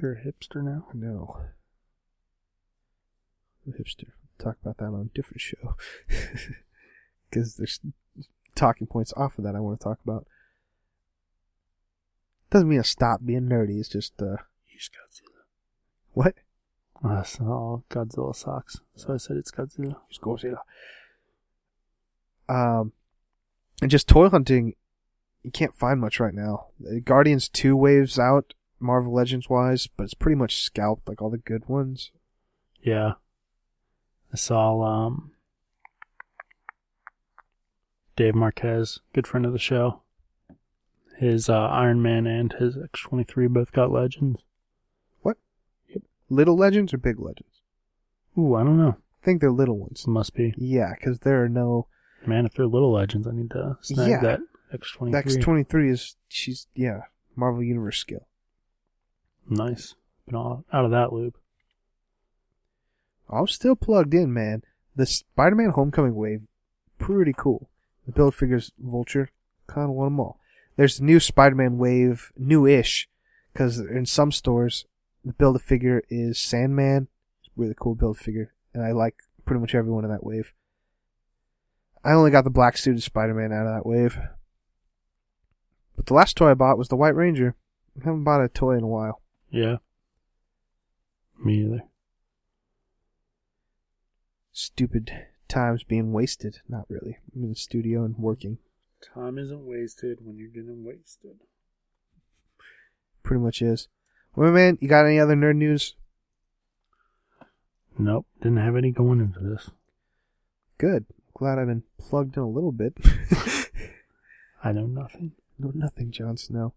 You're 0.00 0.12
a 0.12 0.20
hipster 0.24 0.62
now. 0.62 0.86
no. 0.94 1.40
I'm 3.66 3.72
a 3.74 3.76
hipster. 3.82 4.10
Talk 4.38 4.56
about 4.62 4.76
that 4.78 4.84
on 4.86 5.10
a 5.10 5.14
different 5.14 5.40
show. 5.40 5.76
Because 7.28 7.56
there's 7.56 7.80
talking 8.54 8.86
points 8.86 9.12
off 9.16 9.36
of 9.36 9.42
that 9.44 9.56
I 9.56 9.60
want 9.60 9.80
to 9.80 9.84
talk 9.84 9.98
about. 10.04 10.28
Doesn't 12.50 12.68
mean 12.68 12.82
to 12.82 12.88
stop 12.88 13.20
being 13.24 13.48
nerdy. 13.48 13.80
It's 13.80 13.88
just 13.88 14.20
uh, 14.20 14.36
Use 14.72 14.88
Godzilla. 14.88 15.42
what? 16.12 16.34
Uh, 17.04 17.22
so 17.22 17.44
all 17.44 17.84
Godzilla 17.90 18.34
socks. 18.34 18.80
So 18.94 19.14
I 19.14 19.16
said 19.16 19.36
it's 19.36 19.50
Godzilla. 19.50 19.96
Just 20.08 20.20
Godzilla. 20.20 20.58
Um, 22.48 22.92
and 23.82 23.90
just 23.90 24.08
toy 24.08 24.28
hunting. 24.28 24.74
You 25.42 25.50
can't 25.50 25.76
find 25.76 26.00
much 26.00 26.18
right 26.20 26.34
now. 26.34 26.68
Uh, 26.84 27.00
Guardians 27.04 27.48
two 27.48 27.76
waves 27.76 28.18
out, 28.18 28.54
Marvel 28.80 29.12
Legends 29.14 29.48
wise, 29.48 29.86
but 29.86 30.04
it's 30.04 30.14
pretty 30.14 30.36
much 30.36 30.62
scalped 30.62 31.08
like 31.08 31.20
all 31.20 31.30
the 31.30 31.38
good 31.38 31.68
ones. 31.68 32.10
Yeah. 32.82 33.12
I 34.32 34.36
saw 34.36 34.82
um 34.82 35.32
Dave 38.16 38.34
Marquez, 38.34 39.00
good 39.12 39.26
friend 39.26 39.44
of 39.44 39.52
the 39.52 39.58
show. 39.58 40.02
His 41.16 41.48
uh, 41.48 41.54
Iron 41.68 42.02
Man 42.02 42.26
and 42.26 42.52
his 42.52 42.76
X 42.76 43.00
twenty 43.02 43.24
three 43.24 43.46
both 43.46 43.72
got 43.72 43.90
legends. 43.90 44.42
What? 45.22 45.38
Yep. 45.88 46.02
Little 46.28 46.56
legends 46.56 46.92
or 46.92 46.98
big 46.98 47.18
legends? 47.18 47.62
Ooh, 48.38 48.54
I 48.54 48.62
don't 48.64 48.76
know. 48.78 48.96
I 48.98 49.24
think 49.24 49.40
they're 49.40 49.50
little 49.50 49.78
ones. 49.78 50.06
Must 50.06 50.34
be. 50.34 50.54
Yeah, 50.58 50.92
because 50.98 51.20
there 51.20 51.42
are 51.42 51.48
no. 51.48 51.86
Man, 52.26 52.44
if 52.44 52.54
they're 52.54 52.66
little 52.66 52.92
legends, 52.92 53.26
I 53.26 53.32
need 53.32 53.50
to 53.52 53.78
snag 53.80 54.10
Yeah. 54.10 54.20
that 54.20 54.40
X 54.72 54.92
twenty 54.92 55.16
X 55.16 55.34
three. 55.34 55.42
twenty 55.42 55.62
three 55.64 55.90
is 55.90 56.16
she's 56.28 56.66
yeah 56.74 57.02
Marvel 57.34 57.62
Universe 57.62 57.98
skill. 57.98 58.26
Nice. 59.48 59.94
Been 60.26 60.34
all 60.34 60.64
out 60.72 60.84
of 60.84 60.90
that 60.90 61.12
loop. 61.12 61.38
I'm 63.30 63.46
still 63.46 63.76
plugged 63.76 64.12
in, 64.14 64.32
man. 64.32 64.62
The 64.94 65.06
Spider-Man 65.06 65.70
Homecoming 65.70 66.14
wave, 66.14 66.42
pretty 66.98 67.34
cool. 67.36 67.68
The 68.06 68.12
build 68.12 68.34
figures 68.34 68.72
Vulture, 68.78 69.30
kind 69.66 69.84
of 69.90 69.90
want 69.96 70.08
them 70.12 70.20
all. 70.20 70.40
There's 70.76 71.00
a 71.00 71.04
new 71.04 71.20
Spider-Man 71.20 71.78
wave, 71.78 72.32
new-ish, 72.36 73.08
because 73.52 73.78
in 73.78 74.06
some 74.06 74.30
stores 74.30 74.86
the 75.24 75.32
build 75.32 75.56
a 75.56 75.58
figure 75.58 76.02
is 76.08 76.38
Sandman, 76.38 77.08
really 77.56 77.74
cool 77.78 77.94
build 77.94 78.18
figure, 78.18 78.52
and 78.74 78.84
I 78.84 78.92
like 78.92 79.16
pretty 79.44 79.60
much 79.60 79.74
everyone 79.74 80.04
in 80.04 80.10
that 80.10 80.24
wave. 80.24 80.52
I 82.04 82.12
only 82.12 82.30
got 82.30 82.44
the 82.44 82.50
black 82.50 82.76
suited 82.76 83.02
Spider-Man 83.02 83.52
out 83.52 83.66
of 83.66 83.74
that 83.74 83.86
wave. 83.86 84.18
But 85.96 86.06
the 86.06 86.14
last 86.14 86.36
toy 86.36 86.50
I 86.50 86.54
bought 86.54 86.78
was 86.78 86.88
the 86.88 86.96
White 86.96 87.16
Ranger. 87.16 87.56
I 87.98 88.04
haven't 88.04 88.24
bought 88.24 88.44
a 88.44 88.48
toy 88.48 88.76
in 88.76 88.84
a 88.84 88.88
while. 88.88 89.22
Yeah. 89.50 89.76
Me 91.42 91.62
either. 91.62 91.82
Stupid 94.52 95.10
times 95.48 95.82
being 95.84 96.12
wasted. 96.12 96.60
Not 96.68 96.84
really. 96.88 97.18
I'm 97.34 97.44
in 97.44 97.48
the 97.48 97.56
studio 97.56 98.04
and 98.04 98.16
working. 98.18 98.58
Time 99.14 99.38
isn't 99.38 99.66
wasted 99.66 100.18
when 100.22 100.36
you're 100.36 100.48
getting 100.48 100.84
wasted. 100.84 101.40
Pretty 103.22 103.42
much 103.42 103.62
is. 103.62 103.88
Well, 104.34 104.52
man, 104.52 104.78
you 104.80 104.88
got 104.88 105.06
any 105.06 105.18
other 105.18 105.34
nerd 105.34 105.56
news? 105.56 105.94
Nope. 107.98 108.26
Didn't 108.42 108.58
have 108.58 108.76
any 108.76 108.90
going 108.90 109.20
into 109.20 109.40
this. 109.40 109.70
Good. 110.78 111.06
Glad 111.34 111.58
I've 111.58 111.66
been 111.66 111.82
plugged 111.98 112.36
in 112.36 112.42
a 112.42 112.48
little 112.48 112.72
bit. 112.72 112.94
I 114.64 114.72
know 114.72 114.86
nothing. 114.86 115.32
no, 115.58 115.70
nothing, 115.74 116.10
Jon 116.10 116.36
Snow. 116.36 116.74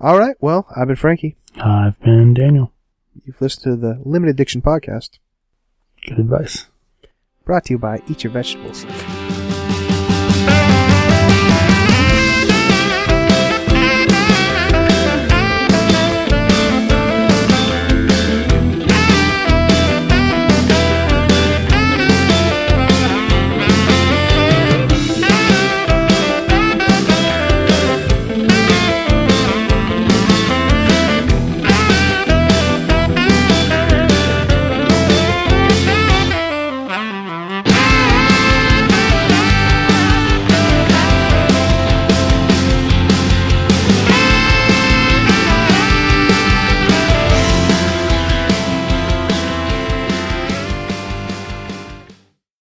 All 0.00 0.18
right. 0.18 0.36
Well, 0.40 0.66
I've 0.76 0.88
been 0.88 0.96
Frankie. 0.96 1.36
I've 1.56 1.98
been 2.00 2.34
Daniel. 2.34 2.72
You've 3.24 3.40
listened 3.40 3.62
to 3.64 3.76
the 3.80 4.00
Limited 4.04 4.32
Edition 4.34 4.60
podcast, 4.60 5.18
Good 6.06 6.18
advice. 6.18 6.66
brought 7.44 7.64
to 7.66 7.74
you 7.74 7.78
by 7.78 8.02
Eat 8.08 8.24
Your 8.24 8.32
Vegetables. 8.32 8.84